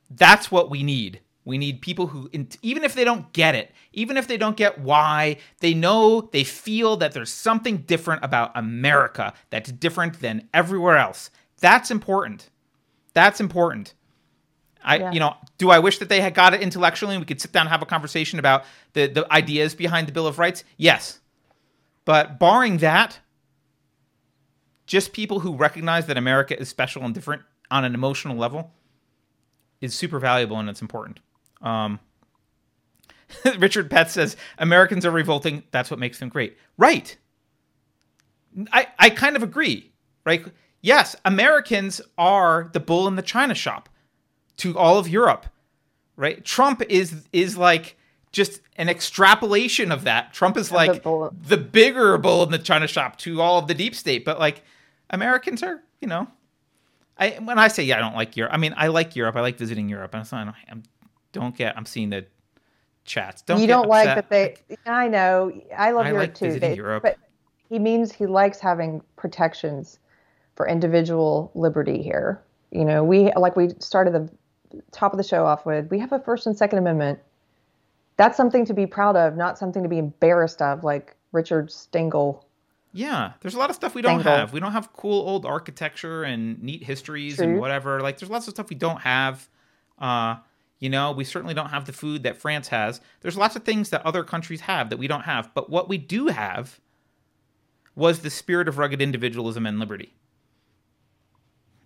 That's 0.10 0.52
what 0.52 0.70
we 0.70 0.84
need. 0.84 1.22
We 1.45 1.57
need 1.57 1.82
people 1.82 2.07
who, 2.07 2.30
even 2.61 2.84
if 2.84 2.94
they 2.94 3.03
don't 3.03 3.32
get 3.34 3.53
it, 3.53 3.72
even 3.91 4.15
if 4.15 4.28
they 4.28 4.38
don't 4.38 4.56
get 4.56 4.80
why, 4.80 5.38
they 5.60 5.74
know, 5.74 6.22
they 6.32 6.45
feel 6.45 6.95
that 6.98 7.11
there's 7.11 7.34
something 7.34 7.78
different 7.80 8.24
about 8.24 8.52
America 8.56 9.34
that's 9.49 9.72
different 9.72 10.22
than 10.22 10.48
everywhere 10.53 10.98
else. 10.98 11.32
That's 11.60 11.91
important. 11.91 12.49
That's 13.14 13.41
important. 13.41 13.94
I, 14.84 14.97
Yeah. 14.97 15.11
you 15.11 15.19
know, 15.19 15.35
do 15.57 15.69
I 15.69 15.80
wish 15.80 15.97
that 15.99 16.10
they 16.10 16.22
had 16.22 16.34
got 16.34 16.53
it 16.53 16.61
intellectually 16.61 17.15
and 17.15 17.22
we 17.22 17.26
could 17.26 17.41
sit 17.41 17.51
down 17.51 17.61
and 17.61 17.69
have 17.69 17.81
a 17.81 17.85
conversation 17.85 18.39
about 18.39 18.65
the, 18.93 19.07
the 19.07 19.31
ideas 19.34 19.76
behind 19.76 20.07
the 20.07 20.11
Bill 20.11 20.27
of 20.27 20.39
Rights? 20.39 20.64
Yes. 20.77 21.19
But 22.05 22.38
barring 22.39 22.77
that, 22.80 23.19
just 24.85 25.14
people 25.14 25.39
who 25.39 25.55
recognize 25.55 26.05
that 26.07 26.18
America 26.18 26.60
is 26.60 26.69
special 26.69 27.03
and 27.03 27.14
different 27.14 27.41
on 27.72 27.85
an 27.85 27.93
emotional 27.93 28.35
level 28.35 28.72
is 29.81 29.93
super 29.95 30.19
valuable 30.19 30.60
and 30.60 30.69
it's 30.69 30.81
important. 30.81 31.19
Um, 31.61 31.99
Richard 33.57 33.89
Pett 33.89 34.11
says 34.11 34.35
Americans 34.57 35.05
are 35.05 35.11
revolting. 35.11 35.64
That's 35.72 35.89
what 35.89 35.99
makes 35.99 36.19
them 36.19 36.30
great. 36.30 36.57
Right. 36.77 37.18
I, 38.72 38.88
I 38.99 39.10
kind 39.10 39.35
of 39.35 39.43
agree. 39.43 39.91
Right. 40.26 40.45
Yes, 40.81 41.15
Americans 41.26 42.01
are 42.18 42.69
the 42.73 42.80
bull 42.80 43.07
in 43.07 43.15
the 43.15 43.22
china 43.22 43.55
shop 43.55 43.88
to 44.57 44.77
all 44.77 44.97
of 44.97 45.07
Europe. 45.07 45.45
Right. 46.15 46.43
Trump 46.45 46.84
is 46.89 47.27
is 47.34 47.57
like 47.57 47.97
just 48.31 48.61
an 48.77 48.89
extrapolation 48.89 49.91
of 49.91 50.03
that. 50.03 50.34
Trump 50.34 50.57
is 50.57 50.71
like 50.71 51.03
bull- 51.03 51.34
the 51.47 51.57
bigger 51.57 52.17
bull 52.17 52.43
in 52.43 52.51
the 52.51 52.59
china 52.59 52.88
shop 52.88 53.17
to 53.19 53.41
all 53.41 53.59
of 53.59 53.67
the 53.67 53.73
deep 53.73 53.95
state. 53.95 54.23
But 54.25 54.39
like 54.39 54.63
Americans 55.09 55.63
are, 55.63 55.81
you 56.01 56.07
know, 56.07 56.27
I 57.17 57.31
when 57.43 57.57
I 57.57 57.67
say 57.67 57.84
yeah, 57.84 57.97
I 57.97 57.99
don't 57.99 58.15
like 58.15 58.38
Europe. 58.38 58.53
I 58.53 58.57
mean, 58.57 58.73
I 58.77 58.88
like 58.88 59.15
Europe. 59.15 59.35
I 59.35 59.41
like 59.41 59.57
visiting 59.57 59.89
Europe. 59.89 60.13
And 60.13 60.25
so 60.25 60.38
I 60.38 60.43
don't, 60.43 60.55
I'm, 60.69 60.84
don't 61.31 61.55
get. 61.55 61.75
I'm 61.77 61.85
seeing 61.85 62.09
the 62.09 62.25
chats. 63.05 63.41
Don't 63.41 63.59
you 63.59 63.67
get 63.67 63.73
don't 63.73 63.88
like 63.88 64.05
that 64.05 64.30
they. 64.30 64.55
I 64.85 65.07
know. 65.07 65.51
I 65.75 65.91
love 65.91 66.05
I 66.05 66.09
Europe 66.09 66.21
like 66.21 66.35
too. 66.35 66.45
visiting 66.45 66.71
They- 66.71 66.75
Europe. 66.77 67.03
But 67.03 67.17
he 67.69 67.80
means 67.80 68.11
he 68.11 68.27
likes 68.27 68.59
having 68.59 69.01
protections 69.15 69.99
for 70.55 70.67
individual 70.67 71.51
liberty 71.55 72.01
here. 72.01 72.41
You 72.71 72.85
know, 72.85 73.03
we 73.03 73.31
like 73.34 73.55
we 73.55 73.69
started 73.80 74.13
the 74.13 74.30
top 74.91 75.13
of 75.13 75.17
the 75.17 75.23
show 75.23 75.45
off 75.45 75.65
with. 75.65 75.89
We 75.89 75.99
have 75.99 76.11
a 76.11 76.19
First 76.19 76.47
and 76.47 76.57
Second 76.57 76.79
Amendment. 76.79 77.19
That's 78.17 78.37
something 78.37 78.65
to 78.65 78.73
be 78.73 78.85
proud 78.85 79.15
of, 79.15 79.35
not 79.35 79.57
something 79.57 79.83
to 79.83 79.89
be 79.89 79.97
embarrassed 79.97 80.61
of, 80.61 80.83
like 80.83 81.15
Richard 81.31 81.71
Stengel. 81.71 82.45
Yeah, 82.93 83.33
there's 83.41 83.55
a 83.55 83.59
lot 83.59 83.71
of 83.71 83.75
stuff 83.75 83.95
we 83.95 84.03
don't 84.03 84.17
Tangle. 84.17 84.31
have. 84.31 84.53
We 84.53 84.59
don't 84.59 84.71
have 84.71 84.93
cool 84.93 85.27
old 85.27 85.45
architecture 85.45 86.23
and 86.23 86.61
neat 86.61 86.83
histories 86.83 87.39
and 87.39 87.59
whatever. 87.59 88.01
Like, 88.01 88.19
there's 88.19 88.29
lots 88.29 88.47
of 88.47 88.53
stuff 88.53 88.69
we 88.69 88.75
don't 88.75 89.01
have. 89.01 89.49
Uh, 89.97 90.35
you 90.79 90.89
know, 90.89 91.11
we 91.11 91.23
certainly 91.23 91.55
don't 91.55 91.69
have 91.69 91.85
the 91.85 91.93
food 91.93 92.23
that 92.23 92.37
France 92.37 92.67
has. 92.67 93.01
There's 93.21 93.37
lots 93.37 93.55
of 93.55 93.63
things 93.63 93.89
that 93.89 94.05
other 94.05 94.23
countries 94.23 94.61
have 94.61 94.91
that 94.91 94.97
we 94.97 95.07
don't 95.07 95.23
have. 95.23 95.51
But 95.55 95.69
what 95.71 95.89
we 95.89 95.97
do 95.97 96.27
have 96.27 96.79
was 97.95 98.19
the 98.19 98.29
spirit 98.29 98.67
of 98.67 98.77
rugged 98.77 99.01
individualism 99.01 99.65
and 99.65 99.79
liberty. 99.79 100.13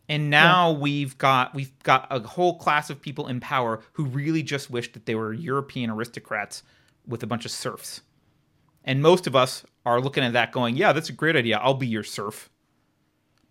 And 0.09 0.29
now 0.29 0.71
we've 0.71 1.17
got 1.17 1.53
we've 1.53 1.77
got 1.83 2.07
a 2.09 2.19
whole 2.19 2.57
class 2.57 2.89
of 2.89 3.01
people 3.01 3.27
in 3.27 3.39
power 3.39 3.81
who 3.93 4.05
really 4.05 4.41
just 4.41 4.69
wish 4.69 4.91
that 4.93 5.05
they 5.05 5.15
were 5.15 5.33
European 5.33 5.89
aristocrats 5.89 6.63
with 7.05 7.23
a 7.23 7.27
bunch 7.27 7.45
of 7.45 7.51
serfs. 7.51 8.01
And 8.85 9.01
most 9.01 9.27
of 9.27 9.35
us 9.35 9.65
are 9.85 9.99
looking 9.99 10.23
at 10.23 10.33
that 10.33 10.53
going, 10.53 10.77
yeah, 10.77 10.93
that's 10.93 11.09
a 11.09 11.13
great 11.13 11.35
idea. 11.35 11.57
I'll 11.57 11.73
be 11.73 11.87
your 11.87 12.03
serf. 12.03 12.49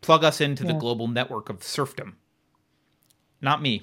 Plug 0.01 0.25
us 0.25 0.41
into 0.41 0.65
the 0.65 0.73
global 0.73 1.09
network 1.09 1.51
of 1.51 1.63
serfdom. 1.63 2.17
Not 3.41 3.61
me. 3.61 3.83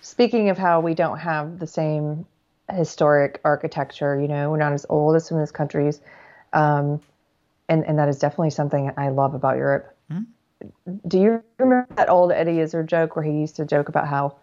Speaking 0.00 0.48
of 0.48 0.58
how 0.58 0.80
we 0.80 0.94
don't 0.94 1.18
have 1.18 1.58
the 1.58 1.66
same 1.66 2.26
historic 2.70 3.40
architecture, 3.44 4.18
you 4.18 4.28
know, 4.28 4.50
we're 4.50 4.56
not 4.56 4.72
as 4.72 4.86
old 4.88 5.16
as 5.16 5.26
some 5.26 5.36
of 5.36 5.42
those 5.42 5.52
countries. 5.52 6.00
Um, 6.52 7.00
and, 7.68 7.84
and 7.86 7.98
that 7.98 8.08
is 8.08 8.18
definitely 8.18 8.50
something 8.50 8.92
I 8.96 9.08
love 9.08 9.34
about 9.34 9.56
Europe. 9.56 9.94
Do 11.08 11.18
you 11.18 11.42
remember 11.58 11.86
that 11.96 12.08
old 12.08 12.32
Eddie 12.32 12.60
Izzard 12.60 12.88
joke 12.88 13.16
where 13.16 13.24
he 13.24 13.32
used 13.32 13.56
to 13.56 13.64
joke 13.64 13.88
about 13.88 14.06
how 14.06 14.36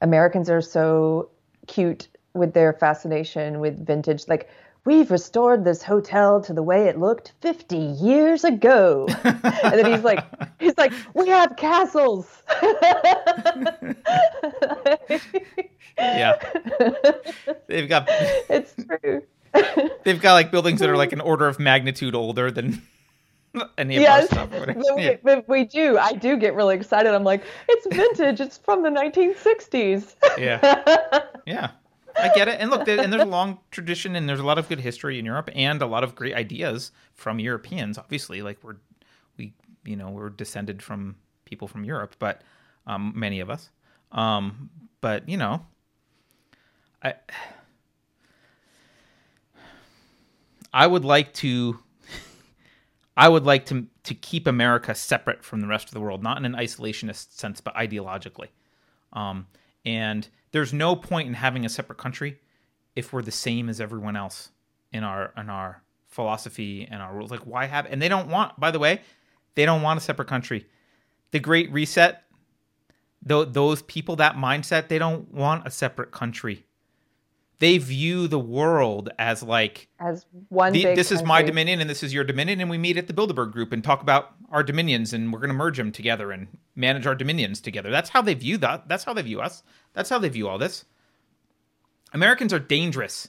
Americans 0.00 0.48
are 0.48 0.62
so 0.62 1.30
cute 1.66 2.08
with 2.34 2.54
their 2.54 2.72
fascination 2.72 3.60
with 3.60 3.84
vintage? 3.86 4.28
Like, 4.28 4.48
we've 4.86 5.10
restored 5.10 5.64
this 5.64 5.82
hotel 5.82 6.40
to 6.42 6.52
the 6.54 6.62
way 6.62 6.86
it 6.88 6.98
looked 6.98 7.32
50 7.42 7.76
years 7.76 8.44
ago. 8.44 9.06
and 9.24 9.74
then 9.74 9.92
he's 9.92 10.04
like, 10.04 10.24
he's 10.60 10.78
like, 10.78 10.92
we 11.14 11.28
have 11.28 11.56
castles. 11.56 12.42
Yeah. 15.98 16.34
they've 17.68 17.88
got 17.88 18.04
it's 18.08 18.74
true. 18.74 19.22
they've 20.04 20.20
got 20.20 20.34
like 20.34 20.50
buildings 20.50 20.80
that 20.80 20.90
are 20.90 20.96
like 20.96 21.12
an 21.12 21.20
order 21.22 21.48
of 21.48 21.58
magnitude 21.58 22.14
older 22.14 22.50
than 22.50 22.82
any 23.78 23.96
of 23.96 24.02
Yes, 24.02 24.32
our 24.32 24.46
stuff. 24.46 24.76
we, 24.96 25.02
Yeah. 25.04 25.40
we 25.46 25.64
do. 25.64 25.98
I 25.98 26.12
do 26.12 26.36
get 26.36 26.54
really 26.54 26.76
excited. 26.76 27.14
I'm 27.14 27.24
like, 27.24 27.42
it's 27.68 27.86
vintage. 27.94 28.40
it's 28.40 28.58
from 28.58 28.82
the 28.82 28.90
1960s. 28.90 30.14
Yeah. 30.38 31.22
Yeah. 31.46 31.70
I 32.18 32.28
get 32.34 32.48
it. 32.48 32.60
And 32.60 32.70
look, 32.70 32.86
there, 32.86 32.98
and 32.98 33.12
there's 33.12 33.22
a 33.22 33.26
long 33.26 33.58
tradition 33.70 34.16
and 34.16 34.28
there's 34.28 34.40
a 34.40 34.44
lot 34.44 34.58
of 34.58 34.68
good 34.68 34.80
history 34.80 35.18
in 35.18 35.24
Europe 35.24 35.48
and 35.54 35.80
a 35.82 35.86
lot 35.86 36.02
of 36.02 36.14
great 36.16 36.34
ideas 36.34 36.90
from 37.14 37.38
Europeans. 37.38 37.98
Obviously, 37.98 38.42
like 38.42 38.58
we're 38.64 38.76
we 39.36 39.52
you 39.84 39.94
know, 39.96 40.08
we're 40.10 40.30
descended 40.30 40.82
from 40.82 41.14
people 41.44 41.68
from 41.68 41.84
Europe, 41.84 42.16
but 42.18 42.42
um 42.86 43.12
many 43.14 43.38
of 43.40 43.48
us. 43.50 43.70
Um 44.12 44.70
but, 45.00 45.28
you 45.28 45.36
know, 45.36 45.64
I 47.02 47.14
I 50.72 50.86
would 50.86 51.04
like 51.04 51.32
to 51.34 51.78
I 53.16 53.28
would 53.28 53.44
like 53.44 53.66
to 53.66 53.86
to 54.04 54.14
keep 54.14 54.46
America 54.46 54.94
separate 54.94 55.42
from 55.42 55.60
the 55.60 55.66
rest 55.66 55.88
of 55.88 55.94
the 55.94 56.00
world, 56.00 56.22
not 56.22 56.36
in 56.38 56.44
an 56.44 56.52
isolationist 56.52 57.32
sense, 57.32 57.60
but 57.60 57.74
ideologically. 57.74 58.48
Um, 59.12 59.46
and 59.84 60.28
there's 60.52 60.72
no 60.72 60.94
point 60.94 61.28
in 61.28 61.34
having 61.34 61.64
a 61.64 61.68
separate 61.68 61.98
country 61.98 62.38
if 62.94 63.12
we're 63.12 63.22
the 63.22 63.30
same 63.30 63.68
as 63.68 63.80
everyone 63.80 64.16
else 64.16 64.50
in 64.92 65.02
our 65.02 65.32
in 65.36 65.48
our 65.48 65.82
philosophy 66.08 66.86
and 66.90 67.00
our 67.00 67.14
rules. 67.14 67.30
Like, 67.30 67.46
why 67.46 67.66
have? 67.66 67.86
And 67.86 68.02
they 68.02 68.08
don't 68.08 68.28
want. 68.28 68.58
By 68.60 68.70
the 68.70 68.78
way, 68.78 69.00
they 69.54 69.64
don't 69.64 69.82
want 69.82 69.98
a 69.98 70.02
separate 70.02 70.28
country. 70.28 70.66
The 71.30 71.40
Great 71.40 71.72
Reset. 71.72 72.22
Though 73.22 73.44
those 73.44 73.82
people, 73.82 74.16
that 74.16 74.36
mindset, 74.36 74.86
they 74.86 74.98
don't 74.98 75.32
want 75.32 75.66
a 75.66 75.70
separate 75.70 76.12
country. 76.12 76.64
They 77.58 77.78
view 77.78 78.28
the 78.28 78.38
world 78.38 79.08
as 79.18 79.42
like 79.42 79.88
As 79.98 80.26
one 80.50 80.72
the- 80.72 80.82
big 80.82 80.96
this 80.96 81.10
is 81.10 81.22
my 81.22 81.42
dominion 81.42 81.80
and 81.80 81.88
this 81.88 82.02
is 82.02 82.12
your 82.12 82.24
dominion 82.24 82.60
and 82.60 82.68
we 82.68 82.76
meet 82.78 82.96
at 82.98 83.06
the 83.06 83.14
bilderberg 83.14 83.52
group 83.52 83.72
and 83.72 83.82
talk 83.82 84.02
about 84.02 84.32
our 84.50 84.62
dominions 84.62 85.12
and 85.12 85.32
we're 85.32 85.38
going 85.38 85.48
to 85.48 85.54
merge 85.54 85.76
them 85.78 85.90
together 85.90 86.32
and 86.32 86.48
manage 86.74 87.06
our 87.06 87.14
dominions 87.14 87.60
together 87.60 87.90
that's 87.90 88.10
how 88.10 88.20
they 88.20 88.34
view 88.34 88.58
that 88.58 88.86
that's 88.88 89.04
how 89.04 89.14
they 89.14 89.22
view 89.22 89.40
us 89.40 89.62
that's 89.94 90.10
how 90.10 90.18
they 90.18 90.28
view 90.28 90.46
all 90.48 90.58
this 90.58 90.84
americans 92.12 92.52
are 92.52 92.58
dangerous 92.58 93.28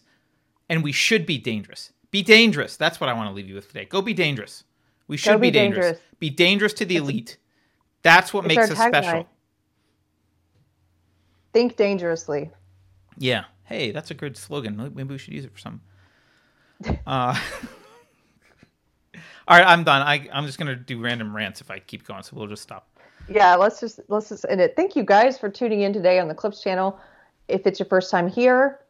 and 0.69 0.83
we 0.83 0.91
should 0.91 1.25
be 1.25 1.37
dangerous. 1.37 1.93
Be 2.11 2.21
dangerous. 2.21 2.75
That's 2.75 2.99
what 2.99 3.09
I 3.09 3.13
want 3.13 3.29
to 3.29 3.33
leave 3.33 3.47
you 3.47 3.55
with 3.55 3.67
today. 3.69 3.85
Go 3.85 4.01
be 4.01 4.13
dangerous. 4.13 4.65
We 5.07 5.15
should 5.17 5.31
Go 5.33 5.37
be, 5.37 5.51
dangerous. 5.51 5.85
dangerous. 5.85 6.01
Be 6.19 6.29
dangerous 6.29 6.73
to 6.73 6.85
the 6.85 6.97
elite. 6.97 7.37
That's 8.03 8.33
what 8.33 8.45
it's 8.45 8.55
makes 8.55 8.71
us 8.71 8.77
special. 8.77 9.23
tagline. 9.23 9.25
Think 11.53 11.75
dangerously. 11.77 12.51
Yeah. 13.17 13.45
Hey, 13.67 13.91
that's 13.91 14.11
a 14.11 14.13
good 14.13 14.37
slogan. 14.37 14.77
Maybe 14.95 15.03
we 15.03 15.17
should 15.17 15.33
use 15.33 15.45
it 15.45 15.51
for 15.53 15.59
some. 15.59 15.81
Uh, 17.07 17.35
all 19.47 19.57
right, 19.57 19.65
I'm 19.65 19.83
done. 19.83 20.03
I, 20.03 20.29
I'm 20.31 20.45
just 20.45 20.59
gonna 20.59 20.75
do 20.75 21.01
random 21.01 21.35
rants 21.35 21.59
if 21.59 21.71
I 21.71 21.79
keep 21.79 22.05
going, 22.05 22.21
so 22.21 22.35
we'll 22.35 22.45
just 22.45 22.61
stop. 22.61 22.87
Yeah, 23.27 23.55
let's 23.55 23.79
just 23.79 23.99
let's 24.09 24.29
just 24.29 24.45
end 24.47 24.61
it. 24.61 24.75
Thank 24.75 24.95
you 24.95 25.03
guys 25.03 25.39
for 25.39 25.49
tuning 25.49 25.81
in 25.81 25.91
today 25.91 26.19
on 26.19 26.27
the 26.27 26.35
Clips 26.35 26.61
channel. 26.61 26.99
If 27.47 27.65
it's 27.65 27.79
your 27.79 27.87
first 27.87 28.11
time 28.11 28.27
here, 28.27 28.81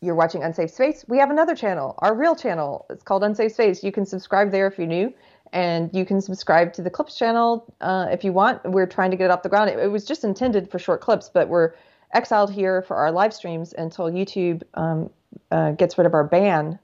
you're 0.00 0.14
watching 0.14 0.42
Unsafe 0.42 0.70
Space. 0.70 1.04
We 1.06 1.18
have 1.18 1.30
another 1.30 1.54
channel, 1.54 1.96
our 1.98 2.14
real 2.14 2.34
channel. 2.34 2.86
It's 2.88 3.02
called 3.02 3.22
Unsafe 3.22 3.52
Space. 3.52 3.84
You 3.84 3.92
can 3.92 4.06
subscribe 4.06 4.50
there 4.50 4.66
if 4.66 4.78
you're 4.78 4.86
new, 4.86 5.12
and 5.52 5.90
you 5.92 6.06
can 6.06 6.22
subscribe 6.22 6.72
to 6.74 6.82
the 6.82 6.90
Clips 6.90 7.18
channel 7.18 7.74
uh, 7.82 8.06
if 8.10 8.24
you 8.24 8.32
want. 8.32 8.64
We're 8.64 8.86
trying 8.86 9.10
to 9.10 9.18
get 9.18 9.26
it 9.26 9.30
off 9.30 9.42
the 9.42 9.50
ground. 9.50 9.68
It, 9.68 9.78
it 9.78 9.88
was 9.88 10.06
just 10.06 10.24
intended 10.24 10.70
for 10.70 10.78
short 10.78 11.02
clips, 11.02 11.28
but 11.28 11.48
we're 11.48 11.74
exiled 12.14 12.52
here 12.52 12.82
for 12.82 12.96
our 12.96 13.10
live 13.12 13.34
streams 13.34 13.74
until 13.76 14.10
YouTube 14.10 14.62
um, 14.74 15.10
uh, 15.50 15.72
gets 15.72 15.98
rid 15.98 16.06
of 16.06 16.14
our 16.14 16.24
ban. 16.24 16.78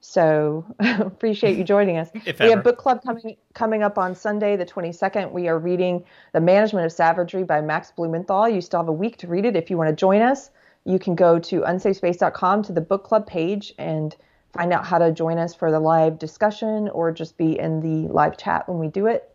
So 0.00 0.64
appreciate 0.80 1.56
you 1.58 1.64
joining 1.64 1.96
us. 1.96 2.10
We 2.14 2.20
ever. 2.26 2.50
have 2.50 2.64
book 2.64 2.78
club 2.78 3.02
coming 3.02 3.36
coming 3.54 3.82
up 3.82 3.98
on 3.98 4.14
Sunday, 4.14 4.56
the 4.56 4.66
22nd. 4.66 5.32
We 5.32 5.48
are 5.48 5.58
reading 5.58 6.04
The 6.32 6.40
Management 6.40 6.86
of 6.86 6.92
Savagery 6.92 7.42
by 7.42 7.60
Max 7.60 7.90
Blumenthal. 7.90 8.48
You 8.48 8.60
still 8.60 8.80
have 8.80 8.88
a 8.88 8.92
week 8.92 9.16
to 9.18 9.26
read 9.26 9.44
it. 9.44 9.56
If 9.56 9.70
you 9.70 9.76
want 9.76 9.90
to 9.90 9.96
join 9.96 10.22
us, 10.22 10.50
you 10.84 10.98
can 10.98 11.14
go 11.14 11.38
to 11.40 11.60
unsafespace.com 11.62 12.62
to 12.64 12.72
the 12.72 12.80
book 12.80 13.04
club 13.04 13.26
page 13.26 13.74
and 13.78 14.14
find 14.52 14.72
out 14.72 14.86
how 14.86 14.98
to 14.98 15.12
join 15.12 15.38
us 15.38 15.54
for 15.54 15.70
the 15.70 15.80
live 15.80 16.18
discussion 16.18 16.88
or 16.90 17.12
just 17.12 17.36
be 17.36 17.58
in 17.58 17.80
the 17.80 18.10
live 18.12 18.36
chat 18.36 18.68
when 18.68 18.78
we 18.78 18.88
do 18.88 19.06
it. 19.06 19.34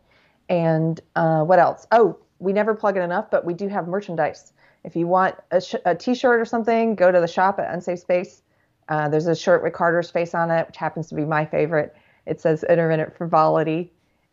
And 0.49 0.99
uh, 1.15 1.43
what 1.43 1.59
else? 1.59 1.85
Oh, 1.91 2.17
we 2.39 2.53
never 2.53 2.73
plug 2.73 2.97
it 2.97 3.01
enough, 3.01 3.29
but 3.29 3.45
we 3.45 3.53
do 3.53 3.67
have 3.67 3.87
merchandise. 3.87 4.52
If 4.83 4.95
you 4.95 5.07
want 5.07 5.35
a, 5.51 5.61
sh- 5.61 5.75
a 5.85 5.95
t-shirt 5.95 6.39
or 6.39 6.45
something, 6.45 6.95
go 6.95 7.11
to 7.11 7.19
the 7.21 7.27
shop 7.27 7.59
at 7.59 7.73
Unsafe 7.73 7.99
Space. 7.99 8.41
Uh, 8.89 9.07
there's 9.09 9.27
a 9.27 9.35
shirt 9.35 9.63
with 9.63 9.73
Carter's 9.73 10.11
face 10.11 10.33
on 10.35 10.51
it, 10.51 10.67
which 10.67 10.77
happens 10.77 11.07
to 11.07 11.15
be 11.15 11.23
my 11.25 11.45
favorite. 11.45 11.95
It 12.25 12.41
says 12.41 12.63
intermittent 12.63 13.15
frivolity. 13.17 13.91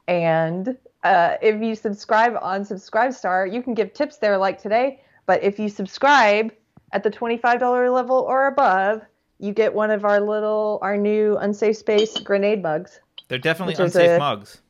And 0.09 0.77
uh, 1.05 1.37
if 1.41 1.63
you 1.63 1.75
subscribe 1.77 2.35
on 2.43 2.63
Subscribestar, 2.63 3.53
you 3.53 3.63
can 3.63 3.75
give 3.75 3.93
tips 3.93 4.17
there 4.19 4.37
like 4.39 4.61
today. 4.61 5.03
But 5.27 5.43
if 5.45 5.59
you 5.61 5.69
subscribe 5.69 6.53
at 6.93 7.05
the 7.05 7.11
$25 7.11 7.95
level 7.95 8.17
or 8.19 8.49
above, 8.49 9.03
you 9.39 9.53
get 9.53 9.73
one 9.73 9.93
of 9.93 10.05
our 10.05 10.21
little, 10.21 10.81
our 10.83 10.97
new 10.97 11.37
Unsafe 11.39 11.77
Space 11.77 12.19
grenade 12.19 12.61
mugs. 12.61 13.01
They're 13.29 13.39
definitely 13.39 13.77
unsafe 13.83 14.11
a- 14.11 14.19
mugs. 14.19 14.61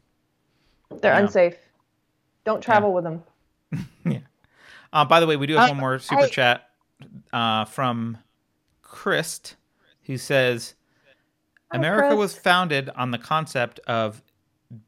They're 1.00 1.14
Yeah. 1.14 1.20
unsafe. 1.20 1.56
Don't 2.44 2.60
travel 2.60 2.92
with 2.92 3.04
them. 3.04 3.22
Uh, 4.92 5.04
by 5.04 5.20
the 5.20 5.26
way, 5.26 5.36
we 5.36 5.46
do 5.46 5.54
have 5.54 5.64
I- 5.64 5.70
one 5.70 5.80
more 5.80 5.98
super 5.98 6.22
I- 6.22 6.28
chat 6.28 6.68
uh, 7.32 7.64
from 7.64 8.18
Chris, 8.82 9.54
who 10.02 10.16
says 10.18 10.74
America 11.70 12.16
was 12.16 12.36
founded 12.36 12.90
on 12.90 13.10
the 13.10 13.18
concept 13.18 13.78
of 13.86 14.22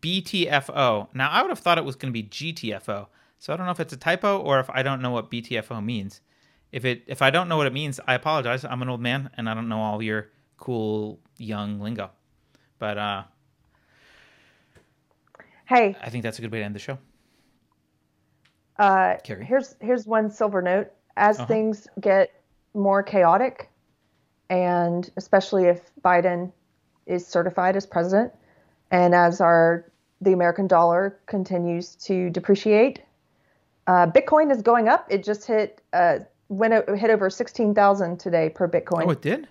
BTFO. 0.00 1.08
Now, 1.14 1.30
I 1.30 1.42
would 1.42 1.50
have 1.50 1.58
thought 1.58 1.78
it 1.78 1.84
was 1.84 1.96
going 1.96 2.12
to 2.12 2.22
be 2.22 2.28
GTFO. 2.28 3.06
So 3.38 3.52
I 3.52 3.56
don't 3.56 3.66
know 3.66 3.72
if 3.72 3.80
it's 3.80 3.92
a 3.92 3.96
typo 3.96 4.38
or 4.38 4.60
if 4.60 4.70
I 4.70 4.82
don't 4.82 5.02
know 5.02 5.10
what 5.10 5.30
BTFO 5.30 5.84
means. 5.84 6.20
If 6.70 6.84
it 6.84 7.02
if 7.06 7.20
I 7.22 7.30
don't 7.30 7.48
know 7.48 7.56
what 7.56 7.66
it 7.66 7.72
means, 7.72 7.98
I 8.06 8.14
apologize. 8.14 8.64
I'm 8.64 8.82
an 8.82 8.88
old 8.88 9.00
man 9.00 9.30
and 9.36 9.48
I 9.48 9.54
don't 9.54 9.68
know 9.68 9.80
all 9.80 10.00
your 10.02 10.30
cool 10.58 11.18
young 11.38 11.80
lingo. 11.80 12.10
But 12.78 12.98
uh, 12.98 13.22
Hey, 15.64 15.96
I 16.00 16.10
think 16.10 16.22
that's 16.22 16.38
a 16.38 16.42
good 16.42 16.52
way 16.52 16.58
to 16.60 16.64
end 16.64 16.74
the 16.74 16.78
show. 16.80 16.98
Uh, 18.82 19.16
Keri. 19.22 19.44
here's 19.44 19.76
here's 19.80 20.06
one 20.08 20.28
silver 20.28 20.60
note. 20.60 20.90
As 21.16 21.38
Uh-huh. 21.38 21.46
things 21.46 21.86
get 22.00 22.30
more 22.74 23.00
chaotic, 23.02 23.70
and 24.50 25.08
especially 25.16 25.66
if 25.66 25.90
Biden 26.04 26.50
is 27.06 27.24
certified 27.26 27.76
as 27.76 27.86
president, 27.86 28.32
and 28.90 29.14
as 29.14 29.40
our 29.40 29.84
the 30.20 30.32
American 30.32 30.66
dollar 30.66 31.16
continues 31.26 31.94
to 31.96 32.28
depreciate, 32.30 33.02
uh, 33.86 34.06
Bitcoin 34.06 34.50
is 34.50 34.62
going 34.62 34.88
up. 34.88 35.06
It 35.08 35.22
just 35.22 35.44
hit 35.46 35.80
uh, 35.92 36.18
went 36.48 36.74
o- 36.74 36.96
hit 36.96 37.10
over 37.10 37.30
sixteen 37.30 37.74
thousand 37.76 38.18
today 38.18 38.48
per 38.48 38.66
Bitcoin. 38.68 39.06
Oh, 39.06 39.10
it 39.10 39.22
did? 39.22 39.46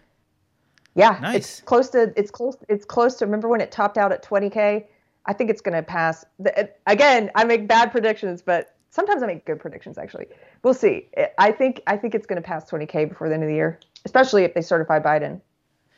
Yeah, 0.95 1.17
Nice. 1.21 1.35
it's 1.37 1.61
close 1.61 1.89
to 1.91 2.11
it's 2.17 2.31
close 2.31 2.57
it's 2.67 2.83
close 2.83 3.15
to. 3.15 3.25
Remember 3.25 3.47
when 3.47 3.61
it 3.61 3.71
topped 3.71 3.97
out 3.97 4.11
at 4.11 4.23
20k? 4.23 4.87
I 5.25 5.33
think 5.33 5.49
it's 5.49 5.61
going 5.61 5.75
to 5.77 5.83
pass. 5.83 6.25
The, 6.39 6.59
it- 6.59 6.81
again, 6.85 7.31
I 7.35 7.45
make 7.45 7.65
bad 7.67 7.91
predictions, 7.93 8.41
but 8.41 8.75
sometimes 8.91 9.23
I 9.23 9.25
make 9.25 9.45
good 9.45 9.59
predictions. 9.59 9.97
Actually, 9.97 10.27
we'll 10.63 10.75
see. 10.75 11.07
I 11.39 11.51
think 11.51 11.81
I 11.87 11.97
think 11.97 12.13
it's 12.13 12.27
going 12.27 12.41
to 12.41 12.47
pass 12.47 12.69
20k 12.69 13.09
before 13.09 13.27
the 13.27 13.33
end 13.33 13.43
of 13.43 13.49
the 13.49 13.55
year, 13.55 13.79
especially 14.05 14.43
if 14.43 14.53
they 14.53 14.61
certify 14.61 14.99
Biden. 14.99 15.41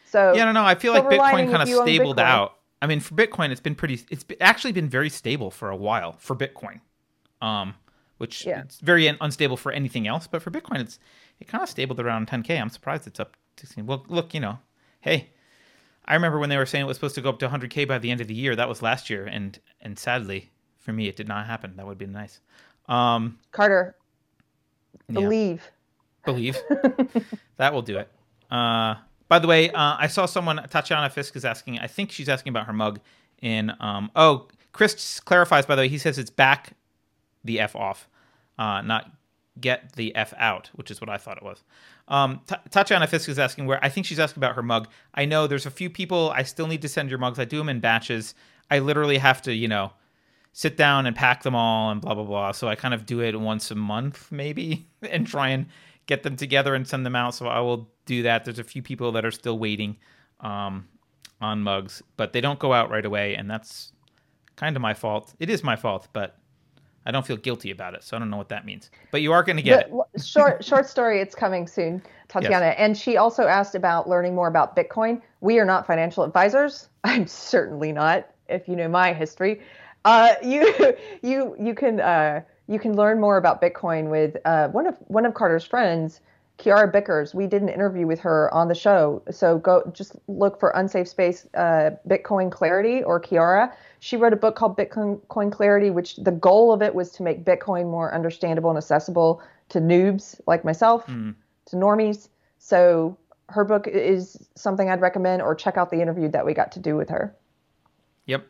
So 0.06 0.34
Yeah, 0.34 0.46
no, 0.46 0.54
don't. 0.54 0.66
I 0.66 0.76
feel 0.76 0.94
like 0.94 1.04
Bitcoin 1.04 1.52
kind 1.52 1.62
of 1.62 1.68
stabled 1.68 2.20
out. 2.20 2.60
I 2.82 2.88
mean, 2.88 3.00
for 3.00 3.16
Bitcoin, 3.16 3.50
it's 3.50 3.62
been 3.62 3.76
pretty. 3.76 4.00
It's 4.10 4.26
actually 4.40 4.72
been 4.72 4.90
very 4.90 5.10
stable 5.10 5.52
for 5.52 5.70
a 5.70 5.76
while 5.76 6.14
for 6.20 6.36
Bitcoin, 6.36 6.80
um, 7.42 7.76
which 8.18 8.46
Yeah. 8.46 8.62
it's 8.62 8.80
very 8.80 9.10
un- 9.10 9.18
unstable 9.22 9.58
for 9.58 9.72
anything 9.72 10.08
else. 10.08 10.28
But 10.28 10.42
for 10.42 10.52
Bitcoin, 10.52 10.80
it's 10.80 11.00
it 11.40 11.48
kind 11.48 11.64
of 11.64 11.70
stabled 11.70 12.00
around 12.00 12.28
10k. 12.28 12.60
I'm 12.60 12.70
surprised 12.70 13.08
it's 13.08 13.20
up. 13.20 13.36
To, 13.58 13.84
well, 13.84 14.04
look, 14.08 14.34
you 14.34 14.40
know, 14.40 14.58
hey, 15.02 15.30
I 16.06 16.16
remember 16.16 16.40
when 16.40 16.50
they 16.50 16.58
were 16.58 16.66
saying 16.66 16.84
it 16.84 16.88
was 16.88 16.98
supposed 16.98 17.16
to 17.16 17.22
go 17.22 17.30
up 17.30 17.40
to 17.40 17.48
100k 17.48 17.88
by 17.88 18.00
the 18.00 18.10
end 18.12 18.20
of 18.20 18.28
the 18.28 18.34
year. 18.34 18.56
That 18.56 18.68
was 18.68 18.82
last 18.82 19.10
year, 19.10 19.26
and 19.26 19.60
and 19.82 19.98
sadly 19.98 20.52
for 20.84 20.92
me, 20.92 21.08
it 21.08 21.16
did 21.16 21.28
not 21.30 21.46
happen. 21.48 21.78
That 21.78 21.88
would 21.88 21.98
be 21.98 22.06
nice. 22.06 22.42
Um, 22.88 23.40
Carter, 23.52 23.96
yeah. 25.08 25.14
believe. 25.20 25.72
believe. 26.26 26.58
That 27.58 27.74
will 27.74 27.82
do 27.84 27.98
it. 27.98 28.10
Uh 28.52 28.96
by 29.30 29.40
the 29.40 29.48
way 29.48 29.70
uh 29.72 29.96
i 29.98 30.06
saw 30.08 30.26
someone 30.26 30.58
tatiana 30.70 31.10
fisk 31.10 31.36
is 31.36 31.44
asking 31.46 31.80
i 31.80 31.88
think 31.88 32.12
she's 32.12 32.30
asking 32.30 32.52
about 32.52 32.68
her 32.68 32.74
mug 32.74 33.00
in 33.42 33.72
um 33.80 34.12
oh 34.16 34.48
chris 34.74 35.20
clarifies 35.22 35.66
by 35.66 35.76
the 35.76 35.82
way 35.82 35.88
he 35.88 35.98
says 35.98 36.20
it's 36.20 36.30
back 36.30 36.74
the 37.44 37.60
f 37.60 37.76
off 37.76 38.08
uh 38.60 38.82
not 38.82 39.12
get 39.60 39.94
the 39.94 40.14
f 40.16 40.34
out 40.38 40.70
which 40.76 40.92
is 40.92 41.00
what 41.02 41.10
i 41.10 41.18
thought 41.18 41.38
it 41.38 41.44
was. 41.44 41.64
Um 42.08 42.42
Ta- 42.48 42.62
tatiana 42.70 43.08
fisk 43.08 43.28
is 43.30 43.40
asking 43.40 43.66
where 43.66 43.84
i 43.84 43.90
think 43.90 44.06
she's 44.06 44.20
asking 44.20 44.42
about 44.44 44.56
her 44.56 44.64
mug. 44.64 44.88
I 45.16 45.26
know 45.26 45.48
there's 45.48 45.66
a 45.66 45.72
few 45.72 45.90
people 45.90 46.32
i 46.36 46.44
still 46.44 46.68
need 46.68 46.82
to 46.82 46.90
send 46.90 47.10
your 47.10 47.18
mugs. 47.20 47.40
I 47.40 47.46
do 47.46 47.58
them 47.58 47.70
in 47.70 47.80
batches. 47.80 48.36
I 48.70 48.80
literally 48.80 49.18
have 49.20 49.42
to 49.44 49.54
you 49.54 49.68
know 49.68 49.94
sit 50.54 50.78
down 50.78 51.06
and 51.08 51.16
pack 51.16 51.44
them 51.44 51.56
all 51.56 51.90
and 51.92 52.00
blah 52.00 52.14
blah 52.14 52.24
blah. 52.24 52.52
So 52.52 52.68
I 52.68 52.76
kind 52.76 52.94
of 52.94 53.06
do 53.06 53.22
it 53.22 53.38
once 53.40 53.72
a 53.72 53.76
month 53.76 54.32
maybe 54.32 54.88
and 55.02 55.28
try 55.28 55.50
and 55.50 55.66
get 56.06 56.24
them 56.24 56.36
together 56.36 56.76
and 56.76 56.88
send 56.88 57.06
them 57.06 57.16
out. 57.16 57.36
So 57.36 57.48
I 57.48 57.60
will 57.60 57.90
do 58.06 58.24
that. 58.24 58.46
There's 58.46 58.60
a 58.60 58.64
few 58.64 58.82
people 58.82 59.12
that 59.14 59.26
are 59.26 59.32
still 59.32 59.58
waiting 59.60 59.98
um, 60.42 60.88
on 61.42 61.62
mugs, 61.62 62.02
but 62.18 62.34
they 62.34 62.42
don't 62.42 62.60
go 62.60 62.74
out 62.74 62.90
right 62.90 63.06
away, 63.06 63.36
and 63.36 63.50
that's 63.50 63.92
kind 64.56 64.76
of 64.76 64.82
my 64.82 64.94
fault. 64.94 65.34
It 65.40 65.50
is 65.50 65.64
my 65.64 65.76
fault, 65.76 66.08
but 66.14 66.38
I 67.06 67.12
don't 67.12 67.26
feel 67.26 67.38
guilty 67.38 67.72
about 67.72 67.96
it. 67.96 68.04
So 68.04 68.16
I 68.16 68.20
don't 68.20 68.30
know 68.30 68.38
what 68.38 68.50
that 68.50 68.66
means. 68.66 68.90
But 69.12 69.22
you 69.22 69.34
are 69.34 69.44
going 69.44 69.58
to 69.58 69.64
get 69.64 69.90
The- 69.90 70.04
it. 70.14 70.22
short 70.24 70.64
short 70.64 70.88
story. 70.88 71.20
It's 71.20 71.36
coming 71.36 71.68
soon, 71.68 72.02
Tatiana. 72.28 72.68
And 72.78 72.98
she 72.98 73.18
also 73.18 73.44
asked 73.48 73.76
about 73.76 74.08
learning 74.08 74.36
more 74.36 74.48
about 74.48 74.76
Bitcoin. 74.76 75.22
We 75.42 75.60
are 75.60 75.66
not 75.66 75.88
financial 75.88 76.24
advisors. 76.24 76.90
I'm 77.04 77.28
certainly 77.28 77.92
not. 77.92 78.30
If 78.50 78.68
you 78.68 78.76
know 78.76 78.88
my 78.90 79.14
history, 79.14 79.62
uh, 80.06 80.36
you 80.44 80.96
you 81.22 81.56
you 81.60 81.76
can 81.76 82.00
uh, 82.00 82.42
you 82.68 82.80
can 82.80 82.96
learn 82.96 83.20
more 83.20 83.38
about 83.38 83.62
Bitcoin 83.62 84.10
with 84.10 84.38
uh, 84.46 84.70
one 84.70 84.88
of 84.88 84.98
one 85.08 85.26
of 85.26 85.34
Carter's 85.34 85.66
friends, 85.66 86.22
Kiara 86.58 86.92
Bickers. 86.92 87.34
We 87.34 87.48
did 87.48 87.62
an 87.62 87.70
interview 87.70 88.08
with 88.08 88.20
her 88.20 88.54
on 88.54 88.68
the 88.68 88.76
show. 88.76 89.22
So 89.32 89.58
go 89.58 89.90
just 89.94 90.16
look 90.28 90.60
for 90.60 90.70
Unsafe 90.72 91.08
Space 91.08 91.48
uh, 91.56 91.92
Bitcoin 92.08 92.52
Clarity 92.52 93.04
or 93.04 93.20
Kiara. 93.20 93.74
She 94.00 94.18
wrote 94.18 94.34
a 94.34 94.38
book 94.38 94.56
called 94.56 94.78
Bitcoin 94.78 95.52
Clarity, 95.52 95.90
which 95.90 96.18
the 96.18 96.32
goal 96.32 96.74
of 96.74 96.82
it 96.82 96.94
was 96.94 97.12
to 97.14 97.24
make 97.24 97.46
Bitcoin 97.46 97.90
more 97.90 98.14
understandable 98.14 98.70
and 98.70 98.78
accessible 98.78 99.42
to 99.70 99.80
noobs 99.80 100.40
like 100.46 100.66
myself, 100.66 101.08
to 101.68 101.76
normies. 101.78 102.28
So 102.60 103.18
her 103.50 103.64
book 103.64 103.88
is 103.88 104.48
something 104.56 104.90
I'd 104.90 105.02
recommend, 105.02 105.42
or 105.42 105.56
check 105.56 105.78
out 105.78 105.90
the 105.90 106.02
interview 106.02 106.30
that 106.30 106.46
we 106.46 106.54
got 106.54 106.72
to 106.74 106.80
do 106.80 106.96
with 106.96 107.10
her. 107.10 107.36
Yep. 108.26 108.46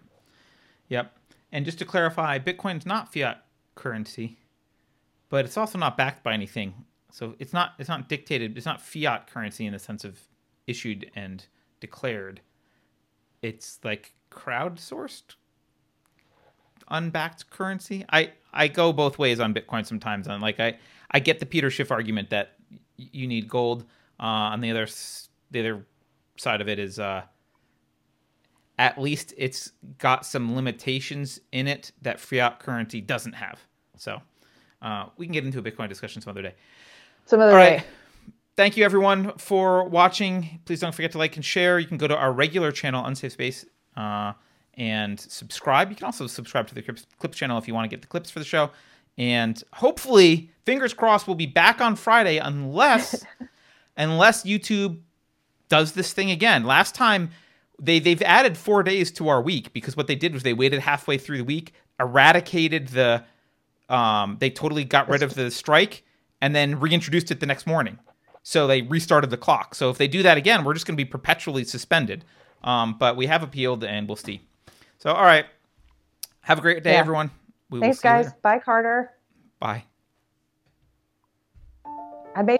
Yep. 0.90 1.12
And 1.54 1.66
just 1.66 1.78
to 1.80 1.86
clarify, 1.86 2.40
Bitcoin's 2.40 2.84
not 2.86 3.14
fiat 3.14 3.46
currency, 3.76 4.40
but 5.30 5.46
it's 5.46 5.56
also 5.56 5.78
not 5.78 5.96
backed 5.96 6.24
by 6.24 6.34
anything. 6.34 6.74
So 7.12 7.36
it's 7.38 7.54
not 7.54 7.74
it's 7.78 7.88
not 7.88 8.10
dictated. 8.10 8.58
It's 8.58 8.66
not 8.66 8.82
fiat 8.82 9.28
currency 9.28 9.68
in 9.68 9.72
the 9.72 9.80
sense 9.80 10.04
of 10.04 10.20
issued 10.66 11.12
and 11.16 11.46
declared. 11.80 12.42
It's 13.44 13.80
like 13.84 14.16
crowdsourced, 14.32 15.36
unbacked 16.90 17.52
currency. 17.52 18.04
I 18.10 18.32
I 18.52 18.68
go 18.68 18.92
both 18.92 19.20
ways 19.20 19.40
on 19.40 19.54
Bitcoin 19.54 19.86
sometimes. 19.86 20.28
On 20.28 20.42
like 20.42 20.60
I 20.60 20.80
I 21.12 21.20
get 21.20 21.40
the 21.40 21.46
Peter 21.46 21.70
Schiff 21.70 21.92
argument 21.92 22.32
that 22.32 22.54
you 22.98 23.28
need 23.28 23.48
gold. 23.48 23.84
Uh, 24.20 24.50
on 24.54 24.62
the 24.62 24.72
other 24.72 24.88
the 25.52 25.60
other 25.60 25.86
side 26.38 26.62
of 26.62 26.68
it 26.68 26.80
is 26.80 26.98
uh, 26.98 27.22
at 28.80 29.00
least 29.00 29.34
it's 29.38 29.72
got 29.98 30.26
some 30.26 30.56
limitations 30.56 31.40
in 31.52 31.68
it 31.68 31.91
that 32.02 32.20
fiat 32.20 32.60
currency 32.60 33.02
doesn't 33.02 33.34
have. 33.34 33.60
So 33.98 34.22
uh, 34.82 35.06
we 35.18 35.26
can 35.26 35.34
get 35.34 35.45
into 35.45 35.60
a 35.60 35.62
Bitcoin 35.62 35.90
discussion 35.90 36.22
some 36.22 36.32
other 36.32 36.41
day. 36.41 36.56
Some 37.26 37.40
other 37.40 37.52
All 37.52 37.58
day. 37.58 37.76
right. 37.78 37.86
Thank 38.56 38.78
you 38.78 38.86
everyone 38.86 39.32
for 39.38 39.84
watching. 39.86 40.60
Please 40.66 40.80
don't 40.80 40.94
forget 40.94 41.12
to 41.14 41.18
like 41.18 41.36
and 41.36 41.45
share. 41.45 41.80
You 41.80 41.88
can 41.88 41.98
go 41.98 42.08
to 42.08 42.16
our 42.16 42.32
regular 42.32 42.72
channel, 42.72 43.04
Unsafe 43.04 43.32
Space, 43.32 43.66
uh, 43.98 44.34
and 44.76 45.20
subscribe. 45.20 45.90
You 45.90 45.95
can 45.95 46.06
also 46.06 46.28
subscribe 46.28 46.68
to 46.68 46.76
the 46.76 46.82
Clips, 46.82 47.06
Clips 47.20 47.38
channel 47.38 47.58
if 47.58 47.68
you 47.68 47.74
want 47.74 47.90
to 47.90 47.95
get 47.95 48.02
the 48.02 48.08
clips 48.08 48.30
for 48.30 48.40
the 48.40 48.45
show. 48.45 48.72
And 49.18 49.62
hopefully, 49.74 50.52
fingers 50.66 50.94
crossed, 50.94 51.28
we'll 51.28 51.36
be 51.36 51.45
back 51.45 51.82
on 51.82 51.95
Friday 51.95 52.38
unless 52.38 53.24
unless 53.98 54.44
YouTube 54.44 55.00
does 55.70 55.94
this 55.94 56.14
thing 56.14 56.32
again. 56.32 56.64
Last 56.64 56.95
time 56.95 57.30
they 57.80 58.00
they've 58.00 58.22
added 58.22 58.58
four 58.58 58.84
days 58.84 59.12
to 59.14 59.28
our 59.30 59.41
week 59.41 59.74
because 59.74 59.98
what 59.98 60.08
they 60.08 60.16
did 60.16 60.34
was 60.34 60.44
they 60.44 60.54
waited 60.54 60.80
halfway 60.82 61.18
through 61.18 61.38
the 61.38 61.44
week, 61.44 61.74
eradicated 62.00 62.90
the 62.90 63.24
um 63.90 64.38
they 64.40 64.50
totally 64.50 64.84
got 64.84 65.10
rid 65.10 65.22
of 65.24 65.34
the 65.36 65.52
strike 65.52 66.04
and 66.41 66.56
then 66.56 66.80
reintroduced 66.80 67.32
it 67.32 67.40
the 67.40 67.45
next 67.45 67.66
morning. 67.68 68.00
So 68.44 68.68
they 68.68 68.82
restarted 68.82 69.30
the 69.30 69.38
clock. 69.38 69.76
So 69.76 69.90
if 69.90 69.98
they 69.98 70.08
do 70.08 70.22
that 70.24 70.38
again, 70.38 70.64
we're 70.64 70.74
just 70.74 70.86
going 70.86 70.98
to 70.98 71.04
be 71.04 71.10
perpetually 71.10 71.64
suspended. 71.64 72.26
Um, 72.64 72.98
but 72.98 73.16
we 73.16 73.28
have 73.28 73.44
appealed 73.44 73.84
and 73.84 74.08
we'll 74.08 74.18
see. 74.18 74.41
So 75.00 75.12
all 75.12 75.24
right, 75.24 75.45
have 76.41 76.60
a 76.60 76.62
great 76.62 76.84
day, 76.84 76.94
Yeah. 76.94 77.00
everyone. 77.00 77.32
We 77.70 77.80
will 77.80 77.86
Thanks, 77.86 78.02
guys. 78.02 78.34
Bye, 78.41 78.60
Carter. 78.60 79.12
Bye. 79.60 79.86
I 82.36 82.41
made. 82.41 82.60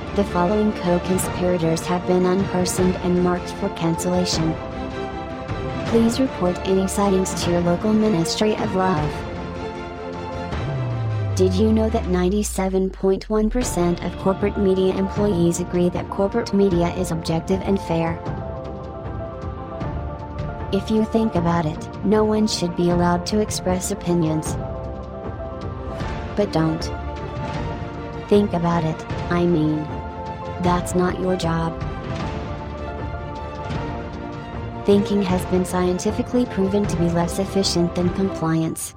the 0.15 0.23
following 0.25 0.73
co-conspirators 0.73 1.85
have 1.85 2.05
been 2.05 2.23
unpersoned 2.23 2.95
and 3.05 3.23
marked 3.23 3.49
for 3.53 3.69
cancellation. 3.69 4.53
Please 5.87 6.19
report 6.19 6.57
any 6.67 6.85
sightings 6.85 7.33
to 7.41 7.51
your 7.51 7.61
local 7.61 7.93
Ministry 7.93 8.53
of 8.57 8.75
Love. 8.75 9.09
Did 11.37 11.53
you 11.53 11.71
know 11.71 11.89
that 11.89 12.03
97.1% 12.03 14.05
of 14.05 14.17
corporate 14.17 14.57
media 14.57 14.93
employees 14.95 15.61
agree 15.61 15.87
that 15.89 16.09
corporate 16.09 16.53
media 16.53 16.93
is 16.95 17.11
objective 17.11 17.61
and 17.61 17.79
fair? 17.79 18.19
If 20.73 20.91
you 20.91 21.05
think 21.05 21.35
about 21.35 21.65
it, 21.65 22.05
no 22.05 22.25
one 22.25 22.47
should 22.47 22.75
be 22.75 22.89
allowed 22.89 23.25
to 23.27 23.39
express 23.39 23.91
opinions. 23.91 24.55
But 26.35 26.51
don't. 26.51 26.83
Think 28.27 28.51
about 28.51 28.83
it, 28.83 29.05
I 29.31 29.45
mean. 29.45 29.87
That's 30.63 30.93
not 30.93 31.19
your 31.19 31.35
job. 31.35 31.79
Thinking 34.85 35.23
has 35.23 35.43
been 35.45 35.65
scientifically 35.65 36.45
proven 36.45 36.85
to 36.85 36.97
be 36.97 37.09
less 37.09 37.39
efficient 37.39 37.95
than 37.95 38.09
compliance. 38.13 38.93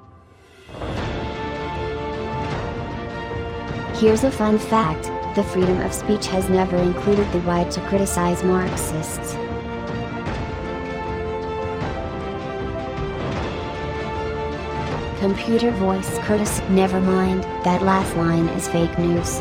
Here's 3.95 4.25
a 4.25 4.31
fun 4.31 4.59
fact 4.59 5.05
the 5.37 5.43
freedom 5.43 5.81
of 5.81 5.95
speech 5.95 6.27
has 6.27 6.49
never 6.51 6.77
included 6.77 7.31
the 7.33 7.41
right 7.41 7.71
to 7.71 7.81
criticize 7.89 8.45
Marxists. 8.45 9.35
Computer 15.19 15.71
voice 15.71 16.19
Curtis, 16.19 16.61
never 16.69 17.01
mind, 17.01 17.43
that 17.65 17.81
last 17.81 18.15
line 18.17 18.49
is 18.49 18.69
fake 18.69 18.99
news. 18.99 19.41